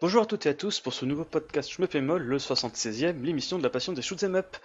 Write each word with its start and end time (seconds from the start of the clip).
Bonjour 0.00 0.22
à 0.22 0.26
toutes 0.26 0.46
et 0.46 0.48
à 0.48 0.54
tous 0.54 0.80
pour 0.80 0.94
ce 0.94 1.04
nouveau 1.04 1.24
podcast 1.24 1.70
Je 1.70 1.82
me 1.82 1.86
fais 1.86 2.00
le 2.00 2.38
76e, 2.38 3.22
l'émission 3.22 3.58
de 3.58 3.62
la 3.62 3.70
passion 3.70 3.92
des 3.92 4.02
shoot'em 4.02 4.36
up. 4.36 4.56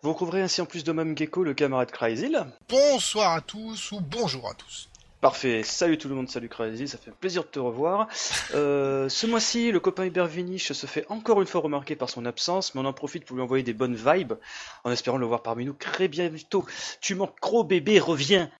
Vous 0.00 0.12
retrouverez 0.12 0.42
ainsi 0.42 0.60
en 0.60 0.66
plus 0.66 0.84
de 0.84 0.92
Mme 0.92 1.18
Gecko 1.18 1.42
le 1.42 1.54
camarade 1.54 1.90
Crazy. 1.90 2.32
Bonsoir 2.68 3.32
à 3.32 3.40
tous 3.40 3.90
ou 3.90 4.00
bonjour 4.00 4.48
à 4.48 4.54
tous. 4.54 4.88
Parfait, 5.20 5.64
salut 5.64 5.98
tout 5.98 6.08
le 6.08 6.14
monde, 6.14 6.28
salut 6.28 6.48
Crazy, 6.48 6.86
ça 6.86 6.98
fait 6.98 7.10
plaisir 7.10 7.42
de 7.42 7.48
te 7.48 7.58
revoir. 7.58 8.06
Euh, 8.54 9.10
ce 9.10 9.26
mois-ci, 9.26 9.72
le 9.72 9.80
copain 9.80 10.04
Hubert 10.04 10.26
Vinich 10.26 10.72
se 10.72 10.86
fait 10.86 11.04
encore 11.10 11.42
une 11.42 11.46
fois 11.46 11.60
remarquer 11.60 11.96
par 11.96 12.08
son 12.08 12.24
absence, 12.24 12.74
mais 12.74 12.80
on 12.80 12.86
en 12.86 12.94
profite 12.94 13.26
pour 13.26 13.36
lui 13.36 13.42
envoyer 13.42 13.62
des 13.62 13.74
bonnes 13.74 13.94
vibes, 13.94 14.34
en 14.84 14.90
espérant 14.90 15.18
le 15.18 15.26
voir 15.26 15.42
parmi 15.42 15.66
nous 15.66 15.74
très 15.74 16.08
bientôt. 16.08 16.64
Tu 17.02 17.14
manques 17.14 17.36
gros 17.42 17.62
bébé, 17.62 17.98
reviens 17.98 18.50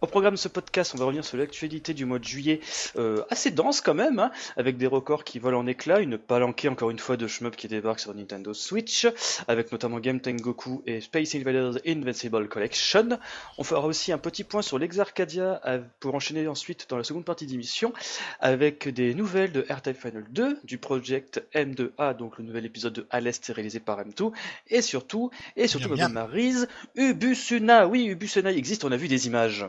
au 0.00 0.06
programme 0.06 0.34
de 0.34 0.38
ce 0.38 0.48
podcast, 0.48 0.92
on 0.94 0.98
va 0.98 1.06
revenir 1.06 1.24
sur 1.24 1.36
l'actualité 1.36 1.92
du 1.92 2.04
mois 2.04 2.18
de 2.18 2.24
juillet, 2.24 2.60
euh, 2.96 3.24
assez 3.30 3.50
dense 3.50 3.80
quand 3.80 3.94
même, 3.94 4.18
hein, 4.18 4.30
avec 4.56 4.76
des 4.76 4.86
records 4.86 5.24
qui 5.24 5.38
volent 5.38 5.58
en 5.60 5.66
éclats, 5.66 6.00
une 6.00 6.18
palanquée 6.18 6.68
encore 6.68 6.90
une 6.90 6.98
fois 6.98 7.16
de 7.16 7.26
shmup 7.26 7.56
qui 7.56 7.66
débarque 7.66 8.00
sur 8.00 8.14
Nintendo 8.14 8.54
Switch, 8.54 9.06
avec 9.48 9.72
notamment 9.72 9.98
Game 9.98 10.20
Goku 10.20 10.82
et 10.86 11.00
Space 11.00 11.34
Invaders 11.34 11.78
Invincible 11.86 12.48
Collection. 12.48 13.18
On 13.58 13.64
fera 13.64 13.86
aussi 13.86 14.12
un 14.12 14.18
petit 14.18 14.44
point 14.44 14.62
sur 14.62 14.78
l'Exarcadia 14.78 15.60
pour 16.00 16.14
enchaîner 16.14 16.46
ensuite 16.46 16.86
dans 16.88 16.96
la 16.96 17.04
seconde 17.04 17.24
partie 17.24 17.46
d'émission 17.46 17.92
avec 18.40 18.88
des 18.88 19.14
nouvelles 19.14 19.52
de 19.52 19.66
R-Type 19.68 20.00
Final 20.00 20.26
2, 20.30 20.60
du 20.64 20.78
project 20.78 21.42
M2A, 21.54 22.16
donc 22.16 22.38
le 22.38 22.44
nouvel 22.44 22.64
épisode 22.66 22.92
de 22.92 23.06
Alest 23.10 23.50
réalisé 23.54 23.80
par 23.80 24.00
M2, 24.04 24.32
et 24.68 24.82
surtout, 24.82 25.30
et 25.56 25.66
surtout, 25.66 25.94
Bien, 25.94 26.08
ma 26.08 26.26
Maryse, 26.26 26.68
Ubusuna, 26.96 27.88
oui, 27.88 28.06
Ubusuna 28.06 28.52
existe, 28.52 28.84
on 28.84 28.92
a 28.92 28.96
vu 28.96 29.08
des 29.08 29.26
images. 29.26 29.66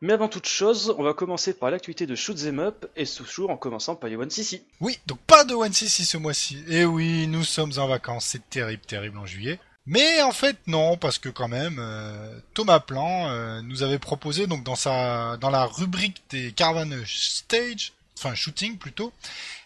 Mais 0.00 0.12
avant 0.12 0.28
toute 0.28 0.46
chose, 0.46 0.94
on 0.96 1.02
va 1.02 1.12
commencer 1.12 1.54
par 1.54 1.72
l'actualité 1.72 2.06
de 2.06 2.14
Shoot'em 2.14 2.60
Up, 2.60 2.86
et 2.96 3.04
toujours 3.04 3.50
en 3.50 3.56
commençant 3.56 3.96
par 3.96 4.08
les 4.08 4.14
One 4.14 4.30
CC. 4.30 4.62
Oui, 4.80 4.98
donc 5.06 5.18
pas 5.20 5.44
de 5.44 5.54
One 5.54 5.72
CC 5.72 6.04
ce 6.04 6.16
mois-ci. 6.16 6.62
Et 6.68 6.84
oui, 6.84 7.26
nous 7.26 7.42
sommes 7.42 7.72
en 7.78 7.88
vacances, 7.88 8.26
c'est 8.26 8.48
terrible, 8.48 8.82
terrible 8.82 9.18
en 9.18 9.26
juillet. 9.26 9.58
Mais 9.86 10.22
en 10.22 10.32
fait 10.32 10.56
non, 10.66 10.96
parce 10.98 11.18
que 11.18 11.30
quand 11.30 11.48
même, 11.48 11.78
euh, 11.80 12.38
Thomas 12.54 12.78
Plan 12.78 13.28
euh, 13.30 13.62
nous 13.62 13.82
avait 13.82 13.98
proposé 13.98 14.46
donc 14.46 14.62
dans 14.62 14.76
sa 14.76 15.38
dans 15.38 15.48
la 15.48 15.64
rubrique 15.64 16.22
des 16.28 16.52
Caravan 16.52 16.90
Stage, 17.06 17.94
enfin 18.18 18.34
shooting 18.34 18.76
plutôt, 18.76 19.14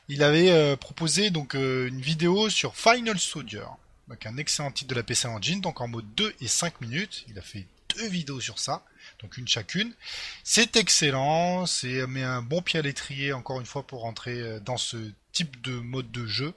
il 0.09 0.23
avait 0.23 0.53
euh, 0.53 0.77
proposé 0.77 1.31
donc 1.31 1.55
une 1.55 2.01
vidéo 2.01 2.49
sur 2.49 2.77
Final 2.77 3.19
Soldier, 3.19 3.65
donc 4.09 4.25
un 4.25 4.37
excellent 4.37 4.71
titre 4.71 4.91
de 4.91 4.95
la 4.95 5.03
PC 5.03 5.27
Engine, 5.27 5.61
donc 5.61 5.81
en 5.81 5.89
mode 5.89 6.07
2 6.15 6.33
et 6.41 6.49
5 6.49 6.81
minutes. 6.81 7.25
Il 7.29 7.37
a 7.39 7.43
fait 7.43 7.67
deux 7.97 8.09
vidéos 8.09 8.41
sur 8.41 8.61
ça 8.61 8.85
donc 9.23 9.37
une 9.37 9.49
chacune. 9.49 9.93
C'est 10.45 10.77
excellent, 10.77 11.67
c'est 11.67 12.07
met 12.07 12.23
un 12.23 12.43
bon 12.43 12.63
pied 12.63 12.79
à 12.79 12.83
l'étrier 12.83 13.33
encore 13.33 13.61
une 13.61 13.67
fois 13.67 13.87
pour 13.87 14.03
rentrer 14.03 14.41
euh, 14.41 14.61
dans 14.61 14.77
ce 14.77 14.97
type 15.33 15.61
de 15.63 15.73
mode 15.73 16.11
de 16.11 16.27
jeu, 16.27 16.55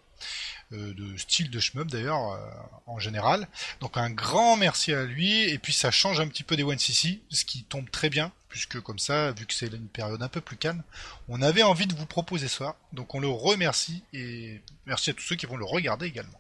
euh, 0.74 0.94
de 0.94 1.18
style 1.18 1.50
de 1.50 1.60
shmup 1.60 1.88
d'ailleurs 1.88 2.32
euh, 2.32 2.40
en 2.88 3.00
général. 3.00 3.48
Donc 3.80 3.98
un 3.98 4.10
grand 4.10 4.58
merci 4.58 4.94
à 4.94 5.04
lui 5.04 5.44
et 5.44 5.58
puis 5.60 5.74
ça 5.74 5.92
change 5.92 6.20
un 6.20 6.28
petit 6.28 6.44
peu 6.44 6.56
des 6.56 6.64
One 6.64 6.80
CC, 6.80 7.22
ce 7.30 7.46
qui 7.46 7.64
tombe 7.64 7.90
très 7.90 8.10
bien 8.10 8.32
puisque 8.50 8.80
comme 8.80 9.00
ça, 9.00 9.34
vu 9.34 9.46
que 9.46 9.54
c'est 9.54 9.68
une 9.68 9.90
période 9.90 10.24
un 10.24 10.30
peu 10.30 10.40
plus 10.40 10.56
calme, 10.56 10.82
on 11.28 11.42
avait 11.42 11.64
envie 11.64 11.88
de 11.88 11.94
vous 11.94 12.06
proposer 12.06 12.48
ça. 12.48 12.78
Donc 12.94 13.14
on 13.14 13.20
le 13.20 13.28
remercie 13.28 14.02
et 14.14 14.62
merci 14.86 15.10
à 15.10 15.14
tous 15.14 15.24
ceux 15.24 15.36
qui 15.36 15.46
vont 15.46 15.58
le 15.58 15.66
regarder 15.66 16.06
également. 16.06 16.40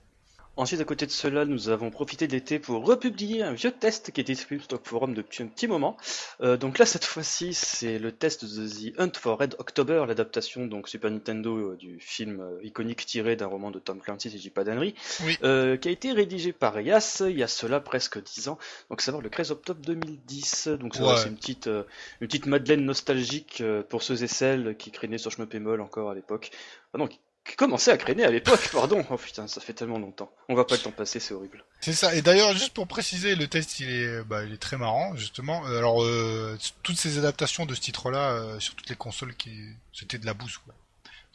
Ensuite, 0.57 0.79
à 0.79 0.85
côté 0.85 1.05
de 1.05 1.11
cela, 1.11 1.43
nous 1.43 1.67
avons 1.67 1.91
profité 1.91 2.27
de 2.27 2.31
l'été 2.31 2.59
pour 2.59 2.85
republier 2.85 3.43
un 3.43 3.51
vieux 3.51 3.71
test 3.71 4.11
qui 4.11 4.21
était 4.21 4.31
disponible 4.33 4.61
sur 4.61 4.77
Stock 4.77 4.87
Forum 4.87 5.13
depuis 5.13 5.43
un 5.43 5.47
petit 5.47 5.67
moment. 5.67 5.97
Euh, 6.39 6.55
donc 6.55 6.77
là, 6.77 6.85
cette 6.85 7.03
fois-ci, 7.03 7.53
c'est 7.53 7.99
le 7.99 8.13
test 8.13 8.45
de 8.45 8.65
The 8.65 8.97
Hunt 8.97 9.11
for 9.19 9.37
Red 9.37 9.55
October, 9.59 10.05
l'adaptation 10.07 10.65
donc 10.65 10.87
Super 10.87 11.11
Nintendo 11.11 11.57
euh, 11.71 11.75
du 11.75 11.99
film 11.99 12.39
euh, 12.39 12.63
iconique 12.63 13.05
tiré 13.05 13.35
d'un 13.35 13.47
roman 13.47 13.69
de 13.69 13.79
Tom 13.79 13.99
Clancy, 13.99 14.29
si 14.29 14.37
je 14.37 14.43
dis 14.43 14.49
pas 14.49 14.63
d'annerie, 14.63 14.95
Oui. 15.25 15.37
euh, 15.43 15.75
qui 15.75 15.89
a 15.89 15.91
été 15.91 16.13
rédigé 16.13 16.53
par 16.53 16.79
Yas 16.79 17.21
il 17.27 17.37
y 17.37 17.43
a 17.43 17.47
cela 17.49 17.81
presque 17.81 18.23
10 18.23 18.47
ans, 18.47 18.57
donc 18.89 19.01
savoir 19.01 19.21
le 19.21 19.29
13 19.29 19.51
octobre 19.51 19.81
2010. 19.81 20.69
Donc 20.79 20.95
Ouais. 20.95 21.17
c'est 21.17 21.27
une 21.27 21.35
petite, 21.35 21.67
une 21.67 22.27
petite 22.27 22.45
Madeleine 22.45 22.85
nostalgique 22.85 23.61
pour 23.89 24.03
ceux 24.03 24.23
et 24.23 24.27
celles 24.27 24.77
qui 24.77 24.91
craignaient 24.91 25.17
sur 25.17 25.31
Shmup 25.31 25.53
encore 25.81 26.11
à 26.11 26.15
l'époque. 26.15 26.51
Ah 26.93 26.97
non, 26.97 27.09
qui 27.45 27.55
commençaient 27.55 27.91
à 27.91 27.97
craigner 27.97 28.25
à 28.25 28.31
l'époque, 28.31 28.69
pardon. 28.71 29.05
Oh 29.09 29.17
putain, 29.17 29.47
ça 29.47 29.61
fait 29.61 29.73
tellement 29.73 29.99
longtemps. 29.99 30.31
On 30.49 30.55
va 30.55 30.65
pas 30.65 30.75
le 30.75 30.81
temps 30.81 30.91
passer, 30.91 31.19
c'est 31.19 31.33
horrible. 31.33 31.63
C'est 31.79 31.93
ça. 31.93 32.15
Et 32.15 32.21
d'ailleurs, 32.21 32.53
juste 32.53 32.73
pour 32.73 32.87
préciser, 32.87 33.35
le 33.35 33.47
test, 33.47 33.79
il 33.79 33.89
est, 33.89 34.23
bah, 34.23 34.43
il 34.43 34.51
est 34.51 34.61
très 34.61 34.77
marrant, 34.77 35.15
justement. 35.15 35.65
Euh, 35.67 35.77
Alors, 35.77 36.03
euh, 36.03 36.57
toutes 36.81 36.97
ces 36.97 37.19
adaptations 37.19 37.65
de 37.65 37.75
ce 37.75 37.81
titre-là 37.81 38.31
euh, 38.31 38.59
sur 38.59 38.75
toutes 38.75 38.89
les 38.89 38.95
consoles, 38.95 39.35
qui, 39.35 39.51
c'était 39.93 40.17
de 40.17 40.25
la 40.25 40.33
bouse, 40.33 40.57
quoi. 40.57 40.73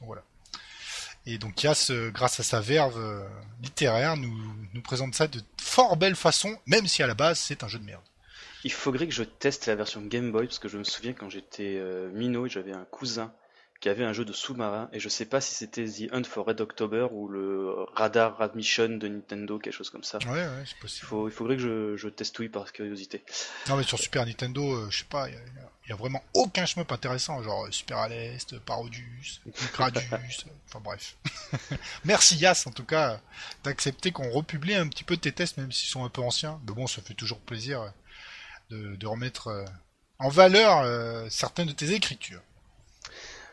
Donc 0.00 0.08
voilà. 0.08 0.22
Et 1.26 1.38
donc 1.38 1.62
Yas, 1.62 1.88
euh, 1.90 2.10
grâce 2.10 2.40
à 2.40 2.42
sa 2.42 2.60
verve 2.60 2.98
euh, 2.98 3.22
littéraire, 3.62 4.16
nous, 4.16 4.34
nous 4.74 4.82
présente 4.82 5.14
ça 5.14 5.28
de 5.28 5.40
fort 5.60 5.96
belle 5.96 6.16
façon, 6.16 6.58
même 6.66 6.86
si 6.86 7.02
à 7.02 7.06
la 7.06 7.14
base 7.14 7.38
c'est 7.38 7.62
un 7.62 7.68
jeu 7.68 7.78
de 7.78 7.84
merde. 7.84 8.02
Il 8.64 8.72
faudrait 8.72 9.06
que 9.06 9.12
je 9.14 9.22
teste 9.22 9.66
la 9.66 9.74
version 9.74 10.00
Game 10.00 10.32
Boy 10.32 10.46
parce 10.46 10.58
que 10.58 10.68
je 10.68 10.78
me 10.78 10.84
souviens 10.84 11.12
quand 11.12 11.28
j'étais 11.28 11.78
minot, 12.14 12.48
j'avais 12.48 12.72
un 12.72 12.86
cousin 12.90 13.32
qui 13.80 13.88
avait 13.88 14.04
un 14.04 14.12
jeu 14.12 14.24
de 14.26 14.32
sous-marin 14.32 14.88
et 14.92 15.00
je 15.00 15.08
sais 15.08 15.24
pas 15.24 15.40
si 15.40 15.54
c'était 15.54 15.84
The 15.86 16.12
Hunt 16.12 16.24
for 16.24 16.46
Red 16.46 16.60
October 16.60 17.06
ou 17.12 17.28
le 17.28 17.74
Radar 17.94 18.36
Rad 18.36 18.54
Mission 18.54 18.88
de 18.98 19.08
Nintendo, 19.08 19.58
quelque 19.58 19.72
chose 19.72 19.88
comme 19.90 20.04
ça. 20.04 20.18
Ouais, 20.26 20.32
ouais, 20.32 20.64
c'est 20.66 20.74
Il, 20.76 20.80
possible. 20.80 21.06
faut, 21.06 21.28
il 21.28 21.32
faudrait 21.32 21.56
que 21.56 21.62
je, 21.62 21.96
je 21.96 22.08
testouille 22.08 22.50
par 22.50 22.70
curiosité. 22.72 23.24
Non, 23.68 23.76
mais 23.76 23.82
sur 23.82 23.98
Super 23.98 24.26
Nintendo, 24.26 24.62
euh, 24.74 24.90
je 24.90 24.98
sais 24.98 25.04
pas, 25.04 25.28
il 25.30 25.34
y, 25.34 25.88
y 25.88 25.92
a 25.92 25.96
vraiment 25.96 26.22
aucun 26.34 26.66
shmup 26.66 26.92
intéressant, 26.92 27.42
genre 27.42 27.64
euh, 27.64 27.70
Super 27.70 27.98
Aleste, 27.98 28.58
Parodius, 28.58 29.40
Gradius, 29.72 30.04
euh, 30.12 30.50
enfin 30.68 30.80
bref. 30.84 31.16
Merci 32.04 32.36
Yas, 32.36 32.64
en 32.66 32.72
tout 32.72 32.84
cas, 32.84 33.20
d'accepter 33.64 34.12
qu'on 34.12 34.30
republie 34.30 34.74
un 34.74 34.88
petit 34.88 35.04
peu 35.04 35.16
tes 35.16 35.32
tests, 35.32 35.56
même 35.56 35.72
s'ils 35.72 35.88
sont 35.88 36.04
un 36.04 36.10
peu 36.10 36.20
anciens. 36.20 36.60
Mais 36.68 36.74
bon, 36.74 36.86
ça 36.86 37.00
fait 37.00 37.14
toujours 37.14 37.40
plaisir 37.40 37.80
euh, 37.80 37.88
de, 38.70 38.96
de 38.96 39.06
remettre 39.06 39.48
euh, 39.48 39.64
en 40.18 40.28
valeur 40.28 40.80
euh, 40.80 41.26
certaines 41.30 41.66
de 41.68 41.72
tes 41.72 41.92
écritures. 41.92 42.42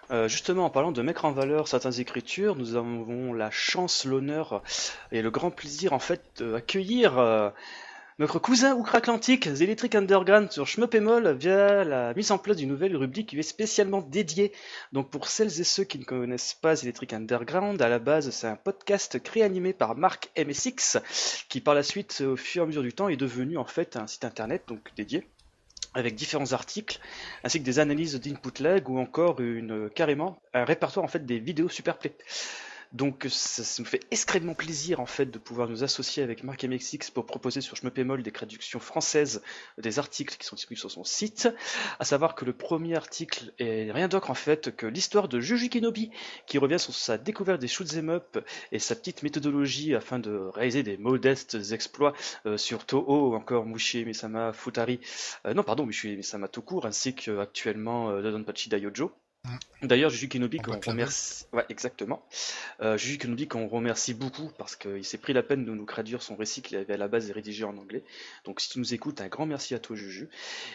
Euh, 0.09 0.29
justement, 0.29 0.65
en 0.65 0.69
parlant 0.69 0.93
de 0.93 1.01
mettre 1.01 1.25
en 1.25 1.31
valeur 1.31 1.67
certaines 1.67 1.99
écritures, 1.99 2.55
nous 2.55 2.75
avons 2.75 3.33
la 3.33 3.51
chance, 3.51 4.05
l'honneur 4.05 4.63
et 5.11 5.21
le 5.21 5.29
grand 5.31 5.51
plaisir 5.51 5.91
en 5.91 5.99
fait 5.99 6.41
d'accueillir 6.41 7.17
euh, 7.17 7.49
notre 8.17 8.39
cousin 8.39 8.73
outre-Atlantique, 8.73 9.53
The 9.53 9.61
Electric 9.61 9.95
Underground 9.95 10.49
sur 10.49 10.65
Schmuppemol 10.65 11.35
via 11.35 11.83
la 11.83 12.13
mise 12.13 12.31
en 12.31 12.37
place 12.37 12.55
d'une 12.55 12.69
nouvelle 12.69 12.95
rubrique 12.95 13.29
qui 13.29 13.39
est 13.39 13.43
spécialement 13.43 14.01
dédiée. 14.01 14.53
Donc 14.93 15.09
pour 15.09 15.27
celles 15.27 15.59
et 15.59 15.65
ceux 15.65 15.83
qui 15.83 15.99
ne 15.99 16.05
connaissent 16.05 16.53
pas 16.53 16.77
The 16.77 16.83
Electric 16.83 17.11
Underground, 17.11 17.81
à 17.81 17.89
la 17.89 17.99
base 17.99 18.29
c'est 18.29 18.47
un 18.47 18.55
podcast 18.55 19.21
créé 19.21 19.43
animé 19.43 19.73
par 19.73 19.97
Marc 19.97 20.31
MSX 20.37 20.99
qui 21.49 21.59
par 21.59 21.75
la 21.75 21.83
suite 21.83 22.23
au 22.25 22.37
fur 22.37 22.61
et 22.61 22.63
à 22.63 22.67
mesure 22.67 22.81
du 22.81 22.93
temps 22.93 23.09
est 23.09 23.17
devenu 23.17 23.57
en 23.57 23.65
fait 23.65 23.97
un 23.97 24.07
site 24.07 24.23
internet 24.23 24.63
donc 24.69 24.89
dédié 24.95 25.27
avec 25.93 26.15
différents 26.15 26.53
articles, 26.53 26.99
ainsi 27.43 27.59
que 27.59 27.65
des 27.65 27.79
analyses 27.79 28.15
d'input 28.19 28.61
lag 28.61 28.87
ou 28.89 28.99
encore 28.99 29.39
une 29.39 29.89
carrément 29.89 30.39
un 30.53 30.65
répertoire 30.65 31.03
en 31.03 31.09
fait 31.09 31.25
des 31.25 31.39
vidéos 31.39 31.69
superplay. 31.69 32.15
Donc 32.93 33.27
ça, 33.29 33.63
nous 33.79 33.85
fait 33.85 34.01
extrêmement 34.11 34.53
plaisir 34.53 34.99
en 34.99 35.05
fait 35.05 35.25
de 35.25 35.37
pouvoir 35.37 35.67
nous 35.67 35.83
associer 35.83 36.23
avec 36.23 36.43
Marc 36.43 36.63
MXX 36.63 37.11
pour 37.13 37.25
proposer 37.25 37.61
sur 37.61 37.75
Schmeppemol 37.75 38.23
des 38.23 38.31
traductions 38.31 38.79
françaises 38.79 39.41
des 39.77 39.99
articles 39.99 40.37
qui 40.37 40.45
sont 40.45 40.55
disponibles 40.55 40.79
sur 40.79 40.91
son 40.91 41.03
site. 41.03 41.49
À 41.99 42.05
savoir 42.05 42.35
que 42.35 42.45
le 42.45 42.53
premier 42.53 42.95
article 42.95 43.53
est 43.59 43.91
rien 43.91 44.07
d'autre 44.07 44.29
en 44.29 44.35
fait 44.35 44.75
que 44.75 44.85
l'histoire 44.85 45.27
de 45.27 45.39
Juju 45.39 45.69
Kenobi 45.69 46.11
qui 46.45 46.57
revient 46.57 46.79
sur 46.79 46.93
sa 46.93 47.17
découverte 47.17 47.59
des 47.59 47.67
shoot'em 47.67 48.09
up 48.09 48.37
et 48.71 48.79
sa 48.79 48.95
petite 48.95 49.23
méthodologie 49.23 49.95
afin 49.95 50.19
de 50.19 50.31
réaliser 50.53 50.83
des 50.83 50.97
modestes 50.97 51.57
exploits 51.71 52.13
euh, 52.45 52.57
sur 52.57 52.85
Toho 52.85 53.35
encore 53.35 53.65
Mushi 53.65 54.05
Misama 54.05 54.53
Futari, 54.53 54.99
euh, 55.45 55.53
non 55.53 55.63
pardon 55.63 55.85
Mushi 55.85 56.15
Misama 56.15 56.47
tout 56.47 56.61
court 56.61 56.85
ainsi 56.85 57.13
qu'actuellement 57.13 58.09
euh, 58.09 58.21
Dodonpachi 58.21 58.69
Daiojo. 58.69 59.11
D'ailleurs, 59.83 60.09
Juju 60.09 60.27
Kenobi, 60.27 60.57
On 60.59 60.79
qu'on 60.79 60.91
remercie. 60.91 61.45
Ouais, 61.53 61.65
exactement. 61.69 62.25
Euh, 62.81 62.97
Juju 62.97 63.17
Kenobi, 63.19 63.47
qu'on 63.47 63.67
remercie 63.67 64.13
beaucoup 64.13 64.49
parce 64.57 64.75
qu'il 64.75 65.05
s'est 65.05 65.17
pris 65.17 65.33
la 65.33 65.43
peine 65.43 65.65
de 65.65 65.71
nous 65.71 65.85
traduire 65.85 66.21
son 66.21 66.35
récit 66.35 66.61
qu'il 66.61 66.77
avait 66.77 66.95
à 66.95 66.97
la 66.97 67.07
base 67.07 67.29
rédigé 67.31 67.63
en 67.63 67.77
anglais. 67.77 68.03
Donc, 68.45 68.59
si 68.59 68.69
tu 68.69 68.79
nous 68.79 68.93
écoutes, 68.93 69.21
un 69.21 69.27
grand 69.27 69.45
merci 69.45 69.75
à 69.75 69.79
toi, 69.79 69.95
Juju. 69.95 70.29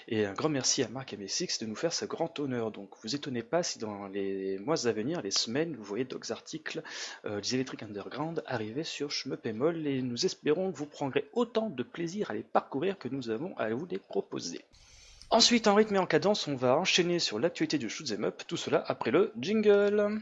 Et 0.09 0.25
un 0.25 0.35
grand 0.35 0.49
merci 0.49 0.83
à 0.83 0.89
Marc 0.89 1.15
MSX 1.15 1.59
de 1.61 1.67
nous 1.67 1.75
faire 1.75 1.93
ce 1.93 2.05
grand 2.05 2.39
honneur. 2.39 2.71
Donc, 2.71 2.91
vous 3.03 3.15
étonnez 3.15 3.43
pas 3.43 3.63
si 3.63 3.79
dans 3.79 4.07
les 4.07 4.59
mois 4.59 4.87
à 4.87 4.93
venir, 4.93 5.21
les 5.23 5.31
semaines, 5.31 5.75
vous 5.75 5.85
voyez 5.85 6.05
d'autres 6.05 6.31
articles 6.31 6.83
euh, 7.25 7.41
des 7.41 7.55
Electric 7.55 7.83
Underground 7.83 8.43
arriver 8.47 8.85
sur 8.85 9.11
Schmeppemol 9.11 9.87
et 9.87 10.01
nous 10.03 10.25
espérons 10.25 10.71
que 10.71 10.77
vous 10.77 10.87
prendrez 10.87 11.29
autant 11.33 11.71
de 11.71 11.83
plaisir 11.83 12.31
à 12.31 12.35
les 12.35 12.43
parcourir 12.43 12.99
que 12.99 13.09
nous 13.09 13.31
avons 13.31 13.57
à 13.59 13.69
vous 13.71 13.87
les 13.87 13.99
proposer. 13.99 14.61
Ensuite, 15.33 15.67
en 15.67 15.75
rythme 15.75 15.97
et 15.97 15.99
en 15.99 16.07
cadence, 16.07 16.47
on 16.47 16.55
va 16.55 16.77
enchaîner 16.77 17.19
sur 17.19 17.41
l'actualité 17.41 17.77
du 17.77 17.91
Shoot'em 17.91 18.23
Up, 18.25 18.43
tout 18.47 18.57
cela 18.57 18.85
après 18.87 19.11
le 19.11 19.33
jingle. 19.41 20.21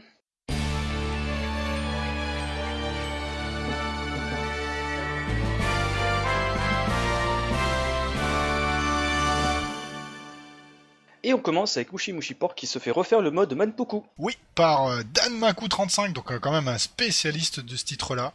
Et 11.23 11.35
on 11.35 11.39
commence 11.39 11.77
avec 11.77 11.93
Mushi 11.93 12.13
Mushi 12.13 12.33
Pork 12.33 12.57
qui 12.57 12.65
se 12.65 12.79
fait 12.79 12.89
refaire 12.89 13.21
le 13.21 13.29
mode 13.29 13.53
Manpoku. 13.53 14.03
Oui, 14.17 14.35
par 14.55 14.87
euh, 14.87 15.03
Danmaku35, 15.13 16.13
donc 16.13 16.31
euh, 16.31 16.39
quand 16.39 16.51
même 16.51 16.67
un 16.67 16.79
spécialiste 16.79 17.59
de 17.59 17.75
ce 17.75 17.85
titre-là, 17.85 18.33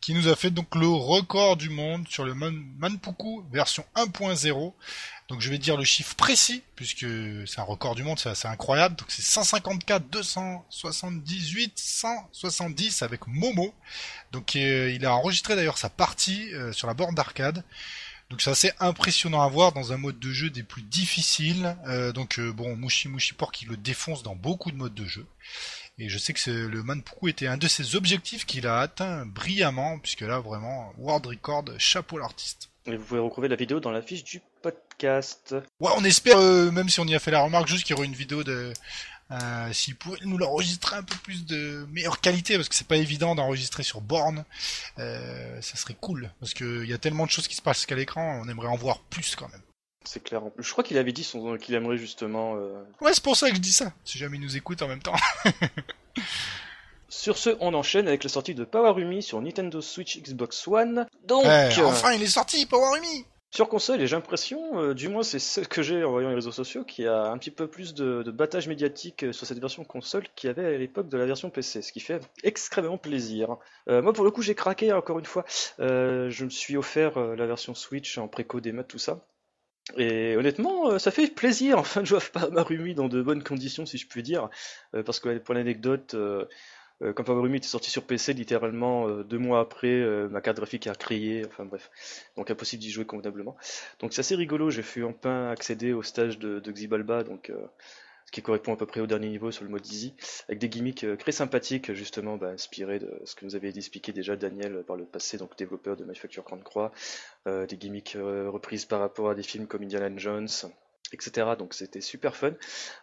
qui 0.00 0.14
nous 0.14 0.28
a 0.28 0.36
fait 0.36 0.50
donc 0.50 0.72
le 0.76 0.86
record 0.86 1.56
du 1.56 1.68
monde 1.68 2.06
sur 2.06 2.22
le 2.24 2.34
Man- 2.34 2.64
Manpuku 2.78 3.42
version 3.50 3.84
1.0. 3.96 4.72
Donc 5.28 5.42
je 5.42 5.50
vais 5.50 5.58
dire 5.58 5.76
le 5.76 5.84
chiffre 5.84 6.16
précis, 6.16 6.62
puisque 6.74 7.04
c'est 7.46 7.60
un 7.60 7.64
record 7.64 7.94
du 7.94 8.02
monde, 8.02 8.18
c'est 8.18 8.30
assez 8.30 8.48
incroyable. 8.48 8.96
Donc 8.96 9.10
c'est 9.10 9.20
154 9.20 10.08
278 10.08 11.72
170 11.78 13.02
avec 13.02 13.26
Momo. 13.26 13.74
Donc 14.32 14.56
euh, 14.56 14.90
il 14.90 15.04
a 15.04 15.14
enregistré 15.14 15.54
d'ailleurs 15.54 15.76
sa 15.76 15.90
partie 15.90 16.52
euh, 16.54 16.72
sur 16.72 16.86
la 16.86 16.94
borne 16.94 17.14
d'arcade. 17.14 17.62
Donc 18.30 18.40
c'est 18.40 18.50
assez 18.50 18.72
impressionnant 18.80 19.42
à 19.42 19.48
voir 19.48 19.72
dans 19.72 19.92
un 19.92 19.98
mode 19.98 20.18
de 20.18 20.32
jeu 20.32 20.48
des 20.48 20.62
plus 20.62 20.82
difficiles. 20.82 21.76
Euh, 21.86 22.10
donc 22.12 22.40
bon, 22.40 22.74
Mushi 22.74 23.08
Mushi 23.08 23.34
Pork 23.34 23.60
il 23.60 23.68
le 23.68 23.76
défonce 23.76 24.22
dans 24.22 24.34
beaucoup 24.34 24.70
de 24.70 24.76
modes 24.76 24.94
de 24.94 25.04
jeu. 25.04 25.26
Et 25.98 26.08
je 26.08 26.16
sais 26.16 26.32
que 26.32 26.50
le 26.50 26.82
Manpuku 26.82 27.28
était 27.28 27.48
un 27.48 27.58
de 27.58 27.68
ses 27.68 27.96
objectifs 27.96 28.46
qu'il 28.46 28.66
a 28.66 28.78
atteint 28.78 29.26
brillamment, 29.26 29.98
puisque 29.98 30.20
là 30.20 30.38
vraiment, 30.38 30.92
World 30.96 31.26
Record, 31.26 31.64
chapeau 31.78 32.18
l'artiste. 32.18 32.70
Et 32.86 32.96
vous 32.96 33.04
pouvez 33.04 33.20
retrouver 33.20 33.48
la 33.48 33.56
vidéo 33.56 33.80
dans 33.80 33.90
la 33.90 34.00
fiche 34.00 34.22
du 34.22 34.40
podcast. 35.02 35.54
Ouais, 35.80 35.90
on 35.96 36.04
espère, 36.04 36.38
euh, 36.38 36.70
même 36.70 36.88
si 36.88 37.00
on 37.00 37.04
y 37.04 37.14
a 37.14 37.18
fait 37.18 37.30
la 37.30 37.40
remarque, 37.40 37.68
juste 37.68 37.84
qu'il 37.84 37.94
y 37.94 37.98
aurait 37.98 38.06
une 38.06 38.14
vidéo 38.14 38.42
de... 38.44 38.72
Euh, 39.30 39.72
S'il 39.72 39.94
pouvait 39.94 40.18
nous 40.24 40.38
l'enregistrer 40.38 40.96
un 40.96 41.02
peu 41.02 41.14
plus 41.22 41.44
de 41.44 41.86
meilleure 41.92 42.20
qualité, 42.20 42.56
parce 42.56 42.68
que 42.68 42.74
c'est 42.74 42.86
pas 42.86 42.96
évident 42.96 43.34
d'enregistrer 43.34 43.82
sur 43.82 44.00
borne, 44.00 44.44
euh, 44.98 45.60
ça 45.60 45.76
serait 45.76 45.96
cool, 46.00 46.30
parce 46.40 46.54
qu'il 46.54 46.86
y 46.86 46.94
a 46.94 46.98
tellement 46.98 47.26
de 47.26 47.30
choses 47.30 47.46
qui 47.46 47.54
se 47.54 47.60
passent 47.62 47.84
qu'à 47.84 47.94
l'écran, 47.94 48.40
on 48.42 48.48
aimerait 48.48 48.68
en 48.68 48.76
voir 48.76 49.00
plus 49.00 49.36
quand 49.36 49.48
même. 49.50 49.60
C'est 50.04 50.22
clair. 50.24 50.40
Je 50.58 50.72
crois 50.72 50.82
qu'il 50.82 50.96
avait 50.96 51.12
dit 51.12 51.24
son... 51.24 51.58
qu'il 51.58 51.74
aimerait 51.74 51.98
justement. 51.98 52.54
euh, 52.56 52.82
Ouais, 53.02 53.12
c'est 53.12 53.22
pour 53.22 53.36
ça 53.36 53.50
que 53.50 53.56
je 53.56 53.60
dis 53.60 53.72
ça, 53.72 53.92
si 54.04 54.16
jamais 54.16 54.38
il 54.38 54.42
nous 54.42 54.56
écoute 54.56 54.80
en 54.80 54.88
même 54.88 55.02
temps. 55.02 55.16
Sur 57.10 57.36
ce, 57.38 57.50
on 57.60 57.74
enchaîne 57.74 58.06
avec 58.08 58.22
la 58.22 58.30
sortie 58.30 58.54
de 58.54 58.64
Powerumi 58.64 59.22
sur 59.22 59.40
Nintendo 59.40 59.80
Switch 59.80 60.18
Xbox 60.20 60.66
One. 60.68 61.06
Donc, 61.26 61.44
Ouais, 61.44 61.70
euh, 61.78 61.86
enfin, 61.86 62.12
il 62.12 62.22
est 62.22 62.26
sorti, 62.26 62.64
Power 62.66 62.98
Umi 62.98 63.24
sur 63.50 63.68
console, 63.68 64.02
et 64.02 64.06
j'ai 64.06 64.14
l'impression, 64.14 64.78
euh, 64.78 64.94
du 64.94 65.08
moins 65.08 65.22
c'est 65.22 65.38
ce 65.38 65.60
que 65.60 65.80
j'ai 65.80 66.04
en 66.04 66.10
voyant 66.10 66.28
les 66.28 66.34
réseaux 66.34 66.52
sociaux, 66.52 66.84
qu'il 66.84 67.06
y 67.06 67.08
a 67.08 67.30
un 67.30 67.38
petit 67.38 67.50
peu 67.50 67.66
plus 67.66 67.94
de, 67.94 68.22
battage 68.30 68.68
médiatique 68.68 69.24
euh, 69.24 69.32
sur 69.32 69.46
cette 69.46 69.58
version 69.58 69.84
console 69.84 70.26
qu'il 70.36 70.48
y 70.48 70.50
avait 70.50 70.66
à 70.66 70.76
l'époque 70.76 71.08
de 71.08 71.16
la 71.16 71.24
version 71.24 71.48
PC, 71.48 71.80
ce 71.80 71.92
qui 71.92 72.00
fait 72.00 72.20
extrêmement 72.42 72.98
plaisir. 72.98 73.56
Euh, 73.88 74.02
moi, 74.02 74.12
pour 74.12 74.24
le 74.24 74.30
coup, 74.30 74.42
j'ai 74.42 74.54
craqué 74.54 74.92
encore 74.92 75.18
une 75.18 75.24
fois. 75.24 75.44
Je 75.78 76.44
me 76.44 76.50
suis 76.50 76.76
offert 76.76 77.18
la 77.18 77.46
version 77.46 77.74
Switch 77.74 78.18
en 78.18 78.28
préco 78.28 78.60
des 78.60 78.74
tout 78.86 78.98
ça. 78.98 79.26
Et 79.96 80.36
honnêtement, 80.36 80.98
ça 80.98 81.10
fait 81.10 81.28
plaisir 81.28 81.78
enfin 81.78 82.02
de 82.02 82.06
jouer 82.06 82.18
à 82.34 82.40
Powerumi 82.40 82.94
dans 82.94 83.08
de 83.08 83.22
bonnes 83.22 83.42
conditions, 83.42 83.86
si 83.86 83.96
je 83.96 84.06
puis 84.06 84.22
dire. 84.22 84.50
Parce 84.92 85.20
que 85.20 85.38
pour 85.38 85.54
l'anecdote, 85.54 86.14
euh, 87.02 87.12
quand 87.12 87.24
Powerumi 87.24 87.58
était 87.58 87.68
sorti 87.68 87.90
sur 87.90 88.04
PC, 88.04 88.32
littéralement 88.32 89.08
euh, 89.08 89.22
deux 89.22 89.38
mois 89.38 89.60
après, 89.60 89.88
euh, 89.88 90.28
ma 90.28 90.40
carte 90.40 90.56
graphique 90.56 90.86
a 90.86 90.94
crié, 90.94 91.44
enfin 91.46 91.64
bref, 91.64 91.90
donc 92.36 92.50
impossible 92.50 92.82
d'y 92.82 92.90
jouer 92.90 93.04
convenablement. 93.04 93.56
Donc 94.00 94.12
c'est 94.12 94.20
assez 94.20 94.34
rigolo, 94.34 94.70
j'ai 94.70 94.82
pu 94.82 95.04
enfin 95.04 95.50
accéder 95.50 95.92
au 95.92 96.02
stage 96.02 96.38
de, 96.38 96.60
de 96.60 96.72
Xibalba, 96.72 97.22
donc 97.22 97.50
euh, 97.50 97.66
ce 98.26 98.32
qui 98.32 98.42
correspond 98.42 98.74
à 98.74 98.76
peu 98.76 98.86
près 98.86 99.00
au 99.00 99.06
dernier 99.06 99.28
niveau 99.28 99.50
sur 99.52 99.64
le 99.64 99.70
mode 99.70 99.86
Easy, 99.86 100.14
avec 100.48 100.58
des 100.58 100.68
gimmicks 100.68 101.04
euh, 101.04 101.16
très 101.16 101.32
sympathiques, 101.32 101.92
justement 101.92 102.36
bah, 102.36 102.48
inspirés 102.48 102.98
de 102.98 103.20
ce 103.24 103.34
que 103.36 103.44
nous 103.44 103.54
avait 103.54 103.68
expliqué 103.68 104.12
déjà 104.12 104.36
Daniel 104.36 104.82
par 104.86 104.96
le 104.96 105.04
passé, 105.04 105.38
donc 105.38 105.56
développeur 105.56 105.96
de 105.96 106.04
Manufacture 106.04 106.42
Grande 106.42 106.64
Croix, 106.64 106.92
euh, 107.46 107.66
des 107.66 107.76
gimmicks 107.76 108.16
reprises 108.16 108.86
par 108.86 109.00
rapport 109.00 109.30
à 109.30 109.34
des 109.34 109.44
films 109.44 109.66
comme 109.66 109.82
Indiana 109.82 110.10
Jones, 110.16 110.48
etc. 111.12 111.46
Donc 111.58 111.74
c'était 111.74 112.00
super 112.00 112.36
fun. 112.36 112.52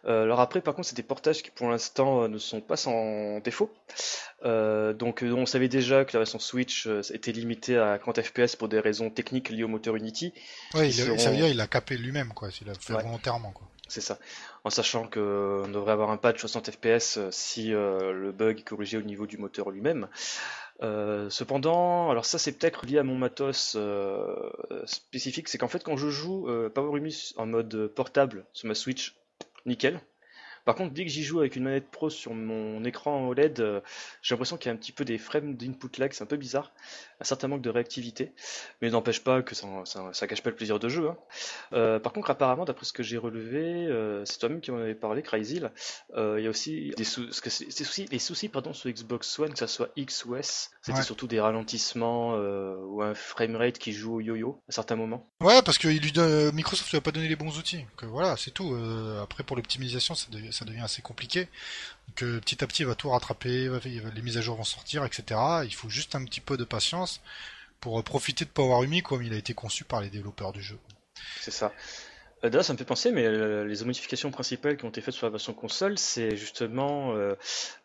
Euh, 0.05 0.23
alors 0.23 0.39
après, 0.39 0.61
par 0.61 0.75
contre, 0.75 0.87
c'est 0.87 0.95
des 0.95 1.03
portages 1.03 1.41
qui 1.43 1.51
pour 1.51 1.69
l'instant 1.69 2.23
euh, 2.23 2.27
ne 2.27 2.37
sont 2.37 2.61
pas 2.61 2.75
sans 2.77 3.39
défaut. 3.39 3.71
Euh, 4.43 4.93
donc 4.93 5.23
euh, 5.23 5.31
on 5.33 5.45
savait 5.45 5.67
déjà 5.69 6.05
que 6.05 6.13
la 6.13 6.19
version 6.19 6.39
Switch 6.39 6.87
euh, 6.87 7.01
était 7.13 7.31
limitée 7.31 7.77
à 7.77 7.97
30 7.97 8.21
FPS 8.21 8.55
pour 8.55 8.67
des 8.69 8.79
raisons 8.79 9.09
techniques 9.09 9.49
liées 9.49 9.63
au 9.63 9.67
moteur 9.67 9.95
Unity. 9.95 10.33
Ouais, 10.73 10.89
Ils 10.89 10.99
il, 10.99 11.03
seront- 11.05 11.17
ça 11.17 11.29
veut 11.31 11.37
dire 11.37 11.47
il 11.47 11.57
l'a 11.57 11.67
capé 11.67 11.97
lui-même, 11.97 12.33
quoi, 12.33 12.51
s'il 12.51 12.69
a 12.69 12.73
fait 12.75 12.93
Ouais. 12.93 13.01
volontairement, 13.03 13.51
quoi. 13.51 13.67
C'est 13.87 14.01
ça. 14.01 14.17
En 14.63 14.69
sachant 14.69 15.03
qu'on 15.07 15.67
devrait 15.67 15.91
avoir 15.91 16.09
un 16.09 16.17
patch 16.17 16.39
60 16.39 16.71
FPS 16.71 17.17
euh, 17.17 17.29
si 17.31 17.73
euh, 17.73 18.13
le 18.13 18.31
bug 18.31 18.59
est 18.59 18.63
corrigé 18.63 18.97
au 18.97 19.01
niveau 19.01 19.27
du 19.27 19.37
moteur 19.37 19.69
lui-même. 19.69 20.07
Euh, 20.81 21.29
cependant, 21.29 22.09
alors 22.09 22.25
ça 22.25 22.37
c'est 22.37 22.51
peut-être 22.51 22.85
lié 22.85 22.97
à 22.97 23.03
mon 23.03 23.15
matos 23.15 23.77
spécifique, 24.85 25.47
c'est 25.47 25.57
qu'en 25.57 25.67
fait 25.67 25.83
quand 25.83 25.97
je 25.97 26.09
joue 26.09 26.49
Power 26.73 27.01
en 27.37 27.45
mode 27.45 27.87
portable 27.95 28.45
sur 28.53 28.67
ma 28.67 28.75
Switch, 28.75 29.15
nickel. 29.65 30.01
Par 30.65 30.75
contre, 30.75 30.93
dès 30.93 31.05
que 31.05 31.11
j'y 31.11 31.23
joue 31.23 31.39
avec 31.39 31.55
une 31.55 31.63
manette 31.63 31.89
pro 31.91 32.09
sur 32.09 32.33
mon 32.33 32.83
écran 32.83 33.27
OLED, 33.27 33.59
euh, 33.59 33.81
j'ai 34.21 34.33
l'impression 34.33 34.57
qu'il 34.57 34.67
y 34.67 34.71
a 34.71 34.73
un 34.73 34.77
petit 34.77 34.91
peu 34.91 35.05
des 35.05 35.17
frames 35.17 35.55
d'input 35.55 35.89
lag, 35.99 36.11
c'est 36.11 36.23
un 36.23 36.27
peu 36.27 36.37
bizarre, 36.37 36.71
un 37.21 37.23
certain 37.23 37.47
manque 37.47 37.61
de 37.61 37.69
réactivité, 37.69 38.33
mais 38.81 38.89
n'empêche 38.89 39.23
pas 39.23 39.41
que 39.43 39.53
ça, 39.55 39.67
ça, 39.85 40.09
ça 40.11 40.27
gâche 40.27 40.41
pas 40.41 40.49
le 40.49 40.55
plaisir 40.55 40.79
de 40.79 40.89
jeu. 40.89 41.07
hein. 41.09 41.17
Euh, 41.73 41.99
par 41.99 42.13
contre, 42.13 42.29
apparemment, 42.31 42.65
d'après 42.65 42.85
ce 42.85 42.93
que 42.93 43.03
j'ai 43.03 43.17
relevé, 43.17 43.85
euh, 43.87 44.25
c'est 44.25 44.39
toi-même 44.39 44.59
qui 44.59 44.71
m'en 44.71 44.79
avais 44.79 44.95
parlé, 44.95 45.21
Crazyl, 45.21 45.71
euh, 46.15 46.35
il 46.39 46.43
y 46.43 46.47
a 46.47 46.49
aussi 46.49 46.91
des, 46.97 47.03
sou- 47.03 47.31
c'est- 47.31 47.69
soucis, 47.71 48.05
des 48.05 48.19
soucis 48.19 48.49
pardon, 48.49 48.73
sur 48.73 48.89
Xbox 48.89 49.37
One, 49.39 49.53
que 49.53 49.59
ça 49.59 49.67
soit 49.67 49.89
X 49.95 50.25
ou 50.25 50.35
S. 50.35 50.71
C'était 50.81 50.97
Ouais. 50.97 51.03
surtout 51.03 51.27
des 51.27 51.39
ralentissements 51.39 52.35
ou 52.35 53.01
un 53.01 53.13
framerate 53.13 53.77
qui 53.77 53.91
joue 53.93 54.15
au 54.15 54.21
yo-yo 54.21 54.61
à 54.67 54.71
certains 54.71 54.95
moments. 54.95 55.29
Ouais, 55.41 55.61
parce 55.63 55.77
que 55.77 55.87
il 55.87 56.01
lui 56.01 56.11
donne- 56.11 56.53
Microsoft 56.55 56.89
lui 56.91 56.97
a 56.97 57.01
pas 57.01 57.11
donné 57.11 57.27
les 57.27 57.35
bons 57.35 57.57
outils. 57.57 57.85
Voilà, 58.03 58.35
c'est 58.37 58.51
tout. 58.51 58.75
Après, 59.21 59.43
pour 59.43 59.55
l'optimisation, 59.55 60.15
ça, 60.15 60.27
devient- 60.31 60.51
ça 60.55 60.65
devient 60.65 60.81
assez 60.81 61.01
compliqué. 61.01 61.47
Donc, 62.07 62.23
euh, 62.23 62.39
petit 62.39 62.63
à 62.63 62.67
petit, 62.67 62.83
il 62.83 62.87
va 62.87 62.95
tout 62.95 63.09
rattraper, 63.09 63.67
va- 63.67 63.79
il 63.85 64.01
va- 64.01 64.09
les 64.09 64.21
mises 64.21 64.37
à 64.37 64.41
jour 64.41 64.55
vont 64.55 64.63
sortir, 64.63 65.03
etc. 65.05 65.39
Il 65.65 65.73
faut 65.73 65.89
juste 65.89 66.15
un 66.15 66.23
petit 66.25 66.41
peu 66.41 66.57
de 66.57 66.63
patience 66.63 67.21
pour 67.81 67.99
euh, 67.99 68.03
profiter 68.03 68.45
de 68.45 68.49
Power 68.49 68.83
Umi 68.85 69.01
comme 69.01 69.21
il 69.23 69.33
a 69.33 69.37
été 69.37 69.53
conçu 69.53 69.83
par 69.83 70.01
les 70.01 70.09
développeurs 70.09 70.53
du 70.53 70.61
jeu. 70.61 70.77
C'est 71.41 71.51
ça. 71.51 71.71
Euh, 72.43 72.49
D'ailleurs, 72.49 72.65
ça 72.65 72.73
me 72.73 72.77
fait 72.77 72.85
penser, 72.85 73.11
mais 73.11 73.25
euh, 73.25 73.65
les 73.65 73.83
modifications 73.85 74.29
principales 74.29 74.75
qui 74.77 74.85
ont 74.85 74.89
été 74.89 75.01
faites 75.01 75.13
sur 75.13 75.25
la 75.25 75.31
version 75.31 75.53
console, 75.53 75.97
c'est 75.97 76.35
justement 76.35 77.15
euh, 77.15 77.33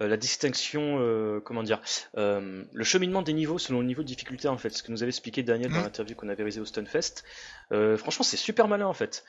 la 0.00 0.16
distinction, 0.16 0.98
euh, 1.00 1.40
comment 1.40 1.62
dire, 1.62 1.80
le 2.16 2.84
cheminement 2.84 3.22
des 3.22 3.32
niveaux 3.32 3.58
selon 3.58 3.80
le 3.80 3.86
niveau 3.86 4.02
de 4.02 4.08
difficulté 4.08 4.48
en 4.48 4.58
fait. 4.58 4.70
Ce 4.70 4.82
que 4.82 4.90
nous 4.90 5.02
avait 5.02 5.10
expliqué 5.10 5.42
Daniel 5.42 5.70
dans 5.70 5.78
Mm. 5.80 5.84
l'interview 5.84 6.16
qu'on 6.16 6.28
avait 6.28 6.42
réalisé 6.42 6.60
au 6.60 6.66
Stunfest. 6.66 7.24
Franchement, 7.70 8.24
c'est 8.24 8.36
super 8.36 8.66
malin 8.68 8.86
en 8.86 8.94
fait. 8.94 9.24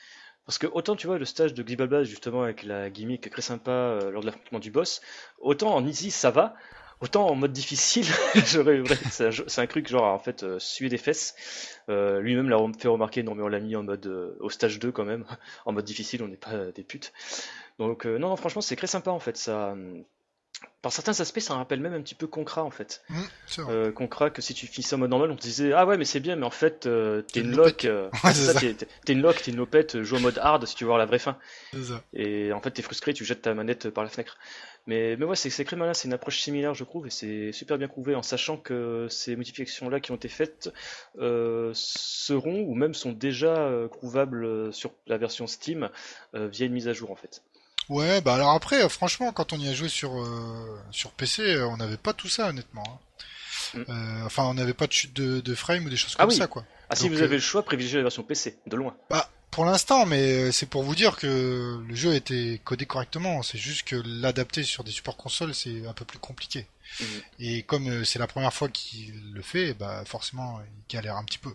Parce 0.46 0.58
que 0.58 0.68
autant 0.68 0.96
tu 0.96 1.08
vois 1.08 1.18
le 1.18 1.26
stage 1.26 1.54
de 1.54 1.64
Xibalba 1.64 2.04
justement 2.04 2.44
avec 2.44 2.64
la 2.64 2.90
gimmick 2.90 3.30
très 3.30 3.42
sympa 3.42 3.72
euh, 3.72 4.12
lors 4.12 4.22
de 4.22 4.28
l'affrontement 4.28 4.60
du 4.60 4.72
boss, 4.72 5.02
autant 5.40 5.74
en 5.74 5.86
easy 5.86 6.12
ça 6.12 6.32
va, 6.32 6.56
autant 7.02 7.28
en 7.28 7.36
mode 7.36 7.52
difficile, 7.52 8.06
c'est 8.46 9.60
un, 9.60 9.68
truc 9.68 9.88
genre 9.88 10.06
en 10.06 10.20
fait 10.20 10.44
euh, 10.44 10.60
suer 10.60 10.90
des 10.90 10.98
fesses. 10.98 11.36
Euh, 11.90 12.22
Lui-même 12.22 12.50
l'a 12.50 12.58
fait 12.78 12.88
remarquer, 12.88 13.24
non 13.24 13.36
mais 13.36 13.44
on 13.44 13.48
l'a 13.48 13.60
mis 13.60 13.76
en 13.76 13.84
mode 13.84 14.06
euh, 14.06 14.38
au 14.40 14.50
stage 14.50 14.80
2 14.80 14.92
quand 14.92 15.06
même, 15.06 15.26
en 15.66 15.74
mode 15.74 15.86
difficile, 15.86 16.24
on 16.24 16.28
n'est 16.28 16.38
pas 16.38 16.72
des 16.72 16.84
putes. 16.84 17.12
Donc 17.80 18.06
non, 18.06 18.30
non, 18.30 18.36
franchement 18.36 18.62
c'est 18.62 18.76
très 18.76 18.88
sympa 18.88 19.12
en 19.12 19.20
fait. 19.20 19.38
Ça, 19.38 19.72
hum, 19.72 20.04
par 20.82 20.92
certains 20.92 21.20
aspects, 21.20 21.40
ça 21.40 21.54
rappelle 21.54 21.80
même 21.80 21.94
un 21.94 22.02
petit 22.02 22.16
peu 22.16 22.26
Concra 22.26 22.64
en 22.64 22.72
fait. 22.72 23.04
Vrai. 23.10 23.72
Euh, 23.72 23.92
Concra 23.92 24.32
que 24.32 24.42
si 24.42 24.56
tu 24.56 24.66
finis 24.66 24.84
ça 24.84 24.96
en 24.96 25.00
mode 25.00 25.12
normal, 25.12 25.30
on 25.30 25.36
te 25.36 25.42
disait 25.42 25.74
ah 25.74 25.86
ouais 25.86 25.98
mais 25.98 26.06
c'est 26.06 26.20
bien, 26.20 26.36
mais 26.36 26.46
en 26.46 26.52
fait 26.52 26.88
euh, 26.88 27.22
t'es 27.22 27.42
une 27.42 27.56
lock, 27.56 27.86
euh, 27.86 28.10
Ouais, 28.24 28.34
t'es 29.06 29.14
une 29.14 29.22
lock, 29.22 29.42
t'es 29.42 29.52
une 29.52 29.58
lopette, 29.58 30.02
joue 30.02 30.16
en 30.16 30.22
mode 30.22 30.40
hard 30.40 30.66
si 30.66 30.76
tu 30.76 30.84
veux 30.84 30.88
voir 30.88 30.98
la 30.98 31.06
vraie 31.06 31.20
fin. 31.20 31.38
Ça. 31.74 32.04
Et 32.14 32.52
en 32.52 32.62
fait, 32.62 32.72
t'es 32.72 32.82
frustré, 32.82 33.14
tu 33.14 33.26
jettes 33.26 33.44
ta 33.44 33.54
manette 33.54 33.90
par 33.92 34.04
la 34.04 34.10
fenêtre. 34.10 34.38
Mais, 34.88 35.16
mais 35.18 35.26
ouais, 35.26 35.36
c'est 35.36 35.64
très 35.64 35.76
malin, 35.76 35.94
c'est 35.94 36.08
une 36.08 36.14
approche 36.14 36.40
similaire, 36.40 36.74
je 36.74 36.84
trouve, 36.84 37.06
et 37.06 37.12
c'est 37.12 37.52
super 37.52 37.78
bien 37.78 37.88
prouvé 37.88 38.16
en 38.16 38.24
sachant 38.24 38.58
que 38.58 39.06
ces 39.12 39.36
modifications-là 39.36 40.00
qui 40.00 40.12
ont 40.12 40.16
été 40.16 40.30
faites 40.30 40.72
seront 41.16 42.62
ou 42.62 42.74
même 42.74 42.96
sont 42.96 43.12
déjà 43.12 43.72
trouvables 43.92 44.74
sur 44.74 44.92
la 45.06 45.20
version 45.20 45.46
Steam 45.46 45.90
via 46.34 46.66
une 46.66 46.74
mise 46.74 46.88
à 46.88 46.94
jour 46.94 47.12
en 47.12 47.16
fait. 47.16 47.44
Ouais, 47.92 48.22
bah 48.22 48.36
alors 48.36 48.52
après, 48.52 48.84
euh, 48.84 48.90
franchement, 48.90 49.32
quand 49.34 49.52
on 49.54 49.58
y 49.60 49.68
a 49.68 49.74
joué 49.74 49.90
sur 49.90 50.18
euh, 50.18 50.80
sur 50.92 51.12
PC, 51.12 51.42
euh, 51.44 51.68
on 51.68 51.78
n'avait 51.78 51.98
pas 51.98 52.14
tout 52.14 52.30
ça, 52.30 52.48
honnêtement. 52.50 52.84
hein. 52.88 53.78
Mm. 53.80 53.84
Euh, 53.90 54.26
enfin, 54.26 54.44
on 54.44 54.54
n'avait 54.54 54.74
pas 54.74 54.88
de 54.88 54.94
chute 54.94 55.14
de, 55.14 55.42
de 55.42 55.56
frame 55.56 55.86
ou 55.86 55.90
des 55.90 55.98
choses 55.98 56.16
Ah 56.18 56.24
comme 56.24 56.30
oui. 56.30 56.36
ça, 56.38 56.48
quoi. 56.48 56.64
Ah, 56.90 56.96
si 56.96 57.10
vous 57.10 57.22
avez 57.22 57.36
le 57.36 57.42
choix, 57.42 57.64
privilégiez 57.64 57.98
la 57.98 58.04
version 58.04 58.24
PC, 58.24 58.58
de 58.66 58.76
loin. 58.78 58.96
Bah, 59.10 59.30
pour 59.50 59.66
l'instant, 59.66 60.06
mais 60.06 60.52
c'est 60.54 60.66
pour 60.68 60.84
vous 60.84 60.96
dire 60.96 61.18
que 61.18 61.82
le 61.86 61.96
jeu 61.96 62.12
a 62.12 62.16
été 62.16 62.62
codé 62.64 62.86
correctement. 62.86 63.44
C'est 63.44 63.58
juste 63.58 63.84
que 63.88 64.02
l'adapter 64.06 64.64
sur 64.64 64.84
des 64.86 64.92
supports 64.92 65.18
consoles, 65.18 65.54
c'est 65.54 65.86
un 65.86 65.94
peu 65.94 66.06
plus 66.06 66.20
compliqué. 66.20 66.68
Mhm. 67.00 67.08
Et 67.40 67.64
comme 67.64 67.88
euh, 67.90 68.04
c'est 68.04 68.20
la 68.20 68.28
première 68.28 68.54
fois 68.54 68.70
qu'il 68.70 69.32
le 69.34 69.42
fait, 69.42 69.74
bah 69.74 70.04
forcément, 70.06 70.60
il 70.62 70.94
galère 70.96 71.16
un 71.16 71.24
petit 71.24 71.38
peu. 71.38 71.54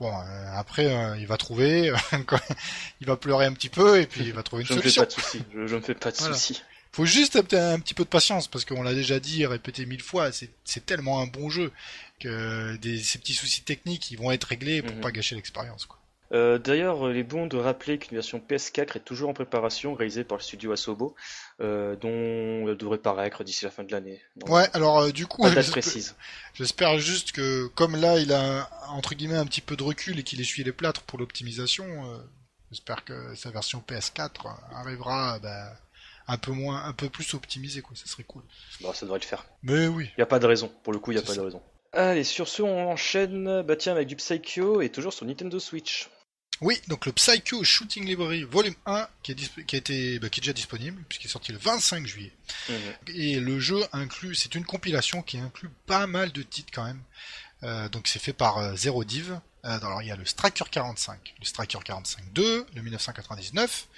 Bon, 0.00 0.12
euh, 0.12 0.52
après, 0.54 0.86
euh, 0.86 1.16
il 1.18 1.26
va 1.26 1.36
trouver, 1.36 1.92
il 3.00 3.06
va 3.06 3.16
pleurer 3.16 3.46
un 3.46 3.52
petit 3.52 3.68
peu, 3.68 4.00
et 4.00 4.06
puis 4.06 4.22
il 4.24 4.32
va 4.32 4.42
trouver 4.42 4.62
une 4.62 4.68
Je 4.68 4.74
me 4.74 4.80
fais 4.80 4.90
solution. 4.90 5.02
pas 5.02 5.06
de 5.06 5.12
soucis. 5.12 5.44
Je, 5.54 5.66
je 5.66 5.76
me 5.76 5.80
fais 5.80 5.94
pas 5.94 6.10
de 6.10 6.16
Voilà. 6.16 6.34
soucis. 6.34 6.62
Faut 6.94 7.06
juste 7.06 7.36
un, 7.36 7.42
petit- 7.42 7.56
un 7.56 7.78
petit 7.80 7.94
peu 7.94 8.04
de 8.04 8.08
patience, 8.08 8.48
parce 8.48 8.64
qu'on 8.66 8.82
l'a 8.82 8.92
déjà 8.94 9.18
dit, 9.18 9.46
répété 9.46 9.86
mille 9.86 10.02
fois, 10.02 10.30
c'est 10.32 10.84
tellement 10.84 11.20
un 11.20 11.26
bon 11.26 11.48
jeu 11.48 11.72
que 12.20 12.76
des, 12.76 12.98
ces 13.02 13.18
petits 13.18 13.32
soucis 13.34 13.62
techniques, 13.62 14.10
ils 14.10 14.18
vont 14.18 14.30
être 14.30 14.44
réglés 14.44 14.82
pour 14.82 14.94
Mhm. 14.96 15.00
pas 15.00 15.10
gâcher 15.10 15.34
l'expérience, 15.34 15.86
quoi. 15.86 15.98
Euh, 16.32 16.58
D'ailleurs, 16.58 17.10
il 17.10 17.16
est 17.16 17.22
bon 17.24 17.46
de 17.46 17.56
rappeler 17.56 17.98
qu'une 17.98 18.16
version 18.16 18.38
PS4 18.38 18.96
est 18.96 19.04
toujours 19.04 19.28
en 19.28 19.34
préparation, 19.34 19.94
réalisée 19.94 20.24
par 20.24 20.38
le 20.38 20.42
studio 20.42 20.72
Asobo, 20.72 21.14
euh, 21.60 21.94
dont 21.96 22.68
elle 22.68 22.76
devrait 22.76 22.98
paraître 22.98 23.44
d'ici 23.44 23.64
la 23.64 23.70
fin 23.70 23.84
de 23.84 23.92
l'année. 23.92 24.20
Ouais, 24.48 24.66
alors 24.72 25.00
euh, 25.00 25.10
du 25.12 25.26
coup, 25.26 25.44
j'espère- 26.54 26.98
juste 26.98 27.32
que, 27.32 27.66
comme 27.68 27.96
là, 27.96 28.18
il 28.18 28.32
a 28.32 28.68
entre 28.88 29.14
guillemets 29.14 29.36
un 29.36 29.46
petit 29.46 29.60
peu 29.60 29.76
de 29.76 29.82
recul 29.82 30.18
et 30.18 30.22
qu'il 30.22 30.40
essuie 30.40 30.64
les 30.64 30.72
plâtres 30.72 31.02
pour 31.02 31.18
l'optimisation, 31.18 31.84
euh, 31.84 32.18
j'espère 32.70 33.04
que 33.04 33.34
sa 33.34 33.50
version 33.50 33.82
PS4 33.86 34.46
arrivera 34.74 35.38
bah, 35.38 35.72
un 36.28 36.38
peu 36.38 36.52
moins, 36.52 36.84
un 36.84 36.92
peu 36.92 37.08
plus 37.10 37.34
optimisée, 37.34 37.82
quoi. 37.82 37.94
Ça 37.96 38.06
serait 38.06 38.24
cool. 38.24 38.42
Bon, 38.80 38.92
ça 38.92 39.04
devrait 39.06 39.18
le 39.20 39.24
faire. 39.26 39.44
Mais 39.62 39.86
oui. 39.86 40.06
Il 40.16 40.20
n'y 40.20 40.22
a 40.22 40.26
pas 40.26 40.38
de 40.38 40.46
raison. 40.46 40.72
Pour 40.82 40.92
le 40.92 40.98
coup, 40.98 41.12
il 41.12 41.16
n'y 41.16 41.20
a 41.20 41.24
pas 41.24 41.34
ça. 41.34 41.40
de 41.40 41.44
raison. 41.46 41.62
Allez, 41.94 42.24
sur 42.24 42.48
ce, 42.48 42.62
on 42.62 42.88
enchaîne 42.90 43.60
bah, 43.62 43.76
tiens, 43.76 43.92
avec 43.92 44.08
du 44.08 44.16
Psycho 44.16 44.80
et 44.80 44.88
toujours 44.88 45.12
sur 45.12 45.26
Nintendo 45.26 45.58
Switch. 45.58 46.08
Oui, 46.62 46.80
donc 46.86 47.06
le 47.06 47.12
Psycho 47.12 47.64
Shooting 47.64 48.06
Library 48.06 48.44
Volume 48.44 48.76
1 48.86 49.08
qui 49.24 49.32
est, 49.32 49.64
qui 49.66 49.74
a 49.74 49.78
été, 49.78 50.20
bah, 50.20 50.28
qui 50.28 50.38
est 50.38 50.42
déjà 50.42 50.52
disponible 50.52 51.02
puisqu'il 51.08 51.26
est 51.26 51.30
sorti 51.30 51.50
le 51.50 51.58
25 51.58 52.06
juillet. 52.06 52.32
Mhm. 52.68 52.76
Et 53.08 53.40
le 53.40 53.58
jeu 53.58 53.84
inclut, 53.92 54.36
c'est 54.36 54.54
une 54.54 54.64
compilation 54.64 55.22
qui 55.22 55.38
inclut 55.38 55.70
pas 55.86 56.06
mal 56.06 56.30
de 56.30 56.42
titres 56.42 56.70
quand 56.72 56.84
même. 56.84 57.02
Euh, 57.64 57.88
donc 57.88 58.06
c'est 58.06 58.20
fait 58.20 58.32
par 58.32 58.58
euh, 58.58 58.76
Zero 58.76 59.02
Div. 59.02 59.32
Euh, 59.64 59.78
alors 59.78 60.02
il 60.02 60.08
y 60.08 60.12
a 60.12 60.16
le 60.16 60.24
Striker 60.24 60.64
45, 60.70 61.34
le 61.40 61.44
Striker 61.44 61.80
45 61.84 62.32
2, 62.32 62.66
le 62.74 62.82
1999, 62.82 63.88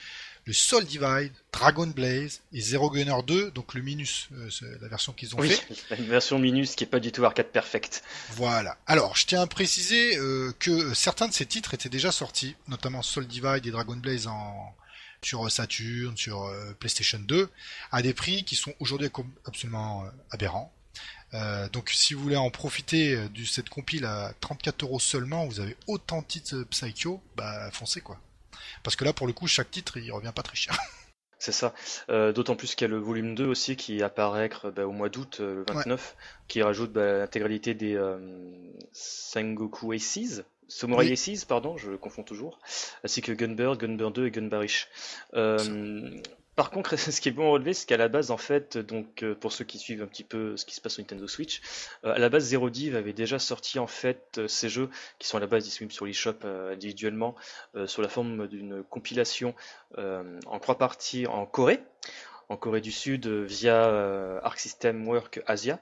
le 0.46 0.52
Soul 0.52 0.84
Divide, 0.84 1.32
Dragon 1.52 1.86
Blaze 1.86 2.40
et 2.52 2.60
Zero 2.60 2.90
Gunner 2.90 3.22
2, 3.26 3.50
donc 3.50 3.74
le 3.74 3.82
Minus, 3.82 4.28
euh, 4.32 4.50
c'est 4.50 4.80
la 4.80 4.88
version 4.88 5.12
qu'ils 5.12 5.34
ont 5.34 5.38
Oui, 5.38 5.50
fait. 5.50 5.96
une 5.98 6.06
version 6.06 6.38
Minus 6.38 6.74
qui 6.74 6.84
est 6.84 6.88
pas 6.88 7.00
du 7.00 7.12
tout 7.12 7.24
arcade 7.24 7.48
perfect. 7.48 8.02
Voilà. 8.32 8.76
Alors, 8.86 9.16
je 9.16 9.26
tiens 9.26 9.42
à 9.42 9.46
préciser 9.46 10.16
euh, 10.18 10.52
que 10.58 10.92
certains 10.94 11.28
de 11.28 11.32
ces 11.32 11.46
titres 11.46 11.72
étaient 11.74 11.88
déjà 11.88 12.12
sortis, 12.12 12.56
notamment 12.68 13.02
Soul 13.02 13.26
Divide 13.26 13.66
et 13.66 13.70
Dragon 13.70 13.96
Blaze 13.96 14.26
en 14.26 14.74
sur 15.22 15.50
Saturn, 15.50 16.14
sur 16.16 16.44
euh, 16.44 16.74
PlayStation 16.78 17.18
2, 17.18 17.48
à 17.92 18.02
des 18.02 18.12
prix 18.12 18.44
qui 18.44 18.56
sont 18.56 18.74
aujourd'hui 18.78 19.08
absolument 19.46 20.04
euh, 20.04 20.08
aberrants. 20.30 20.70
Euh, 21.32 21.68
donc, 21.70 21.90
si 21.90 22.14
vous 22.14 22.22
voulez 22.22 22.36
en 22.36 22.50
profiter 22.50 23.14
euh, 23.14 23.28
de 23.28 23.44
cette 23.44 23.68
compile 23.68 24.04
à 24.04 24.32
34 24.40 24.84
euros 24.84 25.00
seulement, 25.00 25.46
vous 25.46 25.60
avez 25.60 25.76
autant 25.86 26.20
de 26.20 26.26
titres 26.26 26.54
euh, 26.56 26.64
Psycho, 26.70 27.22
bah 27.36 27.70
foncez 27.72 28.00
quoi. 28.00 28.20
Parce 28.82 28.96
que 28.96 29.04
là, 29.04 29.12
pour 29.12 29.26
le 29.26 29.32
coup, 29.32 29.46
chaque 29.46 29.70
titre, 29.70 29.96
il 29.96 30.10
revient 30.12 30.32
pas 30.34 30.42
très 30.42 30.56
cher. 30.56 30.76
C'est 31.38 31.52
ça. 31.52 31.74
Euh, 32.08 32.32
D'autant 32.32 32.56
plus 32.56 32.74
qu'il 32.74 32.86
y 32.86 32.90
a 32.90 32.94
le 32.94 32.98
volume 32.98 33.34
2 33.34 33.44
aussi 33.44 33.76
qui 33.76 34.02
apparaît 34.02 34.50
bah, 34.74 34.86
au 34.86 34.92
mois 34.92 35.10
d'août, 35.10 35.38
euh, 35.40 35.56
le 35.56 35.64
29, 35.74 36.16
qui 36.48 36.62
rajoute 36.62 36.92
bah, 36.92 37.18
l'intégralité 37.18 37.74
des 37.74 37.94
euh, 37.96 38.18
Sengoku 38.92 39.92
Aces. 39.92 40.42
Samurai 40.68 41.06
Oui. 41.06 41.12
Aces, 41.12 41.44
pardon, 41.44 41.76
je 41.76 41.92
confonds 41.92 42.22
toujours, 42.22 42.58
ainsi 43.04 43.20
que 43.20 43.32
Gunbird, 43.32 43.78
Gunbird 43.78 44.14
2 44.14 44.26
et 44.26 44.30
Gunbarish. 44.30 44.88
Par 46.56 46.70
contre, 46.70 46.96
ce 46.98 47.20
qui 47.20 47.28
est 47.28 47.32
bon 47.32 47.48
à 47.48 47.50
relever, 47.52 47.74
c'est 47.74 47.86
qu'à 47.86 47.96
la 47.96 48.08
base, 48.08 48.30
en 48.30 48.36
fait, 48.36 48.78
donc 48.78 49.22
euh, 49.22 49.34
pour 49.34 49.52
ceux 49.52 49.64
qui 49.64 49.78
suivent 49.78 50.02
un 50.02 50.06
petit 50.06 50.24
peu 50.24 50.56
ce 50.56 50.64
qui 50.64 50.74
se 50.74 50.80
passe 50.80 50.94
sur 50.94 51.02
Nintendo 51.02 51.26
Switch, 51.26 51.60
euh, 52.04 52.14
à 52.14 52.18
la 52.18 52.28
base, 52.28 52.44
Zero 52.44 52.70
Div 52.70 52.96
avait 52.96 53.12
déjà 53.12 53.38
sorti 53.38 53.78
en 53.78 53.86
fait 53.86 54.38
euh, 54.38 54.48
ces 54.48 54.68
jeux 54.68 54.88
qui 55.18 55.26
sont 55.26 55.36
à 55.36 55.40
la 55.40 55.46
base 55.46 55.64
disponibles 55.64 55.92
sur 55.92 56.06
l'eShop 56.06 56.44
individuellement 56.44 57.34
sous 57.86 58.02
la 58.02 58.08
forme 58.08 58.46
d'une 58.48 58.82
compilation 58.84 59.54
en 59.96 60.58
trois 60.60 60.78
parties 60.78 61.26
en 61.26 61.46
Corée, 61.46 61.80
en 62.48 62.56
Corée 62.56 62.80
du 62.80 62.92
Sud 62.92 63.26
via 63.26 64.38
Arc 64.42 64.58
System 64.58 65.06
Work 65.08 65.42
Asia. 65.46 65.80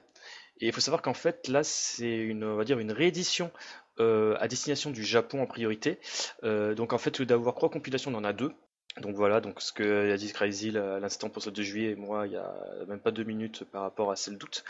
Et 0.59 0.67
il 0.67 0.73
faut 0.73 0.81
savoir 0.81 1.01
qu'en 1.01 1.13
fait 1.13 1.47
là 1.47 1.63
c'est 1.63 2.15
une 2.17 2.43
on 2.43 2.55
va 2.55 2.63
dire 2.63 2.79
une 2.79 2.91
réédition 2.91 3.51
à 3.99 4.47
destination 4.47 4.91
du 4.91 5.03
Japon 5.03 5.41
en 5.41 5.45
priorité. 5.45 5.99
Donc 6.43 6.93
en 6.93 6.97
fait 6.97 7.19
au 7.19 7.23
lieu 7.23 7.27
d'avoir 7.27 7.55
trois 7.55 7.69
compilations, 7.69 8.11
on 8.11 8.17
en 8.17 8.23
a 8.23 8.33
deux. 8.33 8.53
Donc 9.01 9.15
voilà, 9.15 9.41
donc 9.41 9.59
ce 9.59 9.73
que 9.73 10.11
a 10.11 10.17
dit 10.17 10.31
Crazy 10.31 10.77
à 10.77 10.99
l'instant 10.99 11.29
pour 11.29 11.41
ce 11.41 11.49
2 11.49 11.63
juillet, 11.63 11.91
et 11.91 11.95
moi 11.95 12.27
il 12.27 12.33
y 12.33 12.37
a 12.37 12.53
même 12.87 12.99
pas 12.99 13.09
deux 13.09 13.23
minutes 13.23 13.63
par 13.63 13.81
rapport 13.81 14.11
à 14.11 14.15
celle 14.15 14.37
d'août, 14.37 14.63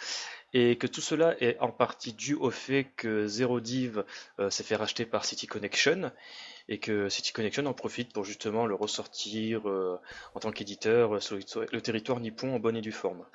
et 0.53 0.77
que 0.77 0.87
tout 0.87 1.01
cela 1.01 1.35
est 1.41 1.59
en 1.59 1.71
partie 1.71 2.13
dû 2.13 2.33
au 2.35 2.49
fait 2.49 2.87
que 2.95 3.27
Zero 3.27 3.59
Div 3.59 4.05
euh, 4.39 4.49
s'est 4.49 4.63
fait 4.63 4.77
racheter 4.77 5.05
par 5.05 5.25
City 5.25 5.45
Connection, 5.45 6.11
et 6.69 6.79
que 6.79 7.09
City 7.09 7.33
Connection 7.33 7.65
en 7.65 7.73
profite 7.73 8.13
pour 8.13 8.23
justement 8.23 8.65
le 8.65 8.75
ressortir 8.75 9.67
euh, 9.67 9.99
en 10.35 10.39
tant 10.39 10.51
qu'éditeur 10.51 11.15
euh, 11.15 11.19
sur 11.19 11.37
le 11.37 11.81
territoire 11.81 12.21
nippon 12.21 12.55
en 12.55 12.59
bonne 12.59 12.77
et 12.77 12.81
due 12.81 12.93
forme. 12.93 13.25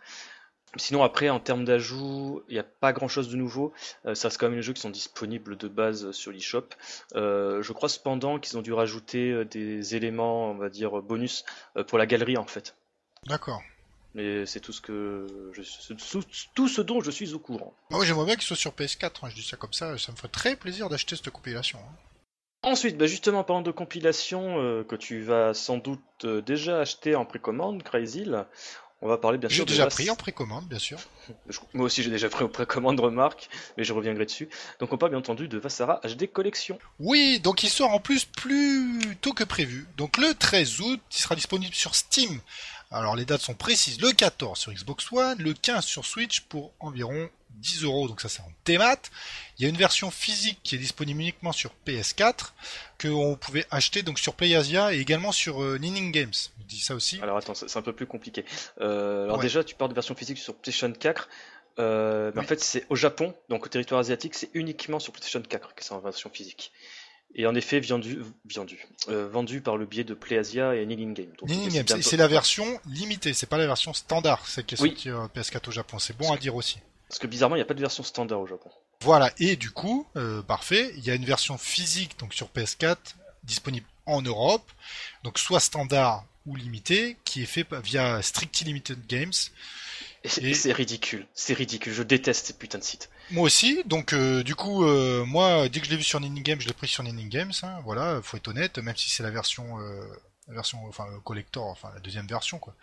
Sinon 0.76 1.02
après 1.02 1.30
en 1.30 1.40
termes 1.40 1.64
d'ajout, 1.64 2.42
il 2.48 2.52
n'y 2.52 2.58
a 2.58 2.64
pas 2.64 2.92
grand 2.92 3.08
chose 3.08 3.28
de 3.30 3.36
nouveau. 3.36 3.72
Euh, 4.04 4.14
ça 4.14 4.28
reste 4.28 4.38
quand 4.38 4.46
même 4.48 4.56
les 4.56 4.62
jeux 4.62 4.74
qui 4.74 4.82
sont 4.82 4.90
disponibles 4.90 5.56
de 5.56 5.66
base 5.68 6.10
sur 6.10 6.30
l'eShop. 6.30 6.66
Euh, 7.14 7.62
je 7.62 7.72
crois 7.72 7.88
cependant 7.88 8.38
qu'ils 8.38 8.58
ont 8.58 8.62
dû 8.62 8.72
rajouter 8.72 9.30
euh, 9.30 9.44
des 9.44 9.96
éléments, 9.96 10.50
on 10.50 10.54
va 10.56 10.68
dire 10.68 11.00
bonus 11.02 11.44
euh, 11.76 11.84
pour 11.84 11.96
la 11.96 12.06
galerie 12.06 12.36
en 12.36 12.46
fait. 12.46 12.76
D'accord. 13.26 13.62
Mais 14.14 14.46
c'est 14.46 14.60
tout 14.60 14.72
ce 14.72 14.80
que 14.80 15.26
je, 15.52 15.62
tout, 15.94 16.22
tout 16.54 16.68
ce 16.68 16.80
dont 16.82 17.00
je 17.00 17.10
suis 17.10 17.34
au 17.34 17.38
courant. 17.38 17.74
Moi, 17.90 18.04
j'aimerais 18.04 18.26
bien 18.26 18.34
qu'il 18.34 18.44
soit 18.44 18.56
sur 18.56 18.72
PS4. 18.72 19.10
hein, 19.22 19.28
je 19.30 19.34
dis 19.36 19.42
ça 19.42 19.56
comme 19.56 19.72
ça, 19.72 19.96
ça 19.98 20.12
me 20.12 20.16
ferait 20.16 20.28
très 20.28 20.56
plaisir 20.56 20.88
d'acheter 20.88 21.14
cette 21.16 21.30
compilation. 21.30 21.78
hein. 21.78 21.94
Ensuite, 22.64 22.96
bah 22.98 23.06
justement, 23.06 23.44
parlant 23.44 23.62
de 23.62 23.70
compilation 23.70 24.60
euh, 24.60 24.82
que 24.82 24.96
tu 24.96 25.20
vas 25.22 25.54
sans 25.54 25.76
doute 25.78 26.00
euh, 26.24 26.40
déjà 26.42 26.80
acheter 26.80 27.14
en 27.14 27.24
précommande, 27.24 27.84
Crazy, 27.84 28.24
on 29.00 29.08
va 29.08 29.16
parler 29.16 29.38
bien 29.38 29.48
J'ai 29.48 29.56
sûr 29.56 29.64
de 29.64 29.70
déjà 29.70 29.86
pris 29.86 30.10
en 30.10 30.16
précommande, 30.16 30.66
bien 30.66 30.78
sûr. 30.78 30.98
Moi 31.74 31.86
aussi, 31.86 32.02
j'ai 32.02 32.10
déjà 32.10 32.28
pris 32.28 32.44
en 32.44 32.48
précommande, 32.48 32.98
remarque, 32.98 33.48
mais 33.76 33.84
je 33.84 33.92
reviendrai 33.92 34.24
dessus. 34.24 34.48
Donc, 34.80 34.92
on 34.92 34.98
parle 34.98 35.10
bien 35.10 35.18
entendu 35.18 35.46
de 35.46 35.58
Vassara 35.58 36.00
HD 36.04 36.26
Collection. 36.30 36.78
Oui, 36.98 37.38
donc 37.40 37.62
il 37.62 37.70
sort 37.70 37.92
en 37.92 38.00
plus 38.00 38.24
plus 38.24 39.16
tôt 39.20 39.32
que 39.32 39.44
prévu. 39.44 39.86
Donc 39.96 40.16
le 40.16 40.34
13 40.34 40.80
août, 40.80 41.00
il 41.12 41.18
sera 41.18 41.34
disponible 41.36 41.74
sur 41.74 41.94
Steam. 41.94 42.40
Alors 42.90 43.16
les 43.16 43.24
dates 43.24 43.40
sont 43.42 43.54
précises. 43.54 44.00
Le 44.00 44.12
14 44.12 44.58
sur 44.58 44.72
Xbox 44.72 45.12
One, 45.12 45.38
le 45.38 45.52
15 45.52 45.84
sur 45.84 46.06
Switch 46.06 46.40
pour 46.42 46.72
environ 46.80 47.28
10 47.50 47.82
euros. 47.84 48.08
Donc 48.08 48.20
ça 48.20 48.28
c'est 48.28 48.40
en 48.40 48.50
thémat. 48.64 48.96
Il 49.58 49.62
y 49.62 49.66
a 49.66 49.68
une 49.68 49.76
version 49.76 50.10
physique 50.10 50.58
qui 50.62 50.74
est 50.74 50.78
disponible 50.78 51.20
uniquement 51.20 51.52
sur 51.52 51.72
PS4 51.86 52.52
que 52.96 53.08
on 53.08 53.36
pouvait 53.36 53.66
acheter 53.70 54.02
donc 54.02 54.18
sur 54.18 54.34
PlayAsia 54.34 54.94
et 54.94 54.98
également 55.00 55.32
sur 55.32 55.62
euh, 55.62 55.76
Ninning 55.78 56.12
Games. 56.12 56.32
Je 56.60 56.64
dis 56.64 56.80
ça 56.80 56.94
aussi. 56.94 57.18
Alors, 57.22 57.36
attends, 57.36 57.54
c'est 57.54 57.76
un 57.76 57.82
peu 57.82 57.92
plus 57.92 58.06
compliqué. 58.06 58.44
Euh, 58.80 59.24
alors, 59.24 59.36
Ouais. 59.38 59.42
déjà, 59.42 59.64
tu 59.64 59.74
parles 59.74 59.90
de 59.90 59.94
version 59.94 60.14
physique 60.14 60.38
sur 60.38 60.54
PlayStation 60.54 60.92
4. 60.92 61.28
Euh, 61.78 62.32
mais 62.34 62.40
en 62.40 62.44
fait, 62.44 62.60
c'est 62.60 62.84
au 62.88 62.96
Japon, 62.96 63.34
donc 63.48 63.64
au 63.66 63.68
territoire 63.68 64.00
asiatique, 64.00 64.34
c'est 64.34 64.50
uniquement 64.54 64.98
sur 64.98 65.12
PlayStation 65.12 65.40
4 65.42 65.74
que 65.74 65.84
c'est 65.84 65.92
en 65.92 66.00
version 66.00 66.28
physique. 66.28 66.72
Et 67.34 67.46
en 67.46 67.54
effet, 67.54 67.78
vendu, 67.80 68.18
vendu, 68.54 68.86
euh, 69.08 69.28
vendu 69.28 69.60
par 69.60 69.76
le 69.76 69.86
biais 69.86 70.02
de 70.04 70.14
PlayAsia 70.14 70.74
et 70.74 70.84
Nilin 70.86 71.12
Game. 71.12 71.26
Ninning 71.42 71.70
c'est 71.70 71.76
Games, 71.76 71.84
bientôt- 71.86 72.02
c'est 72.02 72.16
la 72.16 72.26
version 72.26 72.80
limitée, 72.86 73.32
c'est 73.34 73.46
pas 73.46 73.58
la 73.58 73.66
version 73.66 73.92
standard, 73.92 74.46
celle 74.48 74.64
qui 74.64 74.74
est 74.74 74.80
Oui. 74.80 74.88
sortie 74.90 75.10
euh, 75.10 75.28
PS4 75.28 75.68
au 75.68 75.70
Japon. 75.72 75.98
C'est 75.98 76.16
bon 76.16 76.32
à 76.32 76.36
dire 76.38 76.54
aussi. 76.56 76.78
Parce 77.08 77.18
que 77.18 77.26
bizarrement, 77.26 77.54
il 77.56 77.58
n'y 77.58 77.62
a 77.62 77.66
pas 77.66 77.74
de 77.74 77.80
version 77.80 78.02
standard 78.02 78.40
au 78.40 78.46
Japon. 78.46 78.70
Voilà, 79.02 79.30
et 79.38 79.56
du 79.56 79.70
coup, 79.70 80.06
euh, 80.16 80.42
parfait, 80.42 80.92
il 80.96 81.04
y 81.04 81.10
a 81.10 81.14
une 81.14 81.24
version 81.24 81.56
physique 81.58 82.18
donc 82.18 82.34
sur 82.34 82.48
PS4 82.48 83.14
disponible 83.44 83.86
en 84.06 84.20
Europe, 84.22 84.68
donc 85.22 85.38
soit 85.38 85.60
standard 85.60 86.24
ou 86.46 86.56
limité, 86.56 87.16
qui 87.24 87.42
est 87.42 87.46
fait 87.46 87.66
via 87.84 88.20
Strictly 88.22 88.64
Limited 88.66 89.06
Games. 89.06 89.32
Et 90.24 90.54
c'est 90.54 90.72
ridicule, 90.72 91.26
c'est 91.32 91.54
ridicule, 91.54 91.92
je 91.92 92.02
déteste 92.02 92.46
ces 92.46 92.52
putains 92.52 92.78
de 92.78 92.84
sites. 92.84 93.08
Moi 93.30 93.44
aussi, 93.44 93.82
donc 93.86 94.12
euh, 94.12 94.42
du 94.42 94.54
coup, 94.54 94.84
euh, 94.84 95.24
moi, 95.24 95.68
dès 95.68 95.78
que 95.80 95.86
je 95.86 95.90
l'ai 95.90 95.96
vu 95.96 96.02
sur 96.02 96.18
Ninning 96.20 96.42
Games, 96.42 96.60
je 96.60 96.66
l'ai 96.66 96.74
pris 96.74 96.88
sur 96.88 97.02
Ninning 97.04 97.28
Games, 97.28 97.52
hein, 97.62 97.78
voilà, 97.84 98.20
faut 98.22 98.36
être 98.36 98.48
honnête, 98.48 98.78
même 98.78 98.96
si 98.96 99.10
c'est 99.10 99.22
la 99.22 99.30
version, 99.30 99.78
euh, 99.80 100.02
la 100.48 100.54
version, 100.54 100.84
enfin, 100.88 101.06
collector, 101.24 101.66
enfin, 101.66 101.90
la 101.94 102.00
deuxième 102.00 102.26
version, 102.26 102.58
quoi. 102.58 102.74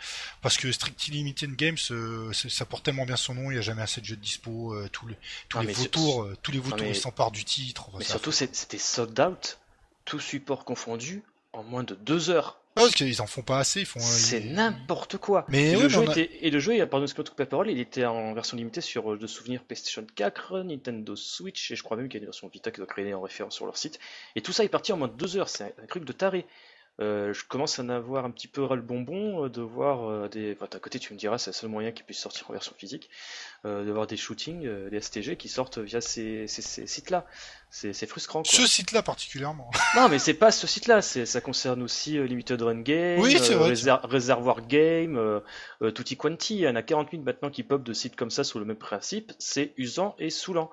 Parce 0.42 0.58
que 0.58 0.72
Strictly 0.72 1.12
Limited 1.12 1.56
Games, 1.56 1.78
ça 2.34 2.66
porte 2.66 2.86
tellement 2.86 3.06
bien 3.06 3.18
son 3.18 3.34
nom, 3.36 3.52
il 3.52 3.56
n'y 3.56 3.60
a 3.60 3.62
jamais 3.62 3.82
assez 3.82 4.00
de 4.02 4.06
jeux 4.06 4.16
de 4.16 4.22
dispo, 4.22 4.76
tous 4.92 5.08
les, 5.08 5.18
tous 5.50 5.58
Ah, 5.60 5.64
les 5.64 5.74
vautours, 5.74 6.28
tous 6.42 6.52
les 6.52 6.60
vautours, 6.60 6.80
mais- 6.80 6.92
ils 6.92 6.96
s'emparent 6.96 7.32
du 7.32 7.44
titre. 7.44 7.90
enfin, 7.90 7.98
Mais 8.00 8.06
surtout, 8.06 8.32
c'était 8.32 8.78
sold 8.78 9.20
out, 9.20 9.58
tout 10.06 10.20
support 10.20 10.64
confondu, 10.64 11.22
en 11.54 11.64
moins 11.64 11.84
de 11.84 11.96
deux 11.96 12.30
heures. 12.30 12.60
Ah, 12.78 12.82
parce 12.82 12.94
qu'ils 12.96 13.22
en 13.22 13.26
font 13.28 13.42
pas 13.42 13.60
assez, 13.60 13.82
ils 13.82 13.86
font. 13.86 14.00
C'est 14.02 14.42
ils- 14.42 14.54
n'importe 14.54 15.18
quoi. 15.18 15.46
Mais 15.48 15.70
et, 15.70 15.76
le 15.76 15.84
mais 15.84 15.90
jeu 15.90 16.00
a- 16.02 16.12
était, 16.12 16.30
et 16.42 16.52
le 16.52 16.60
jeu, 16.60 16.78
pardon, 16.88 17.06
excuse-moi 17.06 17.34
de 17.46 17.50
parole, 17.50 17.72
il 17.72 17.80
était 17.80 18.04
en 18.06 18.34
version 18.34 18.58
limitée 18.58 18.82
sur 18.82 19.14
euh, 19.14 19.18
de 19.18 19.28
souvenirs 19.28 19.64
PlayStation 19.64 20.06
4, 20.16 20.60
Nintendo 20.62 21.16
Switch, 21.16 21.72
et 21.72 21.76
je 21.76 21.84
crois 21.84 21.96
même 21.96 22.10
qu'il 22.10 22.16
y 22.16 22.20
a 22.20 22.24
une 22.24 22.28
version 22.28 22.48
Vita 22.50 22.72
qui 22.72 22.78
doit 22.78 22.88
créer 22.88 23.14
en 23.14 23.22
référence 23.22 23.56
sur 23.56 23.66
leur 23.66 23.78
site. 23.78 24.00
Et 24.36 24.42
tout 24.42 24.52
ça 24.52 24.64
est 24.66 24.70
parti 24.70 24.92
en 24.92 24.98
moins 24.98 25.08
de 25.08 25.14
deux 25.14 25.38
heures, 25.38 25.48
c'est 25.50 25.64
un, 25.64 25.72
un 25.84 25.86
truc 25.88 26.04
de 26.04 26.12
taré. 26.12 26.46
Euh, 27.02 27.34
je 27.34 27.44
commence 27.44 27.78
à 27.78 27.84
en 27.84 27.90
avoir 27.90 28.24
un 28.24 28.32
petit 28.32 28.48
peu 28.48 28.64
ras 28.64 28.76
le 28.78 28.82
bonbon 28.82 29.44
euh, 29.46 29.50
de 29.50 29.62
voir 29.62 30.10
euh, 30.10 30.30
des. 30.30 30.54
Enfin, 30.56 30.68
d'un 30.72 30.80
côté, 30.80 30.98
tu 30.98 31.14
me 31.14 31.18
diras, 31.20 31.38
c'est 31.38 31.50
le 31.50 31.54
seul 31.56 31.70
moyen 31.70 31.92
qui 31.92 32.04
puisse 32.04 32.20
sortir 32.20 32.50
en 32.50 32.54
version 32.54 32.74
physique, 32.78 33.10
de 33.66 33.92
voir 33.92 34.08
des 34.08 34.16
shootings, 34.16 34.70
des 34.90 35.02
STG 35.02 35.36
qui 35.38 35.50
sortent 35.50 35.78
via 35.80 36.00
ces, 36.00 36.48
ces- 36.48 36.62
ces 36.62 36.88
sites-là. 36.88 37.26
C'est 37.70 38.06
frustrant. 38.08 38.44
Quoi. 38.44 38.52
Ce 38.52 38.66
site-là 38.66 39.02
particulièrement. 39.02 39.70
Non, 39.98 40.08
mais 40.08 40.20
c'est 40.20 40.34
pas 40.36 40.52
ce 40.52 40.68
site-là, 40.68 41.02
ça 41.02 41.42
concerne 41.42 41.82
aussi 41.84 42.18
Limited 42.18 42.62
Run 42.62 42.82
Game, 42.82 43.20
Oui, 43.20 43.36
vrai, 43.36 43.74
Réservoir 44.04 44.66
Game, 44.68 45.42
Tutti 45.96 46.16
Quanti. 46.16 46.56
Il 46.56 46.62
y 46.62 46.68
en 46.68 46.76
a 46.76 46.82
40 46.84 47.12
000 47.12 47.24
maintenant 47.24 47.50
qui 47.50 47.64
pop 47.64 47.84
de 47.84 47.92
sites 47.94 48.16
comme 48.16 48.32
ça 48.32 48.44
sous 48.46 48.60
le 48.60 48.66
même 48.66 48.78
principe. 48.78 49.34
C'est 49.40 49.74
usant 49.78 50.16
et 50.20 50.30
saoulant. 50.30 50.70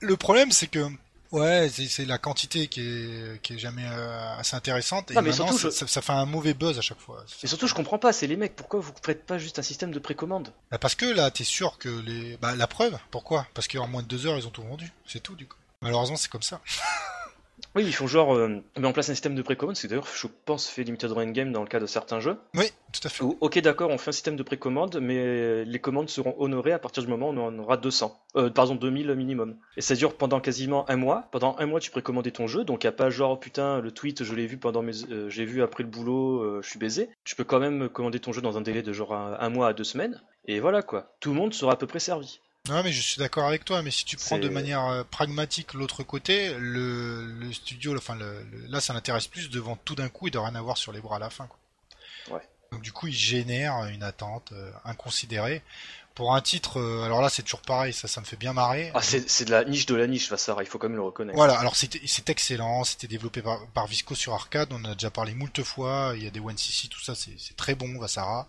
Le 0.00 0.16
problème, 0.16 0.52
c'est 0.52 0.68
que. 0.68 0.86
Ouais, 1.30 1.68
c'est 1.70 2.06
la 2.06 2.16
quantité 2.16 2.68
qui 2.68 2.80
est, 2.80 3.42
qui 3.42 3.54
est 3.54 3.58
jamais 3.58 3.84
euh, 3.86 4.36
assez 4.38 4.56
intéressante. 4.56 5.10
Et 5.10 5.14
Non, 5.14 5.20
mais 5.22 5.28
maintenant, 5.30 5.46
surtout, 5.48 5.58
ça, 5.58 5.68
je- 5.70 5.74
ça- 5.74 5.86
ça 5.86 6.00
fait 6.02 6.12
un 6.12 6.24
mauvais 6.24 6.54
buzz 6.54 6.78
à 6.78 6.80
chaque 6.80 6.98
fois. 7.00 7.22
Et 7.42 7.46
surtout, 7.46 7.66
je 7.66 7.74
comprends 7.74 7.98
pas, 7.98 8.12
c'est 8.14 8.26
les 8.26 8.36
mecs, 8.36 8.56
pourquoi 8.56 8.80
vous 8.80 8.92
faites 9.04 9.26
pas 9.26 9.36
juste 9.36 9.58
un 9.58 9.62
système 9.62 9.90
de 9.90 9.98
précommande? 9.98 10.52
Bah, 10.70 10.78
parce 10.78 10.94
que 10.94 11.04
là, 11.04 11.30
t'es 11.30 11.44
sûr 11.44 11.76
que 11.78 11.88
les. 11.90 12.38
Bah, 12.38 12.54
la 12.56 12.66
preuve, 12.66 12.98
pourquoi? 13.10 13.46
Parce 13.52 13.68
qu'en 13.68 13.86
moins 13.88 14.02
de 14.02 14.08
deux 14.08 14.26
heures, 14.26 14.38
ils 14.38 14.46
ont 14.46 14.50
tout 14.50 14.62
vendu. 14.62 14.90
C'est 15.06 15.22
tout, 15.22 15.34
du 15.34 15.46
coup. 15.46 15.56
Malheureusement, 15.82 16.16
c'est 16.16 16.30
comme 16.30 16.42
ça. 16.42 16.60
Oui, 17.74 17.84
ils 17.84 17.92
font 17.92 18.06
genre, 18.06 18.34
euh, 18.34 18.62
met 18.76 18.86
en 18.86 18.92
place 18.92 19.08
un 19.10 19.14
système 19.14 19.34
de 19.34 19.42
précommande, 19.42 19.76
c'est 19.76 19.88
d'ailleurs, 19.88 20.08
je 20.12 20.26
pense, 20.44 20.68
fait 20.68 20.84
Limited 20.84 21.12
Run 21.12 21.30
Game 21.30 21.52
dans 21.52 21.62
le 21.62 21.68
cas 21.68 21.80
de 21.80 21.86
certains 21.86 22.18
jeux. 22.20 22.36
Oui, 22.54 22.70
tout 22.92 23.00
à 23.04 23.08
fait. 23.08 23.22
Où, 23.22 23.36
ok, 23.40 23.58
d'accord, 23.60 23.90
on 23.90 23.98
fait 23.98 24.08
un 24.08 24.12
système 24.12 24.36
de 24.36 24.42
précommande, 24.42 24.98
mais 25.00 25.64
les 25.64 25.78
commandes 25.78 26.08
seront 26.08 26.34
honorées 26.38 26.72
à 26.72 26.78
partir 26.78 27.02
du 27.02 27.08
moment 27.08 27.28
où 27.28 27.32
on 27.32 27.48
en 27.48 27.58
aura 27.58 27.76
200. 27.76 28.18
Euh, 28.36 28.50
pardon, 28.50 28.74
2000 28.74 29.14
minimum. 29.14 29.56
Et 29.76 29.80
ça 29.80 29.94
dure 29.94 30.16
pendant 30.16 30.40
quasiment 30.40 30.88
un 30.90 30.96
mois. 30.96 31.28
Pendant 31.30 31.56
un 31.58 31.66
mois, 31.66 31.80
tu 31.80 31.90
précommandais 31.90 32.30
ton 32.30 32.46
jeu, 32.46 32.64
donc 32.64 32.84
y 32.84 32.86
a 32.86 32.92
pas 32.92 33.10
genre, 33.10 33.32
oh, 33.32 33.36
putain, 33.36 33.80
le 33.80 33.90
tweet, 33.90 34.24
je 34.24 34.34
l'ai 34.34 34.46
vu 34.46 34.56
pendant 34.56 34.82
mes, 34.82 35.04
euh, 35.10 35.28
j'ai 35.28 35.44
vu 35.44 35.62
après 35.62 35.82
le 35.82 35.88
boulot, 35.88 36.40
euh, 36.40 36.60
je 36.62 36.68
suis 36.68 36.78
baisé. 36.78 37.10
Tu 37.24 37.36
peux 37.36 37.44
quand 37.44 37.60
même 37.60 37.88
commander 37.88 38.20
ton 38.20 38.32
jeu 38.32 38.40
dans 38.42 38.56
un 38.56 38.60
délai 38.62 38.82
de 38.82 38.92
genre 38.92 39.14
un, 39.14 39.36
un 39.38 39.48
mois 39.50 39.68
à 39.68 39.72
deux 39.72 39.84
semaines. 39.84 40.22
Et 40.46 40.60
voilà 40.60 40.82
quoi. 40.82 41.14
Tout 41.20 41.30
le 41.30 41.36
monde 41.36 41.52
sera 41.52 41.72
à 41.72 41.76
peu 41.76 41.86
près 41.86 42.00
servi. 42.00 42.40
Non, 42.68 42.82
mais 42.82 42.92
je 42.92 43.00
suis 43.00 43.18
d'accord 43.18 43.46
avec 43.46 43.64
toi. 43.64 43.82
Mais 43.82 43.90
si 43.90 44.04
tu 44.04 44.16
prends 44.16 44.36
de 44.38 44.48
manière 44.54 44.84
euh, 44.86 45.04
pragmatique 45.04 45.74
l'autre 45.74 46.02
côté, 46.02 46.54
le, 46.58 47.24
le 47.24 47.52
studio, 47.52 47.96
enfin, 47.96 48.14
le- 48.14 48.42
le- 48.52 48.66
là, 48.68 48.80
ça 48.80 48.92
l'intéresse 48.92 49.26
plus 49.26 49.50
de 49.50 49.60
vendre 49.60 49.78
tout 49.84 49.94
d'un 49.94 50.08
coup 50.08 50.28
et 50.28 50.30
de 50.30 50.38
rien 50.38 50.54
avoir 50.54 50.76
sur 50.76 50.92
les 50.92 51.00
bras 51.00 51.16
à 51.16 51.20
la 51.20 51.30
fin. 51.30 51.46
Quoi. 51.46 52.36
Ouais. 52.36 52.42
Donc 52.72 52.82
du 52.82 52.92
coup, 52.92 53.06
il 53.06 53.14
génère 53.14 53.84
une 53.86 54.02
attente 54.02 54.52
euh, 54.52 54.70
inconsidérée 54.84 55.62
pour 56.14 56.34
un 56.34 56.40
titre. 56.42 56.78
euh, 56.80 57.04
alors 57.04 57.22
là, 57.22 57.30
c'est 57.30 57.42
toujours 57.42 57.62
pareil. 57.62 57.92
Ça, 57.94 58.08
ça 58.08 58.20
me 58.20 58.26
fait 58.26 58.36
bien 58.36 58.52
marrer. 58.52 58.90
Ah, 58.94 59.00
c'est 59.00 59.44
de 59.44 59.50
la 59.52 59.64
niche 59.64 59.86
de 59.86 59.94
la 59.94 60.06
niche, 60.06 60.28
Vassar, 60.28 60.60
il 60.62 60.66
faut 60.66 60.76
quand 60.78 60.88
même 60.88 60.96
le 60.96 61.02
reconnaître. 61.02 61.36
Voilà, 61.36 61.58
alors 61.58 61.76
c'était- 61.76 62.00
c'est 62.06 62.28
excellent, 62.28 62.82
c'était 62.84 63.06
développé 63.06 63.40
par, 63.40 63.66
par 63.68 63.86
Visco 63.86 64.14
sur 64.16 64.34
arcade, 64.34 64.68
on 64.72 64.84
en 64.84 64.90
a 64.90 64.94
déjà 64.94 65.10
parlé 65.10 65.32
moult 65.32 65.62
fois, 65.62 66.12
il 66.16 66.24
y 66.24 66.26
a 66.26 66.30
des 66.30 66.40
1cc, 66.40 66.88
tout 66.88 67.00
ça, 67.00 67.14
c'est 67.14 67.56
très 67.56 67.74
bon, 67.76 67.98
Vassara. 68.00 68.48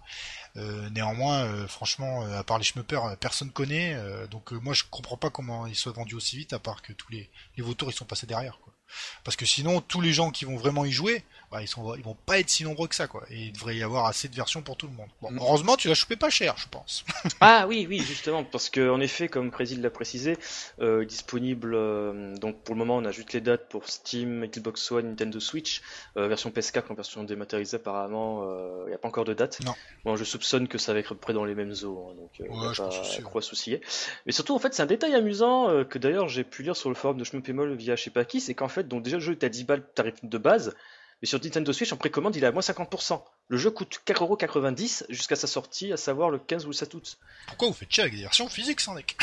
Euh, 0.57 0.89
néanmoins, 0.89 1.43
euh, 1.43 1.67
franchement, 1.67 2.25
euh, 2.25 2.39
à 2.39 2.43
part 2.43 2.57
les 2.57 2.63
schmuppers, 2.63 3.17
personne 3.17 3.51
connaît, 3.51 3.95
donc 4.29 4.51
moi 4.51 4.73
je 4.73 4.83
comprends 4.89 5.17
pas 5.17 5.29
comment 5.29 5.67
ils 5.67 5.75
soient 5.75 5.91
vendus 5.91 6.15
aussi 6.15 6.37
vite, 6.37 6.53
à 6.53 6.59
part 6.59 6.81
que 6.81 6.93
tous 6.93 7.11
les, 7.11 7.29
les 7.57 7.63
vautours 7.63 7.89
ils 7.89 7.95
sont 7.95 8.05
passés 8.05 8.27
derrière. 8.27 8.59
Parce 9.23 9.37
que 9.37 9.45
sinon, 9.45 9.81
tous 9.81 10.01
les 10.01 10.13
gens 10.13 10.31
qui 10.31 10.45
vont 10.45 10.57
vraiment 10.57 10.85
y 10.85 10.91
jouer, 10.91 11.23
bah, 11.51 11.61
ils, 11.61 11.67
sont, 11.67 11.95
ils 11.95 12.03
vont 12.03 12.15
pas 12.25 12.39
être 12.39 12.49
si 12.49 12.63
nombreux 12.63 12.87
que 12.87 12.95
ça, 12.95 13.07
quoi. 13.07 13.23
Et 13.29 13.37
il 13.45 13.51
devrait 13.53 13.75
y 13.75 13.83
avoir 13.83 14.05
assez 14.05 14.27
de 14.27 14.35
versions 14.35 14.61
pour 14.61 14.77
tout 14.77 14.87
le 14.87 14.93
monde. 14.93 15.09
Bon, 15.21 15.31
Mm. 15.31 15.37
heureusement, 15.39 15.75
tu 15.77 15.87
l'as 15.87 15.93
chopé 15.95 16.15
pas 16.15 16.29
cher, 16.29 16.55
je 16.57 16.67
pense. 16.69 17.03
Ah 17.41 17.65
oui, 17.67 17.85
oui, 17.89 17.99
justement, 17.99 18.43
parce 18.43 18.69
que 18.69 18.89
en 18.89 18.99
effet, 18.99 19.27
comme 19.29 19.49
Présil 19.51 19.81
l'a 19.81 19.89
précisé, 19.89 20.37
euh, 20.81 21.05
disponible. 21.05 21.73
euh, 21.75 22.35
donc 22.37 22.61
pour 22.63 22.75
le 22.75 22.79
moment, 22.79 22.97
on 22.97 23.05
a 23.05 23.11
juste 23.11 23.33
les 23.33 23.41
dates 23.41 23.67
pour 23.69 23.87
Steam, 23.87 24.45
Xbox 24.45 24.91
One, 24.91 25.07
Nintendo 25.09 25.39
Switch, 25.39 25.81
euh, 26.17 26.27
version 26.27 26.49
PS4 26.51 26.83
en 26.91 26.93
version 26.95 27.23
dématérialisée. 27.23 27.77
Apparemment, 27.77 28.43
il 28.85 28.89
n'y 28.89 28.93
a 28.93 28.97
pas 28.97 29.07
encore 29.07 29.25
de 29.25 29.33
date. 29.33 29.59
Non. 29.65 29.73
Bon, 30.05 30.15
je 30.15 30.23
soupçonne 30.23 30.67
que 30.67 30.77
ça 30.77 30.93
va 30.93 30.99
être 30.99 31.13
près 31.15 31.33
dans 31.33 31.45
les 31.45 31.55
mêmes 31.55 31.73
eaux, 31.83 32.09
hein, 32.11 32.15
donc 32.15 32.31
Ouais, 32.39 32.73
je 32.73 32.81
pense 32.81 33.15
pas 33.17 33.21
trop 33.23 33.39
à 33.39 33.41
soucier. 33.41 33.81
Mais 34.25 34.31
surtout, 34.31 34.55
en 34.55 34.59
fait, 34.59 34.73
c'est 34.73 34.81
un 34.83 34.85
détail 34.87 35.15
amusant 35.15 35.83
que 35.85 35.97
d'ailleurs 35.97 36.27
j'ai 36.29 36.43
pu 36.43 36.63
lire 36.63 36.75
sur 36.75 36.89
le 36.89 36.95
forum 36.95 37.17
de 37.17 37.23
Shmuppemol 37.23 37.73
via 37.75 37.95
je 37.95 38.03
sais 38.03 38.09
pas 38.09 38.25
qui, 38.25 38.39
c'est 38.41 38.53
qu'en 38.53 38.67
fait, 38.67 38.87
donc 38.87 39.03
déjà 39.03 39.17
le 39.17 39.21
jeu 39.23 39.31
est 39.33 39.43
à 39.43 39.49
10 39.49 39.63
balles 39.65 39.83
tarif 39.95 40.15
de 40.23 40.37
base. 40.37 40.75
Mais 41.21 41.27
sur 41.27 41.39
Nintendo 41.43 41.73
Switch, 41.73 41.91
en 41.91 41.97
précommande, 41.97 42.35
il 42.35 42.43
est 42.43 42.47
à 42.47 42.51
moins 42.51 42.61
50%. 42.61 43.21
Le 43.49 43.57
jeu 43.57 43.71
coûte 43.71 44.01
4,90€ 44.05 45.05
jusqu'à 45.09 45.35
sa 45.35 45.47
sortie, 45.47 45.91
à 45.91 45.97
savoir 45.97 46.29
le 46.29 46.39
15 46.39 46.65
ou 46.65 46.69
le 46.69 46.73
7 46.73 46.93
août. 46.93 47.17
Pourquoi 47.47 47.67
vous 47.67 47.73
faites 47.73 47.91
chier 47.91 48.03
avec 48.03 48.15
des 48.15 48.21
versions 48.21 48.47
physiques, 48.47 48.79
sans 48.79 48.95
deck 48.95 49.17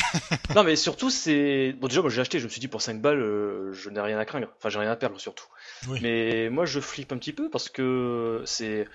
Non, 0.54 0.62
mais 0.62 0.76
surtout, 0.76 1.10
c'est. 1.10 1.74
Bon, 1.80 1.88
déjà, 1.88 2.02
moi 2.02 2.10
j'ai 2.10 2.20
acheté, 2.20 2.38
je 2.38 2.44
me 2.44 2.50
suis 2.50 2.60
dit 2.60 2.68
pour 2.68 2.82
5 2.82 3.00
balles, 3.00 3.20
euh, 3.20 3.72
je 3.72 3.88
n'ai 3.88 4.00
rien 4.00 4.18
à 4.18 4.24
craindre. 4.24 4.48
Enfin, 4.58 4.68
j'ai 4.68 4.78
rien 4.78 4.90
à 4.90 4.96
perdre 4.96 5.18
surtout. 5.18 5.46
Oui. 5.88 6.00
Mais 6.02 6.50
moi, 6.50 6.66
je 6.66 6.80
flippe 6.80 7.12
un 7.12 7.18
petit 7.18 7.32
peu 7.32 7.48
parce 7.48 7.68
que 7.68 8.42
c'est. 8.44 8.86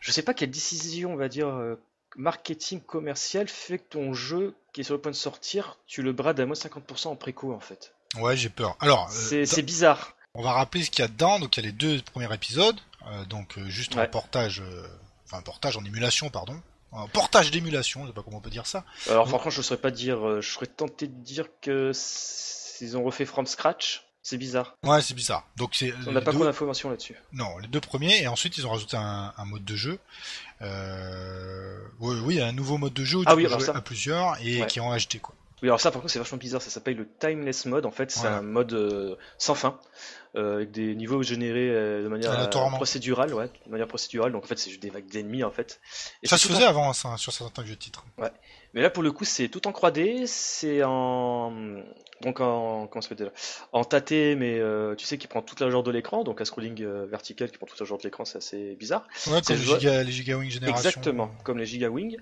Je 0.00 0.12
sais 0.12 0.22
pas 0.22 0.32
quelle 0.32 0.50
décision, 0.50 1.12
on 1.12 1.16
va 1.16 1.28
dire, 1.28 1.48
euh, 1.48 1.74
marketing 2.16 2.80
commercial 2.80 3.48
fait 3.48 3.78
que 3.78 3.88
ton 3.90 4.14
jeu 4.14 4.54
qui 4.72 4.80
est 4.80 4.84
sur 4.84 4.94
le 4.94 5.00
point 5.00 5.10
de 5.10 5.16
sortir, 5.16 5.78
tu 5.86 6.02
le 6.02 6.12
brades 6.12 6.40
à 6.40 6.46
moins 6.46 6.54
50% 6.54 7.08
en 7.08 7.16
préco 7.16 7.52
en 7.52 7.60
fait. 7.60 7.92
Ouais, 8.18 8.36
j'ai 8.36 8.48
peur. 8.48 8.76
Alors, 8.80 9.08
euh, 9.10 9.44
c'est 9.44 9.62
bizarre. 9.62 10.16
On 10.34 10.42
va 10.42 10.52
rappeler 10.52 10.84
ce 10.84 10.90
qu'il 10.90 11.02
y 11.02 11.04
a 11.04 11.08
dedans. 11.08 11.38
Donc 11.38 11.56
il 11.56 11.60
y 11.62 11.66
a 11.66 11.66
les 11.66 11.72
deux 11.76 12.00
premiers 12.12 12.32
épisodes, 12.32 12.78
euh, 13.06 13.24
donc 13.24 13.58
euh, 13.58 13.68
juste 13.68 13.96
en 13.96 14.06
portage, 14.06 14.60
euh, 14.60 14.86
enfin 15.26 15.42
portage 15.42 15.76
en 15.76 15.84
émulation, 15.84 16.30
pardon, 16.30 16.60
en 16.92 17.08
portage 17.08 17.50
d'émulation, 17.50 18.02
je 18.02 18.08
sais 18.08 18.12
pas 18.14 18.22
comment 18.22 18.38
on 18.38 18.40
peut 18.40 18.50
dire 18.50 18.66
ça. 18.66 18.84
Alors, 19.08 19.28
franchement, 19.28 19.50
je 19.50 19.58
ne 19.58 19.62
saurais 19.62 19.80
pas 19.80 19.90
dire. 19.90 20.26
euh, 20.26 20.40
Je 20.40 20.50
serais 20.50 20.66
tenté 20.66 21.06
de 21.08 21.14
dire 21.22 21.46
que 21.60 21.90
s'ils 21.94 22.96
ont 22.96 23.02
refait 23.04 23.26
from 23.26 23.46
scratch, 23.46 24.04
c'est 24.22 24.36
bizarre. 24.38 24.76
Ouais, 24.84 25.02
c'est 25.02 25.14
bizarre. 25.14 25.46
Donc 25.56 25.74
c'est 25.74 25.92
On 26.06 26.12
n'a 26.12 26.20
pas 26.20 26.30
deux- 26.30 26.36
trop 26.38 26.44
d'informations 26.44 26.90
là-dessus. 26.90 27.16
non 27.32 27.58
les 27.58 27.68
deux 27.68 27.80
premiers 27.80 28.22
et 28.22 28.28
ensuite 28.28 28.56
ils 28.58 28.66
ont 28.66 28.70
rajouté 28.70 28.96
un, 28.96 29.32
un 29.36 29.44
mode 29.46 29.64
de 29.64 29.74
jeu. 29.76 29.98
Oui, 32.00 32.16
oui, 32.24 32.40
un 32.40 32.52
nouveau 32.52 32.78
mode 32.78 32.92
de 32.92 33.04
jeu 33.04 33.18
où 33.18 33.22
Ah 33.26 33.32
tu 33.32 33.36
oui, 33.38 33.42
peux 33.44 33.48
alors 33.48 33.60
jouer 33.60 33.66
ça. 33.72 33.76
à 33.78 33.80
plusieurs 33.80 34.40
et 34.42 34.60
Ouais. 34.62 34.66
qui 34.66 34.78
en 34.80 34.94
HD 34.96 35.20
quoi. 35.20 35.34
Oui, 35.62 35.68
alors 35.68 35.78
ça, 35.80 35.90
par 35.90 36.00
contre, 36.00 36.10
c'est 36.10 36.18
vachement 36.18 36.38
bizarre. 36.38 36.62
Ça 36.62 36.70
s'appelle 36.70 36.96
le 36.96 37.06
Timeless 37.18 37.66
Mode. 37.66 37.84
En 37.84 37.90
fait, 37.90 38.10
c'est 38.10 38.22
Ouais. 38.22 38.28
un 38.28 38.40
mode 38.40 38.72
euh, 38.72 39.16
sans 39.36 39.54
fin, 39.54 39.78
euh, 40.36 40.56
avec 40.56 40.70
des 40.70 40.94
niveaux 40.94 41.22
générés 41.22 41.70
euh, 41.70 42.02
de 42.02 42.08
manière 42.08 42.30
euh, 42.30 42.34
Aléatoirement. 42.36 42.76
procédurale, 42.76 43.34
ouais, 43.34 43.48
de 43.66 43.70
manière 43.70 43.88
procédurale. 43.88 44.32
Donc 44.32 44.44
en 44.44 44.46
fait, 44.46 44.58
c'est 44.58 44.70
juste 44.70 44.82
des 44.82 44.90
vagues 44.90 45.08
d'ennemis 45.10 45.42
en 45.44 45.50
fait. 45.50 45.80
Et 46.22 46.28
ça 46.28 46.38
se 46.38 46.46
en- 46.46 46.54
faisait 46.54 46.64
avant 46.66 46.92
ça, 46.92 47.16
sur 47.16 47.32
certains 47.32 47.62
vieux 47.62 47.76
titres. 47.76 48.04
Mais 48.72 48.82
là, 48.82 48.90
pour 48.90 49.02
le 49.02 49.10
coup, 49.10 49.24
c'est 49.24 49.48
tout 49.48 49.66
en 49.66 49.72
3D. 49.72 50.26
C'est 50.26 50.82
en 50.84 51.52
donc 52.22 52.40
en 52.40 52.86
comment 52.86 53.00
ça 53.02 53.08
s'appelle 53.08 53.26
déjà? 53.28 53.32
En 53.72 53.82
tâté, 53.84 54.36
mais 54.36 54.58
euh, 54.60 54.94
tu 54.94 55.06
sais, 55.06 55.18
qui 55.18 55.26
prend 55.26 55.42
toute 55.42 55.58
la 55.60 55.66
largeur 55.66 55.82
de 55.82 55.90
l'écran. 55.90 56.22
Donc 56.22 56.40
un 56.40 56.44
scrolling 56.44 56.80
euh, 56.82 57.06
vertical 57.06 57.50
qui 57.50 57.56
prend 57.58 57.66
toute 57.66 57.78
la 57.80 57.84
largeur 57.84 57.98
de 57.98 58.04
l'écran, 58.04 58.24
c'est 58.24 58.38
assez 58.38 58.76
bizarre. 58.76 59.08
Ouais, 59.26 59.40
comme 59.42 59.56
les, 59.56 59.62
jouable- 59.62 59.80
giga, 59.80 60.02
les 60.04 60.12
Giga 60.12 60.36
Wing 60.36 60.50
Génération. 60.50 60.88
Exactement, 60.88 61.30
comme 61.44 61.58
les 61.58 61.66
Giga 61.66 61.88
Wing. 61.90 62.16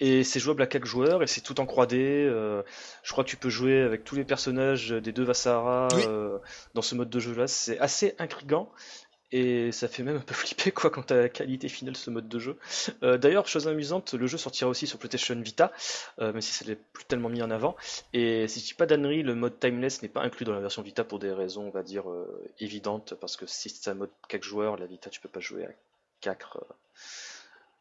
Et 0.00 0.22
c'est 0.24 0.38
jouable 0.40 0.62
à 0.62 0.66
4 0.66 0.84
joueurs 0.84 1.22
et 1.22 1.26
c'est 1.26 1.40
tout 1.40 1.58
en 1.60 1.64
3D. 1.66 1.96
euh, 1.96 2.62
je 3.02 3.10
crois 3.12 3.24
que 3.24 3.30
tu 3.30 3.36
peux 3.36 3.50
jouer 3.50 3.80
avec 3.82 4.04
tous 4.04 4.14
les 4.14 4.24
personnages 4.24 4.90
des 4.90 5.12
deux 5.12 5.24
Vassara 5.24 5.88
Oui. 5.94 6.02
euh, 6.04 6.38
dans 6.74 6.82
ce 6.82 6.94
mode 6.94 7.10
de 7.10 7.18
jeu-là. 7.20 7.46
C'est 7.48 7.78
assez 7.80 8.14
intriguant 8.18 8.70
et 9.30 9.72
ça 9.72 9.88
fait 9.88 10.02
même 10.04 10.16
un 10.16 10.20
peu 10.20 10.34
flipper 10.34 10.70
quoi 10.70 10.88
quand 10.90 11.02
t'as 11.02 11.16
la 11.16 11.28
qualité 11.28 11.68
finale 11.68 11.94
de 11.94 11.98
ce 11.98 12.10
mode 12.10 12.28
de 12.28 12.38
jeu. 12.38 12.56
Euh, 13.02 13.18
D'ailleurs, 13.18 13.46
chose 13.48 13.66
amusante, 13.68 14.14
le 14.14 14.26
jeu 14.28 14.38
sortira 14.38 14.70
aussi 14.70 14.86
sur 14.86 14.98
PlayStation 15.00 15.34
Vita, 15.40 15.72
euh, 16.20 16.32
même 16.32 16.40
si 16.42 16.52
ça 16.52 16.64
n'est 16.64 16.76
plus 16.76 17.04
tellement 17.04 17.28
mis 17.28 17.42
en 17.42 17.50
avant. 17.50 17.76
Et 18.12 18.46
si 18.48 18.60
je 18.60 18.66
dis 18.66 18.74
pas 18.74 18.86
d'annerie, 18.86 19.22
le 19.24 19.34
mode 19.34 19.58
Timeless 19.60 20.00
n'est 20.02 20.08
pas 20.08 20.22
inclus 20.22 20.46
dans 20.46 20.54
la 20.54 20.60
version 20.60 20.80
Vita 20.82 21.02
pour 21.04 21.18
des 21.18 21.32
raisons, 21.32 21.66
on 21.66 21.70
va 21.70 21.82
dire, 21.82 22.08
euh, 22.08 22.48
évidentes, 22.60 23.14
parce 23.20 23.36
que 23.36 23.46
si 23.46 23.68
c'est 23.68 23.90
un 23.90 23.94
mode 23.94 24.10
4 24.28 24.42
joueurs, 24.44 24.76
la 24.78 24.86
Vita 24.86 25.10
tu 25.10 25.20
peux 25.20 25.28
pas 25.28 25.40
jouer 25.40 25.64
à 25.66 25.70
4 26.20 26.64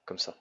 comme 0.05 0.19
ça. 0.19 0.35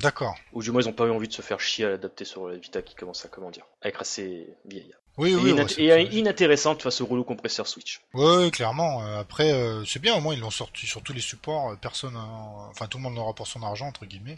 D'accord. 0.00 0.36
Ou 0.52 0.62
du 0.62 0.70
moins, 0.72 0.82
ils 0.82 0.88
ont 0.88 0.92
pas 0.92 1.06
eu 1.06 1.10
envie 1.10 1.28
de 1.28 1.32
se 1.32 1.40
faire 1.42 1.58
chier 1.58 1.86
à 1.86 1.90
l'adapter 1.90 2.24
sur 2.26 2.48
la 2.48 2.56
Vita 2.56 2.82
qui 2.82 2.94
commence 2.94 3.24
à, 3.24 3.28
comment 3.28 3.50
dire, 3.50 3.64
à 3.80 3.88
être 3.88 4.02
assez 4.02 4.46
vieille. 4.66 4.92
Oui, 5.16 5.30
Et, 5.30 5.34
oui, 5.36 5.52
ouais, 5.52 5.62
et 5.64 5.68
c'est- 5.68 6.14
inintéressante 6.14 6.82
face 6.82 7.00
au 7.00 7.06
rouleau 7.06 7.24
compresseur 7.24 7.66
Switch. 7.66 8.02
Ouais, 8.12 8.50
clairement. 8.50 9.02
euh, 9.02 9.18
Après, 9.18 9.50
euh, 9.50 9.82
c'est 9.86 9.98
bien, 9.98 10.14
au 10.14 10.20
moins 10.20 10.34
ils 10.34 10.40
l'ont 10.40 10.50
sorti 10.50 10.86
sur 10.86 11.02
tous 11.02 11.14
les 11.14 11.22
supports. 11.22 11.70
euh, 11.70 11.76
Personne, 11.76 12.14
en- 12.14 12.68
enfin 12.68 12.86
tout 12.86 12.98
le 12.98 13.04
monde 13.04 13.16
en 13.18 13.22
aura 13.22 13.32
pour 13.34 13.46
son 13.46 13.62
argent 13.62 13.86
entre 13.86 14.04
guillemets. 14.04 14.36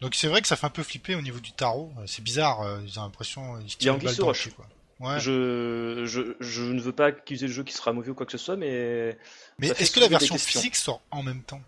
Donc 0.00 0.14
c'est 0.14 0.28
vrai 0.28 0.40
que 0.40 0.46
ça 0.46 0.54
fait 0.54 0.66
un 0.66 0.70
peu 0.70 0.84
flipper 0.84 1.16
au 1.16 1.20
niveau 1.22 1.40
du 1.40 1.50
tarot. 1.50 1.90
euh, 1.98 2.04
C'est 2.06 2.22
bizarre. 2.22 2.60
euh, 2.60 2.78
Ils 2.86 3.00
ont 3.00 3.02
l'impression 3.02 3.58
Il 3.80 3.86
y 3.86 3.88
a 3.88 3.94
roche. 4.22 4.44
pied, 4.44 4.52
quoi. 4.52 4.68
Ouais. 5.00 5.18
Je, 5.18 6.04
je, 6.06 6.36
je 6.38 6.62
ne 6.62 6.80
veux 6.80 6.92
pas 6.92 7.06
accuser 7.06 7.48
le 7.48 7.52
jeu 7.52 7.64
qui 7.64 7.72
sera 7.72 7.92
mauvais 7.92 8.10
ou 8.10 8.14
quoi 8.14 8.26
que 8.26 8.30
ce 8.32 8.38
soit, 8.38 8.54
mais. 8.54 9.18
Mais 9.58 9.66
est-ce 9.70 9.90
que 9.90 9.98
la 9.98 10.06
version 10.06 10.38
physique 10.38 10.76
sort 10.76 11.00
en 11.10 11.24
même 11.24 11.42
temps? 11.42 11.60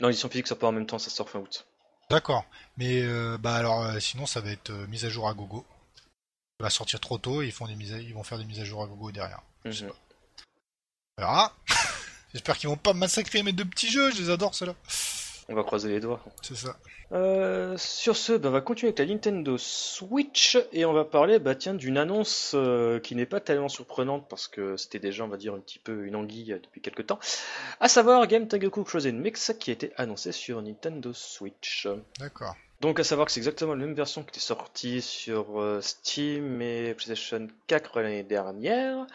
Non, 0.00 0.08
l'édition 0.08 0.28
physique 0.28 0.48
sort 0.48 0.58
pas 0.58 0.66
en 0.66 0.72
même 0.72 0.86
temps, 0.86 0.98
ça 0.98 1.10
sort 1.10 1.30
fin 1.30 1.38
août. 1.38 1.64
D'accord. 2.10 2.44
Mais 2.76 3.02
euh, 3.02 3.38
bah 3.38 3.54
alors 3.56 3.82
euh, 3.82 4.00
sinon 4.00 4.26
ça 4.26 4.40
va 4.40 4.50
être 4.50 4.70
euh, 4.70 4.86
mise 4.88 5.04
à 5.04 5.08
jour 5.08 5.28
à 5.28 5.34
gogo. 5.34 5.64
Ça 6.58 6.64
va 6.64 6.70
sortir 6.70 7.00
trop 7.00 7.18
tôt 7.18 7.42
et 7.42 7.46
ils 7.46 7.52
font 7.52 7.66
des 7.66 7.74
mises 7.76 7.92
à- 7.92 7.98
ils 7.98 8.14
vont 8.14 8.22
faire 8.22 8.38
des 8.38 8.44
mises 8.44 8.60
à 8.60 8.64
jour 8.64 8.82
à 8.82 8.86
gogo 8.86 9.10
derrière. 9.12 9.40
Mhm. 9.64 9.90
On 11.18 11.22
verra. 11.22 11.52
J'espère 12.32 12.58
qu'ils 12.58 12.68
vont 12.68 12.76
pas 12.76 12.92
massacrer 12.94 13.42
mes 13.42 13.52
deux 13.52 13.64
petits 13.64 13.90
jeux. 13.90 14.10
Je 14.12 14.22
les 14.22 14.30
adore 14.30 14.54
ceux-là. 14.54 14.74
On 15.48 15.54
va 15.54 15.62
croiser 15.62 15.90
les 15.90 16.00
doigts. 16.00 16.20
C'est 16.42 16.56
ça. 16.56 16.76
Euh, 17.12 17.76
sur 17.76 18.16
ce, 18.16 18.32
bah, 18.32 18.48
on 18.48 18.52
va 18.52 18.60
continuer 18.60 18.88
avec 18.88 18.98
la 18.98 19.06
Nintendo 19.06 19.58
Switch 19.58 20.58
et 20.72 20.84
on 20.84 20.92
va 20.92 21.04
parler 21.04 21.38
bah, 21.38 21.54
tiens, 21.54 21.74
d'une 21.74 21.98
annonce 21.98 22.52
euh, 22.54 22.98
qui 22.98 23.14
n'est 23.14 23.26
pas 23.26 23.40
tellement 23.40 23.68
surprenante 23.68 24.26
parce 24.28 24.48
que 24.48 24.76
c'était 24.76 24.98
déjà, 24.98 25.24
on 25.24 25.28
va 25.28 25.36
dire, 25.36 25.54
un 25.54 25.60
petit 25.60 25.78
peu 25.78 26.06
une 26.06 26.16
anguille 26.16 26.54
euh, 26.54 26.58
depuis 26.58 26.80
quelques 26.80 27.06
temps, 27.06 27.18
à 27.80 27.88
savoir 27.88 28.26
Game 28.26 28.48
Tengoku 28.48 28.84
Frozen 28.84 29.18
Mix 29.18 29.52
qui 29.60 29.70
a 29.70 29.74
été 29.74 29.92
annoncé 29.96 30.32
sur 30.32 30.62
Nintendo 30.62 31.12
Switch. 31.12 31.86
D'accord. 32.18 32.56
Donc 32.84 33.00
à 33.00 33.04
savoir 33.04 33.24
que 33.24 33.32
c'est 33.32 33.40
exactement 33.40 33.72
la 33.72 33.86
même 33.86 33.94
version 33.94 34.22
qui 34.22 34.28
était 34.28 34.40
sortie 34.40 35.00
sur 35.00 35.58
euh, 35.58 35.80
Steam 35.80 36.60
et 36.60 36.92
PlayStation 36.92 37.48
4 37.66 38.02
l'année 38.02 38.24
dernière. 38.24 39.06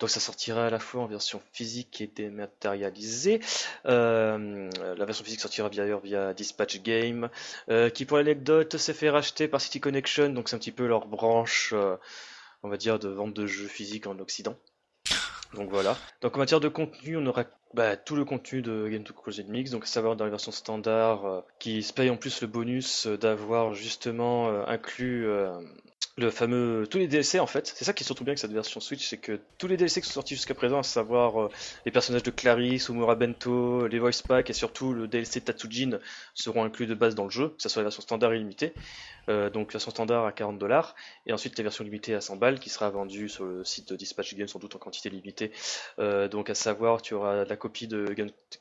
Donc 0.00 0.08
ça 0.08 0.18
sortira 0.18 0.68
à 0.68 0.70
la 0.70 0.78
fois 0.78 1.02
en 1.02 1.06
version 1.06 1.42
physique 1.52 2.00
et 2.00 2.06
dématérialisée. 2.06 3.40
Euh, 3.84 4.70
la 4.80 5.04
version 5.04 5.26
physique 5.26 5.40
sortira 5.40 5.68
d'ailleurs 5.68 6.00
via 6.00 6.32
Dispatch 6.32 6.80
Game, 6.80 7.28
euh, 7.68 7.90
qui 7.90 8.06
pour 8.06 8.16
l'anecdote 8.16 8.78
s'est 8.78 8.94
fait 8.94 9.10
racheter 9.10 9.46
par 9.46 9.60
City 9.60 9.78
Connection, 9.78 10.30
donc 10.30 10.48
c'est 10.48 10.56
un 10.56 10.58
petit 10.58 10.72
peu 10.72 10.86
leur 10.86 11.06
branche, 11.06 11.74
on 12.62 12.68
va 12.70 12.78
dire, 12.78 12.98
de 12.98 13.10
vente 13.10 13.34
de 13.34 13.46
jeux 13.46 13.68
physiques 13.68 14.06
en 14.06 14.18
Occident. 14.20 14.56
Donc 15.54 15.70
voilà. 15.70 15.96
Donc 16.20 16.36
en 16.36 16.38
matière 16.38 16.60
de 16.60 16.68
contenu, 16.68 17.16
on 17.16 17.26
aura 17.26 17.44
bah, 17.74 17.96
tout 17.96 18.16
le 18.16 18.24
contenu 18.24 18.62
de 18.62 18.88
Game 18.88 19.04
to 19.04 19.12
Close 19.12 19.42
Mix, 19.46 19.70
donc 19.70 19.84
à 19.84 19.86
savoir 19.86 20.16
dans 20.16 20.24
la 20.24 20.30
version 20.30 20.52
standard, 20.52 21.26
euh, 21.26 21.40
qui 21.58 21.82
se 21.82 21.92
paye 21.92 22.10
en 22.10 22.16
plus 22.16 22.40
le 22.40 22.46
bonus 22.46 23.06
euh, 23.06 23.18
d'avoir 23.18 23.74
justement 23.74 24.48
euh, 24.48 24.64
inclus 24.66 25.26
le 26.18 26.30
fameux 26.30 26.86
tous 26.90 26.98
les 26.98 27.06
DLC 27.06 27.38
en 27.38 27.46
fait. 27.46 27.72
C'est 27.74 27.84
ça 27.84 27.92
qui 27.92 28.02
est 28.02 28.06
surtout 28.06 28.24
bien 28.24 28.32
avec 28.32 28.38
cette 28.38 28.52
version 28.52 28.80
Switch, 28.80 29.06
c'est 29.06 29.18
que 29.18 29.40
tous 29.56 29.68
les 29.68 29.76
DLC 29.76 30.00
qui 30.00 30.08
sont 30.08 30.14
sortis 30.14 30.34
jusqu'à 30.34 30.54
présent, 30.54 30.80
à 30.80 30.82
savoir 30.82 31.40
euh, 31.40 31.50
les 31.86 31.92
personnages 31.92 32.24
de 32.24 32.30
Clarisse, 32.30 32.88
Umura 32.88 33.14
Bento, 33.14 33.86
les 33.86 33.98
voice 33.98 34.22
packs 34.26 34.50
et 34.50 34.52
surtout 34.52 34.92
le 34.92 35.06
DLC 35.06 35.40
Tatsujin 35.40 35.98
seront 36.34 36.64
inclus 36.64 36.86
de 36.86 36.94
base 36.94 37.14
dans 37.14 37.24
le 37.24 37.30
jeu, 37.30 37.50
que 37.50 37.62
ce 37.62 37.68
soit 37.68 37.82
la 37.82 37.84
version 37.84 38.02
standard 38.02 38.32
et 38.32 38.38
limitée. 38.38 38.74
Euh, 39.28 39.50
donc 39.50 39.72
version 39.72 39.90
standard 39.90 40.24
à 40.24 40.32
40 40.32 40.58
dollars 40.58 40.94
et 41.26 41.32
ensuite 41.32 41.58
la 41.58 41.62
version 41.62 41.84
limitée 41.84 42.14
à 42.14 42.20
100 42.20 42.36
balles 42.36 42.58
qui 42.58 42.70
sera 42.70 42.88
vendue 42.88 43.28
sur 43.28 43.44
le 43.44 43.62
site 43.62 43.90
de 43.90 43.96
Dispatch 43.96 44.34
Game 44.34 44.48
sans 44.48 44.58
doute 44.58 44.74
en 44.74 44.78
quantité 44.78 45.10
limitée. 45.10 45.52
Euh, 45.98 46.28
donc 46.28 46.48
à 46.48 46.54
savoir 46.54 47.02
tu 47.02 47.14
auras 47.14 47.44
la 47.44 47.56
copie 47.56 47.86
de 47.86 48.06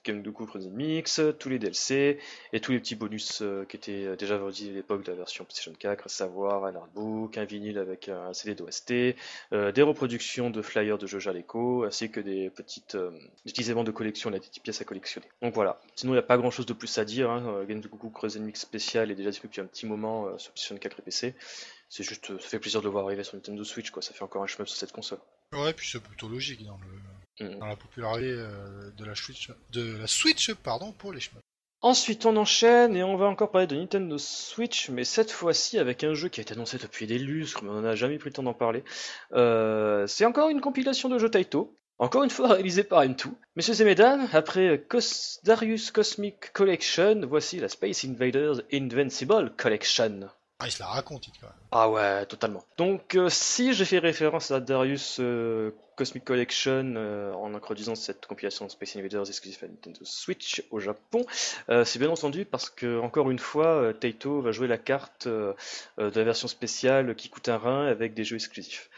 Doku 0.06 0.46
Frozen 0.46 0.74
Mix, 0.74 1.22
tous 1.40 1.50
les 1.50 1.60
DLC 1.60 2.20
et 2.52 2.60
tous 2.60 2.74
les 2.74 2.80
petits 2.80 2.96
bonus 2.96 3.42
euh, 3.42 3.66
qui 3.66 3.78
étaient 3.78 4.16
déjà 4.18 4.38
vendus 4.38 4.70
à 4.70 4.74
l'époque 4.74 5.04
de 5.04 5.12
la 5.12 5.18
version 5.18 5.46
PlayStation 5.46 5.74
4, 5.78 6.06
à 6.06 6.10
savoir 6.10 6.66
un 6.66 6.76
artbook, 6.76 7.38
un 7.38 7.46
vinyle 7.48 7.78
avec 7.78 8.10
un 8.10 8.34
CD 8.34 8.54
d'OST, 8.56 9.16
euh, 9.54 9.72
des 9.72 9.82
reproductions 9.82 10.50
de 10.50 10.62
flyers 10.62 10.98
de 10.98 11.08
jeux 11.08 11.20
Jaleco 11.20 11.84
ainsi 11.84 12.12
que 12.12 12.20
des 12.20 12.50
petites 12.50 12.96
euh, 12.96 13.12
des 13.46 13.52
petits 13.52 13.64
éléments 13.64 13.84
de 13.84 13.92
collection, 13.92 14.30
des 14.30 14.40
petites 14.40 14.62
pièces 14.62 14.82
à 14.82 14.86
collectionner. 14.86 15.28
Donc 15.42 15.54
voilà. 15.54 15.80
Sinon 15.96 16.14
il 16.14 16.16
n'y 16.16 16.20
a 16.20 16.24
pas 16.24 16.38
grand 16.38 16.52
chose 16.52 16.66
de 16.66 16.74
plus 16.74 16.96
à 16.98 17.06
dire. 17.06 17.32
Hein. 17.32 17.44
Euh, 17.48 17.66
Game 17.66 17.82
Doku 17.82 18.12
Frozen 18.12 18.44
Mix 18.44 18.62
spécial 18.62 19.10
est 19.12 19.16
déjà 19.16 19.32
disponible 19.32 19.54
depuis 19.54 19.62
un 19.62 19.68
petit 19.68 19.86
moment 19.86 20.38
sur 20.38 20.52
PlayStation 20.52 20.78
4 20.78 21.00
et 21.00 21.02
PC. 21.02 21.36
C'est 21.90 22.04
juste, 22.04 22.38
ça 22.38 22.50
fait 22.50 22.60
plaisir 22.60 22.82
de 22.82 22.86
le 22.86 22.92
voir 22.92 23.06
arriver 23.06 23.24
sur 23.24 23.36
Nintendo 23.36 23.64
Switch, 23.64 23.92
quoi. 23.92 24.02
Ça 24.02 24.14
fait 24.14 24.24
encore 24.24 24.44
un 24.44 24.48
chemin 24.48 24.66
sur 24.66 24.76
cette 24.76 24.92
console. 24.92 25.20
Ouais, 25.54 25.72
puis 25.72 25.88
c'est 25.90 26.04
plutôt 26.04 26.28
logique 26.28 26.66
dans, 26.66 26.78
le, 26.78 27.00
Mm. 27.40 27.60
dans 27.60 27.68
la 27.68 27.76
popularité 27.76 28.36
de 28.98 29.06
la 29.06 29.16
Switch, 29.16 29.50
de 29.72 29.98
la 29.98 30.08
Switch, 30.08 30.54
pardon, 30.54 30.92
pour 30.92 31.14
les 31.14 31.20
chemins. 31.20 31.42
Ensuite, 31.88 32.26
on 32.26 32.36
enchaîne 32.36 32.98
et 32.98 33.04
on 33.06 33.16
va 33.16 33.28
encore 33.28 33.50
parler 33.50 33.66
de 33.66 33.78
Nintendo 33.78 34.18
Switch, 34.18 34.90
mais 34.90 35.06
cette 35.06 35.32
fois-ci 35.32 35.80
avec 35.80 36.04
un 36.04 36.14
jeu 36.14 36.28
qui 36.28 36.42
a 36.42 36.44
été 36.44 36.54
annoncé 36.54 36.78
depuis 36.78 37.08
des 37.08 37.18
lustres, 37.18 37.64
mais 37.64 37.70
on 37.70 37.80
n'a 37.80 37.96
jamais 37.96 38.18
pris 38.18 38.30
le 38.30 38.34
temps 38.34 38.44
d'en 38.44 38.54
parler. 38.54 38.84
Euh, 39.32 40.06
c'est 40.06 40.26
encore 40.26 40.50
une 40.50 40.60
compilation 40.60 41.08
de 41.08 41.18
jeux 41.18 41.32
Taito, 41.32 41.78
encore 41.98 42.26
une 42.26 42.30
fois 42.30 42.48
réalisée 42.56 42.84
par 42.84 43.06
M2. 43.06 43.28
Messieurs 43.56 43.80
et 43.80 43.86
mesdames, 43.86 44.28
après 44.34 44.86
Darius 45.46 45.92
Cosmic 45.92 46.52
Collection, 46.52 47.22
voici 47.26 47.62
la 47.62 47.70
Space 47.70 48.04
Invaders 48.04 48.64
Invincible 48.74 49.54
Collection. 49.56 50.28
Ah, 50.60 50.66
il 50.68 50.72
se 50.72 50.80
la 50.80 50.88
raconte, 50.88 51.28
il, 51.28 51.32
quand. 51.40 51.48
Ah 51.72 51.90
ouais, 51.90 52.26
totalement. 52.26 52.64
Donc 52.78 53.16
euh, 53.16 53.30
si 53.30 53.74
j'ai 53.74 53.84
fait 53.84 54.00
référence 54.00 54.52
à 54.52 54.62
Darius 54.62 55.18
euh, 55.20 55.72
Cosmic 55.98 56.24
Collection 56.24 56.94
euh, 56.96 57.34
en 57.34 57.54
introduisant 57.54 57.96
cette 57.96 58.26
compilation 58.26 58.70
Space 58.70 58.96
Invaders 58.96 59.28
exclusive 59.28 59.64
à 59.64 59.68
Nintendo 59.68 60.00
Switch 60.04 60.64
au 60.72 60.80
Japon, 60.80 61.26
euh, 61.70 61.84
c'est 61.84 62.00
bien 62.00 62.10
entendu 62.10 62.46
parce 62.46 62.70
que 62.70 63.00
encore 63.02 63.30
une 63.32 63.40
fois, 63.40 63.68
euh, 63.68 63.94
Taito 63.94 64.40
va 64.40 64.54
jouer 64.54 64.68
la 64.68 64.78
carte 64.78 65.28
de 65.28 65.56
la 65.98 66.24
version 66.24 66.48
spéciale 66.48 67.16
qui 67.16 67.30
coûte 67.30 67.50
un 67.50 67.58
rein 67.58 67.88
avec 67.88 68.14
des 68.14 68.24
jeux 68.24 68.38
exclusifs. 68.38 68.90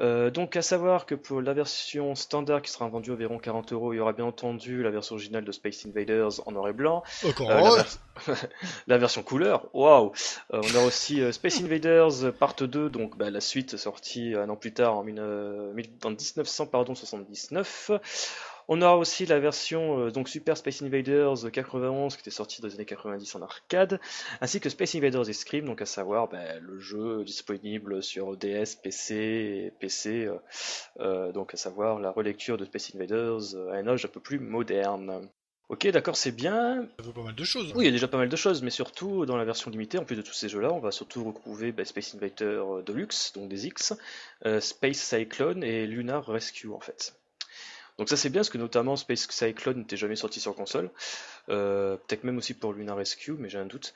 Euh, 0.00 0.30
donc 0.30 0.56
à 0.56 0.62
savoir 0.62 1.06
que 1.06 1.14
pour 1.14 1.40
la 1.40 1.52
version 1.52 2.14
standard 2.14 2.62
qui 2.62 2.70
sera 2.70 2.88
vendue 2.88 3.12
environ 3.12 3.38
40 3.38 3.72
euros, 3.72 3.92
il 3.92 3.98
y 3.98 4.00
aura 4.00 4.12
bien 4.12 4.24
entendu 4.24 4.82
la 4.82 4.90
version 4.90 5.14
originale 5.14 5.44
de 5.44 5.52
Space 5.52 5.86
Invaders 5.86 6.46
en 6.46 6.52
noir 6.52 6.68
et 6.68 6.72
blanc, 6.72 7.04
Encore 7.24 7.50
euh, 7.50 7.82
la, 8.26 8.34
la 8.88 8.98
version 8.98 9.22
couleur, 9.22 9.68
waouh 9.72 10.12
On 10.50 10.74
a 10.74 10.84
aussi 10.84 11.20
euh, 11.20 11.30
Space 11.30 11.60
Invaders 11.60 12.13
Part 12.38 12.54
2, 12.56 12.90
donc 12.90 13.16
bah, 13.16 13.30
la 13.30 13.40
suite 13.40 13.76
sortie 13.76 14.34
un 14.34 14.48
an 14.48 14.56
plus 14.56 14.72
tard 14.74 14.96
en, 14.98 15.04
mille- 15.04 15.18
euh, 15.20 15.72
mille- 15.72 15.90
en 16.04 16.10
1979. 16.10 17.90
On 18.68 18.80
aura 18.80 18.96
aussi 18.96 19.26
la 19.26 19.38
version 19.40 19.98
euh, 20.00 20.10
donc 20.10 20.28
Super 20.28 20.56
Space 20.56 20.80
Invaders 20.82 21.50
91 21.52 22.14
qui 22.16 22.20
était 22.22 22.30
sortie 22.30 22.62
dans 22.62 22.68
les 22.68 22.74
années 22.74 22.86
90 22.86 23.34
en 23.34 23.42
arcade, 23.42 24.00
ainsi 24.40 24.60
que 24.60 24.70
Space 24.70 24.94
Invaders 24.94 25.28
Escrime, 25.28 25.66
donc 25.66 25.82
à 25.82 25.86
savoir 25.86 26.28
bah, 26.28 26.58
le 26.60 26.78
jeu 26.78 27.24
disponible 27.24 28.02
sur 28.02 28.36
DS, 28.36 28.76
PC 28.76 29.14
et 29.14 29.70
PC, 29.80 30.28
euh, 31.00 31.32
donc 31.32 31.54
à 31.54 31.56
savoir 31.56 31.98
la 32.00 32.10
relecture 32.10 32.56
de 32.56 32.64
Space 32.64 32.94
Invaders 32.94 33.54
à 33.70 33.76
un 33.76 33.86
âge 33.88 34.04
un 34.04 34.08
peu 34.08 34.20
plus 34.20 34.38
moderne. 34.38 35.28
Ok, 35.70 35.86
d'accord, 35.88 36.16
c'est 36.16 36.32
bien. 36.32 36.86
Ça 37.02 37.12
pas 37.12 37.22
mal 37.22 37.34
de 37.34 37.44
choses. 37.44 37.72
Oui, 37.74 37.84
il 37.84 37.86
y 37.86 37.88
a 37.88 37.92
déjà 37.92 38.08
pas 38.08 38.18
mal 38.18 38.28
de 38.28 38.36
choses, 38.36 38.62
mais 38.62 38.70
surtout 38.70 39.24
dans 39.24 39.36
la 39.36 39.44
version 39.44 39.70
limitée, 39.70 39.98
en 39.98 40.04
plus 40.04 40.16
de 40.16 40.22
tous 40.22 40.34
ces 40.34 40.48
jeux-là, 40.48 40.72
on 40.72 40.78
va 40.78 40.92
surtout 40.92 41.24
retrouver 41.24 41.72
bah, 41.72 41.84
Space 41.84 42.14
Invader 42.14 42.44
euh, 42.44 42.82
Deluxe, 42.82 43.32
donc 43.32 43.48
des 43.48 43.66
X, 43.66 43.94
euh, 44.44 44.60
Space 44.60 44.98
Cyclone 44.98 45.64
et 45.64 45.86
Lunar 45.86 46.26
Rescue 46.26 46.68
en 46.68 46.80
fait. 46.80 47.14
Donc 47.98 48.08
ça 48.08 48.16
c'est 48.16 48.28
bien 48.28 48.40
parce 48.40 48.50
que 48.50 48.58
notamment 48.58 48.96
Space 48.96 49.28
Cyclone 49.30 49.78
n'était 49.78 49.96
jamais 49.96 50.16
sorti 50.16 50.40
sur 50.40 50.54
console, 50.54 50.90
Euh, 51.50 51.96
peut-être 51.96 52.24
même 52.24 52.38
aussi 52.38 52.54
pour 52.54 52.72
Lunar 52.72 52.96
Rescue, 52.96 53.32
mais 53.38 53.48
j'ai 53.48 53.58
un 53.58 53.66
doute. 53.66 53.92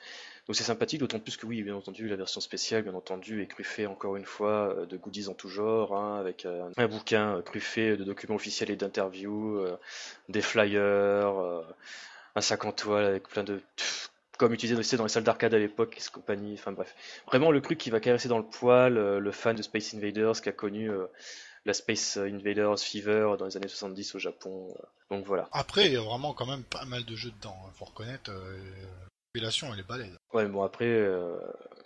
Donc 0.47 0.55
c'est 0.55 0.63
sympathique, 0.63 0.99
d'autant 0.99 1.19
plus 1.19 1.35
que 1.35 1.45
oui, 1.45 1.63
bien 1.63 1.75
entendu, 1.75 2.07
la 2.07 2.15
version 2.15 2.41
spéciale, 2.41 2.83
bien 2.83 2.93
entendu, 2.93 3.41
est 3.41 3.47
truffée 3.47 3.87
encore 3.87 4.15
une 4.15 4.25
fois 4.25 4.73
euh, 4.77 4.85
de 4.85 4.97
goodies 4.97 5.27
en 5.27 5.33
tout 5.33 5.49
genre, 5.49 5.95
hein, 5.95 6.19
avec 6.19 6.45
euh, 6.45 6.69
un 6.77 6.87
bouquin 6.87 7.37
euh, 7.37 7.41
truffé 7.41 7.97
de 7.97 8.03
documents 8.03 8.35
officiels 8.35 8.69
et 8.71 8.75
d'interviews, 8.75 9.57
euh, 9.59 9.77
des 10.29 10.41
flyers, 10.41 11.37
euh, 11.39 11.61
un 12.35 12.41
sac 12.41 12.65
en 12.65 12.71
toile 12.71 13.05
avec 13.05 13.27
plein 13.27 13.43
de 13.43 13.61
comme 14.37 14.53
utilisé 14.53 14.75
dans 14.95 15.03
les 15.03 15.09
salles 15.09 15.23
d'arcade 15.23 15.53
à 15.53 15.59
l'époque, 15.59 15.97
et 15.97 16.11
compagnie, 16.13 16.53
enfin 16.53 16.71
bref. 16.71 16.95
Vraiment 17.27 17.51
le 17.51 17.61
truc 17.61 17.77
qui 17.77 17.89
va 17.89 17.99
caresser 17.99 18.29
dans 18.29 18.37
le 18.37 18.45
poil 18.45 18.93
le 18.93 19.31
fan 19.31 19.55
de 19.55 19.61
Space 19.61 19.93
Invaders 19.93 20.39
qui 20.41 20.47
a 20.47 20.53
connu 20.53 20.89
la 21.65 21.73
Space 21.73 22.17
Invaders 22.17 22.79
Fever 22.79 23.35
dans 23.37 23.45
les 23.45 23.57
années 23.57 23.67
70 23.67 24.15
au 24.15 24.19
Japon. 24.19 24.73
euh. 24.79 24.83
Donc 25.15 25.25
voilà. 25.25 25.49
Après, 25.51 25.85
il 25.87 25.93
y 25.93 25.97
a 25.97 26.01
vraiment 26.01 26.33
quand 26.33 26.45
même 26.45 26.63
pas 26.63 26.85
mal 26.85 27.03
de 27.05 27.15
jeux 27.15 27.31
dedans. 27.31 27.57
hein. 27.65 27.71
Faut 27.73 27.85
reconnaître, 27.85 28.31
euh, 28.31 28.57
la 28.81 29.09
compilation, 29.33 29.73
elle 29.73 29.79
est 29.79 29.87
balèze. 29.87 30.15
Ouais, 30.33 30.45
bon 30.47 30.63
après, 30.63 30.85
euh, 30.85 31.37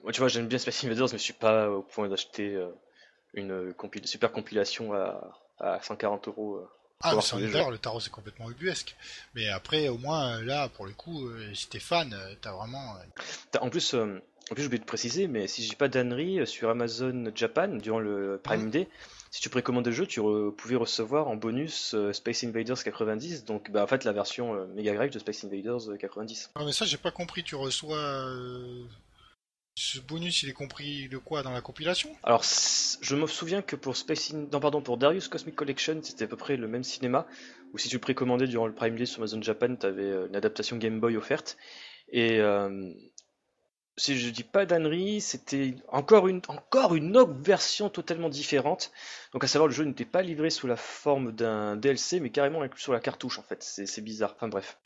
moi 0.03 0.11
tu 0.11 0.19
vois, 0.19 0.27
j'aime 0.27 0.47
bien 0.47 0.57
Space 0.59 0.83
Invaders, 0.83 1.07
mais 1.11 1.17
je 1.17 1.23
suis 1.23 1.33
pas 1.33 1.69
au 1.69 1.81
point 1.81 2.07
d'acheter 2.09 2.57
une 3.33 3.71
compil- 3.73 4.05
super 4.05 4.31
compilation 4.31 4.93
à, 4.93 5.39
à 5.59 5.81
140 5.81 6.27
euros. 6.27 6.65
Ah, 7.05 7.13
mais 7.35 7.47
le 7.47 7.77
tarot, 7.77 7.99
c'est 7.99 8.09
complètement 8.11 8.49
ubuesque. 8.49 8.95
Mais 9.35 9.49
après, 9.49 9.89
au 9.89 9.97
moins, 9.97 10.41
là, 10.41 10.69
pour 10.69 10.85
le 10.85 10.93
coup, 10.93 11.29
si 11.53 11.67
t'es 11.67 11.79
fan, 11.79 12.15
t'as 12.41 12.53
vraiment... 12.53 12.95
En 13.59 13.69
plus, 13.69 13.93
euh, 13.93 14.21
en 14.51 14.55
plus 14.55 14.61
j'ai 14.63 14.67
oublié 14.67 14.79
de 14.79 14.85
préciser, 14.85 15.27
mais 15.27 15.47
si 15.47 15.63
j'ai 15.63 15.75
pas 15.75 15.89
d'annerie 15.89 16.45
sur 16.47 16.69
Amazon 16.69 17.29
Japan 17.35 17.67
durant 17.67 17.99
le 17.99 18.39
Prime 18.41 18.63
Mhm. 18.65 18.69
Day, 18.71 18.87
si 19.33 19.41
tu 19.41 19.49
précommandes 19.49 19.87
le 19.87 19.91
jeu, 19.91 20.05
tu 20.05 20.19
re- 20.19 20.53
pouvais 20.55 20.75
recevoir 20.75 21.27
en 21.27 21.35
bonus 21.35 21.95
euh, 21.95 22.13
Space 22.13 22.43
Invaders 22.43 22.83
90, 22.83 23.45
donc 23.45 23.71
bah, 23.71 23.83
en 23.83 23.87
fait 23.87 24.03
la 24.03 24.11
version 24.13 24.53
euh, 24.53 24.67
Mega 24.75 24.93
Drive 24.93 25.09
de 25.11 25.17
Space 25.17 25.43
Invaders 25.43 25.89
euh, 25.89 25.97
90. 25.97 26.51
Ah, 26.53 26.63
mais 26.63 26.71
ça, 26.71 26.85
j'ai 26.85 26.97
pas 26.97 27.09
compris. 27.09 27.43
Tu 27.43 27.55
reçois... 27.55 27.97
euh, 27.97 28.83
Ce 29.75 29.99
bonus, 29.99 30.43
il 30.43 30.49
est 30.49 30.53
compris 30.53 31.09
de 31.09 31.17
quoi 31.17 31.41
dans 31.41 31.49
la 31.51 31.61
compilation? 31.61 32.15
Alors 32.21 32.43
je 33.01 33.15
me 33.15 33.25
souviens 33.25 33.63
que 33.63 33.75
pour 33.75 33.97
Space 33.97 34.31
In- 34.35 34.45
non, 34.51 34.59
pardon, 34.59 34.83
pour 34.83 34.97
Darius 34.99 35.27
Cosmic 35.27 35.55
Collection, 35.55 35.99
c'était 36.03 36.25
à 36.25 36.27
peu 36.27 36.37
près 36.37 36.55
le 36.55 36.67
même 36.67 36.83
cinéma, 36.83 37.25
où 37.73 37.79
si 37.79 37.89
tu 37.89 37.95
le 37.95 38.01
précommandais 38.01 38.45
durant 38.45 38.67
le 38.67 38.75
Prime 38.75 38.95
Day 38.95 39.07
sur 39.07 39.17
Amazon 39.21 39.41
Japan, 39.41 39.75
t'avais 39.75 40.03
euh, 40.03 40.27
une 40.27 40.35
adaptation 40.35 40.77
Game 40.77 40.99
Boy 40.99 41.17
offerte. 41.17 41.57
Et 42.09 42.39
euh, 42.39 42.91
si 43.97 44.17
je 44.17 44.29
dis 44.29 44.43
pas 44.43 44.65
d'annerie, 44.65 45.21
c'était 45.21 45.75
encore 45.87 46.27
une, 46.27 46.41
encore 46.47 46.95
une 46.95 47.15
autre 47.15 47.33
version 47.33 47.89
totalement 47.89 48.29
différente. 48.29 48.91
Donc 49.33 49.43
à 49.43 49.47
savoir, 49.47 49.67
le 49.67 49.73
jeu 49.73 49.83
n'était 49.83 50.05
pas 50.05 50.21
livré 50.21 50.49
sous 50.49 50.67
la 50.67 50.77
forme 50.77 51.31
d'un 51.31 51.75
DLC, 51.75 52.19
mais 52.19 52.29
carrément 52.29 52.61
inclus 52.61 52.81
sur 52.81 52.93
la 52.93 52.99
cartouche 52.99 53.39
en 53.39 53.43
fait. 53.43 53.61
C'est 53.63 54.01
bizarre. 54.01 54.33
Enfin 54.35 54.47
bref. 54.47 54.77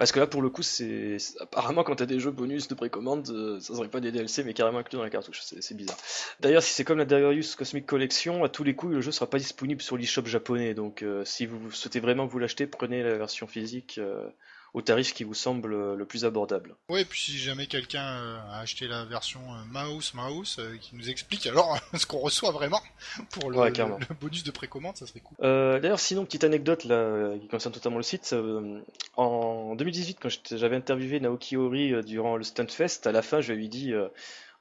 Parce 0.00 0.12
que 0.12 0.18
là, 0.18 0.26
pour 0.26 0.40
le 0.40 0.48
coup, 0.48 0.62
c'est 0.62 1.18
apparemment 1.40 1.84
quand 1.84 1.96
t'as 1.96 2.06
des 2.06 2.18
jeux 2.18 2.30
bonus 2.30 2.68
de 2.68 2.74
précommande, 2.74 3.28
euh, 3.28 3.60
ça 3.60 3.74
serait 3.74 3.88
pas 3.88 4.00
des 4.00 4.10
DLC, 4.10 4.44
mais 4.44 4.54
carrément 4.54 4.78
inclus 4.78 4.96
dans 4.96 5.02
la 5.02 5.10
cartouche. 5.10 5.42
C'est 5.42 5.62
c'est 5.62 5.74
bizarre. 5.74 5.98
D'ailleurs, 6.40 6.62
si 6.62 6.72
c'est 6.72 6.84
comme 6.84 6.96
la 6.96 7.04
Darius 7.04 7.54
Cosmic 7.54 7.84
Collection, 7.84 8.42
à 8.42 8.48
tous 8.48 8.64
les 8.64 8.74
coups, 8.74 8.94
le 8.94 9.02
jeu 9.02 9.12
sera 9.12 9.28
pas 9.28 9.36
disponible 9.36 9.82
sur 9.82 9.98
l'eShop 9.98 10.24
japonais. 10.24 10.72
Donc, 10.72 11.02
euh, 11.02 11.22
si 11.26 11.44
vous 11.44 11.70
souhaitez 11.70 12.00
vraiment 12.00 12.24
vous 12.24 12.38
l'acheter, 12.38 12.66
prenez 12.66 13.02
la 13.02 13.18
version 13.18 13.46
physique 13.46 13.98
euh, 13.98 14.26
au 14.74 14.82
tarif 14.82 15.12
qui 15.14 15.24
vous 15.24 15.34
semble 15.34 15.94
le 15.94 16.04
plus 16.04 16.24
abordable. 16.24 16.74
Ouais, 16.88 17.04
puis 17.04 17.20
si 17.20 17.38
jamais 17.38 17.66
quelqu'un 17.66 18.02
a 18.02 18.60
acheté 18.60 18.86
la 18.86 19.04
version 19.04 19.40
mouse 19.68 20.14
mouse 20.14 20.60
qui 20.80 20.96
nous 20.96 21.08
explique 21.10 21.46
alors 21.46 21.78
ce 21.94 22.06
qu'on 22.06 22.18
reçoit 22.18 22.50
vraiment 22.50 22.80
pour 23.30 23.50
le, 23.50 23.56
bonus 24.20 24.44
de 24.44 24.50
précommande, 24.50 24.96
ça 24.96 25.06
serait 25.06 25.20
cool. 25.20 25.36
D'ailleurs, 25.40 26.00
sinon 26.00 26.24
petite 26.24 26.44
anecdote 26.44 26.84
là 26.84 27.36
qui 27.38 27.48
concerne 27.48 27.74
totalement 27.74 27.98
le 27.98 28.02
site. 28.02 28.34
en 29.16 29.74
2018, 29.74 30.18
quand 30.20 30.28
j'avais 30.56 30.76
interviewé 30.76 31.20
Naoki 31.20 31.56
Ori 31.56 31.94
durant 32.04 32.36
le 32.36 32.44
Stuntfest, 32.44 33.06
à 33.06 33.12
la 33.12 33.22
fin, 33.22 33.40
je 33.40 33.52
lui 33.52 33.66
ai 33.66 33.68
dit 33.68 33.92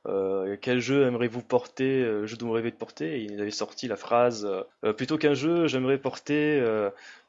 euh, 0.09 0.57
quel 0.59 0.79
jeu 0.79 1.05
aimeriez-vous 1.05 1.41
porter, 1.41 2.01
euh, 2.01 2.25
jeu 2.25 2.35
dont 2.37 2.47
vous 2.47 2.53
rêvez 2.53 2.71
de 2.71 2.75
porter? 2.75 3.19
Et 3.19 3.23
Il 3.23 3.39
avait 3.39 3.51
sorti 3.51 3.87
la 3.87 3.95
phrase 3.95 4.47
euh, 4.83 4.93
plutôt 4.93 5.17
qu'un 5.17 5.33
jeu, 5.33 5.67
j'aimerais 5.67 5.97
porter 5.97 6.61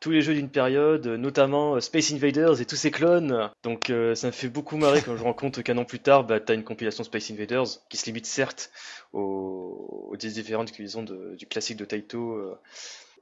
tous 0.01 0.11
les 0.11 0.23
jeux 0.23 0.35
d'une 0.35 0.49
période, 0.49 1.07
notamment 1.07 1.79
Space 1.81 2.13
Invaders 2.13 2.61
et 2.61 2.65
tous 2.65 2.77
ses 2.77 2.91
clones. 2.91 3.51
Donc 3.63 3.93
ça 4.15 4.27
me 4.27 4.33
fait 4.33 4.49
beaucoup 4.49 4.77
marrer 4.77 5.03
quand 5.03 5.17
je 5.17 5.23
rends 5.23 5.35
compte 5.35 5.63
qu'un 5.63 5.77
an 5.77 5.85
plus 5.85 5.99
tard, 5.99 6.25
bah, 6.25 6.41
t'as 6.41 6.55
une 6.55 6.65
compilation 6.65 7.05
Space 7.05 7.31
Invaders 7.31 7.67
qui 7.89 7.97
se 7.97 8.07
limite 8.07 8.27
certes 8.27 8.71
aux, 9.13 10.09
aux 10.11 10.17
différentes 10.17 10.71
utilisations 10.71 11.03
du 11.03 11.47
classique 11.47 11.77
de 11.77 11.85
Taito 11.85 12.57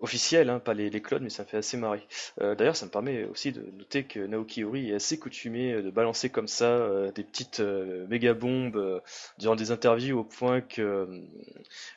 officiel, 0.00 0.50
hein, 0.50 0.58
pas 0.58 0.74
les, 0.74 0.90
clones, 1.00 1.22
mais 1.24 1.30
ça 1.30 1.42
me 1.42 1.48
fait 1.48 1.56
assez 1.56 1.76
marrer. 1.76 2.06
Euh, 2.40 2.54
d'ailleurs, 2.54 2.76
ça 2.76 2.86
me 2.86 2.90
permet 2.90 3.24
aussi 3.24 3.52
de 3.52 3.62
noter 3.76 4.04
que 4.04 4.20
Naoki 4.20 4.64
Ori 4.64 4.90
est 4.90 4.94
assez 4.94 5.18
coutumé 5.18 5.72
euh, 5.72 5.82
de 5.82 5.90
balancer 5.90 6.30
comme 6.30 6.48
ça 6.48 6.66
euh, 6.66 7.10
des 7.12 7.24
petites 7.24 7.60
méga 8.08 8.34
bombes 8.34 9.02
durant 9.38 9.56
des 9.56 9.70
interviews 9.70 10.18
au 10.18 10.24
point 10.24 10.60
que 10.60 11.08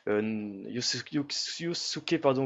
Yosuke 0.06 1.10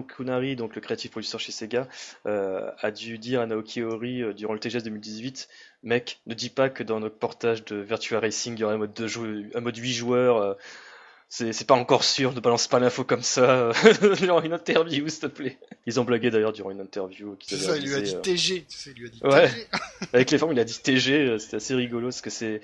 Kunari, 0.07 0.57
donc 0.57 0.75
le 0.75 0.81
créatif 0.81 1.11
producteur 1.11 1.41
chez 1.41 1.53
Sega, 1.53 1.89
a 2.25 2.91
dû 2.91 3.19
dire 3.19 3.41
à 3.41 3.47
Naoki 3.47 3.83
Ori 3.83 4.35
durant 4.35 4.53
le 4.53 4.61
TGS 4.61 4.83
2018 4.85 5.49
Mec, 5.83 6.21
ne 6.27 6.35
dis 6.35 6.51
pas 6.51 6.69
que 6.69 6.83
dans 6.83 7.01
notre 7.01 7.17
portage 7.17 7.65
de 7.65 7.77
Virtua 7.77 8.21
Racing, 8.21 8.55
il 8.57 8.61
y 8.61 8.65
aurait 8.65 8.79
mode, 8.79 8.93
de 8.93 9.57
un 9.57 9.61
mode 9.61 9.77
8 9.77 9.93
joueurs 9.93 10.57
c'est 11.29 11.67
pas 11.67 11.75
encore 11.75 12.05
sûr, 12.05 12.33
ne 12.33 12.41
balance 12.41 12.69
pas 12.69 12.79
l'info 12.79 13.05
comme 13.05 13.23
ça 13.23 13.73
durant 14.21 14.43
une 14.43 14.53
interview, 14.53 15.09
s'il 15.09 15.21
te 15.21 15.27
plaît. 15.27 15.59
Ils 15.87 15.99
ont 15.99 16.05
blagué 16.05 16.31
d'ailleurs 16.31 16.53
durant 16.53 16.71
une 16.71 16.81
interview. 16.81 17.37
C'est 17.45 17.57
ça, 17.57 17.77
il 17.77 17.85
lui 17.85 17.95
a 17.95 18.01
dit 18.01 18.17
TG. 18.23 18.67
Tu 18.69 18.77
sais, 18.77 18.91
il 18.91 19.01
lui 19.01 19.09
a 19.09 19.11
dit 19.11 19.21
ouais. 19.25 19.51
Avec 20.13 20.31
les 20.31 20.39
formes, 20.39 20.53
il 20.53 20.61
a 20.61 20.65
dit 20.65 20.79
TG, 20.81 21.13
euh, 21.13 21.39
c'était 21.39 21.57
assez 21.57 21.75
rigolo 21.75 22.09
parce 22.09 22.21
que 22.21 22.31
c'est. 22.31 22.61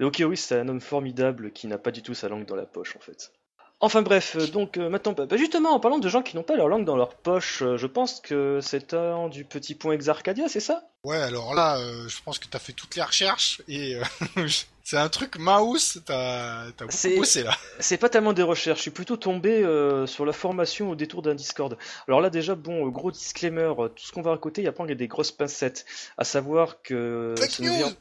Ok, 0.00 0.22
oui, 0.26 0.36
c'est 0.36 0.58
un 0.58 0.68
homme 0.68 0.80
formidable 0.80 1.50
qui 1.50 1.66
n'a 1.66 1.78
pas 1.78 1.90
du 1.90 2.02
tout 2.02 2.14
sa 2.14 2.28
langue 2.28 2.46
dans 2.46 2.54
la 2.54 2.66
poche 2.66 2.94
en 2.96 3.00
fait. 3.00 3.32
Enfin 3.80 4.02
bref, 4.02 4.36
euh, 4.36 4.46
donc 4.48 4.76
euh, 4.76 4.88
maintenant, 4.88 5.12
bah, 5.12 5.36
justement, 5.36 5.70
en 5.70 5.80
parlant 5.80 5.98
de 5.98 6.08
gens 6.08 6.22
qui 6.22 6.36
n'ont 6.36 6.42
pas 6.42 6.56
leur 6.56 6.68
langue 6.68 6.84
dans 6.84 6.96
leur 6.96 7.14
poche, 7.14 7.62
je 7.62 7.86
pense 7.86 8.20
que 8.20 8.58
c'est 8.60 8.94
un 8.94 9.28
du 9.28 9.44
petit 9.44 9.74
point 9.74 9.92
Exarcadia, 9.92 10.48
c'est 10.48 10.60
ça? 10.60 10.82
Ouais, 11.04 11.18
alors 11.18 11.54
là, 11.54 11.78
je 12.08 12.16
pense 12.24 12.38
que 12.38 12.48
t'as 12.48 12.58
fait 12.58 12.72
toutes 12.72 12.96
les 12.96 13.02
recherches 13.02 13.62
et 13.68 13.96
C'est 14.90 14.96
un 14.96 15.10
truc 15.10 15.36
mouse, 15.36 16.00
t'as 16.06 16.70
beaucoup 16.80 17.18
bossé 17.18 17.42
là. 17.42 17.54
C'est 17.78 17.98
pas 17.98 18.08
tellement 18.08 18.32
des 18.32 18.42
recherches, 18.42 18.78
je 18.78 18.82
suis 18.84 18.90
plutôt 18.90 19.18
tombé 19.18 19.62
euh, 19.62 20.06
sur 20.06 20.24
la 20.24 20.32
formation 20.32 20.88
au 20.88 20.94
détour 20.94 21.20
d'un 21.20 21.34
Discord. 21.34 21.76
Alors 22.06 22.22
là 22.22 22.30
déjà, 22.30 22.54
bon, 22.54 22.86
euh, 22.86 22.90
gros 22.90 23.10
disclaimer, 23.10 23.70
euh, 23.78 23.88
tout 23.88 24.02
ce 24.02 24.12
qu'on 24.12 24.22
va 24.22 24.30
raconter, 24.30 24.62
il 24.62 24.64
y 24.64 24.66
a 24.66 24.94
des 24.94 25.06
grosses 25.06 25.30
pincettes. 25.30 25.84
À 26.16 26.24
savoir 26.24 26.80
que... 26.80 27.34
Fake 27.38 27.58
news 27.58 27.92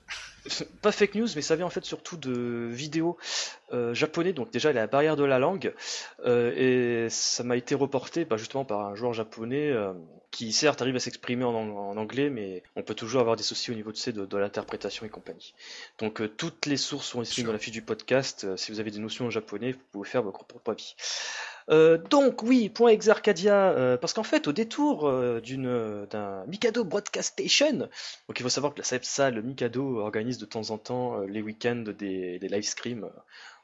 pas 0.82 0.92
fake 0.92 1.16
news, 1.16 1.28
mais 1.36 1.42
ça 1.42 1.56
vient 1.56 1.66
en 1.66 1.70
fait 1.70 1.86
surtout 1.86 2.18
de 2.18 2.68
vidéos 2.72 3.18
euh, 3.74 3.94
japonais, 3.94 4.34
donc 4.34 4.52
déjà 4.52 4.72
la 4.74 4.88
barrière 4.88 5.16
de 5.16 5.24
la 5.24 5.40
langue, 5.40 5.74
euh, 6.26 7.06
et 7.06 7.10
ça 7.10 7.44
m'a 7.44 7.58
été 7.58 7.76
reporté 7.76 8.26
bah, 8.26 8.38
justement 8.38 8.66
par 8.66 8.82
un 8.82 8.96
joueur 8.96 9.14
japonais 9.14 9.70
euh, 9.72 9.94
qui 10.38 10.54
certes 10.54 10.84
arrive 10.84 10.96
à 10.96 11.00
s'exprimer 11.00 11.46
en, 11.46 11.98
anglais, 11.98 12.30
mais 12.30 12.62
on 12.76 12.84
peut 12.84 12.94
toujours 12.94 13.22
avoir 13.22 13.36
des 13.36 13.42
soucis 13.42 13.72
au 13.72 13.74
niveau 13.74 13.92
de, 13.92 14.26
de, 14.26 14.38
l'interprétation 14.38 15.04
et 15.04 15.10
compagnie. 15.10 15.56
Donc 15.98 16.22
toutes 16.38 16.68
les 16.68 16.78
sources 16.78 17.08
sont 17.08 17.24
ici 17.24 17.42
dans 17.42 17.52
la 17.52 17.58
fiche 17.58 17.72
du 17.72 17.82
podcast, 17.82 18.56
si 18.56 18.72
vous 18.72 18.80
avez 18.80 18.92
des 18.92 19.00
notions 19.00 19.26
en 19.26 19.30
japonais, 19.32 19.72
vous 19.72 19.80
pouvez 19.92 20.08
faire 20.08 20.22
votre 20.22 20.46
propre 20.46 20.70
avis. 20.70 20.94
Euh, 21.72 21.98
donc 21.98 22.44
oui, 22.44 22.70
point 22.70 22.92
Exarcadia, 22.92 23.72
euh, 23.72 23.98
parce 23.98 24.14
qu'en 24.14 24.24
fait, 24.24 24.48
au 24.48 24.52
détour 24.54 25.08
euh, 25.08 25.42
d'une 25.42 26.06
d'un 26.06 26.46
Mikado 26.46 26.84
Broadcast 26.84 27.34
Station, 27.34 27.90
donc 28.28 28.40
il 28.40 28.44
faut 28.44 28.50
savoir 28.50 28.76
que 28.76 28.78
la 28.78 28.86
CEPSA, 28.86 29.32
le 29.32 29.42
Mikado, 29.42 29.98
organise 30.02 30.38
de 30.38 30.46
temps 30.46 30.70
en 30.70 30.78
temps 30.78 31.22
les 31.22 31.42
week-ends 31.42 31.84
des, 31.98 32.38
des 32.38 32.48
live 32.48 32.64
streams 32.64 33.10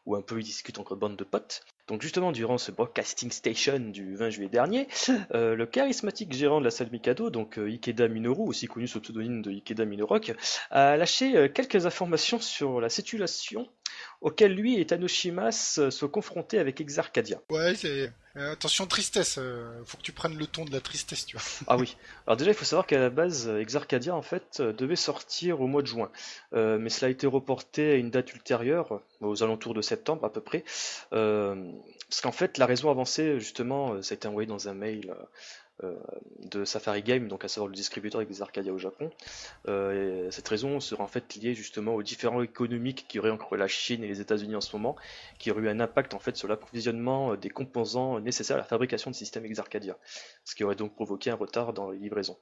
où 0.05 0.15
un 0.15 0.21
peu 0.21 0.39
ils 0.39 0.43
discutent 0.43 0.79
entre 0.79 0.95
bandes 0.95 1.15
de 1.15 1.23
potes. 1.23 1.63
Donc 1.87 2.01
justement, 2.01 2.31
durant 2.31 2.57
ce 2.57 2.71
broadcasting 2.71 3.31
station 3.31 3.79
du 3.79 4.15
20 4.15 4.29
juillet 4.29 4.49
dernier, 4.49 4.87
le 5.31 5.65
charismatique 5.65 6.33
gérant 6.33 6.59
de 6.59 6.65
la 6.65 6.71
salle 6.71 6.89
Mikado, 6.91 7.29
donc 7.29 7.57
Ikeda 7.57 8.07
Minoru, 8.07 8.47
aussi 8.47 8.67
connu 8.67 8.87
sous 8.87 8.99
le 8.99 9.03
pseudonyme 9.03 9.41
de 9.41 9.51
Ikeda 9.51 9.85
Minorock, 9.85 10.33
a 10.71 10.95
lâché 10.97 11.51
quelques 11.53 11.85
informations 11.85 12.39
sur 12.39 12.79
la 12.79 12.89
situation 12.89 13.67
auquel 14.21 14.53
lui 14.53 14.79
et 14.79 14.85
Tanoshimas 14.85 15.75
euh, 15.79 15.91
se 15.91 16.05
confrontaient 16.05 16.59
avec 16.59 16.79
Exarcadia. 16.81 17.41
Ouais, 17.49 17.75
c'est... 17.75 18.11
Euh, 18.35 18.53
attention, 18.53 18.87
tristesse, 18.87 19.35
euh, 19.37 19.83
faut 19.85 19.97
que 19.97 20.01
tu 20.01 20.11
prennes 20.11 20.35
le 20.35 20.47
ton 20.47 20.65
de 20.65 20.71
la 20.71 20.81
tristesse, 20.81 21.25
tu 21.27 21.37
vois. 21.37 21.45
ah 21.67 21.77
oui, 21.77 21.97
alors 22.25 22.35
déjà 22.35 22.49
il 22.49 22.55
faut 22.55 22.65
savoir 22.65 22.87
qu'à 22.87 22.99
la 22.99 23.11
base, 23.11 23.47
Exarcadia 23.47 24.15
en 24.15 24.23
fait 24.23 24.59
devait 24.59 24.95
sortir 24.95 25.61
au 25.61 25.67
mois 25.67 25.83
de 25.83 25.87
juin, 25.87 26.09
mais 26.53 26.89
cela 26.89 27.09
a 27.09 27.11
été 27.11 27.27
reporté 27.27 27.91
à 27.91 27.95
une 27.95 28.09
date 28.09 28.33
ultérieure, 28.33 29.01
aux 29.21 29.43
alentours 29.43 29.75
de 29.75 29.81
septembre 29.81 30.25
à 30.25 30.31
peu 30.31 30.41
près, 30.41 30.63
parce 32.09 32.21
qu'en 32.21 32.31
fait 32.31 32.57
la 32.57 32.65
raison 32.65 32.89
avancée 32.89 33.39
justement, 33.39 34.01
ça 34.01 34.13
a 34.13 34.15
été 34.15 34.27
envoyé 34.27 34.47
dans 34.47 34.67
un 34.67 34.73
mail 34.73 35.13
euh, 35.83 35.95
de 36.39 36.65
Safari 36.65 37.01
Game, 37.01 37.27
donc 37.27 37.43
à 37.45 37.47
savoir 37.47 37.67
le 37.67 37.73
distributeur 37.73 38.23
des 38.23 38.41
Arcadia 38.43 38.71
au 38.71 38.77
Japon. 38.77 39.09
Euh, 39.67 40.29
cette 40.29 40.47
raison 40.47 40.79
sera 40.79 41.03
en 41.03 41.07
fait 41.07 41.33
liée 41.35 41.55
justement 41.55 41.95
aux 41.95 42.03
différents 42.03 42.43
économiques 42.43 43.05
qui 43.07 43.17
y 43.17 43.19
aurait 43.19 43.31
entre 43.31 43.57
la 43.57 43.67
Chine 43.67 44.03
et 44.03 44.07
les 44.07 44.21
États-Unis 44.21 44.55
en 44.55 44.61
ce 44.61 44.75
moment, 44.75 44.95
qui 45.39 45.49
aurait 45.49 45.63
eu 45.63 45.69
un 45.69 45.79
impact 45.79 46.13
en 46.13 46.19
fait 46.19 46.37
sur 46.37 46.47
l'approvisionnement 46.47 47.35
des 47.35 47.49
composants 47.49 48.19
nécessaires 48.19 48.57
à 48.57 48.59
la 48.59 48.65
fabrication 48.65 49.09
de 49.09 49.15
systèmes 49.15 49.45
Exarcadia, 49.45 49.97
ce 50.43 50.53
qui 50.53 50.63
aurait 50.63 50.75
donc 50.75 50.93
provoqué 50.93 51.31
un 51.31 51.35
retard 51.35 51.73
dans 51.73 51.89
les 51.89 51.97
livraisons. 51.97 52.37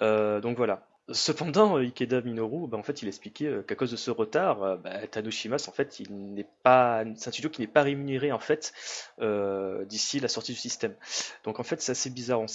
Euh, 0.00 0.40
donc 0.40 0.56
voilà, 0.56 0.88
Cependant, 1.08 1.76
Ikeda 1.78 2.20
Minoru, 2.20 2.68
bah, 2.68 2.78
en 2.78 2.82
fait, 2.84 3.02
il 3.02 3.08
expliquait 3.08 3.46
euh, 3.46 3.62
qu'à 3.62 3.74
cause 3.74 3.90
de 3.90 3.96
ce 3.96 4.10
retard, 4.10 4.62
euh, 4.62 4.76
bah, 4.76 5.06
Tanoshimas, 5.08 5.66
en 5.68 5.72
fait, 5.72 5.98
il 5.98 6.14
n'est 6.34 6.46
pas, 6.62 7.02
c'est 7.16 7.28
un 7.28 7.32
studio 7.32 7.50
qui 7.50 7.60
n'est 7.60 7.66
pas 7.66 7.82
rémunéré 7.82 8.30
en 8.30 8.38
fait 8.38 8.72
euh, 9.20 9.84
d'ici 9.84 10.20
la 10.20 10.28
sortie 10.28 10.52
du 10.52 10.58
système. 10.58 10.94
Donc 11.42 11.58
en 11.58 11.64
fait, 11.64 11.80
c'est 11.82 11.92
assez 11.92 12.08
bizarre. 12.08 12.38
Pour 12.38 12.46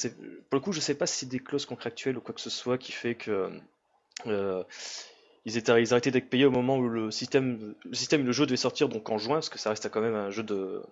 le 0.53 0.59
coup, 0.61 0.71
je 0.71 0.79
sais 0.79 0.95
pas 0.95 1.05
si 1.07 1.19
c'est 1.19 1.25
des 1.25 1.39
clauses 1.39 1.65
contractuelles 1.65 2.17
ou 2.17 2.21
quoi 2.21 2.33
que 2.33 2.41
ce 2.41 2.49
soit 2.49 2.77
qui 2.77 2.93
fait 2.93 3.15
que 3.15 3.51
ils 5.45 5.57
étaient 5.57 5.81
ils 5.81 5.93
arrêté 5.93 6.11
d'être 6.11 6.29
payés 6.29 6.45
au 6.45 6.51
moment 6.51 6.77
où 6.77 6.89
le 6.89 7.11
système, 7.11 7.75
le 7.85 7.95
système, 7.95 8.25
le 8.25 8.31
jeu 8.31 8.45
devait 8.45 8.57
sortir 8.57 8.89
donc 8.89 9.09
en 9.09 9.17
juin, 9.17 9.35
parce 9.35 9.49
que 9.49 9.59
ça 9.59 9.69
reste 9.69 9.89
quand 9.89 10.01
même 10.01 10.15
un 10.15 10.29
jeu 10.29 10.43
de 10.43 10.83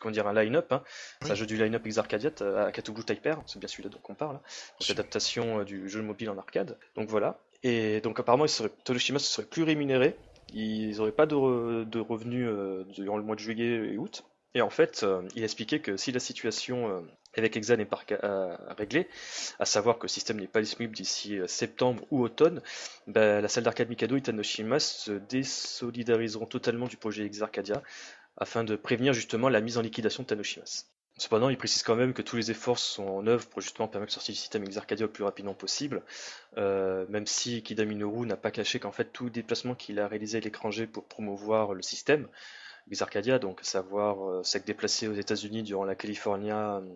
comment 0.00 0.12
dire, 0.12 0.26
un 0.26 0.32
line-up. 0.32 0.72
Hein. 0.72 0.82
C'est 1.22 1.30
un 1.30 1.34
jeu 1.34 1.46
du 1.46 1.56
line-up 1.56 1.86
Exarcadiat 1.86 2.32
euh, 2.40 2.66
à 2.66 2.72
Katobu 2.72 3.04
Typer, 3.04 3.36
c'est 3.46 3.60
bien 3.60 3.68
celui-là 3.68 3.90
dont 3.90 4.00
on 4.08 4.14
parle. 4.14 4.36
Hein. 4.36 4.42
C'est 4.80 4.94
l'adaptation 4.94 5.60
euh, 5.60 5.64
du 5.64 5.88
jeu 5.88 6.02
mobile 6.02 6.30
en 6.30 6.38
arcade. 6.38 6.76
Donc 6.96 7.08
voilà. 7.08 7.38
Et 7.62 8.00
donc 8.00 8.18
apparemment, 8.18 8.46
il 8.46 8.48
serait, 8.48 8.70
Toloshima 8.84 9.18
se 9.18 9.30
serait 9.30 9.46
plus 9.46 9.62
rémunéré. 9.62 10.16
Ils 10.52 10.96
n'auraient 10.96 11.12
pas 11.12 11.26
de, 11.26 11.34
revenus 12.00 12.48
euh, 12.48 12.84
durant 12.88 13.18
le 13.18 13.22
mois 13.22 13.36
de 13.36 13.40
juillet 13.40 13.92
et 13.92 13.98
août. 13.98 14.24
Et 14.54 14.62
en 14.62 14.70
fait, 14.70 15.06
il 15.36 15.42
a 15.42 15.44
expliqué 15.44 15.78
que 15.78 15.96
si 15.96 16.10
la 16.10 16.18
situation 16.18 17.04
avec 17.36 17.56
Exa 17.56 17.76
n'est 17.76 17.84
pas 17.84 18.00
réglée, 18.76 19.06
à 19.60 19.64
savoir 19.64 19.96
que 19.96 20.02
le 20.02 20.08
système 20.08 20.40
n'est 20.40 20.48
pas 20.48 20.60
disponible 20.60 20.92
d'ici 20.92 21.38
septembre 21.46 22.02
ou 22.10 22.24
automne, 22.24 22.60
ben, 23.06 23.40
la 23.40 23.46
salle 23.46 23.62
d'arcade 23.62 23.88
Mikado 23.88 24.16
et 24.16 24.22
Tanoshima 24.22 24.80
se 24.80 25.12
désolidariseront 25.12 26.46
totalement 26.46 26.88
du 26.88 26.96
projet 26.96 27.24
Exarcadia 27.24 27.80
afin 28.36 28.64
de 28.64 28.76
prévenir 28.76 29.12
justement 29.12 29.48
la 29.48 29.60
mise 29.60 29.78
en 29.78 29.82
liquidation 29.82 30.22
de 30.22 30.28
Tanoshimas. 30.28 30.86
Cependant, 31.20 31.50
il 31.50 31.58
précise 31.58 31.82
quand 31.82 31.96
même 31.96 32.14
que 32.14 32.22
tous 32.22 32.36
les 32.36 32.50
efforts 32.50 32.78
sont 32.78 33.06
en 33.06 33.26
œuvre 33.26 33.46
pour 33.46 33.60
justement 33.60 33.88
permettre 33.88 34.08
de 34.08 34.14
sortir 34.14 34.32
du 34.32 34.40
système 34.40 34.64
Exarcadia 34.64 35.04
le 35.04 35.12
plus 35.12 35.22
rapidement 35.22 35.52
possible, 35.52 36.02
euh, 36.56 37.04
même 37.10 37.26
si 37.26 37.62
Kida 37.62 37.84
Minoru 37.84 38.26
n'a 38.26 38.38
pas 38.38 38.50
caché 38.50 38.78
qu'en 38.78 38.90
fait 38.90 39.12
tout 39.12 39.28
déplacement 39.28 39.74
qu'il 39.74 40.00
a 40.00 40.08
réalisé 40.08 40.38
à 40.38 40.40
l'étranger 40.40 40.86
pour 40.86 41.04
promouvoir 41.04 41.74
le 41.74 41.82
système 41.82 42.26
Exarcadia, 42.90 43.38
donc 43.38 43.60
savoir 43.62 44.30
euh, 44.30 44.42
s'être 44.44 44.66
déplacé 44.66 45.08
aux 45.08 45.12
États-Unis 45.12 45.62
durant 45.62 45.84
la 45.84 45.94
California 45.94 46.76
euh, 46.76 46.88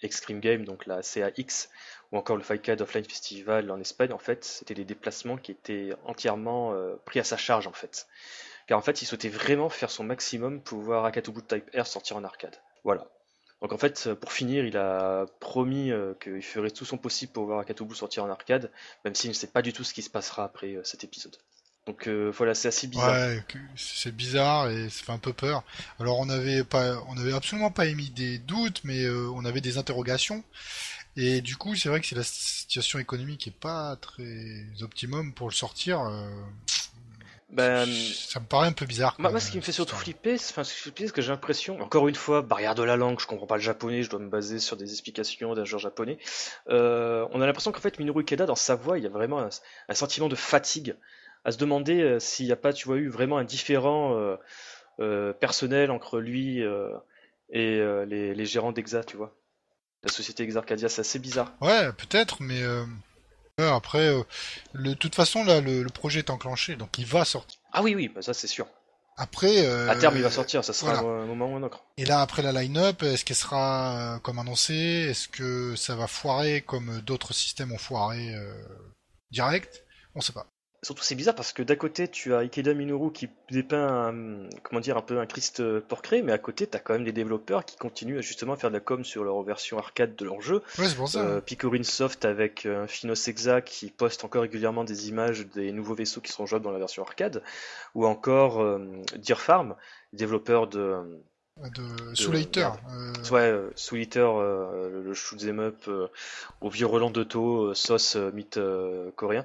Extreme 0.00 0.40
Game, 0.40 0.64
donc 0.64 0.86
la 0.86 1.02
CAX, 1.02 1.68
ou 2.12 2.16
encore 2.16 2.38
le 2.38 2.42
FICAD 2.42 2.80
Offline 2.80 3.04
Festival 3.04 3.70
en 3.70 3.78
Espagne, 3.78 4.14
en 4.14 4.18
fait, 4.18 4.42
c'était 4.42 4.74
des 4.74 4.86
déplacements 4.86 5.36
qui 5.36 5.52
étaient 5.52 5.90
entièrement 6.04 6.74
pris 7.04 7.20
à 7.20 7.24
sa 7.24 7.36
charge 7.36 7.66
en 7.66 7.72
fait 7.72 8.06
car 8.66 8.78
en 8.78 8.82
fait 8.82 9.02
il 9.02 9.06
souhaitait 9.06 9.28
vraiment 9.28 9.68
faire 9.68 9.90
son 9.90 10.04
maximum 10.04 10.60
pour 10.60 10.80
voir 10.80 11.04
Akatobu 11.04 11.42
Type 11.42 11.70
R 11.76 11.86
sortir 11.86 12.16
en 12.16 12.24
arcade. 12.24 12.56
Voilà. 12.84 13.06
Donc 13.62 13.72
en 13.72 13.78
fait, 13.78 14.12
pour 14.14 14.32
finir, 14.32 14.64
il 14.64 14.76
a 14.76 15.26
promis 15.40 15.90
euh, 15.90 16.12
qu'il 16.22 16.42
ferait 16.42 16.70
tout 16.70 16.84
son 16.84 16.98
possible 16.98 17.32
pour 17.32 17.46
voir 17.46 17.60
Akatobu 17.60 17.94
sortir 17.94 18.24
en 18.24 18.30
arcade, 18.30 18.70
même 19.04 19.14
s'il 19.14 19.30
ne 19.30 19.34
sait 19.34 19.46
pas 19.46 19.62
du 19.62 19.72
tout 19.72 19.82
ce 19.82 19.94
qui 19.94 20.02
se 20.02 20.10
passera 20.10 20.44
après 20.44 20.74
euh, 20.74 20.84
cet 20.84 21.04
épisode. 21.04 21.36
Donc 21.86 22.08
euh, 22.08 22.32
voilà, 22.36 22.54
c'est 22.54 22.68
assez 22.68 22.86
bizarre. 22.86 23.12
Ouais, 23.12 23.42
c'est 23.76 24.14
bizarre 24.14 24.68
et 24.70 24.90
ça 24.90 25.04
fait 25.04 25.12
un 25.12 25.18
peu 25.18 25.32
peur. 25.32 25.62
Alors 26.00 26.18
on 26.18 26.28
avait 26.28 26.64
pas, 26.64 27.00
on 27.08 27.16
avait 27.16 27.32
absolument 27.32 27.70
pas 27.70 27.86
émis 27.86 28.10
des 28.10 28.38
doutes, 28.38 28.82
mais 28.84 29.08
on 29.08 29.44
avait 29.44 29.60
des 29.60 29.78
interrogations. 29.78 30.42
Et 31.16 31.40
du 31.40 31.56
coup, 31.56 31.76
c'est 31.76 31.88
vrai 31.88 32.00
que 32.00 32.06
si 32.06 32.14
la 32.14 32.24
situation 32.24 32.98
économique 32.98 33.46
est 33.46 33.54
pas 33.56 33.96
très 33.96 34.66
optimum 34.82 35.32
pour 35.32 35.48
le 35.48 35.54
sortir, 35.54 36.10
Ben, 37.48 37.86
ça 37.86 38.40
me 38.40 38.44
paraît 38.44 38.66
un 38.66 38.72
peu 38.72 38.86
bizarre. 38.86 39.14
Moi, 39.18 39.38
ce 39.38 39.52
qui 39.52 39.56
me 39.56 39.62
fait 39.62 39.72
surtout 39.72 39.94
flipper, 39.94 40.36
c'est 40.36 40.52
enfin, 40.52 40.64
ce 40.64 40.72
qui 40.72 40.74
me 40.74 40.78
fait 40.78 40.82
flipper, 40.82 41.06
c'est 41.06 41.12
que 41.14 41.22
j'ai 41.22 41.30
l'impression, 41.30 41.80
encore 41.80 42.08
une 42.08 42.16
fois, 42.16 42.42
barrière 42.42 42.74
de 42.74 42.82
la 42.82 42.96
langue, 42.96 43.20
je 43.20 43.26
comprends 43.26 43.46
pas 43.46 43.54
le 43.54 43.62
japonais, 43.62 44.02
je 44.02 44.10
dois 44.10 44.18
me 44.18 44.28
baser 44.28 44.58
sur 44.58 44.76
des 44.76 44.90
explications 44.90 45.54
d'un 45.54 45.64
joueur 45.64 45.80
japonais. 45.80 46.18
Euh, 46.68 47.24
on 47.30 47.40
a 47.40 47.46
l'impression 47.46 47.70
qu'en 47.70 47.80
fait, 47.80 47.98
Minoru 48.00 48.22
Ikeda, 48.22 48.46
dans 48.46 48.56
sa 48.56 48.74
voix, 48.74 48.98
il 48.98 49.04
y 49.04 49.06
a 49.06 49.10
vraiment 49.10 49.38
un, 49.38 49.48
un 49.88 49.94
sentiment 49.94 50.28
de 50.28 50.34
fatigue, 50.34 50.96
à 51.44 51.52
se 51.52 51.56
demander 51.58 52.02
euh, 52.02 52.18
s'il 52.18 52.46
n'y 52.46 52.52
a 52.52 52.56
pas, 52.56 52.72
tu 52.72 52.88
vois, 52.88 52.96
eu 52.96 53.08
vraiment 53.08 53.38
un 53.38 53.44
différent 53.44 54.36
euh, 55.00 55.32
personnel 55.34 55.92
entre 55.92 56.18
lui 56.18 56.60
et 57.50 57.80
les, 58.06 58.34
les 58.34 58.44
gérants 58.44 58.72
d'Exa, 58.72 59.04
tu 59.04 59.16
vois. 59.16 59.36
La 60.02 60.10
société 60.10 60.42
Exarcadia, 60.42 60.88
c'est 60.88 61.02
assez 61.02 61.20
bizarre. 61.20 61.52
Ouais, 61.60 61.92
peut-être, 61.92 62.42
mais 62.42 62.60
après, 63.58 64.08
euh, 64.08 64.22
le- 64.74 64.90
de 64.90 64.94
toute 64.94 65.14
façon, 65.14 65.42
là, 65.44 65.60
le, 65.60 65.82
le 65.82 65.88
projet 65.88 66.18
est 66.20 66.30
enclenché, 66.30 66.76
donc 66.76 66.98
il 66.98 67.06
va 67.06 67.24
sortir. 67.24 67.58
Ah 67.72 67.82
oui, 67.82 67.94
oui, 67.94 68.08
bah 68.08 68.20
ça 68.20 68.34
c'est 68.34 68.46
sûr. 68.46 68.66
Après, 69.16 69.64
euh, 69.64 69.88
À 69.88 69.96
terme, 69.96 70.16
il 70.16 70.22
va 70.22 70.30
sortir, 70.30 70.62
ça 70.62 70.74
sera 70.74 70.92
voilà. 70.92 71.22
un 71.22 71.24
moment 71.26 71.50
ou 71.50 71.56
un 71.56 71.62
autre. 71.62 71.82
Et 71.96 72.04
là, 72.04 72.20
après 72.20 72.42
la 72.42 72.52
line-up, 72.52 73.02
est-ce 73.02 73.24
qu'elle 73.24 73.36
sera 73.36 74.16
euh, 74.16 74.18
comme 74.18 74.38
annoncé? 74.38 74.74
Est-ce 74.74 75.28
que 75.28 75.74
ça 75.74 75.96
va 75.96 76.06
foirer 76.06 76.60
comme 76.60 77.00
d'autres 77.00 77.32
systèmes 77.32 77.72
ont 77.72 77.78
foiré 77.78 78.34
euh, 78.34 78.52
direct? 79.30 79.84
On 80.14 80.20
sait 80.20 80.34
pas. 80.34 80.46
Surtout 80.82 81.02
c'est 81.02 81.14
bizarre 81.14 81.34
parce 81.34 81.52
que 81.52 81.62
d'un 81.62 81.76
côté 81.76 82.08
tu 82.08 82.34
as 82.34 82.38
Ikeda 82.38 82.74
Minoru 82.74 83.10
qui 83.12 83.28
dépeint 83.50 84.08
un, 84.08 84.48
comment 84.62 84.80
dire 84.80 84.96
un 84.96 85.02
peu 85.02 85.18
un 85.18 85.26
Christ 85.26 85.60
euh, 85.60 85.80
porcré, 85.80 86.22
mais 86.22 86.32
à 86.32 86.38
côté 86.38 86.66
t'as 86.66 86.78
quand 86.78 86.92
même 86.92 87.04
des 87.04 87.12
développeurs 87.12 87.64
qui 87.64 87.76
continuent 87.76 88.18
à 88.18 88.20
justement 88.20 88.56
faire 88.56 88.70
de 88.70 88.74
la 88.74 88.80
com 88.80 89.04
sur 89.04 89.24
leur 89.24 89.42
version 89.42 89.78
arcade 89.78 90.14
de 90.16 90.24
leur 90.24 90.40
jeu. 90.40 90.62
Ouais, 90.78 90.86
c'est 90.86 91.06
ça. 91.06 91.20
Euh, 91.20 91.40
Picorin 91.40 91.82
Soft 91.82 92.24
avec 92.24 92.66
euh, 92.66 92.86
Finos 92.86 93.26
Exa 93.28 93.62
qui 93.62 93.90
poste 93.90 94.24
encore 94.24 94.42
régulièrement 94.42 94.84
des 94.84 95.08
images 95.08 95.46
des 95.46 95.72
nouveaux 95.72 95.94
vaisseaux 95.94 96.20
qui 96.20 96.30
seront 96.30 96.46
jouables 96.46 96.64
dans 96.64 96.72
la 96.72 96.78
version 96.78 97.02
arcade, 97.02 97.42
ou 97.94 98.06
encore 98.06 98.60
euh, 98.60 98.78
Deer 99.16 99.40
Farm, 99.40 99.76
développeur 100.12 100.66
de 100.66 101.20
de 101.56 102.14
Soul 102.14 102.36
Eater. 102.36 102.76
Euh, 102.90 103.12
Ouais, 103.30 103.40
euh, 103.50 103.70
Soul 103.76 104.00
Eater, 104.00 104.36
euh, 104.36 105.02
le, 105.02 105.14
shoot'em 105.14 105.58
up 105.60 105.76
euh, 105.88 106.06
au 106.60 106.68
vieux 106.68 106.86
Roland 106.86 107.10
D'auto, 107.10 107.70
euh, 107.70 107.74
sauce 107.74 108.16
mythe 108.16 108.60
coréen, 109.16 109.44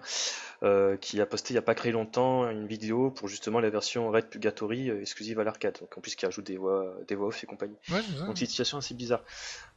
qui 1.00 1.22
a 1.22 1.26
posté 1.26 1.52
il 1.52 1.56
n'y 1.56 1.60
a 1.60 1.64
pas 1.64 1.76
très 1.76 1.92
longtemps 1.92 2.50
une 2.50 2.68
vidéo 2.68 3.10
pour 3.12 3.28
justement 3.28 3.60
la 3.60 3.70
version 3.70 4.12
Red 4.12 4.28
Purgatory 4.28 4.90
exclusive 4.90 5.40
à 5.40 5.44
l'arcade. 5.44 5.78
Donc 5.80 5.98
en 5.98 6.02
plus 6.02 6.16
qui 6.16 6.26
ajoute 6.26 6.46
des 6.46 6.58
voix, 6.58 6.94
des 7.08 7.16
voix 7.16 7.28
off 7.30 7.44
et 7.44 7.48
compagnie. 7.48 7.78
ouais. 7.90 8.02
Donc 8.26 8.38
c'est 8.38 8.46
une 8.46 8.50
situation 8.50 8.78
assez 8.78 8.94
bizarre. 8.94 9.22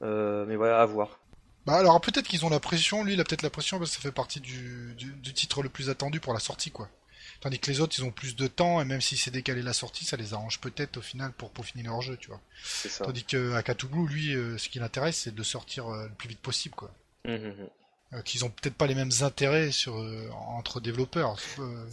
Mais 0.00 0.56
voilà, 0.56 0.80
à 0.80 0.86
voir. 0.86 1.18
Bah 1.66 1.76
alors 1.76 1.98
peut-être 2.00 2.26
qu'ils 2.26 2.44
ont 2.44 2.50
la 2.50 2.60
pression, 2.60 3.04
lui 3.04 3.14
il 3.14 3.20
a 3.20 3.24
peut-être 3.24 3.40
la 3.40 3.48
pression 3.48 3.78
parce 3.78 3.90
que 3.90 3.96
ça 3.96 4.02
fait 4.02 4.12
partie 4.12 4.40
du, 4.40 4.94
du, 4.98 5.12
du 5.12 5.32
titre 5.32 5.62
le 5.62 5.70
plus 5.70 5.88
attendu 5.88 6.20
pour 6.20 6.34
la 6.34 6.40
sortie 6.40 6.70
quoi. 6.70 6.90
Tandis 7.44 7.60
que 7.60 7.70
les 7.70 7.80
autres 7.80 7.94
ils 7.98 8.04
ont 8.04 8.10
plus 8.10 8.34
de 8.34 8.48
temps 8.48 8.80
et 8.80 8.84
même 8.84 9.00
si 9.00 9.16
c'est 9.16 9.30
décalé 9.30 9.62
la 9.62 9.72
sortie 9.72 10.04
ça 10.04 10.16
les 10.16 10.34
arrange 10.34 10.60
peut-être 10.60 10.96
au 10.96 11.02
final 11.02 11.30
pour 11.32 11.50
peaufiner 11.50 11.84
leur 11.84 12.00
jeu 12.00 12.16
tu 12.16 12.28
vois. 12.28 12.40
Ça. 12.64 13.04
Tandis 13.04 13.24
que 13.24 13.52
Akatuglu 13.52 14.08
lui 14.08 14.34
euh, 14.34 14.58
ce 14.58 14.68
qui 14.68 14.80
l'intéresse 14.80 15.18
c'est 15.18 15.34
de 15.34 15.42
sortir 15.42 15.86
euh, 15.88 16.08
le 16.08 16.14
plus 16.14 16.28
vite 16.28 16.40
possible 16.40 16.74
quoi. 16.74 16.90
Hum, 17.28 17.34
hum, 17.34 17.44
hum. 17.60 17.68
Euh, 18.14 18.22
qu'ils 18.22 18.44
ont 18.44 18.50
peut-être 18.50 18.74
pas 18.74 18.86
les 18.86 18.94
mêmes 18.94 19.10
intérêts 19.22 19.70
sur 19.70 19.96
euh, 19.96 20.28
entre 20.48 20.80
développeurs. 20.80 21.38
C'est 21.38 21.60
euh, 21.60 21.84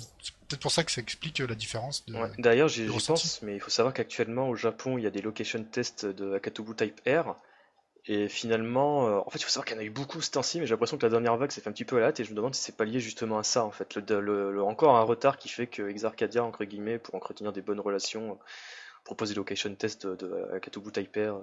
peut-être 0.48 0.62
pour 0.62 0.72
ça 0.72 0.84
que 0.84 0.92
ça 0.92 1.02
explique 1.02 1.42
euh, 1.42 1.48
la 1.48 1.56
différence 1.56 2.06
de. 2.06 2.16
Ouais. 2.16 2.30
D'ailleurs, 2.38 2.68
j'y 2.68 2.86
pense, 2.86 3.42
mais 3.42 3.56
il 3.56 3.60
faut 3.60 3.70
savoir 3.70 3.94
qu'actuellement 3.94 4.50
au 4.50 4.56
Japon, 4.56 4.98
il 4.98 5.04
y 5.04 5.08
a 5.08 5.10
des 5.10 5.22
location 5.22 5.64
tests 5.64 6.06
de 6.06 6.36
Akatobu 6.36 6.76
Type 6.76 7.02
R. 7.08 7.36
Et 8.08 8.28
finalement, 8.30 9.08
euh, 9.08 9.20
en 9.26 9.30
fait, 9.30 9.38
il 9.40 9.44
faut 9.44 9.50
savoir 9.50 9.66
qu'il 9.66 9.76
y 9.76 9.80
en 9.80 9.82
a 9.82 9.86
eu 9.86 9.92
beaucoup 9.92 10.22
ce 10.22 10.32
temps-ci, 10.32 10.60
mais 10.60 10.66
j'ai 10.66 10.72
l'impression 10.72 10.98
que 10.98 11.06
la 11.06 11.12
dernière 11.12 11.38
vague 11.38 11.52
s'est 11.52 11.62
fait 11.62 11.70
un 11.70 11.74
petit 11.74 11.86
peu 11.86 11.98
à 11.98 12.00
la 12.00 12.08
hâte, 12.08 12.20
et 12.20 12.24
je 12.24 12.32
me 12.32 12.36
demande 12.36 12.56
si 12.56 12.62
c'est 12.64 12.76
pas 12.76 12.86
lié 12.86 13.00
justement 13.00 13.38
à 13.38 13.44
ça, 13.44 13.64
en 13.64 13.72
fait. 13.72 13.96
Le, 13.96 14.22
le- 14.22 14.64
encore 14.64 14.96
un 14.98 15.04
retard 15.04 15.38
qui 15.38 15.50
fait 15.50 15.68
que 15.68 15.88
Exarcadia, 15.88 16.44
entre 16.44 16.66
guillemets, 16.66 16.98
pour 16.98 17.14
entretenir 17.16 17.54
des 17.54 17.62
bonnes 17.62 17.80
relations, 17.80 18.32
euh, 18.32 18.36
propose 19.04 19.30
des 19.30 19.36
location 19.36 19.74
tests 19.76 20.08
de, 20.08 20.16
de 20.16 20.50
Akatobu 20.56 20.92
Type 20.92 21.16
R 21.16 21.20
euh, 21.20 21.42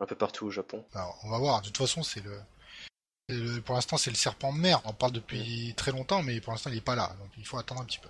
un 0.00 0.06
peu 0.06 0.16
partout 0.16 0.46
au 0.46 0.50
Japon. 0.50 0.84
Alors, 0.94 1.18
on 1.24 1.30
va 1.30 1.38
voir. 1.38 1.60
De 1.60 1.66
toute 1.66 1.78
façon 1.78 2.02
c'est 2.02 2.22
le... 2.24 3.60
Pour 3.62 3.74
l'instant 3.76 3.96
c'est 3.96 4.10
le 4.10 4.16
serpent 4.16 4.52
de 4.52 4.58
mer. 4.58 4.80
On 4.84 4.92
parle 4.92 5.12
depuis 5.12 5.72
très 5.76 5.90
longtemps 5.92 6.22
mais 6.22 6.40
pour 6.40 6.52
l'instant 6.52 6.70
il 6.70 6.76
est 6.76 6.84
pas 6.84 6.96
là 6.96 7.14
donc 7.20 7.30
il 7.38 7.46
faut 7.46 7.56
attendre 7.56 7.80
un 7.80 7.84
petit 7.84 7.98
peu. 7.98 8.08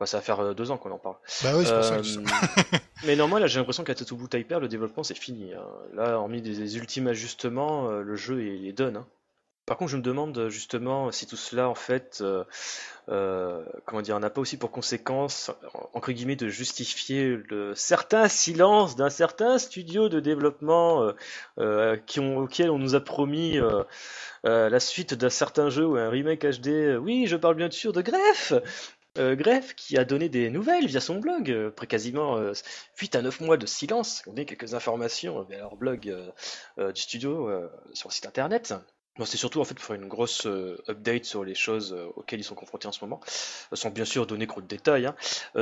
Bah, 0.00 0.06
ça 0.06 0.18
va 0.18 0.22
faire 0.22 0.40
euh, 0.40 0.54
deux 0.54 0.70
ans 0.70 0.76
qu'on 0.78 0.90
en 0.92 0.98
parle. 0.98 1.16
Bah 1.40 1.56
oui 1.56 1.66
c'est 1.66 1.74
pour 1.74 1.84
ça 1.84 1.98
Euh, 1.98 2.02
que 2.02 2.06
mais 3.02 3.16
néanmoins, 3.16 3.38
là, 3.40 3.46
j'ai 3.46 3.58
l'impression 3.58 3.84
qu'à 3.84 3.94
Tatoobu 3.94 4.28
Type 4.28 4.50
R, 4.52 4.60
le 4.60 4.68
développement, 4.68 5.02
c'est 5.02 5.14
fini. 5.18 5.52
hein. 5.52 5.64
Là, 5.94 6.18
hormis 6.18 6.40
des, 6.42 6.56
des 6.56 6.76
ultimes 6.78 7.08
ajustements, 7.08 7.90
euh, 7.90 8.02
le 8.02 8.16
jeu, 8.16 8.42
il 8.42 8.66
est 8.66 8.72
done. 8.72 8.96
hein. 8.96 9.06
Par 9.66 9.78
contre, 9.78 9.92
je 9.92 9.96
me 9.98 10.02
demande 10.02 10.48
justement 10.50 11.10
si 11.12 11.26
tout 11.26 11.36
cela, 11.36 11.68
en 11.68 11.74
fait, 11.74 12.18
euh, 12.22 12.44
euh, 13.10 13.64
comment 13.86 14.02
dire, 14.02 14.18
n'a 14.20 14.30
pas 14.30 14.40
aussi 14.42 14.56
pour 14.58 14.70
conséquence, 14.70 15.50
en- 15.74 15.90
entre 15.94 16.12
guillemets, 16.12 16.36
de 16.36 16.48
justifier 16.48 17.38
le 17.50 17.74
certain 17.74 18.28
silence 18.28 18.96
d'un 18.96 19.10
certain 19.10 19.58
studio 19.58 20.08
de 20.10 20.20
développement 20.20 21.12
euh, 21.58 21.96
qui 22.06 22.20
ont, 22.20 22.38
auquel 22.38 22.70
on 22.70 22.78
nous 22.78 22.94
a 22.94 23.00
promis 23.00 23.58
la 24.44 24.80
suite 24.80 25.14
d'un 25.14 25.30
certain 25.30 25.70
jeu 25.70 25.86
ou 25.86 25.96
un 25.96 26.08
remake 26.10 26.44
HD. 26.44 26.96
Oui, 27.00 27.26
je 27.26 27.36
parle 27.36 27.56
bien 27.56 27.70
sûr 27.70 27.92
de 27.92 28.02
Grefg 28.02 28.62
euh, 29.18 29.36
Greff 29.36 29.74
qui 29.74 29.96
a 29.98 30.04
donné 30.04 30.28
des 30.28 30.50
nouvelles 30.50 30.86
via 30.86 31.00
son 31.00 31.18
blog, 31.18 31.50
euh, 31.50 31.68
après 31.68 31.86
quasiment 31.86 32.36
euh, 32.36 32.52
8 33.00 33.16
à 33.16 33.22
9 33.22 33.40
mois 33.40 33.56
de 33.56 33.66
silence, 33.66 34.22
on 34.26 34.36
a 34.36 34.44
quelques 34.44 34.74
informations 34.74 35.42
via 35.42 35.58
leur 35.58 35.76
blog 35.76 36.08
euh, 36.08 36.30
euh, 36.78 36.92
du 36.92 37.00
studio 37.00 37.48
euh, 37.48 37.70
sur 37.92 38.08
le 38.08 38.14
site 38.14 38.26
internet. 38.26 38.74
C'est 39.24 39.36
surtout 39.36 39.60
en 39.60 39.64
fait 39.64 39.74
pour 39.74 39.84
faire 39.84 39.94
une 39.94 40.08
grosse 40.08 40.44
euh, 40.46 40.82
update 40.88 41.24
sur 41.24 41.44
les 41.44 41.54
choses 41.54 41.92
euh, 41.92 42.06
auxquelles 42.16 42.40
ils 42.40 42.44
sont 42.44 42.56
confrontés 42.56 42.88
en 42.88 42.92
ce 42.92 43.04
moment, 43.04 43.20
euh, 43.72 43.76
sans 43.76 43.90
bien 43.90 44.04
sûr 44.04 44.26
donner 44.26 44.48
trop 44.48 44.60
de 44.60 44.66
détails. 44.66 45.06
hein. 45.06 45.14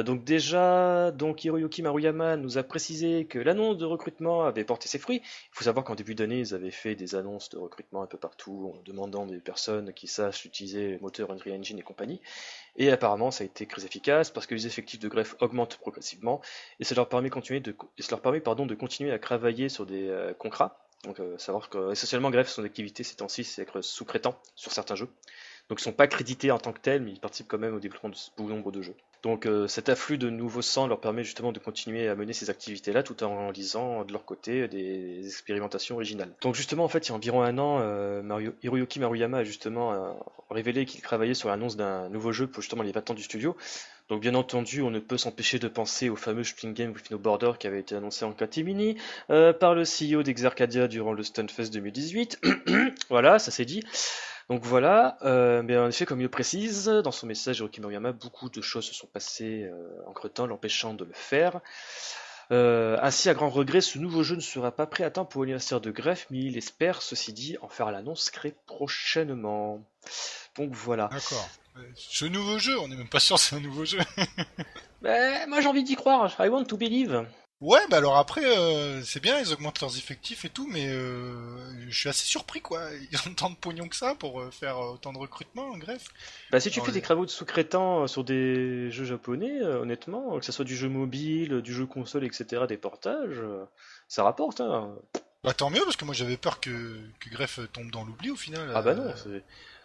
Donc 0.03 0.25
déjà, 0.25 1.11
donc 1.11 1.45
Hiroyuki 1.45 1.83
Maruyama 1.83 2.38
nous 2.38 2.57
a 2.57 2.62
précisé 2.62 3.27
que 3.27 3.38
l'annonce 3.38 3.77
de 3.77 3.85
recrutement 3.85 4.45
avait 4.47 4.65
porté 4.65 4.88
ses 4.88 4.99
fruits. 4.99 5.21
Il 5.25 5.51
faut 5.53 5.65
savoir 5.65 5.85
qu'en 5.85 5.95
début 5.95 6.15
d'année, 6.15 6.38
ils 6.38 6.55
avaient 6.55 6.71
fait 6.71 6.95
des 6.95 7.15
annonces 7.15 7.51
de 7.51 7.59
recrutement 7.59 8.03
un 8.03 8.07
peu 8.07 8.17
partout, 8.17 8.73
en 8.75 8.83
demandant 8.87 9.27
des 9.27 9.38
personnes 9.38 9.93
qui 9.93 10.07
sachent 10.07 10.47
utiliser 10.47 10.93
les 10.93 10.99
moteurs 10.99 11.31
Unreal 11.31 11.59
Engine 11.59 11.79
et 11.79 11.83
compagnie. 11.83 12.23
Et 12.77 12.91
apparemment, 12.91 13.31
ça 13.31 13.45
a 13.45 13.47
été 13.47 13.67
très 13.67 13.85
efficace 13.85 14.31
parce 14.31 14.47
que 14.47 14.55
les 14.55 14.67
effectifs 14.67 15.01
de 15.01 15.09
greffe 15.09 15.37
augmentent 15.41 15.77
progressivement 15.77 16.41
et 16.81 16.85
ça 16.85 16.95
leur 16.95 17.09
permet, 17.09 17.29
continuer 17.29 17.61
de, 17.61 17.77
et 17.99 18.03
ça 18.03 18.12
leur 18.12 18.23
permet 18.23 18.41
pardon, 18.41 18.65
de 18.65 18.75
continuer 18.75 19.12
à 19.12 19.19
travailler 19.19 19.69
sur 19.69 19.85
des 19.85 20.33
contrats. 20.38 20.82
Donc, 21.05 21.19
euh, 21.21 21.37
savoir 21.38 21.69
que 21.69 21.91
essentiellement, 21.93 22.31
greffe, 22.31 22.49
son 22.49 22.65
activité 22.65 23.03
ces 23.03 23.17
temps-ci, 23.17 23.45
c'est 23.45 23.62
être 23.62 23.81
sous-traitant 23.81 24.38
sur 24.55 24.73
certains 24.73 24.95
jeux. 24.95 25.09
Donc, 25.69 25.81
ils 25.81 25.85
sont 25.85 25.93
pas 25.93 26.07
crédités 26.07 26.51
en 26.51 26.59
tant 26.59 26.73
que 26.73 26.81
tels, 26.81 27.03
mais 27.03 27.12
ils 27.12 27.21
participent 27.21 27.49
quand 27.49 27.59
même 27.59 27.75
au 27.75 27.81
développement 27.81 28.11
de 28.11 28.17
bon 28.37 28.47
nombre 28.47 28.71
de 28.73 28.83
jeux. 28.83 28.95
Donc, 29.23 29.47
euh, 29.47 29.69
cet 29.69 29.88
afflux 29.88 30.19
de 30.19 30.31
nouveaux 30.31 30.62
sangs 30.62 30.88
leur 30.88 31.01
permet 31.01 31.23
justement 31.23 31.53
de 31.53 31.61
continuer 31.61 32.09
à 32.09 32.17
mener 32.17 32.33
ces 32.33 32.51
activités-là 32.51 33.05
tout 33.05 33.23
en 33.23 33.53
lisant 33.53 34.05
de 34.05 34.12
leur 34.12 34.25
côté 34.25 34.67
des 34.67 35.25
expérimentations 35.25 35.95
originales. 35.95 36.35
Donc, 36.41 36.57
justement, 36.57 36.85
en 36.85 36.88
fait, 36.88 37.07
il 37.07 37.11
y 37.11 37.12
a 37.12 37.15
environ 37.15 37.43
un 37.43 37.57
an, 37.59 37.79
euh, 37.81 38.51
Hiroyuki 38.62 38.99
Maruyama 38.99 39.38
a 39.38 39.45
justement 39.45 39.93
euh, 39.93 40.12
révélé 40.51 40.87
qu'il 40.87 41.03
travaillait 41.03 41.35
sur 41.35 41.49
l'annonce 41.49 41.77
d'un 41.77 42.09
nouveau 42.09 42.33
jeu 42.33 42.49
pour 42.49 42.62
justement 42.62 42.83
les 42.83 42.93
20 42.93 43.11
ans 43.11 43.15
du 43.15 43.23
studio. 43.23 43.57
Donc 44.12 44.20
bien 44.20 44.35
entendu, 44.35 44.83
on 44.83 44.90
ne 44.90 44.98
peut 44.98 45.16
s'empêcher 45.16 45.59
de 45.59 45.68
penser 45.68 46.11
au 46.11 46.16
fameux 46.16 46.44
Spring 46.44 46.75
Game 46.75 46.92
with 46.92 47.11
No 47.11 47.16
Border 47.16 47.53
qui 47.59 47.66
avait 47.66 47.81
été 47.81 47.94
annoncé 47.94 48.27
en 48.27 48.33
catimini 48.33 48.98
euh, 49.31 49.55
par 49.55 49.75
le 49.75 49.85
CEO 49.85 50.22
d'Exarcadia 50.22 50.87
durant 50.87 51.14
le 51.14 51.22
Stunfest 51.22 51.70
2018. 51.72 52.38
voilà, 53.09 53.38
ça 53.38 53.51
c'est 53.51 53.64
dit. 53.64 53.83
Donc 54.51 54.64
voilà, 54.64 55.16
euh, 55.22 55.62
mais 55.62 55.79
en 55.79 55.88
effet, 55.88 56.05
comme 56.05 56.20
il 56.20 56.25
le 56.25 56.29
précise 56.29 56.85
dans 56.85 57.11
son 57.11 57.27
message, 57.27 57.64
beaucoup 58.20 58.51
de 58.51 58.61
choses 58.61 58.85
se 58.85 58.92
sont 58.92 59.07
passées 59.07 59.62
euh, 59.62 59.88
entre 60.07 60.31
l'empêchant 60.44 60.92
de 60.92 61.07
le 61.07 61.14
faire. 61.14 61.62
Euh, 62.51 62.98
ainsi, 63.01 63.31
à 63.31 63.35
grand 63.35 63.48
regret, 63.48 63.81
ce 63.81 63.98
nouveau 63.98 64.22
jeu 64.22 64.37
ne 64.37 64.42
sera 64.42 64.72
pas 64.72 64.85
prêt 64.85 65.05
à 65.05 65.11
temps 65.11 65.25
pour 65.25 65.40
l'anniversaire 65.40 65.81
de 65.81 65.90
Greff, 65.90 66.27
mais 66.29 66.40
il 66.40 66.59
espère, 66.59 67.01
ceci 67.01 67.33
dit, 67.33 67.57
en 67.62 67.68
faire 67.68 67.90
l'annonce 67.90 68.31
très 68.31 68.55
prochainement. 68.66 69.83
Donc 70.59 70.72
voilà. 70.75 71.09
D'accord. 71.11 71.48
Ce 71.96 72.24
nouveau 72.24 72.58
jeu, 72.58 72.78
on 72.80 72.88
n'est 72.88 72.96
même 72.96 73.08
pas 73.08 73.20
sûr 73.20 73.37
que 73.37 73.42
c'est 73.42 73.56
un 73.56 73.61
nouveau 73.61 73.85
jeu. 73.85 73.98
Ben, 75.02 75.48
moi 75.48 75.61
j'ai 75.61 75.66
envie 75.66 75.82
d'y 75.82 75.96
croire, 75.96 76.32
I 76.38 76.48
want 76.48 76.66
to 76.66 76.76
believe. 76.76 77.26
Ouais, 77.62 77.80
bah 77.88 77.98
alors 77.98 78.16
après, 78.16 78.44
euh, 78.44 79.02
c'est 79.02 79.20
bien, 79.20 79.38
ils 79.38 79.52
augmentent 79.52 79.80
leurs 79.80 79.96
effectifs 79.96 80.44
et 80.44 80.48
tout, 80.48 80.66
mais 80.66 80.88
euh, 80.88 81.88
je 81.88 81.96
suis 81.96 82.08
assez 82.08 82.26
surpris, 82.26 82.61
quoi. 82.61 82.80
Ils 83.12 83.18
ont 83.28 83.35
tant 83.35 83.50
de 83.50 83.54
pognon 83.54 83.87
que 83.87 83.94
ça 83.94 84.16
pour 84.16 84.40
euh, 84.40 84.50
faire 84.50 84.80
autant 84.80 85.12
de 85.12 85.18
recrutement, 85.18 85.68
en 85.68 85.78
greffe. 85.78 86.08
Bah, 86.50 86.58
si 86.58 86.70
tu 86.70 86.80
fais 86.80 86.90
des 86.90 87.02
travaux 87.02 87.24
de 87.24 87.30
sous-traitants 87.30 88.02
euh, 88.02 88.06
sur 88.08 88.24
des 88.24 88.90
jeux 88.90 89.04
japonais, 89.04 89.62
honnêtement, 89.62 90.40
que 90.40 90.44
ce 90.44 90.50
soit 90.50 90.64
du 90.64 90.76
jeu 90.76 90.88
mobile, 90.88 91.62
du 91.62 91.72
jeu 91.72 91.87
console, 91.87 92.24
etc., 92.24 92.64
des 92.68 92.76
portages, 92.76 93.40
ça 94.08 94.25
rapporte. 94.25 94.60
Hein. 94.60 94.96
Bah 95.45 95.53
tant 95.53 95.71
mieux, 95.71 95.81
parce 95.85 95.97
que 95.97 96.05
moi 96.05 96.15
j'avais 96.15 96.37
peur 96.37 96.61
que, 96.61 96.71
que 97.19 97.29
Greff 97.31 97.59
tombe 97.73 97.90
dans 97.90 98.05
l'oubli 98.05 98.31
au 98.31 98.37
final. 98.37 98.71
Ah 98.75 98.81
bah 98.83 98.90
euh, 98.90 98.95
non, 98.95 99.13
c'est- 99.17 99.43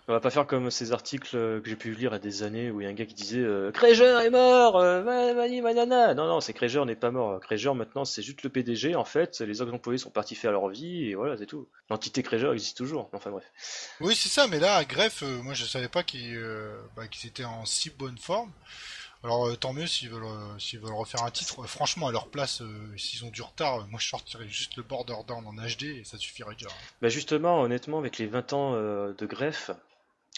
On 0.08 0.14
va 0.14 0.20
pas 0.20 0.30
faire 0.30 0.45
comme 0.45 0.70
ces 0.70 0.91
articles 0.91 1.36
euh, 1.36 1.60
que 1.60 1.68
j'ai 1.68 1.76
pu 1.76 1.93
lire 1.95 2.14
à 2.14 2.20
des 2.20 2.43
années 2.43 2.70
où 2.70 2.80
il 2.80 2.84
y 2.84 2.88
a 2.88 2.89
un 2.91 2.93
gars 2.93 3.08
qui 3.08 3.16
disait 3.16 3.39
euh, 3.41 3.72
Créger 3.72 4.05
est 4.05 4.30
mort, 4.30 4.78
euh, 4.78 5.03
mani, 5.34 5.62
manana. 5.62 6.14
Non, 6.14 6.28
non, 6.28 6.41
c'est 6.41 6.53
Créger 6.53 6.86
n'est 6.86 6.95
pas 6.95 7.10
mort. 7.10 7.39
Créger 7.39 7.74
maintenant 7.74 8.05
c'est 8.05 8.22
juste 8.22 8.43
le 8.43 8.49
PDG 8.49 8.93
en 8.95 9.03
fait. 9.03 9.39
Les 9.41 9.60
autres 9.62 9.74
employés 9.74 9.97
sont 9.97 10.12
partis 10.12 10.36
faire 10.36 10.51
leur 10.51 10.70
vie 10.70 11.05
et 11.10 11.16
voilà, 11.16 11.36
c'est 11.38 11.47
tout. 11.47 11.68
L'entité 11.89 12.22
Créger 12.22 12.51
existe 12.51 12.78
toujours. 12.78 13.10
Enfin 13.12 13.32
bref. 13.32 13.43
Oui, 13.99 14.14
c'est 14.16 14.30
ça, 14.30 14.45
mais 14.45 14.60
là, 14.60 14.76
à 14.76 14.86
Greff, 14.86 15.24
euh, 15.24 15.41
moi 15.41 15.55
je 15.55 15.66
savais 15.66 15.89
pas 15.89 16.03
qu'ils 16.03 16.36
euh, 16.38 16.78
bah, 16.95 17.08
qu'ils 17.08 17.28
étaient 17.30 17.45
en 17.45 17.66
si 17.66 17.89
bonne 17.89 18.20
forme. 18.20 18.51
Alors 19.24 19.47
euh, 19.47 19.55
tant 19.55 19.74
mieux 19.74 19.88
s'ils 19.88 20.09
veulent, 20.09 20.24
euh, 20.26 20.59
s'ils 20.59 20.80
veulent 20.80 20.93
refaire 20.93 21.24
un 21.24 21.32
titre. 21.32 21.63
Euh, 21.63 21.68
franchement, 21.68 22.07
à 22.07 22.11
leur 22.11 22.28
place, 22.28 22.61
s'ils 22.97 23.26
ont 23.26 23.30
du 23.30 23.41
retard, 23.41 23.88
moi 23.88 23.99
je 23.99 24.07
sortirais 24.07 24.47
juste 24.47 24.76
le 24.78 24.84
Border 24.84 25.15
Down 25.28 25.45
en 25.47 25.53
HD 25.53 25.84
et 25.84 26.03
ça 26.03 26.18
suffirait 26.18 26.53
déjà. 26.55 26.70
Bah 27.01 27.09
justement, 27.09 27.61
honnêtement, 27.61 27.97
avec 27.99 28.18
les 28.18 28.28
20 28.28 28.53
ans 28.53 28.74
de 28.74 29.26
greffe, 29.26 29.72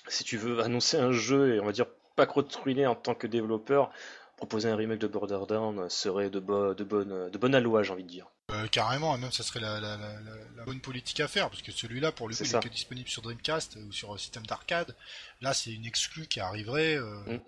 si 0.08 0.24
tu 0.24 0.38
veux 0.38 0.60
annoncer 0.62 0.98
un 0.98 1.12
jeu 1.12 1.56
et 1.56 1.60
on 1.60 1.66
va 1.66 1.72
dire 1.72 1.86
pas 2.16 2.26
trop 2.26 2.42
te 2.42 2.58
ruiner 2.58 2.88
en 2.88 2.96
tant 2.96 3.16
que 3.16 3.28
développeur, 3.28 3.92
proposer 4.38 4.70
un 4.70 4.76
remake 4.76 5.00
de 5.00 5.08
Borderlands 5.08 5.90
serait 5.90 6.30
de, 6.30 6.40
bo- 6.40 6.74
de 6.74 6.84
bonne 6.84 7.30
de 7.30 7.38
bonne 7.38 7.54
aloi, 7.56 7.84
j'ai 7.84 7.92
envie 7.92 8.04
de 8.04 8.10
dire. 8.10 8.28
Euh, 8.52 8.68
carrément, 8.68 9.16
et 9.16 9.20
même 9.20 9.32
ça 9.32 9.44
serait 9.44 9.60
la, 9.60 9.80
la, 9.80 9.98
la, 9.98 10.14
la- 10.14 10.36
la 10.58 10.64
bonne 10.66 10.80
politique 10.80 11.20
à 11.20 11.28
faire, 11.28 11.50
parce 11.50 11.62
que 11.62 11.72
celui-là, 11.72 12.12
pour 12.12 12.28
le 12.28 12.34
coup, 12.36 12.44
il 12.44 12.48
est 12.48 12.50
que 12.64 12.70
disponible 12.70 13.08
sur 13.10 13.22
Dreamcast 13.22 13.78
ou 13.88 13.92
sur 13.92 14.14
euh, 14.14 14.18
système 14.18 14.46
d'arcade. 14.46 14.96
Là, 15.42 15.54
c'est 15.54 15.72
une 15.74 15.86
exclue 15.86 16.26
qui 16.28 16.40
arriverait. 16.40 16.96
euh, 16.98 17.20
Mm. 17.28 17.40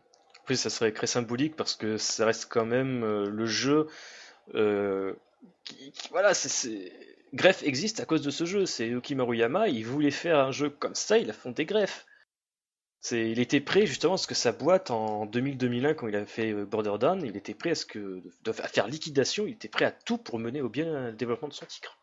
Ça 0.55 0.69
serait 0.69 0.91
très 0.93 1.07
symbolique 1.07 1.55
parce 1.55 1.75
que 1.75 1.97
ça 1.97 2.25
reste 2.25 2.47
quand 2.49 2.65
même 2.65 3.03
euh, 3.03 3.29
le 3.29 3.45
jeu. 3.45 3.87
euh, 4.55 5.13
qui, 5.65 5.93
voilà, 6.11 6.33
c'est, 6.33 6.91
existe 7.63 7.99
à 7.99 8.05
cause 8.05 8.21
de 8.21 8.31
ce 8.31 8.45
jeu. 8.45 8.65
C'est 8.65 8.87
Yuki 8.89 9.15
Maruyama, 9.15 9.67
il 9.69 9.85
voulait 9.85 10.11
faire 10.11 10.39
un 10.39 10.51
jeu 10.51 10.69
comme 10.69 10.95
ça, 10.95 11.17
il 11.17 11.29
a 11.29 11.33
fondé 11.33 11.65
Greff. 11.65 12.05
Il 13.11 13.39
était 13.39 13.61
prêt 13.61 13.85
justement 13.87 14.13
à 14.15 14.17
ce 14.17 14.27
que 14.27 14.35
sa 14.35 14.51
boîte 14.51 14.91
en 14.91 15.25
2000-2001, 15.27 15.95
quand 15.95 16.07
il 16.07 16.15
a 16.15 16.25
fait 16.25 16.51
euh, 16.53 16.65
Borderlands, 16.65 17.19
il 17.23 17.37
était 17.37 17.53
prêt 17.55 17.71
à 17.71 17.75
ce 17.75 17.85
que 17.85 18.23
à 18.47 18.53
faire 18.53 18.87
liquidation, 18.87 19.47
il 19.47 19.53
était 19.53 19.69
prêt 19.69 19.85
à 19.85 19.91
tout 19.91 20.17
pour 20.19 20.39
mener 20.39 20.61
au 20.61 20.69
bien 20.69 21.07
le 21.09 21.13
développement 21.13 21.47
de 21.49 21.53
son 21.53 21.65
titre. 21.65 22.00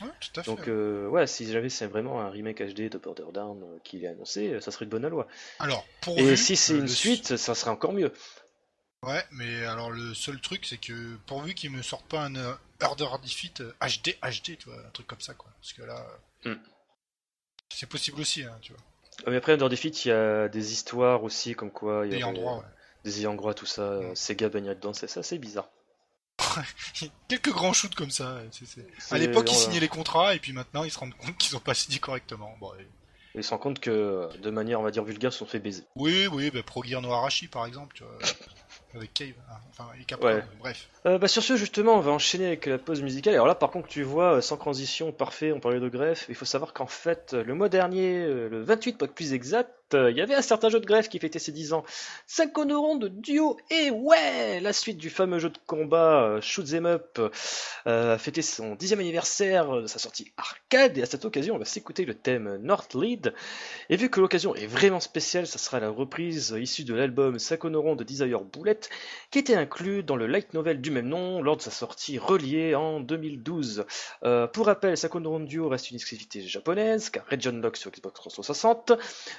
Ouais, 0.00 0.08
tout 0.20 0.40
à 0.40 0.42
fait. 0.42 0.50
Donc 0.50 0.66
euh, 0.68 1.06
ouais, 1.08 1.26
si 1.26 1.50
jamais 1.50 1.68
c'est 1.68 1.86
vraiment 1.86 2.20
un 2.20 2.28
remake 2.30 2.60
HD 2.62 2.88
de 2.90 2.98
Borderlands 2.98 3.60
euh, 3.62 3.78
qu'il 3.84 4.04
est 4.04 4.08
annoncé, 4.08 4.54
euh, 4.54 4.60
ça 4.60 4.70
serait 4.72 4.86
de 4.86 4.90
bonne 4.90 5.06
loi. 5.06 5.26
Alors, 5.60 5.86
pour 6.00 6.18
Et 6.18 6.36
si 6.36 6.56
c'est 6.56 6.76
une 6.76 6.88
suite, 6.88 7.36
ça 7.36 7.54
serait 7.54 7.70
encore 7.70 7.92
mieux. 7.92 8.12
Ouais, 9.04 9.22
mais 9.32 9.64
alors 9.66 9.90
le 9.90 10.14
seul 10.14 10.40
truc, 10.40 10.64
c'est 10.66 10.78
que 10.78 11.16
pourvu 11.26 11.54
qu'ils 11.54 11.70
me 11.70 11.82
sortent 11.82 12.08
pas 12.08 12.22
un 12.22 12.34
euh, 12.36 12.54
Order 12.82 13.06
Defeat 13.22 13.60
euh, 13.60 13.72
HD, 13.80 14.16
HD, 14.22 14.56
tu 14.58 14.68
vois, 14.70 14.78
un 14.78 14.90
truc 14.90 15.06
comme 15.06 15.20
ça, 15.20 15.34
quoi. 15.34 15.50
Parce 15.60 15.72
que 15.74 15.82
là, 15.82 16.04
euh, 16.46 16.54
Mm. 16.54 16.60
c'est 17.72 17.88
possible 17.88 18.20
aussi, 18.20 18.42
hein, 18.44 18.58
tu 18.62 18.72
vois. 18.72 18.82
Euh, 19.26 19.30
Mais 19.30 19.36
après, 19.36 19.52
Under 19.52 19.68
Defeat, 19.68 20.04
il 20.04 20.08
y 20.08 20.10
a 20.12 20.48
des 20.48 20.72
histoires 20.72 21.22
aussi, 21.22 21.54
comme 21.54 21.70
quoi 21.70 22.06
il 22.06 22.12
y 22.12 22.16
Des 22.16 22.22
a 22.22 22.26
endroits, 22.28 22.56
ouais. 22.58 22.64
des 23.04 23.20
ayants 23.20 23.34
droit, 23.34 23.54
tout 23.54 23.66
ça. 23.66 23.82
euh, 23.82 24.10
Mm. 24.12 24.16
Sega 24.16 24.48
baignait 24.48 24.74
dedans, 24.74 24.92
c'est 24.94 25.06
ça, 25.06 25.22
c'est 25.22 25.38
bizarre. 25.38 25.68
Quelques 27.28 27.50
grands 27.52 27.72
shoots 27.72 27.94
comme 27.94 28.10
ça. 28.10 28.38
À 29.10 29.18
l'époque, 29.18 29.50
ils 29.50 29.56
signaient 29.56 29.80
les 29.80 29.88
contrats, 29.88 30.34
et 30.34 30.38
puis 30.38 30.52
maintenant, 30.52 30.84
ils 30.84 30.90
se 30.90 30.98
rendent 30.98 31.14
compte 31.14 31.36
qu'ils 31.38 31.56
ont 31.56 31.60
pas 31.60 31.74
signé 31.74 31.98
correctement. 31.98 32.56
Bon, 32.60 32.72
et- 32.78 32.86
Ils 33.36 33.42
se 33.44 33.50
rendent 33.50 33.60
compte 33.60 33.80
que, 33.80 34.28
de 34.38 34.50
manière, 34.50 34.80
on 34.80 34.82
va 34.84 34.90
dire, 34.90 35.04
vulgaire, 35.04 35.30
ils 35.30 35.32
se 35.32 35.38
sont 35.40 35.46
fait 35.46 35.58
baiser. 35.58 35.84
Oui, 35.96 36.26
oui, 36.32 36.50
bah, 36.50 36.62
Pro 36.64 36.82
Gear 36.84 37.00
no 37.02 37.10
Arashi, 37.12 37.48
par 37.48 37.66
exemple, 37.66 37.94
tu 37.96 38.04
vois. 38.04 38.18
Avec 38.94 39.12
Cave, 39.12 39.34
hein, 39.50 39.56
enfin, 39.70 39.88
et 39.98 40.24
Ouais. 40.24 40.44
bref. 40.60 40.88
Euh, 41.06 41.18
bah, 41.18 41.26
sur 41.26 41.42
ce, 41.42 41.56
justement, 41.56 41.94
on 41.96 42.00
va 42.00 42.12
enchaîner 42.12 42.46
avec 42.46 42.66
la 42.66 42.78
pause 42.78 43.02
musicale. 43.02 43.34
Alors 43.34 43.48
là, 43.48 43.56
par 43.56 43.70
contre, 43.72 43.88
tu 43.88 44.04
vois, 44.04 44.34
euh, 44.34 44.40
sans 44.40 44.56
transition, 44.56 45.10
parfait, 45.10 45.50
on 45.50 45.58
parlait 45.58 45.80
de 45.80 45.88
greffe. 45.88 46.26
Il 46.28 46.36
faut 46.36 46.44
savoir 46.44 46.72
qu'en 46.72 46.86
fait, 46.86 47.32
euh, 47.34 47.42
le 47.42 47.54
mois 47.54 47.68
dernier, 47.68 48.18
euh, 48.20 48.48
le 48.48 48.62
28 48.62 48.96
pour 48.96 49.06
être 49.08 49.14
plus 49.14 49.32
exact, 49.32 49.72
euh, 49.72 49.83
il 49.94 50.16
y 50.16 50.20
avait 50.20 50.34
un 50.34 50.42
certain 50.42 50.68
jeu 50.68 50.80
de 50.80 50.86
greffe 50.86 51.08
qui 51.08 51.18
fêtait 51.18 51.38
ses 51.38 51.52
10 51.52 51.72
ans. 51.72 51.84
Synchronoron 52.26 52.96
de 52.96 53.08
duo, 53.08 53.56
et 53.70 53.90
ouais, 53.90 54.60
la 54.60 54.72
suite 54.72 54.98
du 54.98 55.10
fameux 55.10 55.38
jeu 55.38 55.50
de 55.50 55.58
combat 55.66 56.24
euh, 56.24 56.40
Shoot 56.40 56.72
'em 56.74 56.86
Up 56.86 57.18
euh, 57.86 58.14
a 58.14 58.18
fêté 58.18 58.42
son 58.42 58.74
10e 58.74 59.00
anniversaire 59.00 59.82
de 59.82 59.86
sa 59.86 59.98
sortie 59.98 60.32
arcade. 60.36 60.98
Et 60.98 61.02
à 61.02 61.06
cette 61.06 61.24
occasion, 61.24 61.54
on 61.54 61.58
va 61.58 61.64
s'écouter 61.64 62.04
le 62.04 62.14
thème 62.14 62.56
North 62.62 62.94
Lead. 62.94 63.34
Et 63.90 63.96
vu 63.96 64.10
que 64.10 64.20
l'occasion 64.20 64.54
est 64.54 64.66
vraiment 64.66 65.00
spéciale, 65.00 65.46
ça 65.46 65.58
sera 65.58 65.80
la 65.80 65.90
reprise 65.90 66.56
issue 66.58 66.84
de 66.84 66.94
l'album 66.94 67.38
Sakonoron 67.38 67.96
de 67.96 68.04
Desire 68.04 68.40
Bullet, 68.40 68.80
qui 69.30 69.38
était 69.38 69.54
inclus 69.54 70.02
dans 70.02 70.16
le 70.16 70.26
light 70.26 70.54
novel 70.54 70.80
du 70.80 70.90
même 70.90 71.08
nom 71.08 71.42
lors 71.42 71.56
de 71.56 71.62
sa 71.62 71.70
sortie 71.70 72.18
reliée 72.18 72.74
en 72.74 73.00
2012. 73.00 73.86
Euh, 74.24 74.46
pour 74.46 74.66
rappel, 74.66 74.96
Sakonoron 74.96 75.40
Duo 75.40 75.68
reste 75.68 75.90
une 75.90 75.96
exclusivité 75.96 76.42
japonaise, 76.42 77.10
car 77.10 77.24
Region 77.30 77.52
Lock 77.52 77.76
sur 77.76 77.90
Xbox 77.90 78.14
360. 78.14 78.92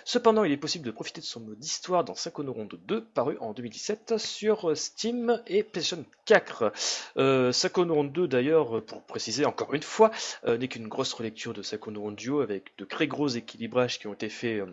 Cependant, 0.04 0.45
il 0.46 0.52
est 0.52 0.58
possible 0.58 0.86
de 0.86 0.92
profiter 0.92 1.22
de 1.22 1.26
son 1.26 1.40
mode 1.42 1.64
histoire 1.64 2.04
dans 2.04 2.16
Sakonoron 2.16 2.68
2, 2.72 3.04
paru 3.04 3.38
en 3.40 3.54
2017 3.54 4.18
sur 4.18 4.76
Steam 4.78 5.42
et 5.48 5.64
PlayStation 5.64 6.06
4. 6.26 6.72
Euh, 7.18 7.52
Sakonoron 7.52 8.04
2, 8.04 8.28
d'ailleurs, 8.28 8.84
pour 8.86 9.04
préciser 9.04 9.46
encore 9.46 9.74
une 9.74 9.84
fois, 9.84 10.12
euh, 10.46 10.58
n'est 10.58 10.68
qu'une 10.68 10.88
grosse 10.88 11.14
relecture 11.14 11.54
de 11.54 11.62
Sakonoron 11.62 12.12
Duo 12.12 12.42
avec 12.42 12.78
de 12.78 12.86
très 12.86 13.08
gros 13.08 13.28
équilibrages 13.28 14.00
qui 14.00 14.08
ont 14.08 14.14
été 14.14 14.30
faits 14.30 14.62
euh, 14.62 14.72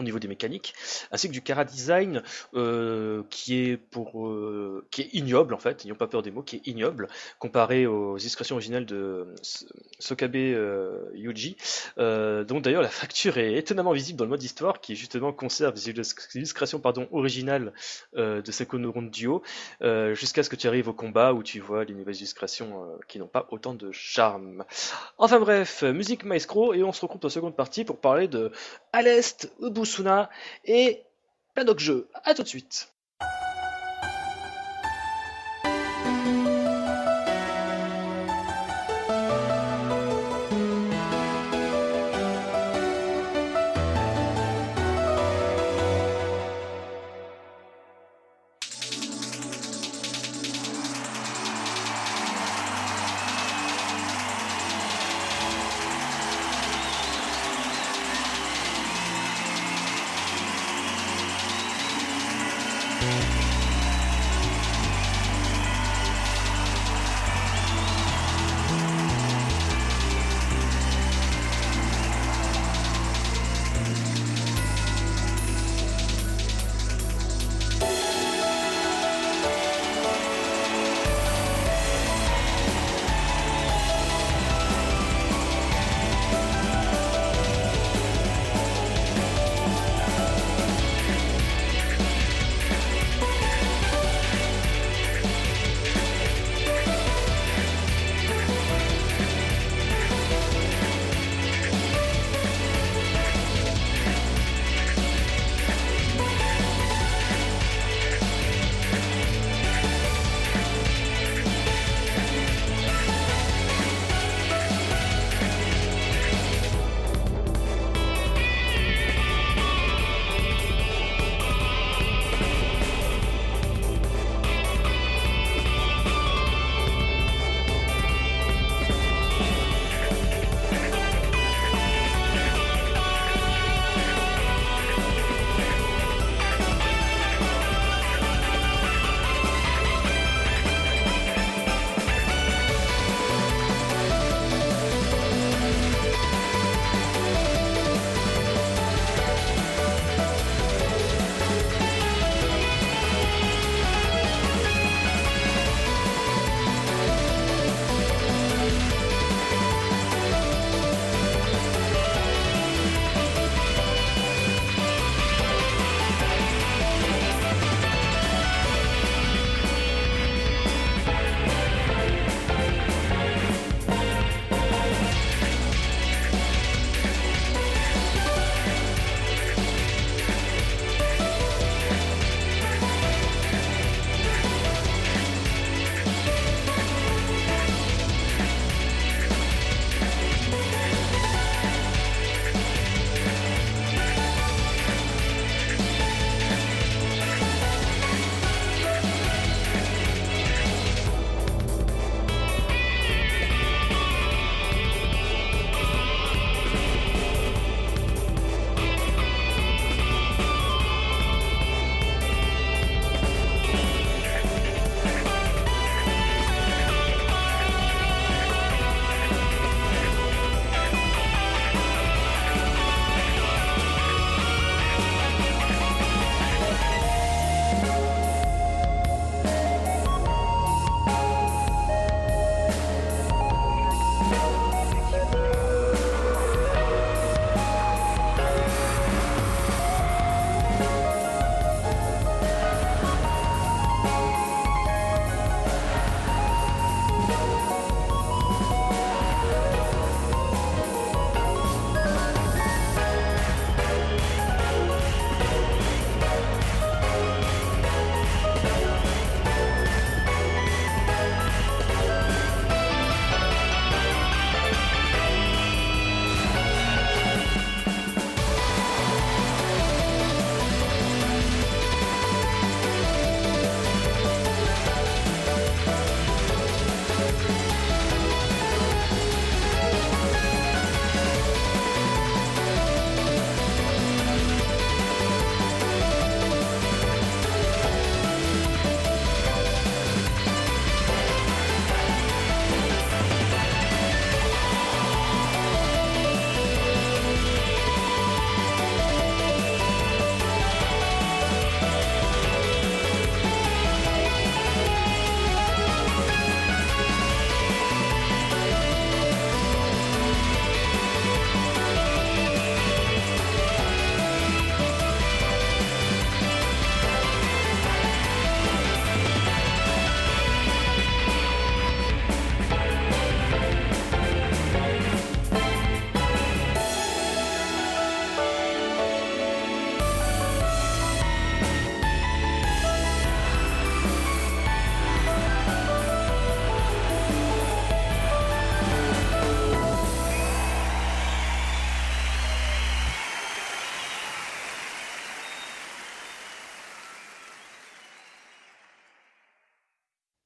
au 0.00 0.04
niveau 0.04 0.18
des 0.18 0.28
mécaniques, 0.28 0.74
ainsi 1.12 1.28
que 1.28 1.32
du 1.32 1.42
Kara 1.42 1.64
Design 1.64 2.22
euh, 2.54 3.22
qui 3.30 3.60
est 3.60 3.76
pour 3.76 4.26
euh, 4.26 4.84
qui 4.90 5.02
est 5.02 5.14
ignoble 5.14 5.54
en 5.54 5.58
fait, 5.58 5.84
n'ayons 5.84 5.96
pas 5.96 6.06
peur 6.08 6.22
des 6.22 6.30
mots, 6.30 6.42
qui 6.42 6.56
est 6.56 6.66
ignoble 6.66 7.08
comparé 7.38 7.86
aux 7.86 8.18
illustrations 8.18 8.56
originales 8.56 8.86
de 8.86 9.26
Sokabe 9.98 10.36
euh, 10.36 11.10
Yuji, 11.14 11.56
euh, 11.98 12.44
dont 12.44 12.60
d'ailleurs 12.60 12.82
la 12.82 12.88
facture 12.88 13.38
est 13.38 13.54
étonnamment 13.54 13.92
visible 13.92 14.18
dans 14.18 14.24
le 14.24 14.30
mode 14.30 14.42
histoire, 14.42 14.80
qui 14.80 14.96
justement 14.96 15.32
conserve 15.32 15.74
les 15.74 15.90
illus- 15.90 16.14
illustrations 16.34 16.80
pardon 16.80 17.08
originales 17.12 17.72
euh, 18.16 18.42
de 18.42 18.50
Sakonoron 18.52 19.02
Duo, 19.02 19.42
euh, 19.82 20.14
jusqu'à 20.14 20.42
ce 20.42 20.48
que 20.48 20.56
tu 20.56 20.66
arrives 20.66 20.88
au 20.88 20.92
combat 20.92 21.32
où 21.32 21.42
tu 21.42 21.60
vois 21.60 21.84
les 21.84 21.94
nouvelles 21.94 22.16
illustrations 22.16 22.86
qui 23.08 23.18
n'ont 23.18 23.26
pas 23.28 23.46
autant 23.50 23.74
de 23.74 23.92
charme. 23.92 24.64
Enfin 25.18 25.38
bref, 25.40 25.82
musique 25.82 26.24
maestro 26.24 26.74
et 26.74 26.82
on 26.82 26.92
se 26.92 27.00
retrouve 27.02 27.20
dans 27.20 27.28
la 27.28 27.34
seconde 27.34 27.56
partie 27.56 27.84
pour 27.84 27.98
parler 27.98 28.28
de 28.28 28.50
à 28.92 29.02
l'Est, 29.02 29.52
Ubusuna 29.90 30.30
et 30.64 31.02
plein 31.54 31.64
d'autres 31.64 31.80
jeux. 31.80 32.08
A 32.24 32.34
tout 32.34 32.42
de 32.42 32.48
suite. 32.48 32.92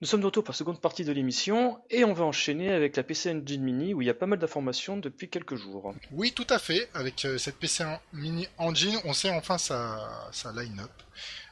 Nous 0.04 0.10
sommes 0.10 0.20
de 0.20 0.26
retour 0.26 0.44
pour 0.44 0.52
la 0.52 0.58
seconde 0.58 0.82
partie 0.82 1.02
de 1.02 1.12
l'émission 1.12 1.80
et 1.88 2.04
on 2.04 2.12
va 2.12 2.26
enchaîner 2.26 2.70
avec 2.70 2.94
la 2.94 3.02
PC 3.02 3.30
Engine 3.30 3.62
Mini 3.62 3.94
où 3.94 4.02
il 4.02 4.04
y 4.04 4.10
a 4.10 4.14
pas 4.14 4.26
mal 4.26 4.38
d'informations 4.38 4.98
depuis 4.98 5.30
quelques 5.30 5.54
jours. 5.54 5.94
Oui, 6.12 6.30
tout 6.32 6.46
à 6.50 6.58
fait. 6.58 6.90
Avec 6.92 7.24
euh, 7.24 7.38
cette 7.38 7.56
PC 7.56 7.84
Mini 8.12 8.46
Engine, 8.58 8.98
on 9.06 9.14
sait 9.14 9.30
enfin 9.30 9.56
sa, 9.56 10.52
line-up. 10.54 10.90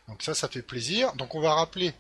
Donc 0.07 0.23
ça, 0.23 0.35
ça 0.35 0.49
fait 0.49 0.61
plaisir. 0.61 1.15
Donc 1.15 1.35
on 1.35 1.41
va 1.41 1.55
rappeler 1.55 1.95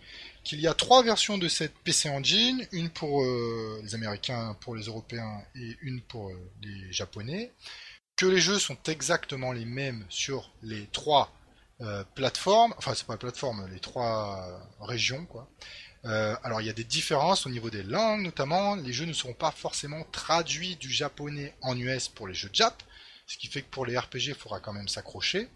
qu'il 0.44 0.60
y 0.60 0.66
a 0.66 0.74
trois 0.74 1.02
versions 1.02 1.38
de 1.38 1.48
cette 1.48 1.72
PC 1.84 2.10
Engine, 2.10 2.66
une 2.70 2.90
pour 2.90 3.22
euh, 3.22 3.80
les 3.82 3.94
Américains, 3.94 4.54
pour 4.60 4.76
les 4.76 4.82
Européens 4.82 5.42
et 5.54 5.78
une 5.80 6.02
pour 6.02 6.28
euh, 6.28 6.50
les 6.60 6.92
Japonais. 6.92 7.50
Que 8.14 8.26
les 8.26 8.40
jeux 8.40 8.58
sont 8.58 8.76
exactement 8.88 9.52
les 9.52 9.64
mêmes 9.64 10.04
sur 10.10 10.52
les 10.62 10.86
trois 10.92 11.32
plateformes, 12.14 12.72
enfin 12.78 12.94
c'est 12.94 13.08
pas 13.08 13.16
plateforme, 13.16 13.66
les 13.72 13.80
trois 13.80 14.60
régions 14.80 15.24
quoi. 15.26 15.48
Euh, 16.04 16.34
alors 16.42 16.60
il 16.60 16.66
y 16.66 16.70
a 16.70 16.72
des 16.72 16.84
différences 16.84 17.46
au 17.46 17.50
niveau 17.50 17.70
des 17.70 17.82
langues 17.82 18.22
notamment. 18.22 18.74
Les 18.76 18.92
jeux 18.92 19.06
ne 19.06 19.12
seront 19.12 19.34
pas 19.34 19.50
forcément 19.50 20.04
traduits 20.10 20.76
du 20.76 20.90
japonais 20.90 21.54
en 21.62 21.78
US 21.78 22.08
pour 22.08 22.26
les 22.26 22.34
jeux 22.34 22.48
de 22.48 22.54
Jap, 22.54 22.82
ce 23.26 23.38
qui 23.38 23.46
fait 23.46 23.62
que 23.62 23.70
pour 23.70 23.86
les 23.86 23.96
RPG 23.96 24.28
il 24.28 24.34
faudra 24.34 24.60
quand 24.60 24.72
même 24.72 24.88
s'accrocher. 24.88 25.48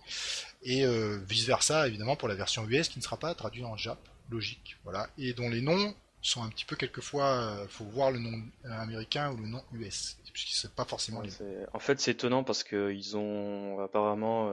Et 0.62 0.84
euh, 0.84 1.18
vice 1.28 1.46
versa 1.46 1.88
évidemment 1.88 2.16
pour 2.16 2.28
la 2.28 2.34
version 2.34 2.66
US 2.68 2.88
qui 2.88 2.98
ne 2.98 3.04
sera 3.04 3.16
pas 3.16 3.34
traduite 3.34 3.64
en 3.64 3.76
Jap, 3.76 3.98
logique. 4.30 4.76
Voilà. 4.84 5.08
Et 5.18 5.32
dont 5.32 5.48
les 5.48 5.60
noms 5.60 5.94
sont 6.22 6.42
un 6.42 6.48
petit 6.48 6.64
peu 6.64 6.76
quelquefois, 6.76 7.26
euh, 7.26 7.66
faut 7.68 7.84
voir 7.84 8.10
le 8.10 8.18
nom 8.18 8.42
américain 8.64 9.30
ou 9.32 9.36
le 9.36 9.46
nom 9.46 9.62
US, 9.72 10.16
puisque 10.32 10.56
c'est 10.56 10.74
pas 10.74 10.84
forcément 10.84 11.22
les. 11.22 11.30
En 11.72 11.78
fait, 11.78 12.00
c'est 12.00 12.12
étonnant 12.12 12.42
parce 12.42 12.64
qu'ils 12.64 13.16
ont 13.16 13.80
apparemment 13.80 14.52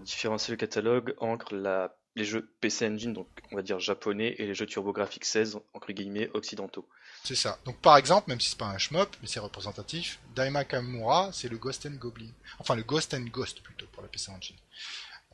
différencié 0.00 0.52
le 0.52 0.56
catalogue 0.56 1.14
entre 1.18 1.54
la 1.54 1.94
les 2.14 2.24
jeux 2.24 2.48
PC 2.60 2.86
Engine, 2.86 3.12
donc 3.12 3.28
on 3.50 3.56
va 3.56 3.62
dire 3.62 3.80
japonais, 3.80 4.34
et 4.38 4.46
les 4.46 4.54
jeux 4.54 4.66
TurboGrafx 4.66 5.26
16, 5.26 5.58
entre 5.72 5.92
guillemets, 5.92 6.30
occidentaux. 6.34 6.86
C'est 7.24 7.34
ça. 7.34 7.58
Donc 7.64 7.78
par 7.78 7.96
exemple, 7.96 8.28
même 8.28 8.40
si 8.40 8.50
c'est 8.50 8.58
pas 8.58 8.66
un 8.66 8.78
shmup, 8.78 9.16
mais 9.22 9.28
c'est 9.28 9.40
représentatif, 9.40 10.18
Daima 10.34 10.64
Kamura, 10.64 11.30
c'est 11.32 11.48
le 11.48 11.56
Ghost 11.56 11.86
and 11.86 11.92
Goblin. 11.92 12.30
Enfin, 12.58 12.74
le 12.74 12.82
Ghost 12.82 13.14
and 13.14 13.26
Ghost 13.32 13.62
plutôt 13.62 13.86
pour 13.92 14.02
la 14.02 14.08
PC 14.08 14.30
Engine. 14.30 14.56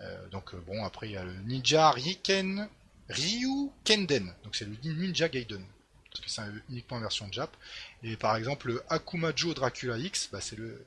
Euh, 0.00 0.28
donc 0.28 0.54
euh, 0.54 0.58
bon, 0.66 0.84
après 0.84 1.08
il 1.08 1.12
y 1.12 1.16
a 1.16 1.24
le 1.24 1.34
Ninja 1.42 1.90
Riken, 1.90 2.68
Ryu 3.08 3.70
Kenden, 3.84 4.32
donc 4.44 4.54
c'est 4.54 4.66
le 4.66 4.76
Ninja 4.84 5.28
Gaiden. 5.28 5.64
Parce 6.10 6.20
que 6.24 6.30
c'est 6.30 6.42
uniquement 6.70 6.98
en 6.98 7.00
version 7.00 7.28
Jap. 7.30 7.54
Et 8.02 8.16
par 8.16 8.36
exemple, 8.36 8.68
le 8.68 8.82
Akumajo 8.88 9.54
Dracula 9.54 9.98
X, 9.98 10.28
bah, 10.32 10.40
c'est 10.40 10.56
le 10.56 10.86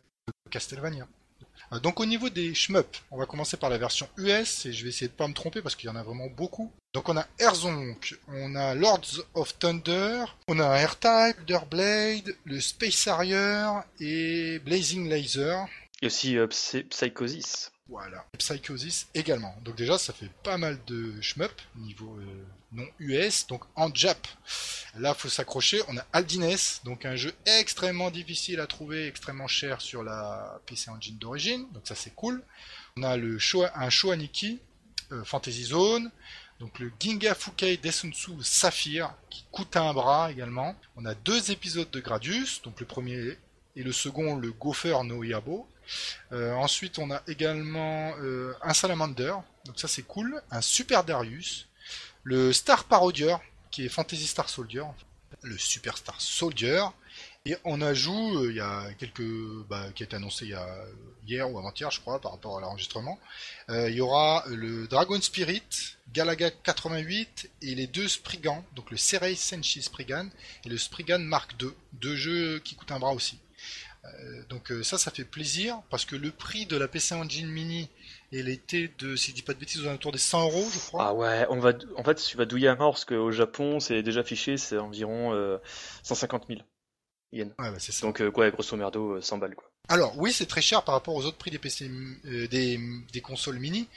Castlevania. 0.50 1.08
Euh, 1.74 1.80
donc 1.80 2.00
au 2.00 2.06
niveau 2.06 2.30
des 2.30 2.54
shmups, 2.54 3.02
on 3.12 3.18
va 3.18 3.26
commencer 3.26 3.58
par 3.58 3.70
la 3.70 3.78
version 3.78 4.08
US 4.18 4.66
et 4.66 4.74
je 4.74 4.84
vais 4.84 4.90
essayer 4.90 5.08
de 5.08 5.14
pas 5.14 5.28
me 5.28 5.34
tromper 5.34 5.62
parce 5.62 5.76
qu'il 5.76 5.90
y 5.90 5.92
en 5.92 5.96
a 5.96 6.04
vraiment 6.04 6.28
beaucoup. 6.28 6.72
Donc 6.94 7.08
on 7.08 7.18
a 7.18 7.26
Herzonk, 7.40 8.16
on 8.28 8.56
a 8.56 8.76
Lords 8.76 9.26
of 9.34 9.58
Thunder, 9.58 10.26
on 10.48 10.60
a 10.60 10.86
R-Type, 10.86 11.38
le 12.46 12.60
Space 12.60 13.08
Harrier 13.08 13.68
et 14.00 14.60
Blazing 14.60 15.08
Laser. 15.10 15.68
Et 16.02 16.08
aussi 16.08 16.38
euh, 16.38 16.48
Psychosis. 16.48 17.72
Voilà. 17.92 18.26
Psychosis 18.38 19.08
également. 19.14 19.54
Donc 19.66 19.76
déjà, 19.76 19.98
ça 19.98 20.14
fait 20.14 20.32
pas 20.44 20.58
mal 20.58 20.80
de 20.88 21.20
shmup 21.22 21.52
niveau 21.76 22.18
euh, 22.20 22.46
non 22.72 22.88
US. 23.00 23.46
Donc 23.48 23.64
en 23.76 23.94
Jap, 23.94 24.26
là, 24.98 25.14
faut 25.14 25.28
s'accrocher. 25.28 25.82
On 25.90 25.98
a 25.98 26.06
Aldines, 26.14 26.56
donc 26.86 27.06
un 27.06 27.18
jeu 27.18 27.34
extrêmement 27.46 28.10
difficile 28.10 28.62
à 28.62 28.66
trouver, 28.66 29.08
extrêmement 29.08 29.48
cher 29.48 29.82
sur 29.82 30.04
la 30.04 30.62
PC 30.66 30.90
Engine 30.90 31.18
d'origine. 31.18 31.68
Donc 31.74 31.84
ça, 31.86 31.96
c'est 31.96 32.16
cool. 32.16 32.42
On 32.96 33.04
a 33.04 33.18
le 33.18 33.38
show, 33.38 33.66
un 33.76 33.90
Shoaniki 33.90 34.60
euh, 35.12 35.26
Fantasy 35.26 35.66
Zone. 35.66 36.10
Donc 36.62 36.80
le 36.80 36.94
Ginga 36.98 37.36
Fukei 37.36 37.76
Desunsu 37.76 38.32
Saphir 38.42 39.14
qui 39.30 39.44
coûte 39.52 39.76
un 39.76 39.94
bras 39.94 40.32
également. 40.32 40.76
On 40.96 41.04
a 41.04 41.14
deux 41.14 41.52
épisodes 41.52 41.92
de 41.92 42.00
Gradius, 42.00 42.62
donc 42.62 42.80
le 42.80 42.86
premier 42.86 43.38
et 43.76 43.84
le 43.84 43.92
second 43.92 44.38
le 44.38 44.54
Gopher 44.54 45.04
no 45.04 45.24
Yabo. 45.24 45.68
Euh, 46.32 46.54
ensuite, 46.54 47.00
on 47.00 47.12
a 47.12 47.22
également 47.28 48.14
euh, 48.20 48.54
un 48.62 48.74
Salamander, 48.74 49.34
donc 49.66 49.80
ça 49.80 49.88
c'est 49.88 50.04
cool, 50.04 50.42
un 50.52 50.62
Super 50.62 51.04
Darius, 51.04 51.68
le 52.24 52.54
Star 52.54 52.86
Parodier, 52.86 53.36
qui 53.70 53.86
est 53.86 53.90
Fantasy 53.90 54.28
Star 54.28 54.50
Soldier, 54.50 54.84
le 55.42 55.58
Super 55.58 55.98
Star 55.98 56.20
Soldier, 56.20 56.84
et 57.46 57.58
on 57.64 57.82
ajoute, 57.82 58.36
euh, 58.36 58.52
il 58.52 58.58
y 58.58 58.62
a 58.62 58.94
quelques, 59.00 59.24
bah, 59.68 59.88
qui 59.96 60.04
a 60.04 60.06
été 60.06 60.16
annoncé 60.16 60.54
hier 61.26 61.52
ou 61.52 61.58
avant-hier, 61.58 61.90
je 61.90 62.00
crois, 62.00 62.22
par 62.22 62.32
rapport 62.32 62.58
à 62.58 62.62
l'enregistrement. 62.62 63.20
il 63.70 63.94
y 63.94 64.02
aura 64.02 64.44
le 64.48 64.88
Dragon 64.88 65.20
Spirit, 65.20 65.64
Galaga 66.14 66.52
88 66.52 67.50
et 67.62 67.76
les 67.76 67.88
deux 67.88 68.08
Spriggan, 68.08 68.64
donc 68.76 68.92
le 68.92 68.98
Serei 68.98 69.36
Senshi 69.36 69.82
Spriggan 69.82 70.30
et 70.66 70.70
le 70.70 70.78
Spriggan 70.78 71.20
Mark 71.20 71.56
II, 71.62 71.70
deux 71.94 72.16
jeux 72.16 72.60
qui 72.60 72.76
coûtent 72.76 72.92
un 72.92 73.00
bras 73.00 73.14
aussi. 73.14 73.40
Euh, 74.04 74.44
donc 74.50 74.72
euh, 74.72 74.82
ça, 74.82 74.98
ça 74.98 75.12
fait 75.12 75.24
plaisir 75.24 75.80
parce 75.92 76.06
que 76.06 76.16
le 76.16 76.32
prix 76.32 76.66
de 76.66 76.76
la 76.76 76.88
PC 76.88 77.14
Engine 77.14 77.48
Mini 77.48 77.88
et 78.32 78.42
l'été 78.42 78.92
de, 78.98 79.16
si 79.16 79.30
je 79.30 79.36
dis 79.36 79.42
pas 79.44 79.54
de 79.54 79.60
bêtises, 79.60 79.82
aux 79.86 79.88
alentours 79.88 80.12
des 80.12 80.18
100 80.18 80.44
euros, 80.44 80.68
je 80.74 80.80
crois. 80.80 81.08
Ah 81.08 81.14
ouais, 81.14 81.46
on 81.50 81.60
va, 81.60 81.74
en 81.98 82.04
fait, 82.04 82.16
tu 82.16 82.38
vas 82.38 82.46
douiller 82.46 82.70
à 82.70 82.76
mort 82.76 82.94
parce 82.94 83.06
qu'au 83.06 83.32
Japon, 83.32 83.80
c'est 83.80 84.02
déjà 84.02 84.22
affiché, 84.22 84.58
c'est 84.58 84.78
environ 84.78 85.60
150 86.04 86.48
000 86.48 86.62
yens. 87.32 87.52
Ouais, 87.60 87.72
bah 87.72 87.76
c'est 87.78 87.92
ça. 87.92 88.08
Donc, 88.08 88.28
quoi, 88.32 88.50
grosso 88.50 88.76
merdo, 88.76 89.22
100 89.22 89.38
balles, 89.38 89.56
quoi. 89.56 89.70
Alors, 89.90 90.18
oui, 90.18 90.32
c'est 90.32 90.46
très 90.46 90.62
cher 90.62 90.84
par 90.84 90.96
rapport 90.96 91.16
aux 91.16 91.26
autres 91.26 91.38
prix 91.38 91.52
des 91.52 91.60
PC, 91.60 91.92
des, 92.24 92.80
des, 93.12 93.22
consoles 93.22 93.60
mini. 93.60 93.88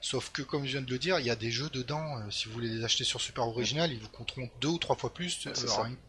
Sauf 0.00 0.30
que, 0.30 0.42
comme 0.42 0.66
je 0.66 0.72
viens 0.72 0.82
de 0.82 0.90
le 0.90 0.98
dire, 0.98 1.18
il 1.18 1.26
y 1.26 1.30
a 1.30 1.36
des 1.36 1.50
jeux 1.50 1.70
dedans. 1.70 2.30
si 2.30 2.46
vous 2.46 2.54
voulez 2.54 2.68
les 2.68 2.84
acheter 2.84 3.04
sur 3.04 3.20
Super 3.20 3.48
Original, 3.48 3.90
ils 3.90 3.98
vous 3.98 4.08
coûteront 4.08 4.50
deux 4.60 4.68
ou 4.68 4.78
trois 4.78 4.96
fois 4.96 5.12
plus 5.14 5.48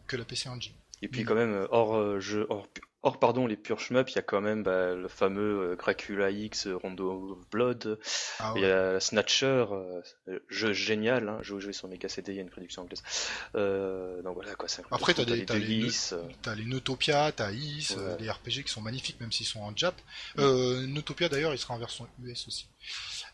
que 0.06 0.16
la 0.16 0.24
PC 0.24 0.50
Engine. 0.50 0.74
Et 1.00 1.08
puis, 1.08 1.24
quand 1.24 1.34
même, 1.34 1.66
hors, 1.70 2.20
jeu, 2.20 2.46
hors, 2.50 2.66
Or, 3.02 3.18
pardon, 3.18 3.46
les 3.46 3.56
pure 3.56 3.80
shmup, 3.80 4.10
il 4.10 4.16
y 4.16 4.18
a 4.18 4.22
quand 4.22 4.42
même 4.42 4.62
bah, 4.62 4.94
le 4.94 5.08
fameux 5.08 5.72
euh, 5.72 5.76
Dracula 5.76 6.30
X, 6.30 6.66
euh, 6.66 6.76
Rondo 6.76 7.32
of 7.32 7.48
Blood, 7.50 7.98
ah 8.40 8.52
il 8.56 8.62
y 8.62 8.66
a 8.66 9.00
Snatcher, 9.00 9.64
euh, 9.70 10.38
jeu 10.48 10.74
génial, 10.74 11.30
hein, 11.30 11.38
jeu 11.40 11.58
joué 11.60 11.72
sur 11.72 11.88
Mega 11.88 12.10
CD, 12.10 12.32
il 12.32 12.36
y 12.36 12.38
a 12.40 12.42
une 12.42 12.50
prédiction 12.50 12.82
anglaise. 12.82 13.02
Euh, 13.54 14.20
donc 14.20 14.34
voilà 14.34 14.54
quoi, 14.54 14.68
c'est 14.68 14.82
Après, 14.90 15.14
t'as 15.14 15.24
des, 15.24 15.46
t'as 15.46 15.56
les, 15.56 15.88
t'as 16.42 16.54
les 16.54 16.66
Notopia, 16.66 17.32
t'as 17.32 17.52
Is, 17.52 17.96
les 18.18 18.30
RPG 18.30 18.64
qui 18.64 18.68
sont 18.68 18.82
magnifiques 18.82 19.18
même 19.18 19.32
s'ils 19.32 19.46
sont 19.46 19.60
en 19.60 19.74
Jap. 19.74 19.98
Euh, 20.38 20.86
Notopia 20.86 21.30
d'ailleurs, 21.30 21.54
il 21.54 21.58
sera 21.58 21.72
en 21.72 21.78
version 21.78 22.06
US 22.22 22.48
aussi. 22.48 22.68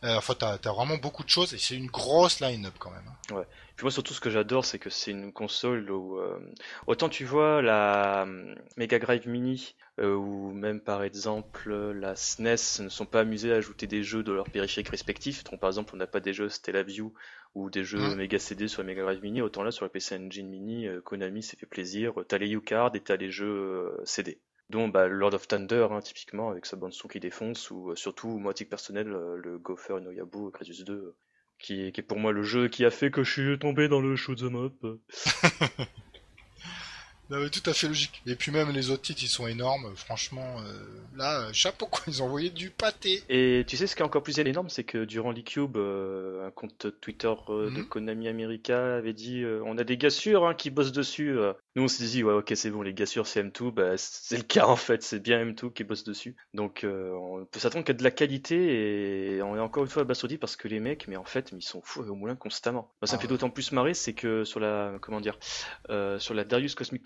Enfin, 0.03 0.35
t'as, 0.35 0.59
as 0.63 0.73
vraiment 0.73 0.97
beaucoup 0.97 1.25
de 1.25 1.29
choses 1.29 1.55
et 1.55 1.59
c'est 1.59 1.77
une 1.77 1.89
grosse 1.89 2.41
line-up 2.41 2.75
quand 2.79 2.91
même. 2.91 3.39
Ouais. 3.39 3.47
Puis 3.77 3.85
moi 3.85 3.91
surtout 3.91 4.15
ce 4.15 4.21
que 4.21 4.31
j'adore 4.31 4.65
c'est 4.65 4.79
que 4.79 4.89
c'est 4.89 5.11
une 5.11 5.33
console 5.33 5.91
où 5.91 6.19
euh, 6.19 6.39
autant 6.87 7.11
tu 7.11 7.27
vois 7.27 7.61
la 7.61 8.23
euh, 8.23 8.55
Mega 8.79 8.99
Drive 8.99 9.29
Mini 9.29 9.75
euh, 9.99 10.15
ou 10.15 10.53
même 10.53 10.81
par 10.81 11.03
exemple 11.03 11.71
la 11.75 12.17
SNES 12.17 12.81
ne 12.81 12.89
sont 12.89 13.05
pas 13.05 13.21
amusés 13.21 13.53
à 13.53 13.57
ajouter 13.57 13.87
des 13.87 14.03
jeux 14.03 14.23
de 14.23 14.33
leurs 14.33 14.49
périphériques 14.49 14.89
respectifs. 14.89 15.45
Donc 15.45 15.61
par 15.61 15.69
exemple 15.69 15.91
on 15.93 15.99
n'a 15.99 16.07
pas 16.07 16.21
des 16.21 16.33
jeux 16.33 16.49
Stellaview 16.49 17.13
ou 17.55 17.69
des 17.69 17.85
jeux 17.85 17.99
mmh. 17.99 18.17
Mega 18.17 18.39
CD 18.39 18.67
sur 18.67 18.81
la 18.81 18.87
Mega 18.87 19.03
Drive 19.03 19.23
Mini, 19.23 19.43
autant 19.43 19.63
là 19.63 19.71
sur 19.71 19.85
la 19.85 19.91
PC 19.91 20.17
Engine 20.17 20.49
Mini, 20.49 20.89
Konami 21.05 21.43
s'est 21.43 21.57
fait 21.59 21.67
plaisir. 21.67 22.15
T'as 22.29 22.39
les 22.39 22.51
U-Card 22.51 22.93
et 22.95 23.01
t'as 23.01 23.17
les 23.17 23.31
jeux 23.31 23.95
CD 24.05 24.39
dont 24.71 24.89
bah, 24.89 25.07
Lord 25.07 25.35
of 25.35 25.49
Thunder, 25.49 25.89
hein, 25.91 26.01
typiquement, 26.01 26.51
avec 26.51 26.67
sa 26.67 26.77
bande 26.77 26.93
son 26.93 27.09
qui 27.09 27.21
défonce, 27.21 27.71
ou 27.71 27.95
surtout, 27.97 28.39
moi, 28.39 28.55
titre 28.55 28.71
personnel, 28.71 29.09
le 29.09 29.59
Gopher 29.59 30.01
no 30.01 30.11
Yabu, 30.11 30.51
Crisis 30.53 30.85
2, 30.85 31.15
qui 31.59 31.87
est, 31.87 31.93
qui 31.93 32.01
est 32.01 32.05
pour 32.05 32.19
moi 32.19 32.33
le 32.33 32.43
jeu 32.43 32.69
qui 32.69 32.85
a 32.85 32.91
fait 32.91 33.11
que 33.11 33.23
je 33.23 33.33
suis 33.33 33.59
tombé 33.59 33.89
dans 33.89 34.01
le 34.01 34.17
shoot'em 34.17 34.57
up. 34.57 35.01
Non, 37.29 37.41
mais 37.41 37.51
tout 37.51 37.69
à 37.69 37.73
fait 37.73 37.89
logique. 37.89 38.23
Et 38.27 38.37
puis 38.37 38.53
même 38.53 38.71
les 38.71 38.91
autres 38.91 39.03
titres, 39.03 39.23
ils 39.25 39.29
sont 39.29 39.49
énormes. 39.49 39.93
Franchement, 39.97 40.61
euh, 40.61 40.73
là, 41.17 41.53
chapeau 41.53 41.87
quoi, 41.87 42.03
ils 42.07 42.23
ont 42.23 42.27
envoyé 42.27 42.51
du 42.51 42.71
pâté. 42.71 43.23
Et 43.29 43.65
tu 43.67 43.77
sais 43.77 43.87
ce 43.87 43.97
qui 43.97 44.03
est 44.03 44.05
encore 44.05 44.23
plus 44.23 44.39
énorme, 44.39 44.69
c'est 44.69 44.85
que 44.85 45.05
durant 45.05 45.33
l'eCube, 45.33 45.77
euh, 45.77 46.47
un 46.47 46.51
compte 46.53 46.87
Twitter 47.01 47.33
euh, 47.49 47.71
de 47.71 47.81
mhm. 47.81 47.89
Konami 47.89 48.29
America 48.29 48.97
avait 48.97 49.13
dit 49.13 49.45
on 49.65 49.77
a 49.77 49.85
des 49.85 49.97
gars 49.97 50.11
sûrs 50.11 50.47
hein, 50.47 50.55
qui 50.55 50.71
bossent 50.71 50.93
dessus. 50.93 51.37
Nous 51.77 51.85
on 51.85 51.89
s'est 51.89 52.05
dit 52.05 52.25
ouais 52.25 52.33
ok 52.33 52.53
c'est 52.55 52.71
bon 52.71 52.83
les 52.83 52.95
gars 52.95 53.07
sûrs 53.07 53.27
c'est 53.27 53.43
M2, 53.43 53.71
bah, 53.71 53.97
c'est 53.97 54.37
le 54.37 54.43
cas 54.43 54.67
en 54.67 54.77
fait, 54.77 55.03
c'est 55.03 55.21
bien 55.21 55.45
M2 55.45 55.73
qui 55.73 55.85
bosse 55.85 56.05
dessus. 56.05 56.37
Donc 56.55 56.85
on 56.85 57.47
peut 57.51 57.61
s'attendre 57.61 57.85
qu'à 57.85 57.93
de 57.93 58.03
la 58.03 58.11
qualité 58.11 59.37
et 59.37 59.43
on 59.43 59.57
est 59.57 59.61
encore 59.61 59.85
une 59.85 59.91
fois 59.91 60.03
abasourdi 60.03 60.39
parce 60.39 60.57
que 60.57 60.69
les 60.69 60.81
mecs, 60.81 61.07
mais 61.09 61.17
en 61.17 61.25
fait, 61.25 61.53
ils 61.53 61.63
sont 61.63 61.83
fous 61.83 62.03
au 62.03 62.15
moulin 62.15 62.37
constamment. 62.37 62.93
ça 63.03 63.17
me 63.17 63.19
ah 63.19 63.23
fait 63.23 63.29
d'autant 63.29 63.51
plus 63.51 63.73
marrer, 63.73 63.95
c'est 63.95 64.15
que 64.15 64.45
sur 64.45 64.61
la 64.61 64.95
comment 65.01 65.21
dire, 65.21 65.39
sur 66.19 66.35
la 66.35 66.45
Darius 66.45 66.75
Cosmic 66.75 67.03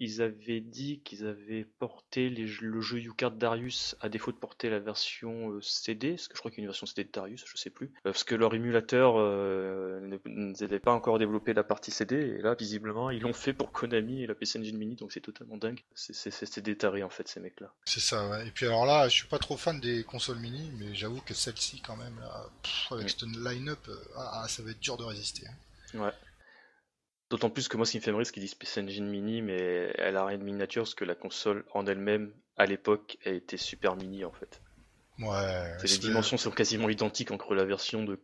ils 0.00 0.22
avaient 0.22 0.60
dit 0.60 1.00
qu'ils 1.00 1.26
avaient 1.26 1.66
porté 1.78 2.30
le 2.30 2.80
jeu 2.80 2.98
U-Card 2.98 3.32
Darius 3.32 3.96
à 4.00 4.08
défaut 4.08 4.32
de 4.32 4.36
porter 4.36 4.70
la 4.70 4.78
version 4.78 5.52
euh, 5.52 5.60
CD, 5.60 6.10
parce 6.10 6.28
que 6.28 6.34
je 6.34 6.38
crois 6.38 6.50
qu'il 6.50 6.60
y 6.60 6.62
a 6.62 6.64
une 6.64 6.68
version 6.68 6.86
CD 6.86 7.04
de 7.04 7.10
Darius, 7.12 7.44
je 7.46 7.56
sais 7.56 7.70
plus, 7.70 7.86
euh, 7.86 8.12
parce 8.12 8.24
que 8.24 8.34
leur 8.34 8.54
émulateur 8.54 9.14
euh, 9.18 10.18
n'avait 10.26 10.80
pas 10.80 10.92
encore 10.92 11.18
développé 11.18 11.52
la 11.54 11.64
partie 11.64 11.90
CD, 11.90 12.16
et 12.16 12.38
là 12.38 12.54
visiblement 12.54 13.10
ils 13.10 13.22
l'ont 13.22 13.32
fait 13.32 13.52
pour 13.52 13.72
Konami 13.88 14.22
et 14.22 14.26
la 14.26 14.34
PC 14.34 14.58
Engine 14.58 14.76
Mini, 14.76 14.96
donc 14.96 15.12
c'est 15.12 15.20
totalement 15.20 15.56
dingue. 15.56 15.80
C'est 15.94 16.60
détaré 16.60 17.02
en 17.02 17.08
fait 17.08 17.26
ces 17.28 17.40
mecs-là. 17.40 17.72
C'est 17.84 18.00
ça, 18.00 18.28
ouais. 18.28 18.46
Et 18.46 18.50
puis 18.50 18.66
alors 18.66 18.86
là, 18.86 19.08
je 19.08 19.14
suis 19.14 19.26
pas 19.26 19.38
trop 19.38 19.56
fan 19.56 19.80
des 19.80 20.04
consoles 20.04 20.38
mini, 20.38 20.70
mais 20.78 20.94
j'avoue 20.94 21.20
que 21.20 21.34
celle-ci 21.34 21.80
quand 21.80 21.96
même, 21.96 22.18
là, 22.20 22.46
avec 22.90 23.08
cette 23.10 23.22
line-up, 23.22 23.88
ah, 24.16 24.46
ça 24.48 24.62
va 24.62 24.70
être 24.70 24.80
dur 24.80 24.96
de 24.96 25.04
résister. 25.04 25.46
Hein. 25.46 25.98
Ouais. 26.00 26.12
D'autant 27.30 27.50
plus 27.50 27.68
que 27.68 27.76
moi, 27.76 27.84
ce 27.84 27.92
qui 27.92 27.98
me 27.98 28.02
fait 28.02 28.12
marrer, 28.12 28.24
c'est 28.24 28.32
qu'ils 28.32 28.42
disent 28.42 28.52
Space 28.52 28.78
Engine 28.78 29.06
Mini, 29.06 29.42
mais 29.42 29.92
elle 29.96 30.16
a 30.16 30.24
rien 30.24 30.38
de 30.38 30.44
miniature, 30.44 30.82
parce 30.82 30.94
que 30.94 31.04
la 31.04 31.14
console 31.14 31.64
en 31.74 31.86
elle-même, 31.86 32.32
à 32.56 32.66
l'époque, 32.66 33.18
elle 33.24 33.36
était 33.36 33.56
super 33.56 33.96
mini 33.96 34.24
en 34.24 34.32
fait. 34.32 34.60
Ouais. 35.20 35.76
Les 35.82 35.98
dimensions 35.98 36.36
sont 36.36 36.50
quasiment 36.52 36.88
identiques 36.88 37.30
entre 37.32 37.54
la 37.54 37.64
version 37.64 38.04
de 38.04 38.20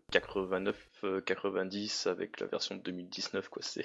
89-90 1.03 2.09
avec 2.09 2.38
la 2.40 2.47
version 2.47 2.76
de 2.76 2.80
2019, 2.82 3.49
quoi. 3.49 3.62
C'est 3.64 3.84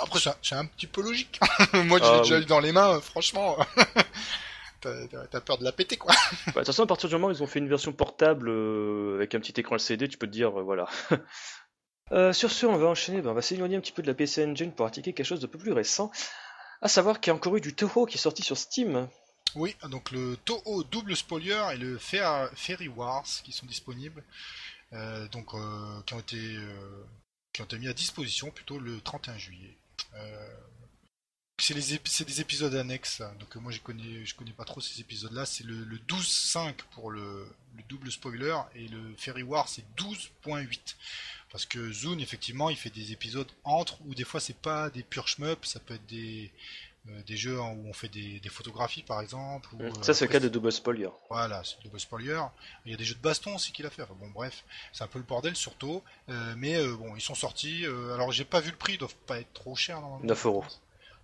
Après, 0.00 0.18
c'est 0.18 0.30
un- 0.30 0.36
c'est 0.42 0.54
un 0.54 0.64
petit 0.66 0.86
peu 0.86 1.02
logique. 1.02 1.38
Moi, 1.74 1.98
je 1.98 2.04
l'ai 2.04 2.10
Ah, 2.10 2.18
déjà 2.20 2.36
oui. 2.38 2.42
eu 2.42 2.46
dans 2.46 2.60
les 2.60 2.72
mains, 2.72 2.96
euh, 2.96 3.00
franchement. 3.00 3.56
T'as 4.80 5.40
peur 5.40 5.58
de 5.58 5.64
la 5.64 5.72
péter, 5.72 5.96
quoi. 5.96 6.12
Bah, 6.46 6.52
de 6.52 6.52
toute 6.60 6.66
façon, 6.66 6.82
à 6.82 6.86
partir 6.86 7.08
du 7.08 7.14
moment 7.14 7.28
où 7.28 7.30
ils 7.30 7.42
ont 7.42 7.46
fait 7.46 7.58
une 7.60 7.68
version 7.68 7.92
portable 7.92 8.48
euh, 8.48 9.14
avec 9.16 9.34
un 9.34 9.40
petit 9.40 9.58
écran 9.60 9.76
LCD, 9.76 10.08
tu 10.08 10.18
peux 10.18 10.26
te 10.26 10.32
dire, 10.32 10.58
euh, 10.58 10.62
voilà. 10.62 10.88
Euh, 12.10 12.32
sur 12.32 12.50
ce, 12.50 12.66
on 12.66 12.76
va 12.76 12.86
enchaîner, 12.88 13.20
bah, 13.22 13.30
on 13.30 13.34
va 13.34 13.42
s'éloigner 13.42 13.76
un 13.76 13.80
petit 13.80 13.92
peu 13.92 14.02
de 14.02 14.06
la 14.08 14.14
PC 14.14 14.44
Engine 14.44 14.72
pour 14.72 14.86
attaquer 14.86 15.12
quelque 15.12 15.24
chose 15.26 15.40
de 15.40 15.46
peu 15.46 15.58
plus 15.58 15.72
récent. 15.72 16.10
À 16.80 16.88
savoir 16.88 17.20
qu'il 17.20 17.30
y 17.30 17.32
a 17.32 17.34
encore 17.36 17.56
eu 17.56 17.60
du 17.60 17.74
Toho 17.74 18.06
qui 18.06 18.16
est 18.16 18.20
sorti 18.20 18.42
sur 18.42 18.58
Steam. 18.58 19.08
Oui, 19.54 19.76
donc 19.90 20.10
le 20.10 20.36
Toho 20.44 20.82
Double 20.84 21.16
Spoiler 21.16 21.62
et 21.74 21.76
le 21.76 21.98
Fair- 21.98 22.50
Fairy 22.54 22.88
Wars 22.88 23.24
qui 23.44 23.52
sont 23.52 23.66
disponibles, 23.66 24.22
euh, 24.92 25.28
donc 25.28 25.54
euh, 25.54 26.00
qui 26.06 26.14
ont 26.14 26.20
été 26.20 26.56
euh, 26.56 27.04
qui 27.52 27.60
ont 27.60 27.64
été 27.66 27.78
mis 27.78 27.88
à 27.88 27.92
disposition 27.92 28.50
plutôt 28.50 28.78
le 28.78 29.00
31 29.02 29.36
juillet. 29.38 29.76
C'est 31.58 32.24
des 32.24 32.40
épisodes 32.40 32.74
annexes, 32.74 33.20
hein, 33.20 33.32
donc 33.38 33.54
moi 33.56 33.70
je 33.70 33.78
connais 33.78 34.26
je 34.26 34.34
connais 34.34 34.52
pas 34.52 34.64
trop 34.64 34.80
ces 34.80 35.00
épisodes-là. 35.00 35.46
C'est 35.46 35.62
le, 35.64 35.84
le 35.84 35.96
12.5 35.98 36.74
pour 36.90 37.10
le, 37.12 37.46
le 37.76 37.82
double 37.88 38.10
spoiler 38.10 38.56
et 38.74 38.88
le 38.88 39.14
Fairy 39.16 39.44
Wars 39.44 39.68
c'est 39.68 39.84
12.8 39.96 40.96
parce 41.50 41.64
que 41.66 41.92
Zune 41.92 42.20
effectivement 42.20 42.68
il 42.68 42.76
fait 42.76 42.90
des 42.90 43.12
épisodes 43.12 43.46
entre 43.62 44.00
ou 44.06 44.14
des 44.14 44.24
fois 44.24 44.40
c'est 44.40 44.56
pas 44.56 44.90
des 44.90 45.04
pure 45.04 45.28
ça 45.62 45.78
peut 45.78 45.94
être 45.94 46.06
des 46.06 46.50
des 47.04 47.36
jeux 47.36 47.58
où 47.60 47.88
on 47.88 47.92
fait 47.92 48.08
des, 48.08 48.38
des 48.40 48.48
photographies 48.48 49.02
par 49.02 49.20
exemple. 49.20 49.68
ou, 49.74 49.82
euh, 49.82 49.90
Ça, 50.02 50.14
c'est 50.14 50.26
le 50.26 50.30
cas 50.32 50.38
de 50.40 50.48
Double 50.48 50.70
Spoiler. 50.70 51.08
Voilà, 51.30 51.62
c'est 51.64 51.76
le 51.78 51.84
double 51.84 51.98
spoiler. 52.00 52.40
Il 52.84 52.92
y 52.92 52.94
a 52.94 52.96
des 52.96 53.04
jeux 53.04 53.16
de 53.16 53.20
baston 53.20 53.56
aussi 53.56 53.72
qu'il 53.72 53.84
a 53.86 53.90
fait. 53.90 54.02
Enfin, 54.02 54.14
bon, 54.20 54.30
bref, 54.30 54.64
c'est 54.92 55.02
un 55.02 55.08
peu 55.08 55.18
le 55.18 55.24
bordel 55.24 55.56
surtout. 55.56 56.02
Euh, 56.28 56.54
mais 56.56 56.76
euh, 56.76 56.94
bon, 56.96 57.16
ils 57.16 57.20
sont 57.20 57.34
sortis. 57.34 57.84
euh, 57.86 58.14
alors, 58.14 58.30
j'ai 58.30 58.44
pas 58.44 58.60
vu 58.60 58.70
le 58.70 58.76
prix, 58.76 58.94
ils 58.94 58.98
doivent 58.98 59.16
pas 59.26 59.40
être 59.40 59.52
trop 59.52 59.74
chers 59.74 60.00
normalement. 60.00 60.24
9 60.26 60.46
euros. 60.46 60.64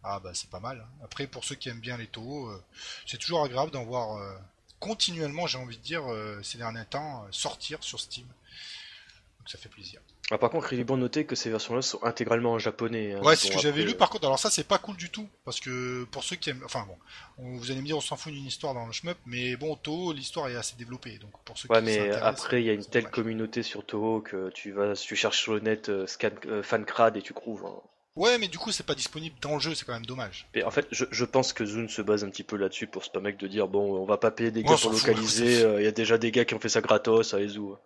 Ah 0.05 0.20
bah 0.20 0.31
c'est 0.35 0.49
pas 0.51 0.61
mal. 0.61 0.87
Après, 1.05 1.26
pour 1.26 1.45
ceux 1.45 1.55
qui 1.57 1.68
aiment 1.68 1.81
bien 1.81 1.97
les 1.97 2.07
taux, 2.07 2.49
euh, 2.49 2.62
c'est 3.07 3.18
toujours 3.18 3.45
agréable 3.45 3.70
d'en 3.72 3.85
voir 3.85 4.16
euh, 4.18 4.37
continuellement, 4.81 5.47
j'ai 5.49 5.59
envie 5.59 5.76
de 5.76 5.83
dire, 5.83 6.11
euh, 6.12 6.41
ces 6.43 6.57
derniers 6.59 6.85
temps, 6.87 7.24
euh, 7.24 7.29
sortir 7.33 7.83
sur 7.83 7.99
Steam. 8.01 8.26
Donc 8.26 9.49
ça 9.49 9.59
fait 9.59 9.68
plaisir. 9.68 10.01
Ah, 10.31 10.37
par 10.37 10.51
contre, 10.51 10.72
il 10.74 10.81
est 10.81 10.85
bon 10.85 10.97
de 10.97 11.03
noter 11.03 11.24
que 11.24 11.35
ces 11.35 11.49
versions-là 11.49 11.81
sont 11.81 12.05
intégralement 12.05 12.53
en 12.53 12.59
japonais. 12.59 13.14
hein. 13.14 13.22
Ouais, 13.22 13.35
c'est 13.35 13.47
ce 13.49 13.53
que 13.53 13.59
j'avais 13.59 13.83
lu. 13.83 13.95
Par 13.95 14.11
contre, 14.11 14.26
alors 14.26 14.39
ça, 14.39 14.51
c'est 14.51 14.66
pas 14.68 14.76
cool 14.76 14.97
du 14.97 15.09
tout. 15.09 15.26
Parce 15.47 15.59
que 15.59 16.05
pour 16.11 16.22
ceux 16.22 16.37
qui 16.37 16.51
aiment. 16.51 16.61
Enfin 16.66 16.85
bon, 16.87 16.97
on- 17.39 17.57
vous 17.57 17.70
allez 17.70 17.81
me 17.81 17.87
dire, 17.87 17.97
on 17.97 18.03
s'en 18.03 18.16
fout 18.16 18.33
d'une 18.33 18.45
histoire 18.45 18.74
dans 18.74 18.85
le 18.87 18.93
shmup. 18.93 19.16
Mais 19.24 19.57
bon, 19.57 19.74
Toho, 19.76 20.12
l'histoire 20.12 20.49
est 20.49 20.57
assez 20.57 20.76
développée. 20.76 21.16
Donc 21.18 21.31
pour 21.47 21.57
ceux 21.57 21.68
Ouais, 21.70 21.79
qui 21.79 21.85
mais 21.87 22.11
après, 22.12 22.61
il 22.62 22.66
y 22.66 22.70
a 22.70 22.74
une 22.74 22.85
telle 22.85 23.05
dommage. 23.05 23.14
communauté 23.14 23.62
sur 23.62 23.87
Toho 23.87 24.20
que 24.20 24.51
tu 24.51 24.72
vas, 24.72 24.95
tu 24.95 25.16
cherches 25.16 25.41
sur 25.41 25.55
le 25.55 25.61
net 25.61 25.89
euh, 25.89 26.07
scan, 26.07 26.29
euh, 26.47 26.62
fancrad 26.62 27.16
et 27.16 27.22
tu 27.22 27.33
trouves. 27.33 27.64
hein. 27.64 27.81
Ouais, 28.16 28.37
mais 28.37 28.49
du 28.49 28.59
coup, 28.59 28.72
c'est 28.72 28.85
pas 28.85 28.97
disponible 28.97 29.37
dans 29.41 29.55
le 29.55 29.61
jeu, 29.61 29.74
c'est 29.74 29.85
quand 29.87 29.93
même 29.95 30.05
dommage. 30.05 30.47
Et 30.53 30.62
en 30.64 30.70
fait, 30.72 30.89
je, 30.91 31.05
je 31.11 31.24
pense 31.24 31.53
que 31.55 31.64
Zune 31.64 31.89
se 31.89 32.03
base 32.03 32.24
un 32.24 32.29
petit 32.31 32.43
peu 32.43 32.57
là-dessus 32.57 32.89
pour 32.89 33.05
se 33.05 33.11
permettre 33.11 33.39
de 33.39 33.47
dire 33.47 33.68
bon, 33.68 33.97
on 33.97 34.05
va 34.05 34.18
pas 34.18 34.31
payer 34.33 34.51
des 34.51 34.62
gars 34.64 34.70
pour 34.70 34.81
fout, 34.93 34.93
localiser, 34.93 35.62
euh, 35.62 35.81
il 35.81 35.85
y 35.85 35.87
a 35.89 35.93
déjà 35.93 36.18
des 36.18 36.33
gars 36.33 36.45
qui 36.45 36.55
ont 36.55 36.59
fait 36.61 36.68
ça 36.68 36.81
gratos, 36.81 37.33
allez-y. 37.33 37.55
Don- 37.59 37.79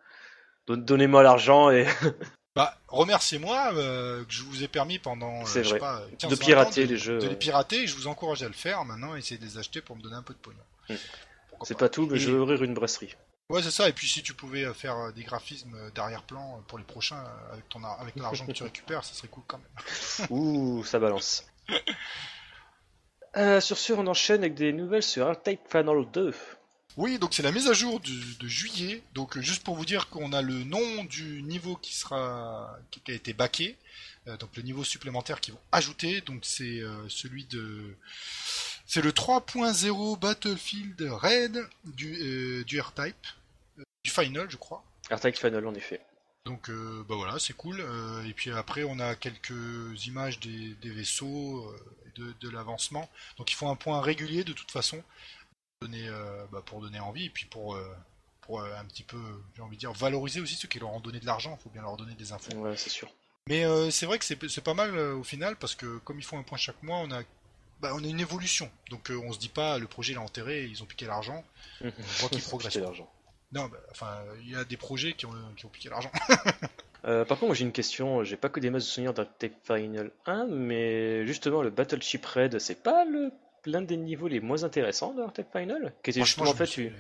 Donnez-moi 0.69 1.23
l'argent 1.23 1.71
et 1.71 1.87
Bah, 2.55 2.77
remerciez-moi 2.89 3.73
euh, 3.75 4.25
que 4.27 4.31
je 4.33 4.43
vous 4.43 4.63
ai 4.63 4.69
permis 4.69 4.99
pendant, 4.99 5.41
euh, 5.41 5.45
C'est 5.47 5.65
je 5.65 5.71
sais 5.71 5.79
vrai. 5.79 5.79
pas, 5.79 6.03
15, 6.19 6.31
de 6.31 6.37
20 6.37 6.43
ans 6.43 6.45
pirater 6.47 6.85
de, 6.87 6.91
les 6.93 6.99
jeux. 6.99 7.19
de 7.19 7.27
les 7.29 7.37
pirater. 7.37 7.85
Et 7.85 7.87
je 7.87 7.95
vous 7.97 8.09
encourage 8.09 8.43
à 8.43 8.47
le 8.47 8.53
faire. 8.53 8.85
Maintenant, 8.85 9.15
essayez 9.17 9.39
de 9.41 9.45
les 9.47 9.57
acheter 9.57 9.81
pour 9.81 9.97
me 9.97 10.03
donner 10.03 10.17
un 10.17 10.23
peu 10.23 10.35
de 10.35 10.39
pognon. 10.39 10.59
Mm. 10.91 10.95
Pourquoi 11.49 11.67
C'est 11.67 11.79
pas 11.79 11.89
tout, 11.89 12.07
mais 12.07 12.17
Et- 12.17 12.21
je 12.21 12.31
vais 12.31 12.37
ouvrir 12.39 12.63
une 12.63 12.75
brasserie. 12.75 13.17
Ouais, 13.49 13.63
c'est 13.63 13.71
ça. 13.71 13.89
Et 13.89 13.93
puis, 13.95 14.07
si 14.07 14.23
tu 14.23 14.35
pouvais 14.35 14.65
euh, 14.65 14.75
faire 14.75 14.97
euh, 14.99 15.13
des 15.13 15.23
graphismes 15.25 15.91
d'arrière-plan 15.95 16.63
pour 16.69 16.77
les 16.79 16.85
prochains 16.85 17.25
avec 17.53 17.67
ton 17.71 17.83
ar- 17.85 17.99
avec 18.03 18.17
l'argent 18.17 18.45
que 18.47 18.53
tu 18.53 18.63
récupères, 18.65 19.03
ça 19.03 19.15
serait 19.15 19.29
cool 19.29 19.45
quand 19.47 19.59
même. 19.59 20.27
Ouh, 20.31 20.85
ça 20.85 20.99
balance. 20.99 21.47
Euh, 23.39 23.61
sur 23.63 23.79
ce, 23.79 23.95
on 23.95 24.07
enchaîne 24.09 24.41
avec 24.41 24.55
des 24.55 24.75
nouvelles 24.75 25.03
sur 25.03 25.31
R-Type 25.33 25.61
Final 25.71 26.05
2. 26.13 26.35
Oui, 26.97 27.19
donc 27.19 27.33
c'est 27.35 27.43
la 27.43 27.53
mise 27.53 27.69
à 27.69 27.73
jour 27.73 28.01
du- 28.01 28.35
de 28.37 28.49
juillet. 28.49 29.03
Donc 29.15 29.37
euh, 29.37 29.41
juste 29.41 29.63
pour 29.65 29.77
vous 29.77 29.85
dire 29.87 30.09
qu'on 30.09 30.33
a 30.33 30.43
le 30.43 30.63
nom 30.65 31.05
du 31.05 31.43
niveau 31.43 31.77
qui 31.77 31.95
sera 31.95 32.77
qui 32.91 33.11
a 33.11 33.15
été 33.15 33.33
baqué, 33.33 33.77
euh, 34.29 34.37
donc 34.37 34.51
le 34.57 34.63
niveau 34.63 34.85
supplémentaire 34.85 35.41
qu'ils 35.41 35.55
vont 35.55 35.61
ajouter. 35.73 36.21
Donc 36.21 36.41
c'est 36.45 36.81
euh, 36.81 37.09
celui 37.09 37.45
de 37.47 37.97
c'est 38.87 39.01
le 39.03 39.13
3.0 39.13 40.19
Battlefield 40.19 41.01
Red 41.11 41.67
du 41.85 42.15
euh, 42.21 42.65
du 42.65 42.81
R-Type 42.81 43.27
du 44.05 44.11
Final, 44.11 44.51
je 44.51 44.57
crois. 44.57 44.85
R-Type 45.11 45.37
Final, 45.37 45.67
en 45.67 45.75
effet. 45.75 46.01
Donc 46.45 46.71
bah 47.09 47.15
voilà, 47.15 47.39
c'est 47.39 47.53
cool. 47.53 47.81
Et 48.27 48.33
puis 48.35 48.51
après 48.51 48.83
on 48.83 48.99
a 48.99 49.15
quelques 49.15 49.55
images 50.07 50.41
des, 50.41 50.75
des 50.83 50.91
vaisseaux 50.91 51.73
de, 52.17 52.35
de 52.41 52.51
l'avancement. 52.51 53.09
Donc 53.39 53.53
il 53.53 53.55
faut 53.55 53.69
un 53.69 53.77
point 53.77 54.01
régulier 54.01 54.43
de 54.43 54.53
toute 54.53 54.73
façon 54.73 55.01
donner, 55.83 56.09
euh, 56.09 56.45
bah, 56.53 56.63
pour 56.65 56.81
donner 56.81 57.01
envie 57.01 57.27
et 57.27 57.31
puis 57.31 57.47
pour 57.47 57.75
euh, 57.75 57.97
pour 58.43 58.61
euh, 58.61 58.69
un 58.79 58.85
petit 58.85 59.05
peu, 59.05 59.21
j'ai 59.57 59.63
envie 59.63 59.77
de 59.77 59.81
dire, 59.81 59.93
valoriser 59.93 60.41
aussi 60.41 60.55
ceux 60.55 60.69
qui 60.69 60.79
leur 60.79 60.93
ont 60.93 61.01
donné 61.01 61.21
de 61.21 61.27
l'argent. 61.27 61.57
Il 61.59 61.63
faut 61.63 61.71
bien 61.71 61.83
leur 61.83 61.97
donner 61.97 62.15
des 62.15 62.33
infos. 62.33 62.53
Ouais, 62.57 62.77
c'est 62.77 62.91
sûr. 62.91 63.09
Mais 63.49 63.65
euh, 63.65 63.91
c'est 63.91 64.07
vrai 64.07 64.19
que 64.19 64.25
c'est 64.25 64.65
pas 64.65 64.75
mal 64.75 64.97
euh, 64.97 65.17
au 65.17 65.25
final 65.25 65.57
parce 65.57 65.75
que 65.75 65.99
comme 65.99 66.19
ils 66.19 66.25
font 66.25 66.39
un 66.39 66.43
point 66.43 66.59
chaque 66.59 66.83
mois, 66.83 66.99
on 66.99 67.11
a 67.11 67.23
bah, 67.81 67.93
on 67.95 68.05
a 68.05 68.07
une 68.07 68.21
évolution. 68.21 68.71
Donc 68.91 69.11
euh, 69.11 69.21
on 69.25 69.33
se 69.33 69.39
dit 69.39 69.49
pas 69.49 69.79
le 69.79 69.87
projet 69.87 70.13
est 70.13 70.19
enterré, 70.19 70.65
ils 70.65 70.83
ont 70.83 70.87
piqué 70.87 71.07
l'argent. 71.07 71.45
On 71.83 71.91
voit 72.21 72.29
qu'ils 72.29 72.43
progressent. 72.43 72.79
Non, 73.51 73.67
bah, 73.67 73.79
enfin 73.91 74.23
il 74.43 74.51
y 74.51 74.57
a 74.57 74.65
des 74.65 74.77
projets 74.77 75.15
qui 75.15 75.27
ont, 75.27 75.35
qui 75.57 75.67
ont 75.67 75.71
piqué 75.71 75.89
l'argent. 75.89 76.11
Par 77.03 77.27
contre, 77.27 77.47
moi 77.47 77.55
j'ai 77.55 77.65
une 77.65 77.73
question. 77.73 78.23
J'ai 78.23 78.37
pas 78.37 78.49
que 78.49 78.61
des 78.61 78.71
masses 78.71 78.85
de 78.85 78.89
souvenirs 78.89 79.13
d'R-Type 79.13 79.57
Final 79.65 80.13
1, 80.27 80.47
mais 80.47 81.27
justement, 81.27 81.63
le 81.63 81.71
Battleship 81.71 82.25
Red, 82.25 82.61
c'est 82.61 82.81
pas 82.81 83.05
le 83.05 83.33
l'un 83.67 83.83
des 83.83 83.97
niveaux 83.97 84.29
les 84.29 84.41
moins 84.41 84.65
intéressants 84.65 85.15
de 85.15 85.23
R-Type 85.23 85.47
Final 85.53 85.93
Qui 86.03 86.11
était 86.11 86.25
justement, 86.25 86.51
en 86.51 86.55
fait, 86.55 86.77
une- 86.77 86.93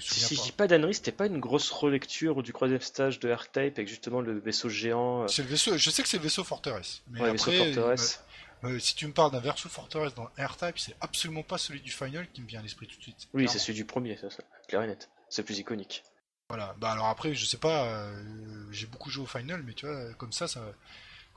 Si, 0.00 0.26
je 0.34 0.36
pas. 0.36 0.42
dis 0.44 0.52
pas 0.52 0.66
d'annerie, 0.66 0.94
c'était 0.94 1.12
pas 1.12 1.26
une 1.26 1.40
grosse 1.40 1.70
relecture 1.70 2.42
du 2.42 2.52
troisième 2.52 2.80
stage 2.80 3.18
de 3.20 3.32
R-Type 3.32 3.56
avec 3.78 3.88
justement 3.88 4.20
le 4.20 4.38
vaisseau 4.38 4.68
géant. 4.68 5.22
euh, 5.22 5.28
C'est 5.28 5.42
le 5.42 5.48
vaisseau, 5.48 5.76
je 5.78 5.90
sais 5.90 6.02
que 6.02 6.08
c'est 6.08 6.18
le 6.18 6.22
vaisseau 6.22 6.44
Forteresse. 6.44 7.02
Mais 7.10 7.20
ouais, 7.20 7.32
vaisseau 7.32 7.50
après, 7.50 7.72
forteresse. 7.72 8.22
euh, 8.64 8.68
euh, 8.68 8.78
si 8.78 8.94
tu 8.94 9.06
me 9.06 9.12
parles 9.12 9.32
d'un 9.32 9.40
vaisseau 9.40 9.68
Forteresse 9.68 10.14
dans 10.14 10.28
R-Type, 10.38 10.78
c'est 10.78 10.94
absolument 11.00 11.42
pas 11.42 11.58
celui 11.58 11.80
du 11.80 11.90
Final 11.90 12.26
qui 12.32 12.42
me 12.42 12.46
vient 12.46 12.60
à 12.60 12.62
l'esprit 12.62 12.86
tout 12.86 12.96
de 12.98 13.02
suite. 13.02 13.28
Oui, 13.32 13.48
c'est 13.48 13.58
celui 13.58 13.74
du 13.74 13.84
premier, 13.84 14.16
ça, 14.16 14.28
ça. 14.30 14.42
Clair 14.68 14.82
et 14.82 14.86
net. 14.88 15.08
C'est 15.28 15.42
plus 15.42 15.58
iconique. 15.58 16.02
Voilà. 16.48 16.74
Bah 16.78 16.90
alors 16.90 17.06
après, 17.06 17.32
je 17.34 17.46
sais 17.46 17.58
pas, 17.58 17.84
euh, 17.84 18.22
j'ai 18.72 18.86
beaucoup 18.86 19.08
joué 19.08 19.22
au 19.22 19.26
Final, 19.26 19.62
mais 19.64 19.72
tu 19.72 19.86
vois, 19.86 20.12
comme 20.14 20.32
ça, 20.32 20.48
ça 20.48 20.60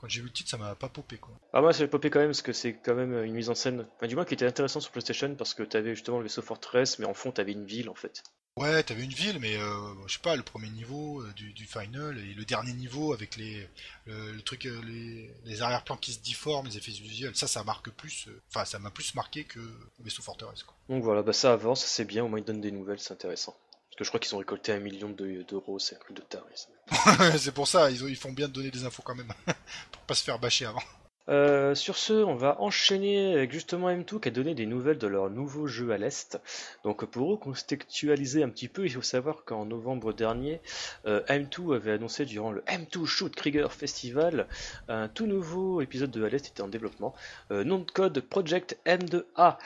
quand 0.04 0.10
j'ai 0.10 0.20
vu 0.20 0.26
le 0.26 0.32
titre, 0.32 0.50
ça 0.50 0.58
m'a 0.58 0.74
pas 0.74 0.90
popé 0.90 1.16
quoi. 1.16 1.32
Ah, 1.54 1.62
moi, 1.62 1.72
ça 1.72 1.78
fait 1.78 1.88
popé 1.88 2.10
quand 2.10 2.18
même 2.18 2.28
parce 2.28 2.42
que 2.42 2.52
c'est 2.52 2.74
quand 2.74 2.94
même 2.94 3.24
une 3.24 3.32
mise 3.32 3.48
en 3.48 3.54
scène, 3.54 3.86
enfin, 3.96 4.06
du 4.06 4.14
moins 4.16 4.26
qui 4.26 4.34
était 4.34 4.44
intéressant 4.46 4.80
sur 4.80 4.90
PlayStation 4.92 5.34
parce 5.34 5.54
que 5.54 5.62
t'avais 5.62 5.94
justement 5.94 6.18
le 6.18 6.24
vaisseau 6.24 6.42
forteresse, 6.42 6.98
mais 6.98 7.06
en 7.06 7.14
fond, 7.14 7.32
t'avais 7.32 7.52
une 7.52 7.64
ville 7.64 7.88
en 7.88 7.94
fait. 7.94 8.22
Ouais, 8.58 8.82
t'avais 8.84 9.02
une 9.02 9.10
ville, 9.12 9.38
mais 9.40 9.56
euh, 9.56 10.06
je 10.06 10.12
sais 10.12 10.20
pas, 10.20 10.36
le 10.36 10.42
premier 10.42 10.68
niveau 10.68 11.22
euh, 11.22 11.32
du, 11.34 11.52
du 11.54 11.64
Final 11.64 12.18
et 12.18 12.34
le 12.34 12.44
dernier 12.44 12.72
niveau 12.74 13.12
avec 13.14 13.34
les 13.36 13.66
le, 14.04 14.32
le 14.32 14.42
truc, 14.42 14.66
euh, 14.66 14.80
les, 14.84 15.30
les 15.44 15.62
arrière-plans 15.62 15.96
qui 15.96 16.12
se 16.12 16.20
difforment, 16.20 16.66
les 16.68 16.76
effets 16.76 16.92
visuels, 16.92 17.34
ça, 17.34 17.46
ça 17.48 17.64
marque 17.64 17.90
plus. 17.90 18.28
euh, 18.28 18.40
Enfin, 18.50 18.64
ça 18.66 18.78
m'a 18.78 18.90
plus 18.90 19.14
marqué 19.16 19.42
que 19.44 19.58
le 19.58 20.04
vaisseau 20.04 20.22
Forteresse 20.22 20.62
quoi. 20.64 20.76
Donc 20.88 21.02
voilà, 21.02 21.22
bah 21.22 21.32
ça 21.32 21.52
avance, 21.52 21.84
c'est 21.84 22.04
bien, 22.04 22.24
au 22.24 22.28
moins 22.28 22.38
ils 22.38 22.44
donnent 22.44 22.60
des 22.60 22.70
nouvelles, 22.70 23.00
c'est 23.00 23.12
intéressant. 23.12 23.56
Parce 23.94 23.98
que 23.98 24.04
je 24.04 24.10
crois 24.10 24.18
qu'ils 24.20 24.34
ont 24.34 24.38
récolté 24.38 24.72
un 24.72 24.80
million 24.80 25.08
de- 25.08 25.42
d'euros, 25.48 25.78
c'est 25.78 25.94
un 25.94 25.98
truc 26.00 26.16
de 26.16 26.22
taré. 26.22 26.50
c'est 27.38 27.54
pour 27.54 27.68
ça, 27.68 27.90
ils, 27.92 28.02
ont- 28.02 28.08
ils 28.08 28.16
font 28.16 28.32
bien 28.32 28.48
de 28.48 28.52
donner 28.52 28.70
des 28.72 28.84
infos 28.84 29.02
quand 29.02 29.14
même, 29.14 29.32
pour 29.92 30.02
pas 30.02 30.14
se 30.14 30.24
faire 30.24 30.38
bâcher 30.40 30.66
avant. 30.66 30.82
Euh, 31.30 31.74
sur 31.74 31.96
ce, 31.96 32.12
on 32.12 32.34
va 32.34 32.60
enchaîner 32.60 33.32
avec 33.32 33.50
justement 33.50 33.88
M2 33.88 34.20
qui 34.20 34.28
a 34.28 34.30
donné 34.30 34.54
des 34.54 34.66
nouvelles 34.66 34.98
de 34.98 35.06
leur 35.06 35.30
nouveau 35.30 35.66
jeu 35.66 35.90
à 35.92 35.96
l'Est. 35.96 36.38
Donc 36.82 37.06
pour 37.06 37.28
recontextualiser 37.30 38.42
un 38.42 38.50
petit 38.50 38.68
peu, 38.68 38.84
il 38.84 38.90
faut 38.92 39.00
savoir 39.00 39.44
qu'en 39.46 39.64
novembre 39.64 40.12
dernier, 40.12 40.60
euh, 41.06 41.22
M2 41.28 41.76
avait 41.76 41.92
annoncé 41.92 42.26
durant 42.26 42.50
le 42.52 42.60
M2 42.62 43.06
Shoot 43.06 43.34
Krieger 43.34 43.72
Festival 43.72 44.48
un 44.88 45.08
tout 45.08 45.26
nouveau 45.26 45.80
épisode 45.80 46.10
de 46.10 46.22
à 46.24 46.28
l'Est 46.28 46.46
était 46.48 46.60
en 46.62 46.68
développement. 46.68 47.14
Euh, 47.52 47.64
nom 47.64 47.78
de 47.78 47.90
code 47.90 48.20
Project 48.20 48.76
M2A. 48.84 49.56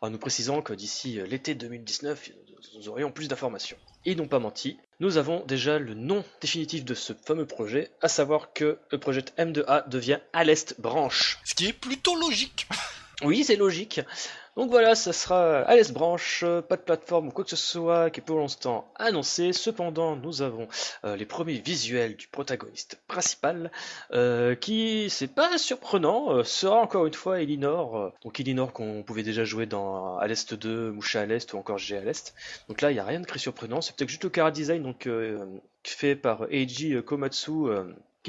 En 0.00 0.10
nous 0.10 0.18
précisant 0.18 0.62
que 0.62 0.72
d'ici 0.72 1.18
euh, 1.18 1.26
l'été 1.26 1.56
2019, 1.56 2.30
nous 2.76 2.88
aurions 2.88 3.10
plus 3.10 3.28
d'informations. 3.28 3.76
Ils 4.04 4.16
n'ont 4.16 4.28
pas 4.28 4.38
menti. 4.38 4.78
Nous 5.00 5.16
avons 5.16 5.44
déjà 5.46 5.78
le 5.78 5.94
nom 5.94 6.24
définitif 6.40 6.84
de 6.84 6.94
ce 6.94 7.12
fameux 7.12 7.46
projet, 7.46 7.90
à 8.00 8.08
savoir 8.08 8.52
que 8.52 8.78
le 8.90 8.98
Project 8.98 9.32
M2A 9.38 9.88
devient 9.88 10.18
à 10.32 10.44
l'Est 10.44 10.80
branche. 10.80 11.38
Ce 11.44 11.54
qui 11.54 11.68
est 11.68 11.72
plutôt 11.72 12.18
logique. 12.18 12.66
Oui, 13.22 13.42
c'est 13.42 13.56
logique. 13.56 14.00
Donc 14.58 14.70
voilà, 14.70 14.96
ça 14.96 15.12
sera 15.12 15.60
à 15.60 15.76
l'aise 15.76 15.92
branche, 15.92 16.44
pas 16.68 16.76
de 16.76 16.82
plateforme 16.82 17.28
ou 17.28 17.30
quoi 17.30 17.44
que 17.44 17.50
ce 17.50 17.54
soit 17.54 18.10
qui 18.10 18.18
est 18.18 18.24
pour 18.24 18.40
l'instant 18.40 18.90
annoncé. 18.96 19.52
Cependant, 19.52 20.16
nous 20.16 20.42
avons 20.42 20.66
euh, 21.04 21.14
les 21.14 21.26
premiers 21.26 21.60
visuels 21.60 22.16
du 22.16 22.26
protagoniste 22.26 23.00
principal, 23.06 23.70
euh, 24.10 24.56
qui, 24.56 25.10
c'est 25.10 25.32
pas 25.32 25.58
surprenant, 25.58 26.32
euh, 26.32 26.42
sera 26.42 26.80
encore 26.80 27.06
une 27.06 27.14
fois 27.14 27.40
Elinor. 27.40 28.12
donc 28.24 28.40
Elinor 28.40 28.72
qu'on 28.72 29.04
pouvait 29.04 29.22
déjà 29.22 29.44
jouer 29.44 29.66
dans 29.66 30.18
à 30.18 30.26
l'Est 30.26 30.52
2, 30.54 30.90
Moucha 30.90 31.20
à 31.20 31.26
l'Est 31.26 31.52
ou 31.52 31.58
encore 31.58 31.78
G 31.78 31.96
à 31.96 32.00
l'Est. 32.00 32.34
Donc 32.66 32.80
là, 32.80 32.90
il 32.90 32.94
n'y 32.94 33.00
a 33.00 33.04
rien 33.04 33.20
de 33.20 33.26
très 33.26 33.38
surprenant. 33.38 33.80
C'est 33.80 33.94
peut-être 33.94 34.10
juste 34.10 34.24
le 34.24 34.30
cara 34.30 34.50
design 34.50 34.82
donc, 34.82 35.08
fait 35.84 36.16
par 36.16 36.48
Eiji 36.50 37.00
Komatsu 37.04 37.68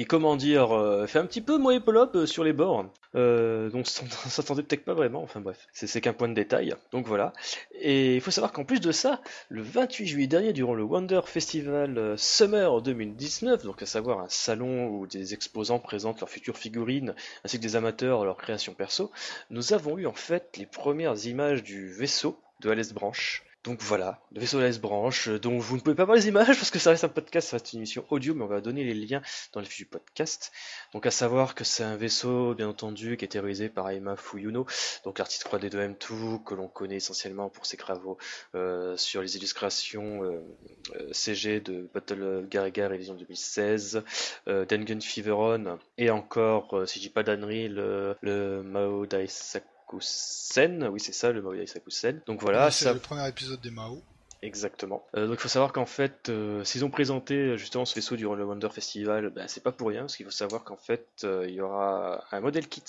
qui, 0.00 0.06
comment 0.06 0.34
dire, 0.34 0.74
euh, 0.74 1.06
fait 1.06 1.18
un 1.18 1.26
petit 1.26 1.42
peu 1.42 1.58
moépolope 1.58 2.16
euh, 2.16 2.24
sur 2.24 2.42
les 2.42 2.54
bords. 2.54 2.86
Euh, 3.16 3.68
donc 3.68 3.86
ça 3.86 4.06
s'attendait 4.30 4.62
peut-être 4.66 4.86
pas 4.86 4.94
vraiment, 4.94 5.22
enfin 5.22 5.42
bref, 5.42 5.68
c'est 5.74 6.00
qu'un 6.00 6.14
point 6.14 6.28
de 6.28 6.32
détail. 6.32 6.74
Donc 6.90 7.06
voilà. 7.06 7.34
Et 7.78 8.14
il 8.14 8.22
faut 8.22 8.30
savoir 8.30 8.50
qu'en 8.52 8.64
plus 8.64 8.80
de 8.80 8.92
ça, 8.92 9.20
le 9.50 9.60
28 9.60 10.06
juillet 10.06 10.26
dernier, 10.26 10.54
durant 10.54 10.72
le 10.72 10.84
Wonder 10.84 11.20
Festival 11.26 12.14
Summer 12.16 12.80
2019, 12.80 13.62
donc 13.64 13.82
à 13.82 13.86
savoir 13.86 14.20
un 14.20 14.28
salon 14.30 14.86
où 14.86 15.06
des 15.06 15.34
exposants 15.34 15.80
présentent 15.80 16.20
leurs 16.20 16.30
futures 16.30 16.56
figurines, 16.56 17.14
ainsi 17.44 17.58
que 17.58 17.62
des 17.62 17.76
amateurs 17.76 18.24
leurs 18.24 18.38
créations 18.38 18.72
perso, 18.72 19.10
nous 19.50 19.74
avons 19.74 19.98
eu 19.98 20.06
en 20.06 20.14
fait 20.14 20.56
les 20.56 20.64
premières 20.64 21.26
images 21.26 21.62
du 21.62 21.92
vaisseau 21.92 22.40
de 22.60 22.70
Alice 22.70 22.94
Branch. 22.94 23.44
Donc 23.62 23.82
voilà, 23.82 24.22
le 24.32 24.40
vaisseau 24.40 24.58
s 24.62 24.80
branche, 24.80 25.28
euh, 25.28 25.38
dont 25.38 25.58
vous 25.58 25.76
ne 25.76 25.82
pouvez 25.82 25.94
pas 25.94 26.06
voir 26.06 26.16
les 26.16 26.28
images 26.28 26.46
parce 26.58 26.70
que 26.70 26.78
ça 26.78 26.90
reste 26.90 27.04
un 27.04 27.08
podcast, 27.08 27.48
ça 27.48 27.56
reste 27.56 27.74
une 27.74 27.80
émission 27.80 28.06
audio, 28.08 28.34
mais 28.34 28.42
on 28.42 28.46
va 28.46 28.62
donner 28.62 28.84
les 28.84 28.94
liens 28.94 29.20
dans 29.52 29.60
le 29.60 29.66
fiche 29.66 29.80
du 29.80 29.86
podcast. 29.86 30.50
Donc 30.94 31.04
à 31.04 31.10
savoir 31.10 31.54
que 31.54 31.62
c'est 31.62 31.82
un 31.82 31.96
vaisseau, 31.96 32.54
bien 32.54 32.70
entendu, 32.70 33.18
qui 33.18 33.26
est 33.26 33.28
terrorisé 33.28 33.68
par 33.68 33.90
Aima 33.90 34.16
Fuyuno, 34.16 34.64
donc 35.04 35.18
l'artiste 35.18 35.46
3D 35.46 35.68
de 35.68 35.78
M2, 35.78 36.42
que 36.42 36.54
l'on 36.54 36.68
connaît 36.68 36.96
essentiellement 36.96 37.50
pour 37.50 37.66
ses 37.66 37.76
travaux 37.76 38.16
euh, 38.54 38.96
sur 38.96 39.20
les 39.20 39.36
illustrations 39.36 40.24
euh, 40.24 41.12
CG 41.12 41.60
de 41.60 41.90
Battle 41.92 42.22
of 42.22 42.48
Garigar 42.48 42.92
édition 42.94 43.14
2016, 43.14 44.02
Dengen 44.46 45.02
Feveron, 45.02 45.78
et 45.98 46.08
encore, 46.08 46.82
si 46.86 46.98
je 46.98 47.04
dis 47.04 47.10
pas 47.10 47.22
d'annerie, 47.22 47.68
le, 47.68 48.16
le 48.22 48.62
Mao 48.62 49.04
Daisaku 49.04 49.69
Sen, 50.00 50.88
oui 50.88 51.00
c'est 51.00 51.12
ça, 51.12 51.32
le 51.32 51.42
Mao 51.42 51.54
Sen. 51.88 52.20
Donc 52.26 52.40
voilà, 52.42 52.70
c'est 52.70 52.92
le 52.92 53.00
premier 53.00 53.28
épisode 53.28 53.60
des 53.60 53.70
Mao. 53.70 54.02
Exactement. 54.42 55.06
Euh, 55.14 55.26
donc 55.26 55.36
il 55.38 55.42
faut 55.42 55.48
savoir 55.48 55.72
qu'en 55.72 55.86
fait, 55.86 56.30
euh, 56.30 56.64
s'ils 56.64 56.84
ont 56.84 56.90
présenté 56.90 57.34
euh, 57.34 57.56
justement 57.56 57.84
ce 57.84 57.94
vaisseau 57.94 58.16
durant 58.16 58.34
le 58.34 58.44
Wonder 58.44 58.70
Festival, 58.70 59.28
ben, 59.30 59.46
c'est 59.48 59.62
pas 59.62 59.72
pour 59.72 59.88
rien, 59.88 60.00
parce 60.02 60.16
qu'il 60.16 60.24
faut 60.24 60.32
savoir 60.32 60.64
qu'en 60.64 60.78
fait, 60.78 61.06
il 61.24 61.50
y 61.50 61.60
aura 61.60 62.24
un 62.30 62.40
modèle 62.40 62.66
kit 62.68 62.82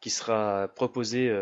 qui 0.00 0.10
sera 0.10 0.68
proposé 0.68 1.32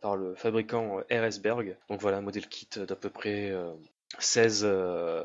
par 0.00 0.16
le 0.16 0.34
fabricant 0.34 1.00
RSberg. 1.10 1.76
Donc 1.88 2.00
voilà, 2.00 2.18
un 2.18 2.22
modèle 2.22 2.48
kit 2.48 2.68
d'à 2.76 2.96
peu 2.96 3.10
près 3.10 3.54
16 4.18 4.66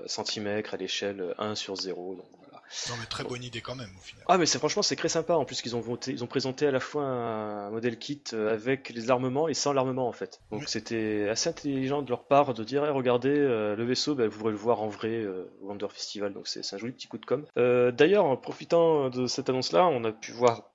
cm 0.07 0.61
à 0.71 0.77
l'échelle 0.77 1.33
1 1.37 1.55
sur 1.55 1.75
0. 1.75 2.15
Donc 2.15 2.40
non, 2.89 2.95
mais 2.99 3.05
très 3.05 3.23
bonne 3.23 3.43
idée 3.43 3.61
quand 3.61 3.75
même 3.75 3.89
au 3.97 4.01
final. 4.01 4.23
Ah, 4.27 4.37
mais 4.37 4.45
c'est 4.45 4.57
franchement 4.57 4.81
c'est 4.81 4.95
très 4.95 5.09
sympa 5.09 5.33
en 5.33 5.45
plus 5.45 5.61
qu'ils 5.61 5.75
ont 5.75 5.83
ils 6.07 6.23
ont 6.23 6.27
présenté 6.27 6.67
à 6.67 6.71
la 6.71 6.79
fois 6.79 7.03
un 7.03 7.69
modèle 7.69 7.97
kit 7.97 8.21
euh, 8.33 8.53
avec 8.53 8.89
les 8.89 9.09
armements 9.09 9.47
et 9.47 9.53
sans 9.53 9.73
l'armement 9.73 10.07
en 10.07 10.11
fait. 10.11 10.39
Donc 10.51 10.63
c'était 10.67 11.27
assez 11.29 11.49
intelligent 11.49 12.01
de 12.01 12.09
leur 12.09 12.23
part 12.23 12.53
de 12.53 12.63
dire 12.63 12.83
regardez 12.93 13.29
euh, 13.29 13.75
le 13.75 13.83
vaisseau, 13.83 14.15
bah, 14.15 14.27
vous 14.27 14.37
pourrez 14.37 14.51
le 14.51 14.57
voir 14.57 14.81
en 14.81 14.87
vrai 14.87 15.09
euh, 15.09 15.51
au 15.61 15.67
Wonder 15.67 15.87
Festival. 15.89 16.33
Donc 16.33 16.47
c'est 16.47 16.61
un 16.73 16.77
joli 16.77 16.93
petit 16.93 17.07
coup 17.07 17.17
de 17.17 17.25
com. 17.25 17.45
D'ailleurs, 17.55 18.25
en 18.25 18.37
profitant 18.37 19.09
de 19.09 19.27
cette 19.27 19.49
annonce-là, 19.49 19.85
on 19.85 20.03
a 20.03 20.11
pu 20.11 20.31
voir 20.31 20.71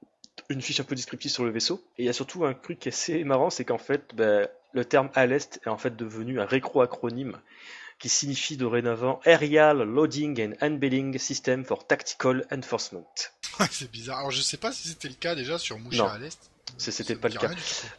une 0.48 0.60
fiche 0.60 0.80
un 0.80 0.84
peu 0.84 0.94
descriptive 0.94 1.30
sur 1.30 1.44
le 1.44 1.50
vaisseau. 1.50 1.82
Et 1.98 2.02
il 2.02 2.06
y 2.06 2.08
a 2.08 2.12
surtout 2.12 2.44
un 2.44 2.54
truc 2.54 2.86
assez 2.86 3.24
marrant, 3.24 3.50
c'est 3.50 3.64
qu'en 3.64 3.78
fait, 3.78 4.14
bah, 4.14 4.48
le 4.72 4.84
terme 4.84 5.10
à 5.14 5.26
l'est 5.26 5.60
est 5.64 5.68
en 5.68 5.78
fait 5.78 5.96
devenu 5.96 6.40
un 6.40 6.44
récro-acronyme 6.44 7.38
qui 7.98 8.08
signifie 8.08 8.56
dorénavant 8.56 9.20
Aerial 9.24 9.78
Loading 9.78 10.40
and 10.40 10.52
Unbelling 10.60 11.18
System 11.18 11.64
for 11.64 11.86
Tactical 11.86 12.46
Enforcement. 12.52 13.06
c'est 13.70 13.90
bizarre. 13.90 14.18
Alors 14.18 14.30
je 14.30 14.40
sais 14.40 14.56
pas 14.56 14.72
si 14.72 14.88
c'était 14.88 15.08
le 15.08 15.14
cas 15.14 15.34
déjà 15.34 15.58
sur 15.58 15.78
Moucha 15.78 16.10
à 16.10 16.18
l'Est. 16.18 16.50
C'était 16.78 17.16
pas 17.16 17.28
le 17.28 17.38
cas. 17.38 17.50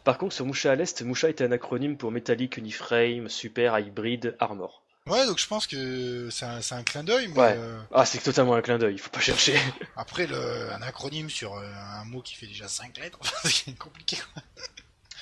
Par 0.04 0.18
contre, 0.18 0.34
sur 0.34 0.46
Moucha 0.46 0.72
à 0.72 0.74
l'Est, 0.76 1.02
Moucha 1.02 1.28
était 1.28 1.44
un 1.44 1.52
acronyme 1.52 1.96
pour 1.96 2.12
Metallic 2.12 2.56
Uniframe 2.56 3.28
Super 3.28 3.78
Hybrid 3.78 4.36
Armor. 4.38 4.82
Ouais, 5.08 5.26
donc 5.26 5.38
je 5.38 5.46
pense 5.46 5.66
que 5.66 6.28
c'est 6.30 6.44
un, 6.44 6.60
un, 6.70 6.82
clin 6.82 7.02
d'œil. 7.02 7.28
Ouais. 7.28 7.54
Euh, 7.56 7.80
ah, 7.92 8.04
c'est 8.04 8.18
totalement 8.18 8.54
un 8.54 8.60
clin 8.60 8.78
d'œil, 8.78 8.94
il 8.94 8.98
faut 8.98 9.10
pas 9.10 9.20
chercher. 9.20 9.58
Après, 9.96 10.26
le, 10.26 10.70
un 10.70 10.82
acronyme 10.82 11.30
sur 11.30 11.54
euh, 11.54 11.66
un 11.94 12.04
mot 12.04 12.20
qui 12.20 12.34
fait 12.34 12.46
déjà 12.46 12.68
5 12.68 12.98
lettres, 12.98 13.18
c'est 13.44 13.76
compliqué. 13.78 14.18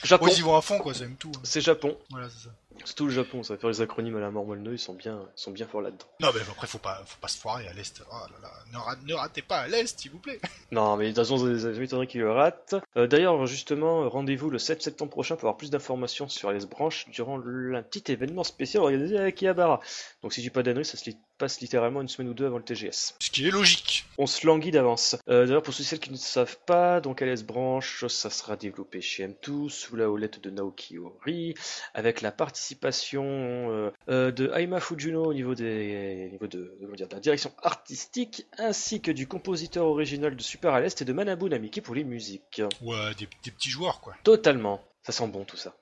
Japon. 0.02 0.26
ils 0.26 0.42
vont 0.42 0.56
à 0.56 0.60
fond, 0.60 0.78
quoi, 0.78 0.92
c'est 0.92 1.04
même 1.04 1.16
tout. 1.16 1.30
Hein. 1.36 1.40
C'est 1.44 1.60
Japon. 1.60 1.96
Voilà, 2.10 2.28
c'est 2.28 2.48
ça. 2.48 2.54
C'est 2.84 2.94
tout 2.94 3.06
le 3.06 3.12
Japon, 3.12 3.42
ça 3.42 3.54
va 3.54 3.60
faire 3.60 3.70
les 3.70 3.80
acronymes 3.80 4.16
à 4.16 4.20
la 4.20 4.30
mort 4.30 4.46
ils 4.54 4.78
sont 4.78 4.94
bien, 4.94 5.20
sont 5.34 5.50
bien 5.50 5.66
forts 5.66 5.82
là-dedans. 5.82 6.06
Non, 6.20 6.28
mais 6.34 6.40
après, 6.40 6.66
faut 6.66 6.78
pas, 6.78 7.02
faut 7.06 7.20
pas 7.20 7.28
se 7.28 7.38
foirer 7.38 7.66
à 7.68 7.72
l'Est. 7.72 8.02
Oh 8.10 8.14
là 8.14 8.48
là, 8.72 8.96
ne, 9.06 9.14
ratez 9.14 9.42
pas 9.42 9.58
à 9.58 9.68
l'Est, 9.68 9.98
s'il 9.98 10.10
vous 10.10 10.18
plaît. 10.18 10.40
Non, 10.72 10.96
mais 10.96 11.04
de 11.04 11.10
toute 11.10 11.18
façon, 11.18 11.38
ça 11.58 11.68
m'étonnerait 11.68 12.08
qu'ils 12.08 12.22
le 12.22 12.32
ratent. 12.32 12.74
Euh, 12.96 13.06
d'ailleurs, 13.06 13.46
justement, 13.46 14.08
rendez-vous 14.08 14.50
le 14.50 14.58
7 14.58 14.82
septembre 14.82 15.12
prochain 15.12 15.36
pour 15.36 15.44
avoir 15.44 15.56
plus 15.56 15.70
d'informations 15.70 16.28
sur 16.28 16.50
les 16.50 16.66
branches 16.66 17.08
durant 17.08 17.38
un 17.38 17.82
petit 17.82 18.10
événement 18.10 18.42
spécial 18.42 18.82
organisé 18.82 19.16
avec 19.16 19.40
Iabara. 19.42 19.80
Donc, 20.22 20.32
si 20.32 20.42
j'ai 20.42 20.50
pas 20.50 20.64
d'annerie, 20.64 20.84
ça 20.84 20.96
se 20.96 21.08
passe 21.36 21.60
littéralement 21.60 22.00
une 22.00 22.08
semaine 22.08 22.30
ou 22.30 22.34
deux 22.34 22.46
avant 22.46 22.58
le 22.58 22.64
TGS. 22.64 23.14
Ce 23.20 23.30
qui 23.30 23.46
est 23.46 23.50
logique. 23.50 24.04
On 24.18 24.26
se 24.26 24.46
languit 24.46 24.70
d'avance. 24.70 25.16
Euh, 25.28 25.46
d'ailleurs, 25.46 25.62
pour 25.62 25.74
ceux 25.74 25.82
et 25.82 25.86
celles 25.86 26.00
qui 26.00 26.10
ne 26.10 26.16
savent 26.16 26.58
pas, 26.66 27.00
donc 27.00 27.20
LS 27.20 27.44
Branch, 27.44 28.06
ça 28.08 28.30
sera 28.30 28.56
développé 28.56 29.00
chez 29.00 29.26
M2 29.26 29.68
sous 29.68 29.96
la 29.96 30.10
houlette 30.10 30.42
de 30.42 30.50
Naoki 30.50 30.98
Ori, 30.98 31.54
avec 31.94 32.20
la 32.20 32.32
participation 32.32 33.24
euh, 33.24 33.90
euh, 34.08 34.30
de 34.30 34.50
Aima 34.54 34.80
Fujino 34.80 35.24
au 35.24 35.34
niveau, 35.34 35.54
des, 35.54 36.28
niveau 36.32 36.46
de, 36.46 36.76
de, 36.80 37.06
la 37.10 37.20
direction 37.20 37.52
artistique, 37.62 38.46
ainsi 38.58 39.00
que 39.00 39.10
du 39.10 39.26
compositeur 39.26 39.86
original 39.86 40.36
de 40.36 40.42
Super 40.42 40.74
à 40.74 40.80
l'Est 40.80 41.00
et 41.02 41.04
de 41.04 41.12
Manabu 41.12 41.48
Namiki 41.48 41.80
pour 41.80 41.94
les 41.94 42.04
musiques. 42.04 42.62
Ouais, 42.80 43.14
des, 43.18 43.26
petits 43.50 43.70
joueurs 43.70 44.00
quoi. 44.00 44.14
Totalement, 44.24 44.82
ça 45.02 45.12
sent 45.12 45.28
bon 45.28 45.44
tout 45.44 45.56
ça. 45.56 45.76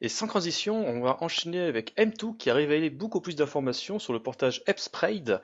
Et 0.00 0.08
sans 0.08 0.26
transition, 0.26 0.86
on 0.86 1.00
va 1.00 1.18
enchaîner 1.20 1.60
avec 1.60 1.94
M2 1.96 2.36
qui 2.36 2.48
a 2.50 2.54
révélé 2.54 2.88
beaucoup 2.88 3.20
plus 3.20 3.36
d'informations 3.36 3.98
sur 3.98 4.12
le 4.12 4.22
portage 4.22 4.62
Epsprade 4.66 5.42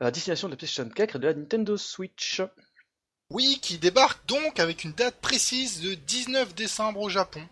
à 0.00 0.10
destination 0.10 0.48
de 0.48 0.52
la 0.52 0.56
PlayStation 0.56 0.88
4 0.88 1.16
et 1.16 1.18
de 1.18 1.26
la 1.26 1.34
Nintendo 1.34 1.76
Switch. 1.76 2.42
Oui, 3.30 3.58
qui 3.62 3.78
débarque 3.78 4.26
donc 4.26 4.60
avec 4.60 4.84
une 4.84 4.92
date 4.92 5.16
précise 5.20 5.80
de 5.80 5.94
19 5.94 6.54
décembre 6.54 7.00
au 7.00 7.08
Japon. 7.08 7.42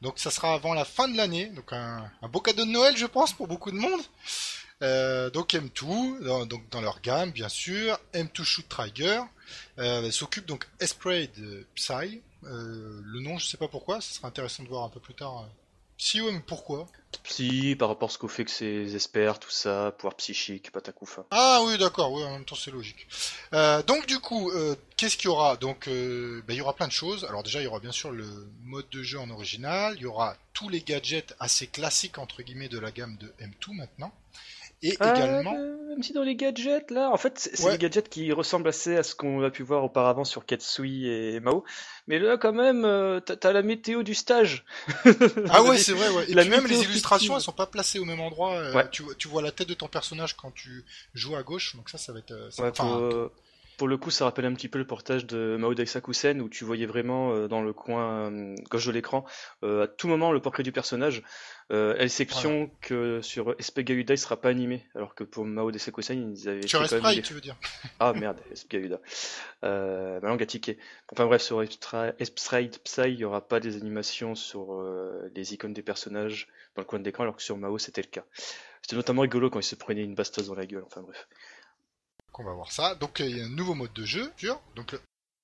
Donc 0.00 0.18
ça 0.18 0.30
sera 0.30 0.54
avant 0.54 0.72
la 0.72 0.84
fin 0.84 1.08
de 1.08 1.16
l'année, 1.16 1.46
donc 1.46 1.72
un, 1.72 2.10
beau 2.30 2.40
cadeau 2.40 2.64
de 2.64 2.70
Noël 2.70 2.96
je 2.96 3.06
pense 3.06 3.32
pour 3.32 3.48
beaucoup 3.48 3.70
de 3.70 3.76
monde. 3.76 4.00
Euh, 4.82 5.28
donc 5.28 5.52
M2, 5.52 6.22
dans, 6.24 6.46
donc 6.46 6.66
dans 6.70 6.80
leur 6.80 7.02
gamme 7.02 7.32
bien 7.32 7.50
sûr, 7.50 7.98
M2 8.14 8.42
Shoot 8.42 8.66
Trigger, 8.66 9.20
euh, 9.78 10.10
s'occupe 10.10 10.46
donc 10.46 10.66
Esprit 10.78 11.28
de 11.36 11.66
Psy. 11.74 12.22
Euh, 12.44 13.02
le 13.04 13.20
nom 13.20 13.36
je 13.36 13.46
sais 13.46 13.58
pas 13.58 13.68
pourquoi, 13.68 14.00
ce 14.00 14.14
sera 14.14 14.28
intéressant 14.28 14.62
de 14.62 14.68
voir 14.68 14.84
un 14.84 14.88
peu 14.88 15.00
plus 15.00 15.14
tard 15.14 15.46
si 16.00 16.22
ouais, 16.22 16.32
mais 16.32 16.40
pourquoi 16.40 16.86
Psy, 17.24 17.76
par 17.76 17.88
rapport 17.88 18.08
à 18.08 18.12
ce 18.12 18.16
qu'au 18.16 18.28
fait 18.28 18.46
que 18.46 18.50
c'est 18.50 18.94
experts, 18.94 19.38
tout 19.38 19.50
ça, 19.50 19.92
pouvoir 19.98 20.14
psychique, 20.14 20.72
patakoufa. 20.72 21.26
Ah 21.30 21.60
oui, 21.64 21.76
d'accord, 21.76 22.10
oui, 22.12 22.24
en 22.24 22.30
même 22.30 22.44
temps 22.46 22.54
c'est 22.54 22.70
logique. 22.70 23.06
Euh, 23.52 23.82
donc 23.82 24.06
du 24.06 24.18
coup, 24.18 24.50
euh, 24.50 24.76
qu'est-ce 24.96 25.18
qu'il 25.18 25.26
y 25.26 25.28
aura? 25.28 25.56
Donc, 25.56 25.88
euh, 25.88 26.42
ben, 26.46 26.54
il 26.54 26.56
y 26.56 26.60
aura 26.62 26.74
plein 26.74 26.86
de 26.86 26.92
choses. 26.92 27.24
Alors 27.26 27.42
déjà, 27.42 27.60
il 27.60 27.64
y 27.64 27.66
aura 27.66 27.80
bien 27.80 27.92
sûr 27.92 28.12
le 28.12 28.26
mode 28.64 28.88
de 28.90 29.02
jeu 29.02 29.18
en 29.18 29.28
original, 29.28 29.94
il 29.96 30.02
y 30.02 30.06
aura 30.06 30.36
tous 30.54 30.70
les 30.70 30.80
gadgets 30.80 31.34
assez 31.38 31.66
classiques 31.66 32.16
entre 32.16 32.42
guillemets 32.42 32.68
de 32.68 32.78
la 32.78 32.92
gamme 32.92 33.18
de 33.18 33.34
M2 33.38 33.74
maintenant. 33.74 34.14
Et 34.82 34.96
ah, 35.00 35.14
également. 35.14 35.52
même 35.52 36.02
si 36.02 36.12
dans 36.14 36.22
les 36.22 36.36
gadgets, 36.36 36.90
là, 36.90 37.10
en 37.10 37.16
fait, 37.18 37.38
c'est 37.38 37.70
des 37.70 37.78
gadgets 37.78 38.08
qui 38.08 38.32
ressemblent 38.32 38.68
assez 38.68 38.96
à 38.96 39.02
ce 39.02 39.14
qu'on 39.14 39.42
a 39.42 39.50
pu 39.50 39.62
voir 39.62 39.84
auparavant 39.84 40.24
sur 40.24 40.46
Ketsui 40.46 41.06
et 41.06 41.38
Mao. 41.40 41.64
Mais 42.06 42.18
là, 42.18 42.38
quand 42.38 42.52
même, 42.52 42.84
euh, 42.84 43.20
t'as 43.20 43.52
la 43.52 43.62
météo 43.62 44.02
du 44.02 44.14
stage. 44.14 44.64
ah 45.50 45.62
ouais, 45.62 45.76
c'est 45.76 45.92
vrai, 45.92 46.08
ouais. 46.10 46.24
Et 46.30 46.34
même 46.34 46.66
les 46.66 46.82
illustrations, 46.82 47.36
elles 47.36 47.42
sont 47.42 47.52
pas 47.52 47.66
placées 47.66 47.98
au 47.98 48.06
même 48.06 48.20
endroit. 48.20 48.54
Euh, 48.54 48.82
tu, 48.90 49.04
tu, 49.18 49.28
vois 49.28 49.42
la 49.42 49.52
tête 49.52 49.68
de 49.68 49.74
ton 49.74 49.88
personnage 49.88 50.36
quand 50.36 50.50
tu 50.52 50.84
joues 51.12 51.36
à 51.36 51.42
gauche, 51.42 51.76
donc 51.76 51.90
ça, 51.90 51.98
ça 51.98 52.12
va 52.12 52.20
être. 52.20 52.32
Euh, 52.32 52.50
ouais, 52.58 52.72
pour, 52.72 53.30
pour, 53.80 53.88
le 53.88 53.96
coup, 53.96 54.10
ça 54.10 54.26
rappelle 54.26 54.44
un 54.44 54.52
petit 54.52 54.68
peu 54.68 54.78
le 54.78 54.86
portage 54.86 55.26
de 55.26 55.56
Mao 55.58 55.74
Daisakusen 55.74 56.40
où 56.40 56.48
tu 56.48 56.64
voyais 56.64 56.86
vraiment 56.86 57.48
dans 57.48 57.62
le 57.62 57.72
coin 57.72 58.30
gauche 58.70 58.86
de 58.86 58.92
l'écran, 58.92 59.24
à 59.62 59.86
tout 59.86 60.08
moment, 60.08 60.32
le 60.32 60.40
portrait 60.40 60.62
du 60.62 60.72
personnage. 60.72 61.22
Euh, 61.72 61.96
exception 61.98 62.68
que 62.80 63.22
sur 63.22 63.54
Espegayuda 63.60 64.14
il 64.14 64.18
sera 64.18 64.40
pas 64.40 64.48
animé, 64.48 64.84
alors 64.96 65.14
que 65.14 65.22
pour 65.22 65.44
Mao 65.44 65.70
Desekosen 65.70 66.34
ils 66.36 66.48
avaient. 66.48 66.66
Sur 66.66 66.84
tu 66.88 67.34
veux 67.34 67.40
dire 67.40 67.56
Ah 68.00 68.12
merde. 68.12 68.40
Euh, 69.62 70.20
ma 70.20 70.28
langue 70.28 70.42
a 70.42 70.46
tiqué. 70.46 70.78
Enfin 71.12 71.26
bref, 71.26 71.42
sur 71.42 71.62
Esprite 71.62 72.80
Psy, 72.82 73.02
il 73.02 73.20
y 73.20 73.24
aura 73.24 73.46
pas 73.46 73.60
des 73.60 73.76
animations 73.76 74.34
sur 74.34 74.74
euh, 74.74 75.30
les 75.36 75.54
icônes 75.54 75.72
des 75.72 75.82
personnages 75.82 76.48
dans 76.74 76.82
le 76.82 76.86
coin 76.86 76.98
de 76.98 77.04
l'écran, 77.04 77.22
alors 77.22 77.36
que 77.36 77.42
sur 77.42 77.56
Mao 77.56 77.78
c'était 77.78 78.02
le 78.02 78.08
cas. 78.08 78.24
C'était 78.82 78.96
notamment 78.96 79.22
rigolo 79.22 79.48
quand 79.48 79.60
il 79.60 79.64
se 79.64 79.76
prenait 79.76 80.02
une 80.02 80.16
bastos 80.16 80.48
dans 80.48 80.56
la 80.56 80.66
gueule, 80.66 80.82
enfin 80.84 81.02
bref. 81.02 81.28
On 82.38 82.44
va 82.44 82.52
voir 82.54 82.72
ça. 82.72 82.94
Donc 82.94 83.20
il 83.20 83.36
y 83.36 83.40
a 83.40 83.44
un 83.44 83.50
nouveau 83.50 83.74
mode 83.74 83.92
de 83.92 84.04
jeu, 84.04 84.30
donc 84.74 84.92
le 84.92 85.00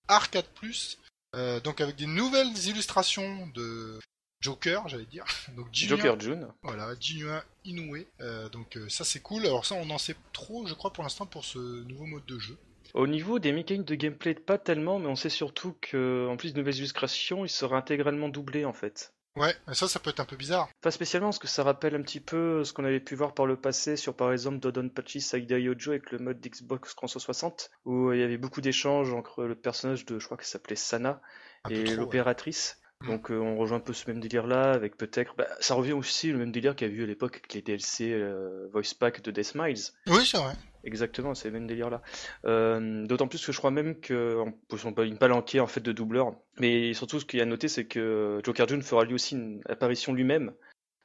Arcade 0.09 0.47
Plus, 0.55 0.99
euh, 1.35 1.61
donc 1.61 1.81
avec 1.81 1.97
des 1.97 2.07
nouvelles 2.07 2.57
illustrations 2.67 3.47
de 3.49 3.99
Joker, 4.41 4.89
j'allais 4.89 5.05
dire. 5.07 5.25
Donc 5.57 5.67
Joker 5.73 6.19
June. 6.21 6.49
Voilà, 6.63 6.95
Jinua 7.01 7.43
Inoue. 7.65 8.05
donc 8.53 8.79
ça 8.89 9.05
c'est 9.05 9.21
cool. 9.21 9.45
Alors 9.47 9.67
ça 9.67 9.75
on 9.75 9.91
en 9.91 9.99
sait 9.99 10.17
trop, 10.33 10.67
je 10.67 10.75
crois, 10.75 10.93
pour 10.93 11.03
l'instant 11.03 11.27
pour 11.27 11.45
ce 11.45 11.59
nouveau 11.85 12.07
mode 12.07 12.25
de 12.27 12.39
jeu. 12.39 12.57
Au 12.95 13.07
niveau 13.07 13.39
des 13.39 13.53
mécaniques 13.53 13.87
de 13.87 13.95
gameplay, 13.95 14.35
pas 14.35 14.59
tellement, 14.59 14.99
mais 14.99 15.09
on 15.09 15.17
sait 15.17 15.29
surtout 15.29 15.77
que, 15.81 16.27
en 16.31 16.37
plus 16.37 16.55
de 16.55 16.59
nouvelles 16.59 16.79
illustrations, 16.79 17.45
il 17.45 17.51
sera 17.51 17.77
intégralement 17.77 18.29
doublé 18.31 18.65
en 18.65 18.73
fait. 18.73 19.13
Ouais, 19.37 19.55
ça, 19.73 19.87
ça 19.87 20.01
peut 20.01 20.11
être 20.11 20.21
un 20.21 20.25
peu 20.25 20.37
bizarre. 20.37 20.69
Pas 20.81 20.91
spécialement, 20.91 21.29
parce 21.29 21.39
que 21.39 21.47
ça 21.47 21.63
rappelle 21.63 21.95
un 21.95 22.03
petit 22.03 22.21
peu 22.21 22.65
ce 22.65 22.73
qu'on 22.73 22.85
avait 22.85 23.01
pu 23.01 23.15
voir 23.15 23.35
par 23.35 23.47
le 23.47 23.57
passé 23.57 23.97
sur 23.97 24.17
par 24.17 24.33
exemple 24.33 24.59
Dodon 24.59 24.89
Pachi 24.89 25.21
Saida 25.21 25.59
Yojo 25.59 25.91
avec 25.91 26.11
le 26.11 26.19
mode 26.19 26.41
d'Xbox 26.41 26.97
360, 26.97 27.71
où 27.85 28.13
il 28.13 28.21
y 28.21 28.23
avait 28.23 28.39
beaucoup 28.39 28.63
d'échanges 28.63 29.13
entre 29.13 29.45
le 29.45 29.55
personnage 29.55 30.07
de, 30.07 30.19
je 30.19 30.25
crois 30.25 30.39
qu'il 30.39 30.47
s'appelait 30.47 30.77
Sana, 30.77 31.21
et 31.69 31.85
l'opératrice. 31.97 32.81
Donc 33.05 33.31
euh, 33.31 33.39
on 33.39 33.57
rejoint 33.57 33.77
un 33.77 33.81
peu 33.81 33.93
ce 33.93 34.11
même 34.11 34.21
délire 34.21 34.47
là 34.47 34.73
avec 34.73 34.97
peut-être 34.97 35.35
bah, 35.37 35.47
ça 35.61 35.75
revient 35.75 35.93
aussi 35.93 36.33
le 36.33 36.39
même 36.39 36.51
délire 36.51 36.75
qu'il 36.75 36.89
y 36.89 36.91
a 36.91 36.95
eu 36.95 37.03
à 37.03 37.07
l'époque 37.07 37.37
avec 37.37 37.53
les 37.53 37.61
DLC 37.61 38.11
euh, 38.13 38.69
voice 38.73 38.95
pack 38.99 39.23
de 39.23 39.31
Death 39.31 39.55
Miles. 39.55 39.93
Oui, 40.07 40.25
c'est 40.25 40.39
vrai. 40.39 40.55
Exactement, 40.83 41.35
c'est 41.35 41.49
le 41.49 41.55
même 41.55 41.67
délire 41.67 41.91
là. 41.91 42.01
Euh, 42.47 43.07
d'autant 43.07 43.29
plus 43.29 43.45
que 43.45 43.53
je 43.53 43.59
crois 43.59 43.71
même 43.71 44.01
que 44.01 44.43
on 44.85 44.93
peut 44.93 45.07
une 45.07 45.19
palanquée 45.19 45.61
en 45.61 45.67
fait 45.67 45.81
de 45.81 45.93
doubleur. 45.93 46.35
Mais 46.59 46.95
surtout 46.95 47.21
ce 47.21 47.27
qu'il 47.27 47.39
y 47.39 47.41
a 47.41 47.45
à 47.45 47.47
noter 47.47 47.69
c'est 47.69 47.87
que 47.87 48.41
Joker 48.43 48.67
June 48.67 48.83
fera 48.83 49.05
lui 49.05 49.15
aussi 49.15 49.35
une 49.35 49.61
apparition 49.69 50.15
lui-même 50.15 50.55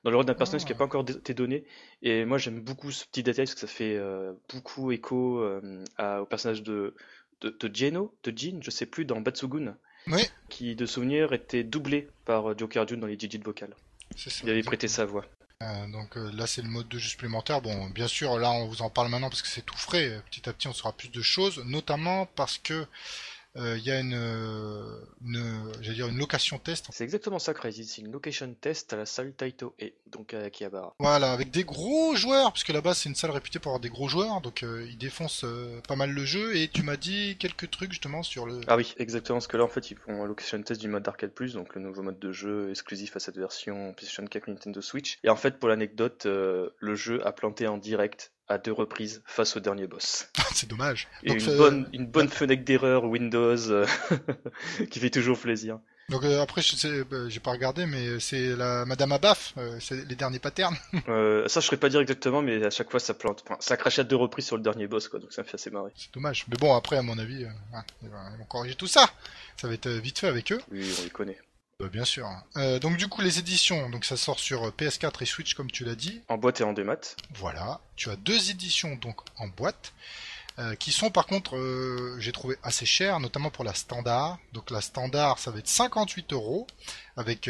dans 0.03 0.11
le 0.11 0.15
rôle 0.15 0.25
d'un 0.25 0.33
personnage 0.33 0.63
qui 0.63 0.71
n'a 0.71 0.77
ah. 0.77 0.79
pas 0.79 0.85
encore 0.85 1.05
été 1.09 1.33
donné. 1.33 1.65
Et 2.01 2.23
moi 2.23 2.37
j'aime 2.37 2.61
beaucoup 2.61 2.91
ce 2.91 3.05
petit 3.05 3.21
détail 3.21 3.45
parce 3.45 3.55
que 3.55 3.61
ça 3.61 3.67
fait 3.67 3.99
beaucoup 4.53 4.91
écho 4.91 5.45
au 5.45 6.25
personnage 6.25 6.63
de 6.63 6.95
de, 7.41 7.49
de 7.49 7.75
Geno, 7.75 8.15
de 8.23 8.31
Jin, 8.35 8.59
je 8.61 8.69
sais 8.69 8.85
plus, 8.85 9.03
dans 9.03 9.19
Batsugun 9.19 9.75
qui 10.49 10.75
de 10.75 10.85
souvenir 10.85 11.33
était 11.33 11.63
doublé 11.63 12.07
par 12.25 12.57
Joker 12.57 12.87
June 12.87 12.99
dans 12.99 13.07
les 13.07 13.17
digits 13.17 13.37
vocales. 13.37 13.75
Il 14.43 14.49
avait 14.49 14.63
prêté 14.63 14.87
sa 14.87 15.05
voix. 15.05 15.25
Euh, 15.61 15.87
donc 15.87 16.17
euh, 16.17 16.31
là 16.33 16.47
c'est 16.47 16.61
le 16.61 16.69
mode 16.69 16.87
de 16.87 16.97
jeu 16.97 17.09
supplémentaire. 17.09 17.61
Bon, 17.61 17.89
bien 17.89 18.07
sûr, 18.07 18.37
là 18.39 18.51
on 18.51 18.67
vous 18.67 18.81
en 18.81 18.89
parle 18.89 19.09
maintenant 19.09 19.29
parce 19.29 19.41
que 19.41 19.47
c'est 19.47 19.65
tout 19.65 19.77
frais. 19.77 20.21
Petit 20.29 20.49
à 20.49 20.53
petit 20.53 20.67
on 20.67 20.73
saura 20.73 20.93
plus 20.93 21.09
de 21.09 21.21
choses, 21.21 21.63
notamment 21.65 22.25
parce 22.35 22.57
que 22.57 22.85
euh, 23.57 23.77
il 23.77 23.83
y 23.83 23.91
a 23.91 23.99
une, 23.99 24.13
une 25.25 25.71
dire 25.81 26.07
une 26.07 26.17
location 26.17 26.57
test. 26.57 26.87
C'est 26.91 27.03
exactement 27.03 27.39
ça, 27.39 27.53
Crazy. 27.53 27.85
C'est 27.85 28.01
une 28.01 28.11
location 28.11 28.53
test 28.59 28.93
à 28.93 28.97
la 28.97 29.05
salle 29.05 29.33
Taito 29.33 29.75
et 29.79 29.93
donc 30.07 30.33
à 30.33 30.39
Akihabara. 30.39 30.95
Voilà, 30.99 31.31
avec 31.33 31.51
des 31.51 31.63
gros 31.63 32.15
joueurs, 32.15 32.53
puisque 32.53 32.69
là-bas 32.69 32.93
c'est 32.93 33.09
une 33.09 33.15
salle 33.15 33.31
réputée 33.31 33.59
pour 33.59 33.71
avoir 33.71 33.81
des 33.81 33.89
gros 33.89 34.07
joueurs, 34.07 34.41
donc 34.41 34.63
euh, 34.63 34.85
ils 34.89 34.97
défoncent 34.97 35.43
euh, 35.43 35.81
pas 35.87 35.95
mal 35.95 36.11
le 36.11 36.25
jeu. 36.25 36.55
Et 36.55 36.69
tu 36.69 36.83
m'as 36.83 36.97
dit 36.97 37.37
quelques 37.37 37.69
trucs 37.69 37.91
justement 37.91 38.23
sur 38.23 38.45
le. 38.45 38.61
Ah 38.67 38.77
oui, 38.77 38.93
exactement. 38.97 39.37
Parce 39.37 39.47
que 39.47 39.57
là 39.57 39.63
en 39.63 39.69
fait 39.69 39.91
ils 39.91 39.97
font 39.97 40.23
un 40.23 40.27
location 40.27 40.61
test 40.61 40.79
du 40.79 40.87
mode 40.87 41.07
Arcade 41.07 41.31
Plus, 41.31 41.53
donc 41.53 41.75
le 41.75 41.81
nouveau 41.81 42.03
mode 42.03 42.19
de 42.19 42.31
jeu 42.31 42.69
exclusif 42.69 43.15
à 43.15 43.19
cette 43.19 43.37
version 43.37 43.93
PlayStation 43.93 44.25
4 44.25 44.47
Nintendo 44.47 44.81
Switch. 44.81 45.17
Et 45.23 45.29
en 45.29 45.35
fait, 45.35 45.59
pour 45.59 45.69
l'anecdote, 45.69 46.25
le 46.25 46.95
jeu 46.95 47.25
a 47.25 47.31
planté 47.31 47.67
en 47.67 47.77
direct 47.77 48.31
à 48.51 48.57
deux 48.57 48.71
reprises 48.73 49.21
face 49.25 49.55
au 49.55 49.59
dernier 49.59 49.87
boss. 49.87 50.27
c'est 50.53 50.69
dommage. 50.69 51.07
Et 51.23 51.33
une, 51.33 51.57
bonne, 51.57 51.89
une 51.93 52.05
bonne 52.05 52.29
fenêtre 52.29 52.63
d'erreur 52.63 53.05
Windows 53.05 53.69
euh, 53.69 53.85
qui 54.91 54.99
fait 54.99 55.09
toujours 55.09 55.39
plaisir. 55.39 55.79
Donc 56.09 56.23
euh, 56.25 56.41
après, 56.41 56.61
je 56.61 56.75
sais, 56.75 57.03
bah, 57.05 57.29
j'ai 57.29 57.39
pas 57.39 57.51
regardé, 57.51 57.85
mais 57.85 58.19
c'est 58.19 58.55
la 58.57 58.83
Madame 58.85 59.13
Abaf, 59.13 59.53
euh, 59.57 59.77
c'est 59.79 60.05
les 60.09 60.15
derniers 60.15 60.39
patterns. 60.39 60.75
ça, 60.93 61.59
je 61.61 61.65
saurais 61.65 61.77
pas 61.77 61.87
dire 61.87 62.01
exactement, 62.01 62.41
mais 62.41 62.65
à 62.65 62.69
chaque 62.69 62.91
fois, 62.91 62.99
ça 62.99 63.13
plante. 63.13 63.43
Enfin, 63.45 63.55
ça 63.61 63.77
crachait 63.77 64.01
à 64.01 64.03
deux 64.03 64.17
reprises 64.17 64.45
sur 64.45 64.57
le 64.57 64.63
dernier 64.63 64.87
boss, 64.87 65.07
quoi. 65.07 65.19
Donc 65.19 65.31
ça 65.31 65.43
me 65.43 65.47
fait 65.47 65.55
assez 65.55 65.69
marrer. 65.69 65.91
C'est 65.95 66.13
dommage. 66.13 66.45
Mais 66.49 66.57
bon, 66.57 66.75
après, 66.75 66.97
à 66.97 67.01
mon 67.01 67.17
avis, 67.17 67.45
ils 68.03 68.09
vont 68.09 68.45
corriger 68.49 68.75
tout 68.75 68.87
ça. 68.87 69.09
Ça 69.55 69.67
va 69.67 69.73
être 69.73 69.87
vite 69.87 70.19
fait 70.19 70.27
avec 70.27 70.51
eux. 70.51 70.59
Oui, 70.71 70.93
on 70.99 71.03
les 71.03 71.09
connaît. 71.09 71.37
Bah, 71.81 71.87
bien 71.91 72.05
sûr. 72.05 72.29
Euh, 72.57 72.77
donc 72.77 72.97
du 72.97 73.07
coup 73.07 73.21
les 73.21 73.39
éditions, 73.39 73.89
donc 73.89 74.05
ça 74.05 74.15
sort 74.15 74.39
sur 74.39 74.67
euh, 74.67 74.71
PS4 74.77 75.23
et 75.23 75.25
Switch 75.25 75.55
comme 75.55 75.71
tu 75.71 75.83
l'as 75.83 75.95
dit. 75.95 76.21
En 76.27 76.37
boîte 76.37 76.61
et 76.61 76.63
en 76.63 76.73
démat. 76.73 77.15
Voilà. 77.33 77.81
Tu 77.95 78.11
as 78.11 78.15
deux 78.15 78.51
éditions 78.51 78.95
donc 78.97 79.17
en 79.37 79.47
boîte. 79.47 79.93
Euh, 80.59 80.75
qui 80.75 80.91
sont 80.91 81.09
par 81.09 81.25
contre, 81.25 81.57
j'ai 82.19 82.31
trouvé 82.33 82.57
assez 82.61 82.85
cher, 82.85 83.19
notamment 83.19 83.49
pour 83.49 83.63
la 83.63 83.73
standard. 83.73 84.37
Donc 84.53 84.69
la 84.69 84.81
standard, 84.81 85.39
ça 85.39 85.49
va 85.49 85.57
être 85.57 85.67
58 85.67 86.33
euros, 86.33 86.67
avec, 87.17 87.49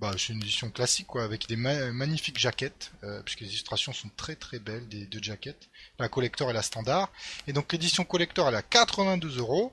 bah, 0.00 0.12
c'est 0.18 0.32
une 0.32 0.42
édition 0.42 0.70
classique 0.70 1.06
quoi, 1.06 1.24
avec 1.24 1.48
des 1.48 1.56
magnifiques 1.56 2.38
jaquettes, 2.38 2.92
puisque 3.24 3.40
les 3.40 3.48
illustrations 3.48 3.92
sont 3.92 4.10
très 4.16 4.36
très 4.36 4.58
belles 4.58 4.86
des 4.88 5.06
deux 5.06 5.22
jaquettes, 5.22 5.68
la 5.98 6.08
collector 6.08 6.50
et 6.50 6.52
la 6.52 6.62
standard. 6.62 7.10
Et 7.46 7.52
donc 7.52 7.72
l'édition 7.72 8.04
collector, 8.04 8.48
elle 8.48 8.54
est 8.54 8.58
à 8.58 8.62
82 8.62 9.38
euros, 9.38 9.72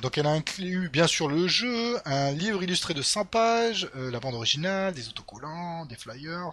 donc 0.00 0.18
elle 0.18 0.26
a 0.26 0.30
inclus 0.30 0.88
bien 0.88 1.06
sûr 1.06 1.28
le 1.28 1.46
jeu, 1.46 2.00
un 2.04 2.32
livre 2.32 2.62
illustré 2.62 2.94
de 2.94 3.02
100 3.02 3.26
pages, 3.26 3.88
euh, 3.94 4.10
la 4.10 4.18
bande 4.18 4.34
originale, 4.34 4.92
des 4.92 5.08
autocollants, 5.08 5.86
des 5.86 5.94
flyers, 5.94 6.50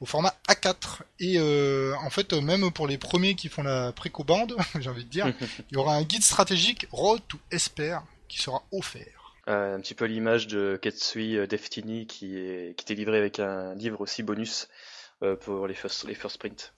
au 0.00 0.06
format 0.06 0.34
A4. 0.48 1.02
Et 1.20 1.38
euh, 1.38 1.94
en 2.02 2.10
fait, 2.10 2.32
même 2.32 2.72
pour 2.72 2.88
les 2.88 2.98
premiers 2.98 3.36
qui 3.36 3.48
font 3.48 3.62
la 3.62 3.92
précobande, 3.92 4.56
j'ai 4.80 4.90
envie 4.90 5.04
de 5.04 5.10
dire, 5.10 5.32
il 5.70 5.74
y 5.74 5.76
aura 5.76 5.94
un 5.94 6.02
guide 6.02 6.24
stratégique 6.24 6.86
Road 6.90 7.22
to 7.28 7.38
Esper 7.52 7.98
qui 8.28 8.42
sera 8.42 8.64
offert. 8.72 9.23
Euh, 9.48 9.76
un 9.76 9.80
petit 9.80 9.94
peu 9.94 10.06
l'image 10.06 10.46
de 10.46 10.78
Ketsui 10.80 11.46
Destiny 11.46 12.06
qui 12.06 12.38
est 12.38 12.74
qui 12.76 12.84
était 12.84 12.94
livré 12.94 13.18
avec 13.18 13.40
un 13.40 13.74
livre 13.74 14.00
aussi 14.00 14.22
bonus 14.22 14.68
pour 15.40 15.66
les 15.66 15.74
first, 15.74 16.04
les 16.04 16.14
first 16.14 16.36
sprints. 16.36 16.72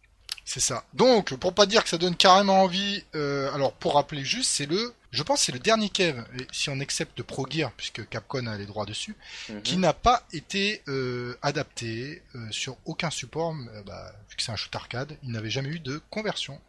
C'est 0.45 0.61
ça. 0.61 0.85
Donc, 0.95 1.35
pour 1.37 1.53
pas 1.53 1.67
dire 1.67 1.83
que 1.83 1.89
ça 1.89 1.99
donne 1.99 2.15
carrément 2.15 2.63
envie, 2.63 3.05
alors 3.13 3.73
pour 3.73 3.95
rappeler 3.95 4.25
juste, 4.25 4.51
c'est 4.51 4.67
le 4.67 4.95
je 5.17 5.23
pense 5.23 5.41
que 5.41 5.47
c'est 5.47 5.53
le 5.53 5.59
dernier 5.59 5.89
Kev, 5.89 6.23
si 6.53 6.69
on 6.69 6.79
accepte 6.79 7.23
Pro 7.23 7.47
Gear, 7.49 7.73
puisque 7.73 8.07
Capcom 8.09 8.47
a 8.47 8.59
les 8.59 8.67
droits 8.67 8.85
dessus, 8.85 9.17
mhm. 9.49 9.63
qui 9.63 9.79
n'a 9.79 9.95
pas 9.95 10.23
été 10.35 10.83
euh, 10.89 11.35
adapté 11.41 12.23
euh, 12.35 12.47
sur 12.51 12.77
aucun 12.85 13.09
support, 13.09 13.55
euh, 13.55 13.83
bah, 13.85 14.13
vu 14.29 14.37
que 14.37 14.43
c'est 14.43 14.53
un 14.53 14.57
shoot 14.57 14.75
arcade, 14.77 15.17
il 15.23 15.33
n'avait 15.33 15.49
jamais 15.49 15.71
eu 15.71 15.81
de 15.81 16.03
conversion. 16.11 16.61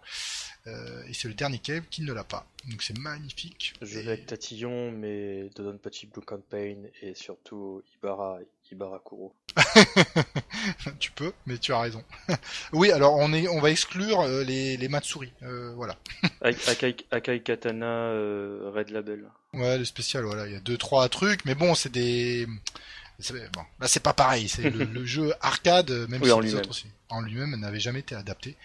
Et 1.07 1.13
c'est 1.13 1.27
le 1.27 1.33
dernier 1.33 1.59
Kev 1.59 1.85
qui 1.89 2.01
ne 2.01 2.13
l'a 2.13 2.23
pas. 2.23 2.47
Donc 2.69 2.81
c'est 2.81 2.97
magnifique. 2.97 3.73
Je 3.81 3.99
vais 3.99 4.07
avec 4.07 4.25
Tatillon, 4.25 4.91
mais 4.91 5.49
Dodonpachi 5.55 6.07
Blue 6.07 6.23
Campaign 6.23 6.89
et 7.01 7.13
surtout 7.13 7.81
Ibarra, 7.95 8.39
Ibarakuro. 8.71 9.33
tu 10.99 11.11
peux, 11.11 11.31
mais 11.45 11.57
tu 11.57 11.71
as 11.71 11.79
raison. 11.79 12.03
oui, 12.73 12.91
alors 12.91 13.15
on 13.15 13.31
est, 13.31 13.47
on 13.47 13.61
va 13.61 13.71
exclure 13.71 14.21
euh, 14.21 14.43
les, 14.43 14.75
les 14.75 14.87
Matsuri, 14.89 15.31
euh, 15.43 15.73
voilà. 15.75 15.95
Akai, 16.41 17.41
Katana 17.41 17.85
euh, 17.85 18.69
Red 18.73 18.89
Label. 18.89 19.25
Ouais, 19.53 19.77
le 19.77 19.85
spécial, 19.85 20.25
voilà, 20.25 20.45
il 20.47 20.53
y 20.53 20.57
a 20.57 20.59
deux 20.59 20.77
trois 20.77 21.07
trucs, 21.07 21.45
mais 21.45 21.55
bon, 21.55 21.73
c'est 21.73 21.91
des, 21.91 22.45
bon, 22.45 23.63
là 23.79 23.87
c'est 23.87 24.03
pas 24.03 24.13
pareil, 24.13 24.49
c'est 24.49 24.69
le, 24.69 25.05
jeu 25.05 25.33
arcade, 25.39 25.91
même 26.09 26.21
si 26.21 26.41
les 26.41 26.55
autres 26.55 26.69
aussi, 26.69 26.87
en 27.09 27.21
lui-même 27.21 27.55
n'avait 27.55 27.79
jamais 27.79 27.99
été 27.99 28.13
adapté. 28.13 28.57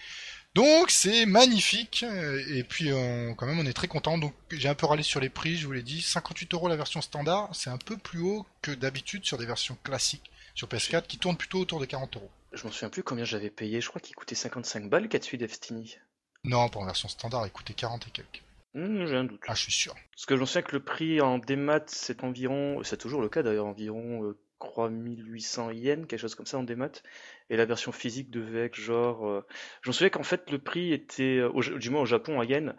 Donc 0.55 0.91
c'est 0.91 1.25
magnifique 1.25 2.05
et 2.49 2.63
puis 2.63 2.89
quand 3.37 3.47
même 3.47 3.59
on 3.59 3.65
est 3.65 3.73
très 3.73 3.87
content. 3.87 4.17
Donc 4.17 4.33
j'ai 4.51 4.69
un 4.69 4.75
peu 4.75 4.85
râlé 4.85 5.01
sur 5.01 5.19
les 5.19 5.29
prix, 5.29 5.57
je 5.57 5.65
vous 5.65 5.71
l'ai 5.71 5.81
dit, 5.81 6.01
58 6.01 6.53
euros 6.53 6.67
la 6.67 6.75
version 6.75 7.01
standard, 7.01 7.49
c'est 7.53 7.71
un 7.71 7.77
peu 7.77 7.97
plus 7.97 8.21
haut 8.21 8.45
que 8.61 8.71
d'habitude 8.71 9.25
sur 9.25 9.37
des 9.37 9.47
versions 9.47 9.77
classiques 9.83 10.29
sur 10.53 10.67
PS4 10.67 11.07
qui 11.07 11.17
tournent 11.17 11.37
plutôt 11.37 11.59
autour 11.59 11.79
de 11.79 11.85
40 11.85 12.17
euros. 12.17 12.29
Je 12.51 12.63
m'en 12.65 12.71
souviens 12.71 12.89
plus 12.89 13.01
combien 13.01 13.25
j'avais 13.25 13.49
payé, 13.49 13.81
je 13.81 13.89
crois 13.89 13.99
qu'il 13.99 14.15
coûtait 14.15 14.35
55 14.35 14.89
balles 14.89 15.09
Katsui 15.09 15.39
Destiny. 15.39 15.97
Non, 16.43 16.69
pour 16.69 16.81
la 16.81 16.87
version 16.87 17.09
standard 17.09 17.47
il 17.47 17.51
coûtait 17.51 17.73
40 17.73 18.07
et 18.07 18.11
quelques. 18.11 18.43
Hmm, 18.75 19.05
j'ai 19.05 19.15
un 19.15 19.23
doute. 19.23 19.41
Ah 19.47 19.55
je 19.55 19.61
suis 19.61 19.71
sûr. 19.71 19.95
Parce 20.11 20.27
que 20.27 20.37
j'en 20.37 20.45
souviens 20.45 20.61
que 20.61 20.75
le 20.75 20.83
prix 20.83 21.19
en 21.19 21.39
démat 21.39 21.83
c'est 21.87 22.23
environ, 22.23 22.83
c'est 22.83 22.97
toujours 22.97 23.21
le 23.21 23.29
cas 23.29 23.41
d'ailleurs, 23.41 23.65
environ 23.65 24.35
3800 24.63 25.69
euh, 25.69 25.73
yens, 25.73 26.07
quelque 26.07 26.19
chose 26.19 26.35
comme 26.35 26.45
ça 26.45 26.57
en 26.57 26.63
démat 26.63 26.91
et 27.49 27.57
la 27.57 27.65
version 27.65 27.91
physique 27.91 28.29
devait 28.29 28.65
être 28.65 28.75
genre. 28.75 29.27
Euh... 29.27 29.45
J'en 29.81 29.91
souviens 29.91 30.09
qu'en 30.09 30.23
fait 30.23 30.49
le 30.51 30.59
prix 30.59 30.93
était, 30.93 31.39
euh, 31.39 31.77
du 31.77 31.89
moins 31.89 32.01
au 32.01 32.05
Japon 32.05 32.39
en 32.39 32.43
yen, 32.43 32.75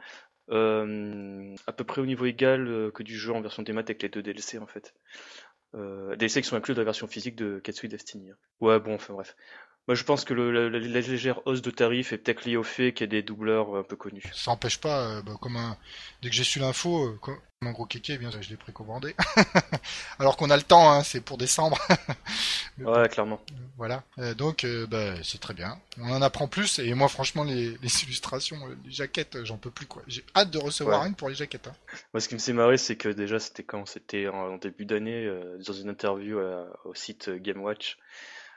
euh, 0.50 1.54
à 1.66 1.72
peu 1.72 1.84
près 1.84 2.00
au 2.00 2.06
niveau 2.06 2.26
égal 2.26 2.66
euh, 2.68 2.90
que 2.90 3.02
du 3.02 3.16
jeu 3.16 3.32
en 3.32 3.40
version 3.40 3.62
démat 3.62 3.80
avec 3.80 4.02
les 4.02 4.08
deux 4.08 4.22
DLC 4.22 4.58
en 4.58 4.66
fait. 4.66 4.94
DLC 5.74 6.40
qui 6.40 6.48
sont 6.48 6.54
inclus 6.54 6.74
dans 6.74 6.82
la 6.82 6.84
version 6.84 7.08
physique 7.08 7.34
de 7.34 7.58
Katsui 7.58 7.88
Destiny. 7.88 8.30
Ouais 8.60 8.78
bon 8.78 8.94
enfin 8.94 9.12
bref. 9.12 9.34
Moi, 9.86 9.94
je 9.94 10.04
pense 10.04 10.24
que 10.24 10.32
le, 10.32 10.70
la, 10.70 10.78
légère 10.78 11.46
hausse 11.46 11.60
de 11.60 11.70
tarif 11.70 12.14
est 12.14 12.18
peut-être 12.18 12.46
liée 12.46 12.56
au 12.56 12.62
fait 12.62 12.94
qu'il 12.94 13.04
y 13.04 13.08
a 13.08 13.10
des 13.10 13.22
doubleurs 13.22 13.76
un 13.76 13.82
peu 13.82 13.96
connus. 13.96 14.22
Ça 14.32 14.50
n'empêche 14.50 14.80
pas, 14.80 15.08
euh, 15.08 15.22
bah, 15.22 15.36
comme 15.38 15.56
un... 15.56 15.76
dès 16.22 16.30
que 16.30 16.34
j'ai 16.34 16.44
su 16.44 16.58
l'info, 16.58 17.08
euh, 17.08 17.18
comme 17.20 17.36
un 17.60 17.72
gros 17.72 17.84
kéké, 17.84 18.14
eh 18.14 18.18
bien 18.18 18.30
je 18.30 18.48
l'ai 18.48 18.56
précommandé. 18.56 19.14
Alors 20.18 20.38
qu'on 20.38 20.48
a 20.48 20.56
le 20.56 20.62
temps, 20.62 20.90
hein, 20.90 21.02
c'est 21.02 21.20
pour 21.20 21.36
décembre. 21.36 21.78
ouais, 22.78 23.10
clairement. 23.10 23.38
Voilà. 23.76 24.04
Euh, 24.18 24.32
donc, 24.32 24.66
bah, 24.88 25.16
c'est 25.22 25.40
très 25.40 25.52
bien. 25.52 25.78
On 25.98 26.10
en 26.10 26.22
apprend 26.22 26.48
plus. 26.48 26.78
Et 26.78 26.94
moi, 26.94 27.08
franchement, 27.08 27.44
les, 27.44 27.76
les 27.82 28.04
illustrations, 28.04 28.56
les 28.86 28.90
jaquettes, 28.90 29.44
j'en 29.44 29.58
peux 29.58 29.70
plus 29.70 29.84
quoi. 29.84 30.02
J'ai 30.06 30.24
hâte 30.34 30.50
de 30.50 30.58
recevoir 30.58 31.04
une 31.04 31.14
pour 31.14 31.28
les 31.28 31.34
jaquettes. 31.34 31.68
Hein. 31.68 31.74
Moi, 32.14 32.22
ce 32.22 32.28
qui 32.28 32.34
me 32.34 32.40
s'est 32.40 32.54
marré, 32.54 32.78
c'est 32.78 32.96
que 32.96 33.10
déjà, 33.10 33.38
c'était 33.38 33.64
quand 33.64 33.84
C'était 33.84 34.28
en, 34.28 34.56
début 34.56 34.86
d'année, 34.86 35.30
dans 35.66 35.74
une 35.74 35.90
interview 35.90 36.40
au 36.86 36.94
site 36.94 37.28
Game 37.28 37.60
Watch. 37.60 37.98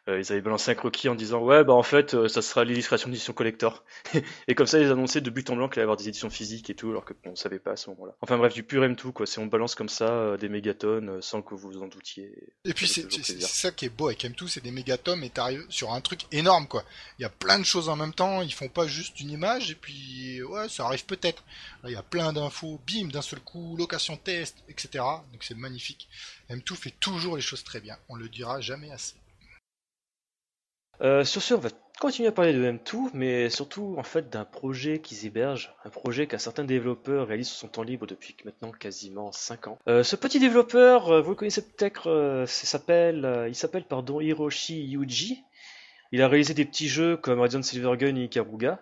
Euh, 0.07 0.21
ils 0.21 0.31
avaient 0.31 0.41
balancé 0.41 0.71
un 0.71 0.75
croquis 0.75 1.09
en 1.09 1.15
disant 1.15 1.41
ouais 1.41 1.63
bah 1.65 1.73
en 1.73 1.83
fait 1.83 2.13
euh, 2.13 2.29
ça 2.29 2.41
sera 2.41 2.63
l'illustration 2.63 3.09
d'édition 3.09 3.33
collector. 3.33 3.83
et 4.47 4.55
comme 4.55 4.67
ça 4.67 4.79
ils 4.79 4.89
annonçaient 4.89 5.21
de 5.21 5.29
but 5.29 5.49
en 5.49 5.55
blanc 5.55 5.67
qu'il 5.67 5.79
allait 5.79 5.83
y 5.83 5.83
avoir 5.83 5.97
des 5.97 6.07
éditions 6.07 6.29
physiques 6.29 6.69
et 6.69 6.75
tout 6.75 6.89
alors 6.89 7.03
que 7.03 7.13
bon, 7.13 7.31
on 7.31 7.35
savait 7.35 7.59
pas 7.59 7.71
à 7.71 7.75
ce 7.75 7.89
moment-là. 7.89 8.15
Enfin 8.21 8.37
bref 8.37 8.53
du 8.53 8.63
pur 8.63 8.83
M2 8.83 9.11
quoi, 9.11 9.25
c'est 9.25 9.39
on 9.39 9.47
balance 9.47 9.75
comme 9.75 9.89
ça 9.89 10.09
euh, 10.09 10.37
des 10.37 10.47
mégatonnes 10.47 11.09
euh, 11.09 11.21
sans 11.21 11.41
que 11.41 11.55
vous 11.55 11.71
vous 11.71 11.81
en 11.81 11.87
doutiez. 11.87 12.31
Et 12.63 12.73
puis 12.73 12.87
c'est 12.87 13.11
ça 13.41 13.71
qui 13.71 13.85
est 13.85 13.89
beau 13.89 14.07
avec 14.07 14.23
M2, 14.23 14.47
c'est 14.47 14.63
des 14.63 14.71
mégatomes 14.71 15.23
et 15.23 15.29
t'arrives 15.29 15.65
sur 15.69 15.91
un 15.91 15.99
truc 15.99 16.21
énorme 16.31 16.67
quoi. 16.67 16.83
Il 17.19 17.23
y 17.23 17.25
a 17.25 17.29
plein 17.29 17.59
de 17.59 17.65
choses 17.65 17.89
en 17.89 17.97
même 17.97 18.13
temps, 18.13 18.41
ils 18.41 18.53
font 18.53 18.69
pas 18.69 18.87
juste 18.87 19.19
une 19.19 19.31
image 19.31 19.71
et 19.71 19.75
puis 19.75 20.41
ouais 20.43 20.69
ça 20.69 20.85
arrive 20.85 21.05
peut-être. 21.05 21.43
Là, 21.83 21.89
Il 21.89 21.93
y 21.93 21.97
a 21.97 22.03
plein 22.03 22.31
d'infos, 22.31 22.79
bim 22.87 23.09
d'un 23.09 23.21
seul 23.21 23.39
coup, 23.41 23.75
location 23.77 24.15
test, 24.15 24.57
etc. 24.69 25.03
Donc 25.31 25.43
c'est 25.43 25.57
magnifique. 25.57 26.07
M2 26.49 26.75
fait 26.75 26.93
toujours 26.99 27.35
les 27.35 27.41
choses 27.41 27.63
très 27.65 27.81
bien, 27.81 27.97
on 28.07 28.15
le 28.15 28.29
dira 28.29 28.61
jamais 28.61 28.91
assez. 28.91 29.15
Euh, 31.01 31.23
sur 31.23 31.41
ce, 31.41 31.53
on 31.53 31.59
va 31.59 31.69
continuer 31.99 32.29
à 32.29 32.31
parler 32.31 32.53
de 32.53 32.63
M2, 32.63 33.09
mais 33.13 33.49
surtout 33.49 33.95
en 33.97 34.03
fait 34.03 34.29
d'un 34.29 34.45
projet 34.45 34.99
qu'ils 34.99 35.25
hébergent, 35.25 35.75
un 35.85 35.89
projet 35.89 36.27
qu'un 36.27 36.37
certain 36.37 36.63
développeur 36.63 37.27
réalise 37.27 37.47
sur 37.47 37.57
son 37.57 37.67
temps 37.67 37.83
libre 37.83 38.05
depuis 38.07 38.35
maintenant 38.45 38.71
quasiment 38.71 39.31
5 39.31 39.67
ans. 39.67 39.79
Euh, 39.87 40.03
ce 40.03 40.15
petit 40.15 40.39
développeur, 40.39 41.09
euh, 41.09 41.21
vous 41.21 41.31
le 41.31 41.35
connaissez 41.35 41.61
peut-être, 41.61 42.09
euh, 42.09 42.45
s'appelle, 42.45 43.45
il 43.47 43.55
s'appelle 43.55 43.83
pardon 43.83 44.21
Hiroshi 44.21 44.83
Yuji. 44.85 45.43
Il 46.11 46.21
a 46.21 46.27
réalisé 46.27 46.53
des 46.53 46.65
petits 46.65 46.87
jeux 46.87 47.17
comme 47.17 47.39
Radiant 47.39 47.61
Silvergun 47.61 48.15
et 48.15 48.25
Ikaruga. 48.25 48.79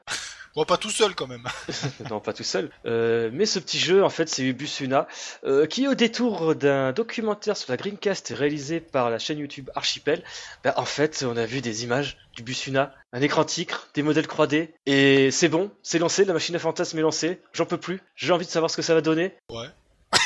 Bon 0.56 0.64
pas 0.64 0.78
tout 0.78 0.90
seul 0.90 1.16
quand 1.16 1.28
même. 1.28 1.44
non, 2.10 2.20
pas 2.22 2.32
tout 2.32 2.44
seul. 2.44 2.70
Euh, 2.86 3.30
mais 3.34 3.46
ce 3.46 3.60
petit 3.60 3.78
jeu, 3.78 4.04
en 4.04 4.10
fait, 4.10 4.30
c'est 4.30 4.44
Ubusuna, 4.44 5.06
euh, 5.44 5.66
qui, 5.66 5.86
au 5.88 5.96
détour 5.96 6.56
d'un 6.56 6.94
documentaire 6.94 7.58
sur 7.58 7.72
la 7.72 7.78
Greencast 7.78 8.34
réalisé 8.36 8.80
par 8.80 9.10
la 9.10 9.20
chaîne 9.20 9.40
YouTube 9.40 9.70
Archipel, 9.76 10.24
bah, 10.64 10.74
en 10.78 10.86
fait, 10.86 11.26
on 11.28 11.36
a 11.36 11.46
vu 11.46 11.60
des 11.60 11.84
images 11.84 12.18
du 12.36 12.44
Busuna, 12.44 12.94
un 13.12 13.22
écran 13.22 13.44
tigre, 13.44 13.88
des 13.94 14.02
modèles 14.02 14.28
3D, 14.28 14.70
et 14.86 15.30
c'est 15.32 15.50
bon, 15.50 15.72
c'est 15.84 16.00
lancé, 16.00 16.24
la 16.24 16.34
machine 16.34 16.56
à 16.56 16.60
fantasme 16.60 16.98
est 17.00 17.02
lancée, 17.02 17.42
j'en 17.54 17.66
peux 17.66 17.78
plus, 17.78 18.02
j'ai 18.16 18.32
envie 18.32 18.46
de 18.46 18.52
savoir 18.52 18.72
ce 18.72 18.78
que 18.78 18.82
ça 18.82 18.94
va 18.94 19.02
donner. 19.02 19.34
Ouais. 19.50 19.68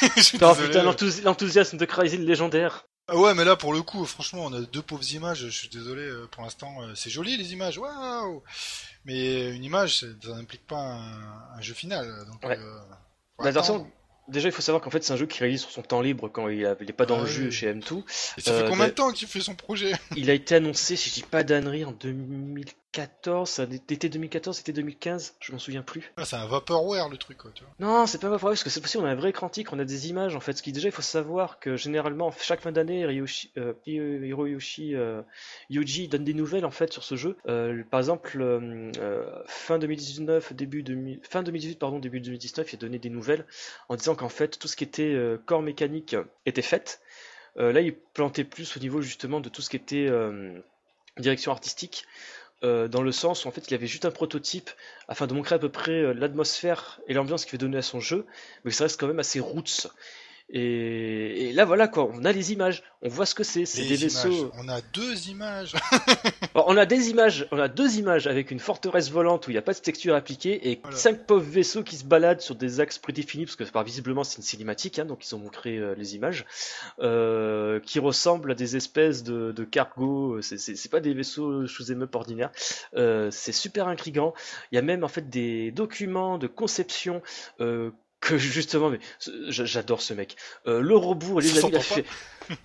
Oh 0.42 0.54
putain, 0.56 0.84
l'enthousi- 0.84 1.24
l'enthousiasme 1.24 1.78
de 1.78 1.86
Crazy 1.86 2.18
légendaire. 2.18 2.86
Ah 3.08 3.18
ouais, 3.18 3.34
mais 3.34 3.44
là 3.44 3.56
pour 3.56 3.74
le 3.74 3.82
coup, 3.82 4.06
franchement, 4.06 4.46
on 4.46 4.54
a 4.54 4.62
deux 4.62 4.84
pauvres 4.84 5.04
images. 5.14 5.40
Je 5.40 5.50
suis 5.50 5.68
désolé 5.68 6.04
euh, 6.04 6.28
pour 6.32 6.44
l'instant. 6.44 6.72
C'est 6.96 7.10
joli 7.10 7.36
les 7.38 7.54
images, 7.54 7.80
waouh. 7.80 8.44
Mais 9.10 9.56
une 9.56 9.64
image, 9.64 10.02
ça 10.02 10.06
n'implique 10.36 10.68
pas 10.68 10.78
un, 10.78 11.58
un 11.58 11.62
jeu 11.62 11.74
final. 11.74 12.08
Donc, 12.28 12.44
Ouais. 12.46 12.60
euh, 12.60 12.80
Bah, 13.40 13.52
déjà, 14.28 14.48
il 14.48 14.52
faut 14.52 14.62
savoir 14.62 14.84
qu'en 14.84 14.92
fait, 14.92 15.04
c'est 15.04 15.14
un 15.14 15.18
jeu 15.18 15.26
qui 15.26 15.40
réalise 15.40 15.62
sur 15.62 15.72
son 15.72 15.82
temps 15.82 16.02
libre 16.02 16.30
quand 16.30 16.48
il 16.48 16.60
n'est 16.60 16.94
pas 16.94 17.08
dans 17.08 17.18
Ah 17.18 17.22
le 17.22 17.26
jeu 17.28 17.46
oui. 17.46 17.52
chez 17.52 17.74
M2. 17.74 18.04
Et 18.38 18.42
ça 18.42 18.52
euh, 18.52 18.62
fait 18.62 18.70
combien 18.70 18.86
bah- 18.86 18.90
de 18.92 18.96
temps 18.96 19.12
qu'il 19.12 19.28
fait 19.28 19.42
son 19.42 19.56
projet? 19.56 19.94
Il 20.16 20.30
a 20.30 20.34
été 20.34 20.54
annoncé, 20.54 20.96
si 20.96 21.10
je 21.10 21.16
dis 21.16 21.24
pas 21.24 21.44
d'annerie, 21.44 21.86
en 21.86 21.94
2014, 22.94 23.50
ça 23.50 23.64
était 23.72 24.10
2014, 24.10 24.58
c'était 24.58 24.74
2015, 24.74 25.36
je 25.40 25.52
m'en 25.52 25.60
souviens 25.60 25.84
plus. 25.84 26.12
Ah, 26.18 26.26
C'est 26.26 26.38
un 26.38 26.48
vaporware 26.48 27.08
le 27.10 27.18
truc, 27.18 27.38
quoi, 27.38 27.52
tu 27.54 27.64
vois. 27.64 27.74
Non, 27.80 28.08
c'est 28.08 28.20
pas 28.20 28.30
vrai, 28.30 28.40
parce 28.40 28.64
que 28.64 28.70
c'est 28.72 28.82
possible, 28.82 29.04
on 29.04 29.08
a 29.08 29.12
un 29.12 29.16
vrai 29.16 29.30
écran 29.30 29.48
tigre, 29.48 29.74
on 29.76 29.80
a 29.80 29.86
des 29.86 30.10
images 30.10 30.36
en 30.36 30.40
fait. 30.40 30.54
Ce 30.54 30.64
qui 30.64 30.72
déjà, 30.72 30.88
il 30.88 30.92
faut 30.92 31.04
savoir 31.04 31.60
que 31.60 31.76
généralement, 31.78 32.32
chaque 32.42 32.62
fin 32.62 32.72
d'année, 32.72 33.04
euh, 33.04 33.12
Hiro- 33.86 34.24
Hiroyoshi 34.24 34.96
euh, 34.96 35.22
Yuji 35.70 36.08
donne 36.08 36.24
des 36.24 36.34
nouvelles 36.34 36.66
en 36.66 36.72
fait 36.72 36.92
sur 36.92 37.04
ce 37.04 37.16
jeu. 37.16 37.38
Euh, 37.48 37.84
par 37.92 38.00
exemple, 38.00 38.40
euh, 38.42 39.44
fin 39.46 39.78
2019, 39.78 40.54
début 40.54 40.82
2000 40.82 41.20
fin 41.30 41.44
2018, 41.44 41.78
pardon, 41.78 42.00
début 42.00 42.20
2019, 42.22 42.74
il 42.74 42.76
a 42.76 42.80
donné 42.80 42.98
des 42.98 43.10
nouvelles 43.12 43.46
en 43.90 43.96
disant 43.98 44.16
qu'en 44.16 44.30
fait, 44.30 44.58
tout 44.58 44.68
ce 44.68 44.76
qui 44.76 44.84
était 44.84 45.16
corps 45.46 45.62
mécanique 45.62 46.16
était 46.48 46.64
fait. 46.64 47.02
Là, 47.56 47.82
il 47.82 47.94
plantait 47.96 48.44
plus 48.46 48.76
au 48.78 48.80
niveau 48.80 49.02
justement 49.02 49.42
de 49.42 49.50
tout 49.50 49.62
ce 49.62 49.70
qui 49.70 49.76
était 49.76 50.10
direction 51.18 51.52
artistique. 51.52 52.06
Euh, 52.64 52.88
dans 52.88 53.02
le 53.02 53.12
sens 53.12 53.46
où 53.46 53.48
en 53.48 53.52
fait 53.52 53.70
il 53.70 53.74
avait 53.74 53.88
juste 53.88 54.04
un 54.04 54.12
prototype 54.12 54.70
afin 55.08 55.28
de 55.28 55.34
montrer 55.34 55.56
à 55.56 55.60
peu 55.60 55.70
près 55.70 56.02
euh, 56.02 56.14
l'atmosphère 56.14 57.00
et 57.08 57.14
l'ambiance 57.14 57.46
qu'il 57.46 57.54
veut 57.54 57.58
donner 57.58 57.78
à 57.78 57.82
son 57.82 58.00
jeu, 58.00 58.26
mais 58.66 58.72
ça 58.72 58.84
reste 58.84 59.00
quand 59.00 59.08
même 59.08 59.20
assez 59.20 59.40
roots. 59.40 59.88
Et, 60.52 61.50
et 61.50 61.54
là 61.54 61.64
voilà 61.64 61.88
quoi, 61.88 62.10
on 62.12 62.26
a 62.26 62.32
les 62.32 62.52
images, 62.54 62.82
on 63.04 63.08
voit 63.10 63.28
ce 63.28 63.36
que 63.36 63.44
c'est, 63.44 63.66
c'est 63.66 63.84
des 63.84 64.02
images. 64.02 64.26
vaisseaux. 64.26 64.52
On 64.58 64.68
a 64.68 64.82
deux 64.82 65.30
images. 65.30 65.76
On 66.56 66.76
a 66.78 66.86
des 66.86 67.10
images, 67.10 67.48
on 67.52 67.60
a 67.60 67.68
deux 67.68 67.98
images 67.98 68.28
avec 68.28 68.52
une 68.52 68.60
forteresse 68.60 69.10
volante 69.12 69.48
où 69.48 69.52
il 69.52 69.54
n'y 69.54 69.58
a 69.60 69.62
pas 69.64 69.74
de 69.74 69.80
texture 69.80 70.14
appliquée 70.16 70.70
et 70.72 70.80
Voilà. 70.84 70.98
cinq 70.98 71.26
pauvres 71.26 71.50
vaisseaux 71.50 71.84
qui 71.84 71.96
se 71.96 72.04
baladent 72.04 72.42
sur 72.42 72.56
des 72.56 72.80
axes 72.80 72.98
prédéfinis 72.98 73.46
parce 73.46 73.56
que 73.56 73.64
par 73.64 73.84
visiblement 73.84 74.24
c'est 74.24 74.38
une 74.38 74.44
cinématique, 74.44 75.00
hein, 75.00 75.06
donc 75.06 75.26
ils 75.26 75.34
ont 75.36 75.40
montré 75.40 75.78
euh, 75.78 75.96
les 75.98 76.16
images 76.16 76.46
euh, 77.00 77.80
qui 77.80 78.00
ressemblent 78.00 78.52
à 78.52 78.56
des 78.56 78.76
espèces 78.76 79.24
de, 79.24 79.52
de 79.52 79.64
cargo. 79.64 80.42
C'est- 80.42 80.58
C'est 80.58 80.90
pas 80.92 81.00
des 81.00 81.14
vaisseaux 81.14 81.66
shoot'em 81.68 82.02
up 82.04 82.16
ordinaires. 82.16 82.52
Euh, 82.96 83.30
c'est 83.32 83.52
super 83.54 83.88
intriguant. 83.88 84.34
Il 84.72 84.76
y 84.76 84.80
a 84.80 84.82
même 84.82 85.04
en 85.04 85.08
fait 85.08 85.30
des 85.30 85.72
documents 85.72 86.38
de 86.38 86.48
conception. 86.48 87.22
Que 88.22 88.38
justement, 88.38 88.90
mais 88.90 89.00
j'adore 89.48 90.02
ce 90.02 90.14
mec. 90.14 90.36
Euh, 90.68 90.82
le 90.82 90.96
rebours, 90.98 91.42
il 91.42 91.58
a 91.58 91.62
il 91.68 91.80
fait. 91.82 92.06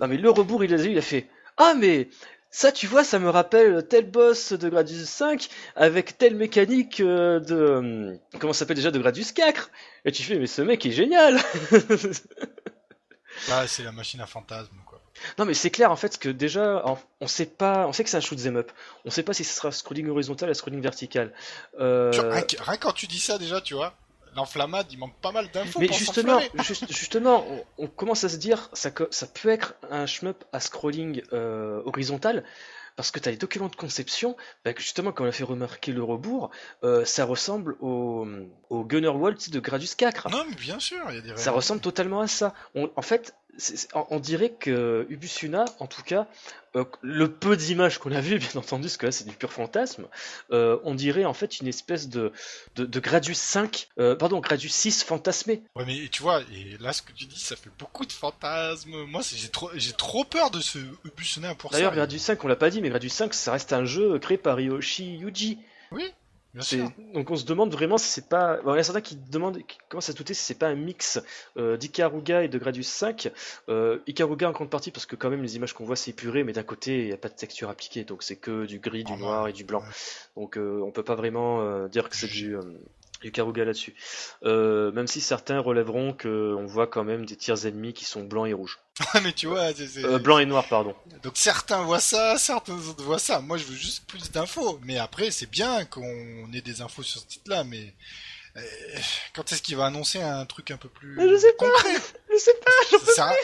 Non 0.00 0.08
mais 0.08 0.16
le 0.16 0.30
rebours, 0.30 0.64
il 0.64 0.70
les 0.70 0.82
a 0.82 0.84
il 0.90 0.98
a 0.98 1.02
fait. 1.02 1.28
Ah 1.56 1.74
mais 1.78 2.08
ça, 2.50 2.72
tu 2.72 2.86
vois, 2.86 3.04
ça 3.04 3.18
me 3.18 3.28
rappelle 3.30 3.86
tel 3.88 4.10
boss 4.10 4.52
de 4.52 4.68
Gradius 4.68 5.08
5 5.08 5.48
avec 5.76 6.18
telle 6.18 6.34
mécanique 6.36 7.00
euh, 7.00 7.38
de. 7.40 7.54
euh, 7.54 8.16
Comment 8.40 8.52
ça 8.52 8.60
s'appelle 8.60 8.76
déjà 8.76 8.90
de 8.90 8.98
Gradius 8.98 9.32
4 9.32 9.70
Et 10.04 10.12
tu 10.12 10.22
fais, 10.22 10.38
mais 10.38 10.46
ce 10.46 10.62
mec 10.62 10.84
est 10.86 10.92
génial 10.92 11.40
Là, 13.48 13.66
c'est 13.66 13.82
la 13.82 13.92
machine 13.92 14.20
à 14.20 14.26
fantasme, 14.26 14.76
quoi. 14.86 15.00
Non, 15.38 15.44
mais 15.44 15.54
c'est 15.54 15.70
clair 15.70 15.90
en 15.90 15.96
fait 15.96 16.18
que 16.18 16.28
déjà, 16.28 16.84
on 17.20 17.26
sait 17.26 17.46
pas. 17.46 17.86
On 17.86 17.92
sait 17.92 18.04
que 18.04 18.10
c'est 18.10 18.16
un 18.16 18.20
shoot'em 18.20 18.56
up. 18.56 18.70
On 19.04 19.10
sait 19.10 19.22
pas 19.22 19.32
si 19.32 19.44
ce 19.44 19.54
sera 19.56 19.70
scrolling 19.72 20.08
horizontal 20.08 20.50
ou 20.50 20.54
scrolling 20.54 20.80
vertical. 20.80 21.32
Euh, 21.80 22.10
Tu 22.46 22.56
rien, 22.60 22.76
quand 22.76 22.92
tu 22.92 23.06
dis 23.06 23.20
ça, 23.20 23.38
déjà, 23.38 23.60
tu 23.60 23.74
vois, 23.74 23.94
l'enflammade, 24.36 24.86
il 24.90 24.98
manque 24.98 25.14
pas 25.20 25.32
mal 25.32 25.50
d'infos 25.50 25.78
Mais 25.80 25.86
pour 25.86 25.96
justement, 25.96 26.40
juste- 26.62 26.90
justement, 26.92 27.44
on, 27.48 27.64
on 27.84 27.86
commence 27.86 28.24
à 28.24 28.28
se 28.28 28.36
dire 28.36 28.68
ça, 28.72 28.90
peut 28.90 29.48
être 29.50 29.74
un 29.90 30.06
shmup 30.06 30.44
à 30.52 30.60
scrolling 30.60 31.22
euh, 31.32 31.82
horizontal 31.84 32.44
parce 32.96 33.10
que 33.10 33.18
tu 33.18 33.28
as 33.28 33.32
les 33.32 33.38
documents 33.38 33.66
de 33.68 33.74
conception, 33.74 34.36
bah, 34.64 34.72
que 34.72 34.80
justement, 34.80 35.10
comme 35.10 35.26
on 35.26 35.28
a 35.28 35.32
fait 35.32 35.42
remarquer 35.42 35.90
le 35.90 36.04
rebours, 36.04 36.50
euh, 36.84 37.04
ça 37.04 37.24
ressemble 37.24 37.76
au, 37.80 38.24
au 38.70 38.84
Gunner 38.84 39.08
Wall 39.08 39.34
de 39.50 39.58
Gradius 39.58 39.96
4. 39.96 40.30
Non, 40.30 40.44
mais 40.48 40.54
bien 40.54 40.78
sûr, 40.78 40.98
il 41.08 41.16
y 41.16 41.18
a 41.18 41.20
des 41.20 41.36
Ça 41.36 41.50
ressemble 41.50 41.80
totalement 41.80 42.20
à 42.20 42.28
ça. 42.28 42.54
On- 42.76 42.88
en 42.94 43.02
fait, 43.02 43.34
on, 43.94 44.18
dirait 44.18 44.50
que 44.50 45.06
Ubusuna, 45.08 45.64
en 45.78 45.86
tout 45.86 46.02
cas, 46.02 46.26
euh, 46.76 46.84
le 47.02 47.30
peu 47.30 47.56
d'images 47.56 47.98
qu'on 47.98 48.12
a 48.12 48.20
vu, 48.20 48.38
bien 48.38 48.48
entendu, 48.56 48.84
parce 48.84 48.96
que 48.96 49.06
là 49.06 49.12
c'est 49.12 49.24
du 49.24 49.34
pur 49.34 49.52
fantasme, 49.52 50.06
euh, 50.50 50.78
on 50.84 50.94
dirait 50.94 51.24
en 51.24 51.34
fait 51.34 51.60
une 51.60 51.68
espèce 51.68 52.08
de, 52.08 52.32
de, 52.76 52.84
de 52.84 53.00
Gradius 53.00 53.38
5, 53.38 53.88
euh, 53.98 54.16
pardon, 54.16 54.40
Gradius 54.40 54.72
6 54.72 55.04
fantasmé. 55.04 55.62
Ouais, 55.76 55.84
mais 55.86 56.08
tu 56.08 56.22
vois, 56.22 56.42
et 56.52 56.76
là, 56.80 56.92
ce 56.92 57.02
que 57.02 57.12
tu 57.12 57.26
dis, 57.26 57.38
ça 57.38 57.56
fait 57.56 57.70
beaucoup 57.78 58.06
de 58.06 58.12
fantasmes. 58.12 59.04
Moi, 59.04 59.22
j'ai 59.22 59.48
trop, 59.48 59.70
j'ai 59.74 59.92
trop 59.92 60.24
peur 60.24 60.50
de 60.50 60.60
ce 60.60 60.78
Ubusuna 61.04 61.54
pour 61.54 61.70
ça. 61.70 61.78
D'ailleurs, 61.78 61.94
Gradius 61.94 62.22
5, 62.22 62.42
on 62.44 62.48
l'a 62.48 62.56
pas 62.56 62.70
dit, 62.70 62.80
mais 62.80 62.90
Gradius 62.90 63.12
5, 63.12 63.34
ça 63.34 63.52
reste 63.52 63.72
un 63.72 63.84
jeu 63.84 64.18
créé 64.18 64.38
par 64.38 64.60
Yoshi 64.60 65.16
Yuji. 65.16 65.58
Oui. 65.92 66.12
Donc 67.14 67.30
on 67.30 67.36
se 67.36 67.44
demande 67.44 67.72
vraiment 67.72 67.98
si 67.98 68.08
c'est 68.08 68.28
pas. 68.28 68.60
Il 68.64 68.76
y 68.76 68.78
a 68.78 68.82
certains 68.82 69.00
qui 69.00 69.16
demandent, 69.16 69.58
qui 69.66 69.78
commencent 69.88 70.10
à 70.10 70.12
douter 70.12 70.34
si 70.34 70.42
c'est 70.42 70.58
pas 70.58 70.68
un 70.68 70.76
mix 70.76 71.20
euh, 71.56 71.76
d'Ikaruga 71.76 72.44
et 72.44 72.48
de 72.48 72.58
Gradius 72.58 72.86
5. 72.86 73.32
Euh, 73.68 73.98
Ikaruga 74.06 74.48
en 74.48 74.52
contrepartie 74.52 74.92
parce 74.92 75.06
que 75.06 75.16
quand 75.16 75.30
même 75.30 75.42
les 75.42 75.56
images 75.56 75.72
qu'on 75.72 75.84
voit 75.84 75.96
c'est 75.96 76.12
épuré, 76.12 76.44
mais 76.44 76.52
d'un 76.52 76.62
côté 76.62 77.00
il 77.00 77.06
n'y 77.06 77.12
a 77.12 77.16
pas 77.16 77.28
de 77.28 77.34
texture 77.34 77.70
appliquée, 77.70 78.04
donc 78.04 78.22
c'est 78.22 78.36
que 78.36 78.66
du 78.66 78.78
gris, 78.78 79.04
du 79.04 79.12
Ah, 79.14 79.18
noir 79.18 79.48
et 79.48 79.52
du 79.52 79.64
blanc. 79.64 79.82
Donc 80.36 80.56
euh, 80.56 80.80
on 80.84 80.92
peut 80.92 81.02
pas 81.02 81.16
vraiment 81.16 81.60
euh, 81.60 81.88
dire 81.88 82.08
que 82.08 82.16
c'est 82.16 82.30
du, 82.30 82.56
euh, 82.56 82.62
du 83.24 83.30
Ikaruga 83.30 83.64
là-dessus. 83.64 83.94
Euh, 84.44 84.92
même 84.92 85.06
si 85.06 85.20
certains 85.20 85.58
relèveront 85.60 86.12
que 86.12 86.54
on 86.58 86.66
voit 86.66 86.86
quand 86.86 87.04
même 87.04 87.24
des 87.24 87.36
tirs 87.36 87.64
ennemis 87.66 87.94
qui 87.94 88.04
sont 88.04 88.22
blancs 88.22 88.46
et 88.48 88.52
rouges. 88.52 88.78
Ouais, 89.14 89.20
mais 89.22 89.32
tu 89.32 89.46
vois, 89.46 89.72
c'est- 89.74 89.86
c'est- 89.88 90.04
Euh, 90.04 90.18
blanc 90.18 90.38
et 90.38 90.46
noir, 90.46 90.64
pardon. 90.68 90.94
donc 91.22 91.32
certains 91.36 91.82
voient 91.82 91.98
ça, 92.00 92.36
certains 92.38 92.74
autres 92.74 93.02
voient 93.02 93.18
ça. 93.18 93.40
Moi, 93.40 93.56
je 93.56 93.64
veux 93.64 93.74
juste 93.74 94.06
plus 94.06 94.30
d'infos. 94.30 94.78
Mais 94.84 94.98
après, 94.98 95.30
c'est 95.30 95.50
bien 95.50 95.84
qu'on 95.86 96.52
ait 96.52 96.60
des 96.60 96.80
infos 96.80 97.02
sur 97.02 97.20
ce 97.20 97.26
titre-là, 97.26 97.64
mais 97.64 97.94
euh, 98.56 98.60
quand 99.34 99.50
est-ce 99.50 99.62
qu'il 99.62 99.76
va 99.76 99.86
annoncer 99.86 100.20
un 100.22 100.44
truc 100.46 100.70
un 100.70 100.76
peu 100.76 100.88
plus 100.88 101.16
Mais 101.16 101.28
je 101.28 101.36
sais 101.36 101.52
pas. 101.58 101.66
Je 102.34 102.38
sais 102.38 102.54
pas. 102.64 102.98
Ça 102.98 103.12
sert 103.12 103.24
à- 103.26 103.34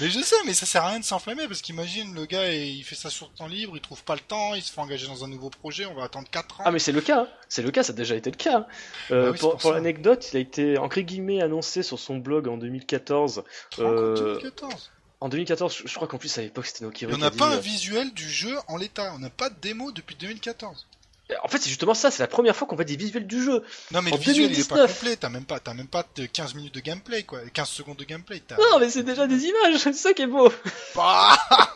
Mais 0.00 0.08
je 0.10 0.20
sais, 0.20 0.36
mais 0.46 0.54
ça 0.54 0.64
sert 0.66 0.82
à 0.84 0.88
rien 0.90 1.00
de 1.00 1.04
s'enflammer 1.04 1.46
parce 1.48 1.60
qu'imagine 1.60 2.14
le 2.14 2.24
gars 2.24 2.52
il 2.52 2.82
fait 2.84 2.94
ça 2.94 3.10
sur 3.10 3.28
le 3.32 3.36
temps 3.36 3.46
libre, 3.46 3.72
il 3.76 3.80
trouve 3.82 4.02
pas 4.04 4.14
le 4.14 4.20
temps, 4.20 4.54
il 4.54 4.62
se 4.62 4.72
fait 4.72 4.80
engager 4.80 5.06
dans 5.06 5.24
un 5.24 5.28
nouveau 5.28 5.50
projet, 5.50 5.86
on 5.86 5.94
va 5.94 6.04
attendre 6.04 6.28
4 6.30 6.60
ans. 6.60 6.64
Ah 6.66 6.70
mais 6.70 6.78
c'est 6.78 6.92
le 6.92 7.00
cas, 7.00 7.20
hein. 7.22 7.28
c'est 7.48 7.62
le 7.62 7.70
cas, 7.70 7.82
ça 7.82 7.92
a 7.92 7.96
déjà 7.96 8.14
été 8.16 8.30
le 8.30 8.36
cas. 8.36 8.58
hein. 8.58 8.66
Euh, 9.10 9.24
Bah 9.26 9.30
oui, 9.32 9.38
pour 9.38 9.50
pour 9.52 9.60
pour 9.60 9.70
ça. 9.70 9.76
l'anecdote, 9.76 10.28
il 10.32 10.36
a 10.36 10.40
été 10.40 10.78
entre 10.78 11.00
guillemets 11.00 11.42
annoncé 11.42 11.82
sur 11.82 11.98
son 11.98 12.16
blog 12.18 12.48
en 12.48 12.56
2014. 12.56 13.44
Tu 13.70 13.76
te 13.76 13.82
rends 13.82 13.88
compte, 13.90 13.98
euh, 13.98 14.34
2014. 14.40 14.90
En 15.20 15.28
2014, 15.28 15.82
je- 15.84 15.94
crois 15.96 16.06
qu'en 16.06 16.16
plus 16.18 16.38
à 16.38 16.42
l'époque 16.42 16.66
c'était 16.66 16.84
Nokiri 16.84 17.12
on 17.12 17.18
n'a 17.18 17.30
dit, 17.30 17.36
pas 17.38 17.48
un 17.48 17.56
euh, 17.56 17.60
visuel 17.60 18.12
du 18.14 18.30
jeu 18.30 18.56
en 18.68 18.76
l'état, 18.76 19.12
on 19.14 19.18
n'a 19.18 19.30
pas 19.30 19.50
de 19.50 19.56
démo 19.60 19.90
depuis 19.90 20.14
2014. 20.14 20.86
En 21.44 21.48
fait, 21.48 21.58
c'est 21.58 21.68
justement 21.68 21.94
ça, 21.94 22.10
c'est 22.10 22.22
la 22.22 22.26
première 22.26 22.56
fois 22.56 22.66
qu'on 22.66 22.76
voit 22.76 22.84
des 22.84 22.96
visuels 22.96 23.26
du 23.26 23.42
jeu. 23.42 23.62
Non, 23.92 24.00
mais 24.02 24.12
En 24.12 24.16
le 24.16 24.20
visuel, 24.22 24.50
il 24.50 24.60
est 24.60 24.68
pas 24.68 24.76
2019. 24.76 24.98
complet. 24.98 25.16
T'as 25.16 25.28
même 25.28 25.44
pas, 25.44 25.60
t'as 25.60 25.74
même 25.74 25.86
pas 25.86 26.04
de 26.16 26.26
15 26.26 26.54
minutes 26.54 26.74
de 26.74 26.80
gameplay, 26.80 27.22
quoi. 27.24 27.40
15 27.52 27.68
secondes 27.68 27.96
de 27.98 28.04
gameplay. 28.04 28.40
T'as... 28.46 28.56
Non, 28.56 28.78
mais 28.80 28.88
c'est 28.88 29.02
déjà 29.02 29.26
des 29.26 29.44
images, 29.44 29.76
c'est 29.78 29.92
ça 29.94 30.12
qui 30.12 30.22
est 30.22 30.26
beau. 30.26 30.50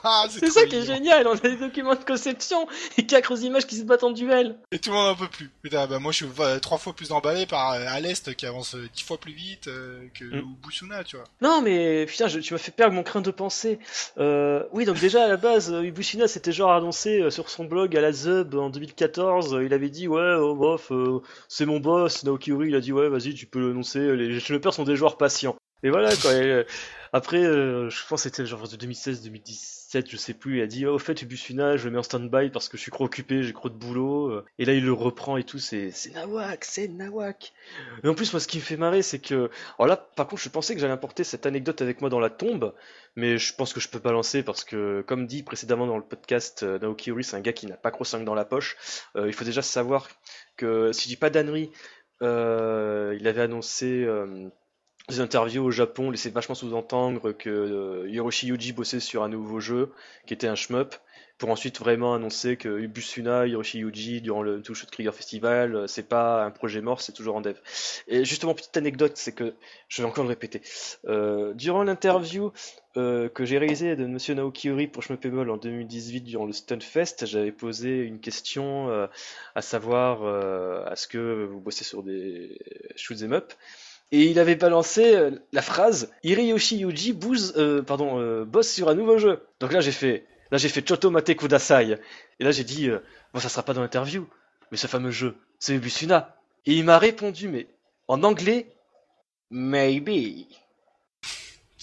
Ah, 0.04 0.26
C'est 0.30 0.50
ça 0.50 0.66
qui 0.66 0.76
est 0.76 0.84
génial, 0.84 1.26
on 1.28 1.32
a 1.34 1.36
des 1.36 1.56
documents 1.56 1.94
de 1.94 2.04
conception 2.04 2.66
et 2.98 3.06
quatre 3.06 3.40
images 3.42 3.66
qui 3.66 3.76
se 3.76 3.82
battent 3.84 4.02
en 4.04 4.10
duel. 4.10 4.56
Et 4.72 4.78
tout 4.78 4.90
le 4.90 4.96
monde 4.96 5.08
en 5.10 5.14
peut 5.14 5.28
plus. 5.28 5.50
Putain, 5.62 5.86
bah, 5.86 5.98
moi, 6.00 6.10
je 6.12 6.16
suis 6.24 6.26
trois 6.60 6.78
fois 6.78 6.92
plus 6.92 7.12
emballé 7.12 7.46
par 7.46 7.72
euh, 7.74 7.84
à 7.86 8.00
l'Est 8.00 8.34
qui 8.34 8.46
avance 8.46 8.74
euh, 8.74 8.88
dix 8.94 9.02
fois 9.02 9.18
plus 9.18 9.32
vite 9.32 9.68
euh, 9.68 10.06
que 10.14 10.24
Mm. 10.24 10.54
Busuna, 10.66 11.04
tu 11.04 11.16
vois. 11.16 11.24
Non, 11.40 11.60
mais 11.62 12.06
putain, 12.06 12.26
je- 12.26 12.40
tu 12.40 12.52
m'as 12.54 12.58
fait 12.58 12.72
perdre 12.72 12.94
mon 12.94 13.02
craint 13.02 13.20
de 13.20 13.30
pensée. 13.30 13.78
Euh, 14.18 14.64
oui, 14.72 14.84
donc 14.84 14.98
déjà 14.98 15.24
à 15.24 15.28
la 15.28 15.36
base, 15.36 15.68
Ibushina 15.84 16.26
s'était 16.26 16.52
genre 16.52 16.72
annoncé 16.72 17.30
sur 17.30 17.48
son 17.50 17.64
blog 17.64 17.96
à 17.96 18.00
la 18.00 18.12
Zub 18.12 18.54
en 18.54 18.70
2014. 18.70 19.41
Euh, 19.52 19.64
il 19.64 19.72
avait 19.72 19.90
dit 19.90 20.08
ouais, 20.08 20.34
oh, 20.38 20.54
bof, 20.54 20.92
euh, 20.92 21.20
c'est 21.48 21.66
mon 21.66 21.80
boss. 21.80 22.24
Naokiuri, 22.24 22.68
il 22.68 22.74
a 22.74 22.80
dit 22.80 22.92
ouais, 22.92 23.08
vas-y, 23.08 23.34
tu 23.34 23.46
peux 23.46 23.60
l'annoncer. 23.60 24.16
Les 24.16 24.28
développeurs 24.28 24.74
sont 24.74 24.84
des 24.84 24.96
joueurs 24.96 25.16
patients. 25.16 25.56
Et 25.82 25.90
voilà 25.90 26.14
quoi. 26.16 26.30
Euh, 26.30 26.64
après, 27.12 27.42
je 27.42 28.06
pense 28.08 28.22
que 28.22 28.30
c'était 28.30 28.46
genre 28.46 28.64
2016-2017 28.64 29.81
je 30.00 30.16
sais 30.16 30.34
plus, 30.34 30.58
il 30.58 30.62
a 30.62 30.66
dit 30.66 30.86
oh, 30.86 30.94
au 30.94 30.98
fait 30.98 31.24
Bufuna, 31.24 31.76
je 31.76 31.84
le 31.84 31.90
mets 31.90 31.98
en 31.98 32.02
stand-by 32.02 32.50
parce 32.50 32.68
que 32.68 32.76
je 32.76 32.82
suis 32.82 32.90
trop 32.90 33.04
occupé, 33.04 33.42
j'ai 33.42 33.52
trop 33.52 33.68
de 33.68 33.74
boulot. 33.74 34.30
Euh, 34.30 34.44
et 34.58 34.64
là, 34.64 34.72
il 34.72 34.84
le 34.84 34.92
reprend 34.92 35.36
et 35.36 35.44
tout, 35.44 35.58
c'est 35.58 35.92
Nawak, 36.14 36.64
c'est 36.64 36.88
Nawak. 36.88 37.52
Et 38.02 38.08
en 38.08 38.14
plus, 38.14 38.32
moi, 38.32 38.40
ce 38.40 38.48
qui 38.48 38.58
me 38.58 38.62
fait 38.62 38.76
marrer, 38.76 39.02
c'est 39.02 39.18
que. 39.18 39.50
Alors 39.78 39.88
là, 39.88 39.96
par 39.96 40.26
contre, 40.26 40.42
je 40.42 40.48
pensais 40.48 40.74
que 40.74 40.80
j'allais 40.80 40.92
importer 40.92 41.24
cette 41.24 41.46
anecdote 41.46 41.82
avec 41.82 42.00
moi 42.00 42.10
dans 42.10 42.20
la 42.20 42.30
tombe, 42.30 42.74
mais 43.16 43.38
je 43.38 43.54
pense 43.54 43.72
que 43.72 43.80
je 43.80 43.88
peux 43.88 44.00
pas 44.00 44.12
lancer 44.12 44.42
parce 44.42 44.64
que, 44.64 45.02
comme 45.06 45.26
dit 45.26 45.42
précédemment 45.42 45.86
dans 45.86 45.98
le 45.98 46.04
podcast, 46.04 46.62
euh, 46.62 46.78
Naoki 46.78 47.10
Ori, 47.10 47.24
c'est 47.24 47.36
un 47.36 47.40
gars 47.40 47.52
qui 47.52 47.66
n'a 47.66 47.76
pas 47.76 47.90
gros 47.90 48.04
5 48.04 48.24
dans 48.24 48.34
la 48.34 48.44
poche. 48.44 48.76
Euh, 49.16 49.26
il 49.26 49.34
faut 49.34 49.44
déjà 49.44 49.62
savoir 49.62 50.08
que, 50.56 50.92
si 50.92 51.04
je 51.04 51.08
dis 51.08 51.16
pas 51.16 51.30
d'annerie, 51.30 51.70
il 52.20 53.26
avait 53.26 53.42
annoncé 53.42 54.06
des 55.08 55.20
interviews 55.20 55.64
au 55.64 55.70
Japon, 55.70 56.10
laissait 56.10 56.30
vachement 56.30 56.54
sous-entendre 56.54 57.32
que 57.32 57.50
euh, 57.50 58.08
Hiroshi 58.08 58.48
Yuji 58.48 58.72
bossait 58.72 59.00
sur 59.00 59.22
un 59.22 59.28
nouveau 59.28 59.60
jeu 59.60 59.92
qui 60.26 60.34
était 60.34 60.48
un 60.48 60.54
shmup. 60.54 60.94
Pour 61.38 61.50
ensuite 61.50 61.80
vraiment 61.80 62.14
annoncer 62.14 62.56
que 62.56 62.68
Ubusuna, 62.68 63.48
Hiroshi 63.48 63.78
Yuji, 63.80 64.20
durant 64.20 64.42
le 64.42 64.62
Two 64.62 64.74
Shot 64.74 64.86
Krieger 64.92 65.12
Festival, 65.12 65.74
euh, 65.74 65.86
c'est 65.88 66.08
pas 66.08 66.44
un 66.44 66.52
projet 66.52 66.80
mort, 66.80 67.00
c'est 67.00 67.12
toujours 67.12 67.34
en 67.34 67.40
dev. 67.40 67.56
Et 68.06 68.24
justement, 68.24 68.54
petite 68.54 68.76
anecdote, 68.76 69.16
c'est 69.16 69.32
que, 69.32 69.54
je 69.88 70.02
vais 70.02 70.08
encore 70.08 70.22
le 70.22 70.28
répéter, 70.28 70.62
euh, 71.08 71.52
durant 71.54 71.82
l'interview 71.82 72.52
euh, 72.98 73.30
que 73.30 73.46
j'ai 73.46 73.56
réalisée 73.56 73.96
de 73.96 74.04
Monsieur 74.06 74.34
Naoki 74.34 74.68
Uri 74.68 74.86
pour 74.86 75.02
Shmuppable 75.02 75.48
en 75.48 75.56
2018 75.56 76.20
durant 76.20 76.44
le 76.44 76.52
Stunfest, 76.52 77.24
j'avais 77.24 77.50
posé 77.50 78.00
une 78.00 78.20
question 78.20 78.90
euh, 78.90 79.06
à 79.54 79.62
savoir 79.62 80.24
euh, 80.24 80.84
est-ce 80.90 81.08
que 81.08 81.46
vous 81.50 81.58
bossez 81.58 81.84
sur 81.84 82.02
des 82.02 82.58
shoot'em 82.94 83.32
up 83.32 83.54
et 84.12 84.24
il 84.24 84.38
avait 84.38 84.56
balancé 84.56 85.16
euh, 85.16 85.30
la 85.52 85.62
phrase 85.62 86.10
Hiroshi 86.22 86.76
Yuji 86.76 87.14
bouse, 87.14 87.54
euh, 87.56 87.82
pardon, 87.82 88.20
euh, 88.20 88.44
bosse 88.44 88.70
sur 88.70 88.90
un 88.90 88.94
nouveau 88.94 89.16
jeu. 89.16 89.42
Donc 89.58 89.72
là 89.72 89.80
j'ai 89.80 89.90
fait, 89.90 90.26
là 90.50 90.58
j'ai 90.58 90.68
fait 90.68 90.86
Choto 90.86 91.10
Mate 91.10 91.34
Kudasai. 91.34 91.98
Et 92.38 92.44
là 92.44 92.50
j'ai 92.50 92.64
dit, 92.64 92.90
bon 93.32 93.40
ça 93.40 93.48
sera 93.48 93.62
pas 93.62 93.72
dans 93.72 93.80
l'interview, 93.80 94.28
mais 94.70 94.76
ce 94.76 94.86
fameux 94.86 95.10
jeu, 95.10 95.34
c'est 95.58 95.74
Ubusuna. 95.74 96.36
Et 96.66 96.74
il 96.74 96.84
m'a 96.84 96.98
répondu, 96.98 97.48
mais 97.48 97.66
en 98.06 98.22
anglais, 98.22 98.66
maybe. 99.50 100.46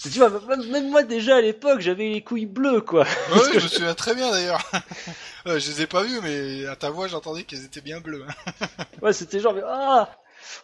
Tu 0.02 0.08
vois, 0.18 0.30
même 0.30 0.88
moi 0.88 1.02
déjà 1.02 1.36
à 1.36 1.40
l'époque, 1.42 1.80
j'avais 1.80 2.08
les 2.08 2.22
couilles 2.22 2.46
bleues 2.46 2.80
quoi. 2.80 3.04
Ouais, 3.34 3.58
je 3.58 3.64
me 3.64 3.68
souviens 3.68 3.94
très 3.94 4.14
bien 4.14 4.30
d'ailleurs. 4.30 4.62
Je 5.46 5.52
les 5.54 5.82
ai 5.82 5.86
pas 5.86 6.02
vus, 6.02 6.20
mais 6.22 6.66
à 6.66 6.76
ta 6.76 6.90
voix, 6.90 7.08
j'entendais 7.08 7.44
qu'elles 7.44 7.64
étaient 7.64 7.80
bien 7.80 8.00
bleues. 8.00 8.26
hein. 8.28 8.66
Ouais, 9.00 9.14
c'était 9.14 9.40
genre, 9.40 9.54
mais, 9.54 9.62
ah 9.64 10.10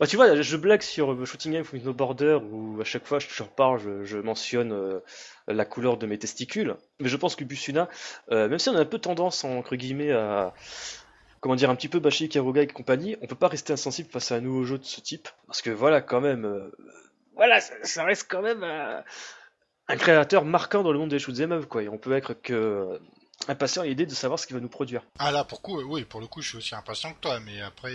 Bah, 0.00 0.06
tu 0.06 0.16
vois, 0.16 0.40
je 0.40 0.56
blague 0.56 0.82
sur 0.82 1.26
Shooting 1.26 1.52
Game 1.52 1.64
No 1.84 1.92
Border 1.92 2.38
où 2.50 2.80
à 2.80 2.84
chaque 2.84 3.06
fois 3.06 3.18
je 3.18 3.26
j'en 3.30 3.46
parle, 3.46 3.80
je, 3.80 4.04
je 4.04 4.18
mentionne 4.18 4.72
euh, 4.72 5.00
la 5.48 5.64
couleur 5.64 5.96
de 5.96 6.06
mes 6.06 6.18
testicules. 6.18 6.76
Mais 7.00 7.08
je 7.08 7.16
pense 7.16 7.36
que 7.36 7.44
Busuna, 7.44 7.88
euh, 8.30 8.48
même 8.48 8.58
si 8.58 8.68
on 8.68 8.76
a 8.76 8.80
un 8.80 8.84
peu 8.84 8.98
tendance, 8.98 9.44
entre 9.44 9.76
guillemets, 9.76 10.12
à 10.12 10.54
comment 11.40 11.56
dire, 11.56 11.70
un 11.70 11.76
petit 11.76 11.88
peu 11.88 12.00
bâcher 12.00 12.28
Karuga 12.28 12.62
et 12.62 12.66
compagnie, 12.66 13.16
on 13.22 13.26
peut 13.26 13.36
pas 13.36 13.48
rester 13.48 13.72
insensible 13.72 14.10
face 14.10 14.32
à 14.32 14.36
un 14.36 14.40
nouveau 14.40 14.64
jeu 14.64 14.78
de 14.78 14.84
ce 14.84 15.00
type. 15.00 15.28
Parce 15.46 15.62
que 15.62 15.70
voilà, 15.70 16.00
quand 16.00 16.20
même, 16.20 16.44
euh, 16.44 16.70
voilà, 17.34 17.60
ça, 17.60 18.04
reste 18.04 18.26
quand 18.28 18.42
même 18.42 18.64
un 19.88 19.96
créateur 19.96 20.44
marquant 20.44 20.82
dans 20.82 20.92
le 20.92 20.98
monde 20.98 21.10
des 21.10 21.18
shoot'em 21.18 21.52
up, 21.52 21.66
quoi. 21.66 21.82
Et 21.82 21.88
on 21.88 21.98
peut 21.98 22.12
être 22.12 22.34
que 22.34 22.98
impatient 23.48 23.82
à 23.82 23.86
l'idée 23.86 24.06
de 24.06 24.14
savoir 24.14 24.38
ce 24.38 24.46
qu'il 24.46 24.56
va 24.56 24.60
nous 24.60 24.68
produire. 24.68 25.02
Ah 25.18 25.30
là, 25.30 25.44
pour 25.44 25.62
coup, 25.62 25.80
oui, 25.82 26.04
pour 26.04 26.20
le 26.20 26.26
coup, 26.26 26.42
je 26.42 26.48
suis 26.48 26.58
aussi 26.58 26.74
impatient 26.74 27.12
que 27.12 27.20
toi, 27.20 27.40
mais 27.40 27.60
après, 27.60 27.94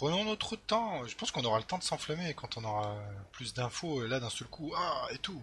prenons 0.00 0.24
notre 0.24 0.56
temps. 0.56 1.06
Je 1.06 1.14
pense 1.14 1.30
qu'on 1.30 1.44
aura 1.44 1.58
le 1.58 1.64
temps 1.64 1.76
de 1.76 1.82
s'enflammer 1.82 2.32
quand 2.34 2.56
on 2.56 2.64
aura 2.64 2.96
plus 3.32 3.52
d'infos. 3.52 4.02
Et 4.04 4.08
là, 4.08 4.18
d'un 4.18 4.30
seul 4.30 4.48
coup, 4.48 4.72
ah, 4.74 5.06
et 5.12 5.18
tout. 5.18 5.40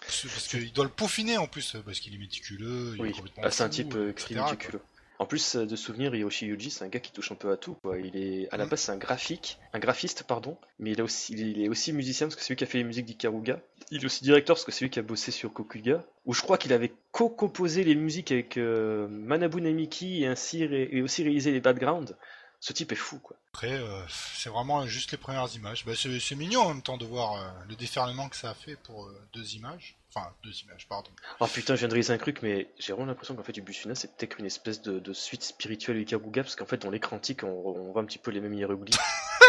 Parce 0.00 0.46
qu'il 0.48 0.72
doit 0.72 0.84
le 0.84 0.90
peaufiner 0.90 1.36
en 1.36 1.48
plus, 1.48 1.76
parce 1.84 1.98
qu'il 1.98 2.14
est 2.14 2.18
méticuleux. 2.18 2.94
Il 2.94 3.00
est 3.00 3.02
Oui, 3.02 3.14
bah, 3.42 3.50
c'est 3.50 3.64
un 3.64 3.68
type 3.68 3.94
euh, 3.96 4.10
etc., 4.10 4.36
méticuleux. 4.36 4.80
En 5.20 5.26
plus 5.26 5.56
euh, 5.56 5.66
de 5.66 5.74
souvenir, 5.74 6.14
Hiroshi 6.14 6.46
Yuji, 6.46 6.70
c'est 6.70 6.84
un 6.84 6.88
gars 6.88 7.00
qui 7.00 7.10
touche 7.10 7.32
un 7.32 7.34
peu 7.34 7.50
à 7.50 7.56
tout. 7.56 7.74
Quoi. 7.82 7.98
Il 7.98 8.14
est 8.16 8.48
à 8.52 8.56
la 8.56 8.66
Mm. 8.66 8.68
base 8.68 8.80
c'est 8.82 8.92
un 8.92 8.96
graphique, 8.96 9.58
un 9.72 9.80
graphiste 9.80 10.22
pardon, 10.22 10.56
mais 10.78 10.92
il, 10.92 11.00
a 11.00 11.04
aussi, 11.04 11.32
il 11.32 11.60
est 11.60 11.68
aussi 11.68 11.92
musicien 11.92 12.28
parce 12.28 12.36
que 12.36 12.42
c'est 12.42 12.50
lui 12.50 12.56
qui 12.56 12.62
a 12.62 12.68
fait 12.68 12.78
les 12.78 12.84
musiques 12.84 13.06
d'Ikaruga. 13.06 13.58
Il 13.90 14.02
est 14.02 14.06
aussi 14.06 14.22
directeur 14.22 14.54
parce 14.54 14.64
que 14.64 14.70
c'est 14.70 14.84
lui 14.84 14.90
qui 14.90 15.00
a 15.00 15.02
bossé 15.02 15.32
sur 15.32 15.52
Kokuga, 15.52 16.04
où 16.24 16.34
je 16.34 16.42
crois 16.42 16.56
qu'il 16.56 16.72
avait 16.72 16.92
co-composé 17.10 17.82
les 17.82 17.96
musiques 17.96 18.30
avec 18.30 18.56
euh, 18.58 19.08
Manabu 19.08 19.60
Namiki 19.60 20.22
et 20.22 20.28
ainsi 20.28 20.64
ré- 20.64 20.88
et 20.92 21.02
aussi 21.02 21.24
réalisé 21.24 21.50
les 21.50 21.60
backgrounds. 21.60 22.14
Ce 22.60 22.72
type 22.72 22.92
est 22.92 22.96
fou 22.96 23.18
quoi. 23.18 23.36
Après, 23.52 23.72
euh, 23.72 24.02
c'est 24.08 24.50
vraiment 24.50 24.86
juste 24.86 25.12
les 25.12 25.18
premières 25.18 25.52
images. 25.54 25.84
Bah, 25.84 25.92
c'est 25.96 26.34
mignon 26.34 26.62
en 26.62 26.68
même 26.68 26.82
temps 26.82 26.96
de 26.96 27.04
voir 27.04 27.34
euh, 27.34 27.48
le 27.68 27.76
déferlement 27.76 28.28
que 28.28 28.36
ça 28.36 28.50
a 28.50 28.54
fait 28.54 28.76
pour 28.76 29.04
euh, 29.06 29.20
deux 29.32 29.54
images. 29.54 29.96
Enfin, 30.14 30.32
deux 30.42 30.52
images, 30.62 30.86
pardon. 30.88 31.10
Oh 31.40 31.46
putain, 31.46 31.74
je 31.74 31.80
viens 31.80 31.88
de 31.88 31.92
réaliser 31.92 32.12
un 32.12 32.18
truc, 32.18 32.40
mais 32.42 32.68
j'ai 32.78 32.92
vraiment 32.92 33.06
l'impression 33.06 33.36
qu'en 33.36 33.42
fait 33.42 33.56
Ubusuna 33.56 33.94
c'est 33.94 34.16
peut-être 34.16 34.38
une 34.38 34.46
espèce 34.46 34.80
de, 34.82 34.98
de 34.98 35.12
suite 35.12 35.42
spirituelle 35.42 35.98
d'Ikaruga 35.98 36.42
parce 36.42 36.56
qu'en 36.56 36.66
fait 36.66 36.78
dans 36.78 36.90
l'écran 36.90 37.16
antique 37.16 37.44
on, 37.44 37.48
on 37.48 37.92
voit 37.92 38.02
un 38.02 38.06
petit 38.06 38.18
peu 38.18 38.30
les 38.30 38.40
mêmes 38.40 38.54
hiéroglyphes. 38.54 38.98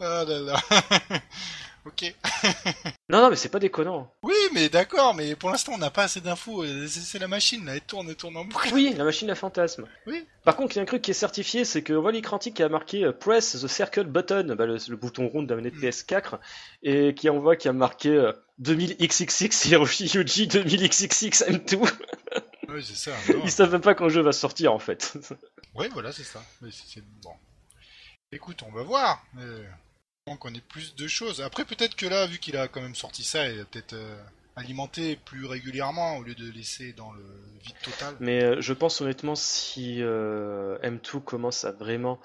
Ah 0.00 0.24
là 0.26 0.40
là. 0.40 0.60
ok. 1.86 2.14
non 3.08 3.20
non 3.22 3.30
mais 3.30 3.36
c'est 3.36 3.48
pas 3.50 3.58
déconnant. 3.58 4.12
Oui, 4.22 4.34
mais 4.54 4.68
d'accord, 4.68 5.14
mais 5.14 5.36
pour 5.36 5.50
l'instant, 5.50 5.72
on 5.74 5.78
n'a 5.78 5.90
pas 5.90 6.04
assez 6.04 6.20
d'infos. 6.20 6.64
C'est 6.88 7.18
la 7.18 7.28
machine, 7.28 7.64
là, 7.66 7.74
elle 7.74 7.80
tourne, 7.82 8.08
elle 8.08 8.16
tourne 8.16 8.36
en 8.36 8.44
boucle. 8.44 8.70
Oui, 8.72 8.94
la 8.96 9.04
machine 9.04 9.28
à 9.30 9.34
fantasme. 9.34 9.86
Oui. 10.06 10.24
Par 10.44 10.56
contre, 10.56 10.74
il 10.74 10.76
y 10.76 10.78
a 10.80 10.82
un 10.82 10.86
truc 10.86 11.02
qui 11.02 11.10
est 11.10 11.14
certifié, 11.14 11.64
c'est 11.64 11.82
que 11.82 11.92
on 11.92 12.00
voit 12.00 12.12
l'écran 12.12 12.36
antique 12.36 12.54
qui 12.56 12.62
a 12.62 12.68
marqué 12.68 13.04
euh, 13.04 13.12
Press 13.12 13.52
the 13.60 13.66
Circle 13.66 14.04
Button, 14.06 14.54
bah, 14.56 14.64
le, 14.66 14.78
le 14.88 14.96
bouton 14.96 15.28
rond 15.28 15.42
de 15.42 15.50
la 15.50 15.56
manette 15.56 15.74
Mm. 15.74 15.84
PS4, 15.84 16.38
et 16.82 17.14
qui 17.14 17.28
on 17.28 17.40
voit 17.40 17.56
qui 17.56 17.68
a 17.68 17.72
marqué 17.72 18.08
euh, 18.10 18.32
2000XXX 18.62 19.68
Hiroshi 19.68 20.06
Yuji 20.06 20.46
2000XXX 20.46 21.44
M2. 21.50 21.92
Oui, 22.68 22.82
c'est 22.84 22.96
ça. 22.96 23.10
non. 23.34 23.42
Ils 23.44 23.50
savent 23.50 23.72
même 23.72 23.80
pas 23.80 23.94
quand 23.94 24.04
le 24.04 24.10
jeu 24.10 24.22
va 24.22 24.32
sortir 24.32 24.72
en 24.72 24.78
fait. 24.78 25.12
Ouais, 25.74 25.88
voilà, 25.88 26.10
c'est 26.12 26.24
ça. 26.24 26.42
Mais 26.62 26.70
c'est 26.72 27.04
bon. 27.22 27.32
Écoute, 28.32 28.62
on 28.66 28.70
va 28.72 28.82
voir. 28.84 29.24
On 30.30 30.36
connaît 30.36 30.62
plus 30.68 30.94
de 30.94 31.08
choses. 31.08 31.42
Après, 31.42 31.64
peut-être 31.64 31.96
que 31.96 32.06
là, 32.06 32.26
vu 32.26 32.38
qu'il 32.38 32.56
a 32.56 32.68
quand 32.68 32.80
même 32.80 32.94
sorti 32.94 33.24
ça, 33.24 33.48
il 33.48 33.60
a 33.60 33.64
peut-être 33.64 33.94
euh, 33.94 34.16
alimenté 34.56 35.16
plus 35.16 35.44
régulièrement 35.44 36.16
au 36.18 36.22
lieu 36.22 36.34
de 36.34 36.48
laisser 36.50 36.92
dans 36.92 37.12
le 37.12 37.24
vide 37.64 37.74
total. 37.82 38.14
Mais 38.20 38.42
euh, 38.44 38.60
je 38.60 38.72
pense 38.72 39.00
honnêtement, 39.00 39.34
si 39.34 39.96
euh, 40.00 40.78
M2 40.78 41.20
commence 41.22 41.64
à 41.64 41.72
vraiment 41.72 42.20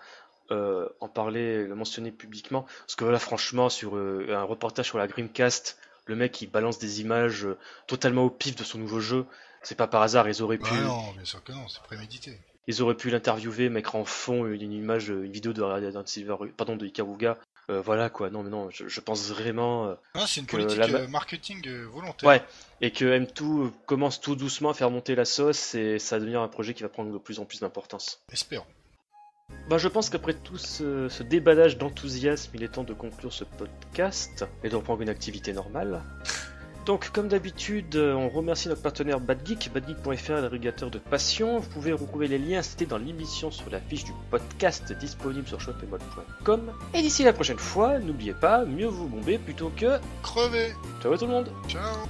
en 0.52 1.10
parler, 1.10 1.66
le 1.66 1.74
mentionner 1.74 2.12
publiquement, 2.12 2.68
parce 2.82 2.96
que 2.96 3.04
là, 3.06 3.18
franchement, 3.18 3.68
sur 3.68 3.96
un 3.96 4.44
reportage 4.44 4.86
sur 4.86 5.00
la 5.00 5.08
Dreamcast, 5.08 5.80
le 6.06 6.16
mec 6.16 6.40
il 6.40 6.52
balance 6.52 6.78
des 6.78 7.02
images 7.02 7.48
totalement 7.88 8.26
au 8.26 8.30
pif 8.30 8.56
de 8.56 8.64
son 8.64 8.78
nouveau 8.78 9.00
jeu. 9.00 9.26
C'est 9.64 9.74
pas 9.74 9.88
par 9.88 10.04
hasard, 10.04 10.30
ils 10.30 10.44
auraient 10.44 10.60
Bah 10.60 10.70
pu. 10.70 10.76
non, 10.76 11.14
bien 11.14 11.26
sûr 11.26 11.44
que 11.44 11.52
non, 11.52 11.68
c'est 11.68 11.82
prémédité. 11.82 12.40
Ils 12.68 12.84
auraient 12.84 12.96
pu 12.96 13.10
l'interviewer, 13.10 13.70
mettre 13.70 13.96
en 13.96 14.06
fond 14.06 14.46
une, 14.46 14.72
image, 14.72 15.10
une 15.10 15.32
vidéo 15.32 15.52
de 15.52 15.64
Radiant 15.64 16.06
Silver, 16.06 16.36
pardon, 16.56 16.76
de 16.76 16.86
Ikaruga. 16.86 17.40
Euh, 17.70 17.82
voilà 17.82 18.10
quoi, 18.12 18.30
non 18.30 18.44
mais 18.44 18.50
non, 18.50 18.70
je, 18.70 18.88
je 18.88 19.00
pense 19.00 19.30
vraiment. 19.30 19.88
euh, 19.88 19.96
Non, 20.14 20.26
c'est 20.28 20.42
une 20.42 20.46
Que 20.48 20.52
politique 20.58 20.78
la 20.78 20.86
euh, 21.00 21.08
marketing 21.08 21.68
volontaire. 21.86 22.30
Ouais, 22.30 22.44
et 22.82 22.92
que 22.92 23.06
M2 23.06 23.72
commence 23.88 24.22
tout 24.22 24.36
doucement 24.36 24.70
à 24.70 24.74
faire 24.76 24.92
monter 24.92 25.16
la 25.16 25.26
sauce 25.26 25.74
et 25.76 25.98
ça 25.98 26.18
va 26.18 26.20
devenir 26.22 26.42
un 26.42 26.48
projet 26.48 26.74
qui 26.76 26.84
va 26.84 26.90
prendre 26.90 27.12
de 27.12 27.18
plus 27.18 27.40
en 27.40 27.46
plus 27.46 27.60
d'importance. 27.62 28.22
Espérons. 28.32 28.66
Bah, 29.70 29.78
je 29.78 29.88
pense 29.88 30.10
qu'après 30.10 30.34
tout 30.34 30.58
ce, 30.58 31.08
ce 31.10 31.22
déballage 31.24 31.78
d'enthousiasme, 31.78 32.52
il 32.56 32.64
est 32.64 32.68
temps 32.70 32.84
de 32.84 32.94
conclure 32.94 33.32
ce 33.34 33.44
podcast 33.44 34.46
et 34.64 34.70
de 34.70 34.76
reprendre 34.76 35.02
une 35.02 35.10
activité 35.10 35.54
normale. 35.54 36.02
Donc, 36.86 37.10
comme 37.10 37.28
d'habitude, 37.28 37.96
euh, 37.96 38.14
on 38.14 38.30
remercie 38.30 38.70
notre 38.70 38.84
partenaire 38.84 39.20
BadGeek, 39.20 39.72
badgeek.fr, 39.74 40.34
l'agrégateur 40.34 40.92
de 40.92 41.00
passion. 41.00 41.58
Vous 41.58 41.70
pouvez 41.70 41.92
retrouver 41.92 42.28
les 42.28 42.38
liens 42.38 42.62
cités 42.62 42.86
dans 42.86 43.00
l'émission 43.00 43.50
sur 43.50 43.70
la 43.72 43.80
fiche 43.80 44.04
du 44.04 44.12
podcast 44.30 44.94
disponible 44.94 45.48
sur 45.48 45.60
shopemod.com. 45.60 46.72
Et 46.94 47.02
d'ici 47.02 47.24
la 47.24 47.34
prochaine 47.34 47.58
fois, 47.58 47.98
n'oubliez 47.98 48.34
pas, 48.34 48.66
mieux 48.66 48.88
vous 48.88 49.08
bomber 49.08 49.40
plutôt 49.40 49.72
que... 49.76 49.98
Crevé. 50.22 50.74
Ciao 51.02 51.18
tout 51.18 51.26
le 51.26 51.32
monde 51.32 51.50
Ciao. 51.68 52.06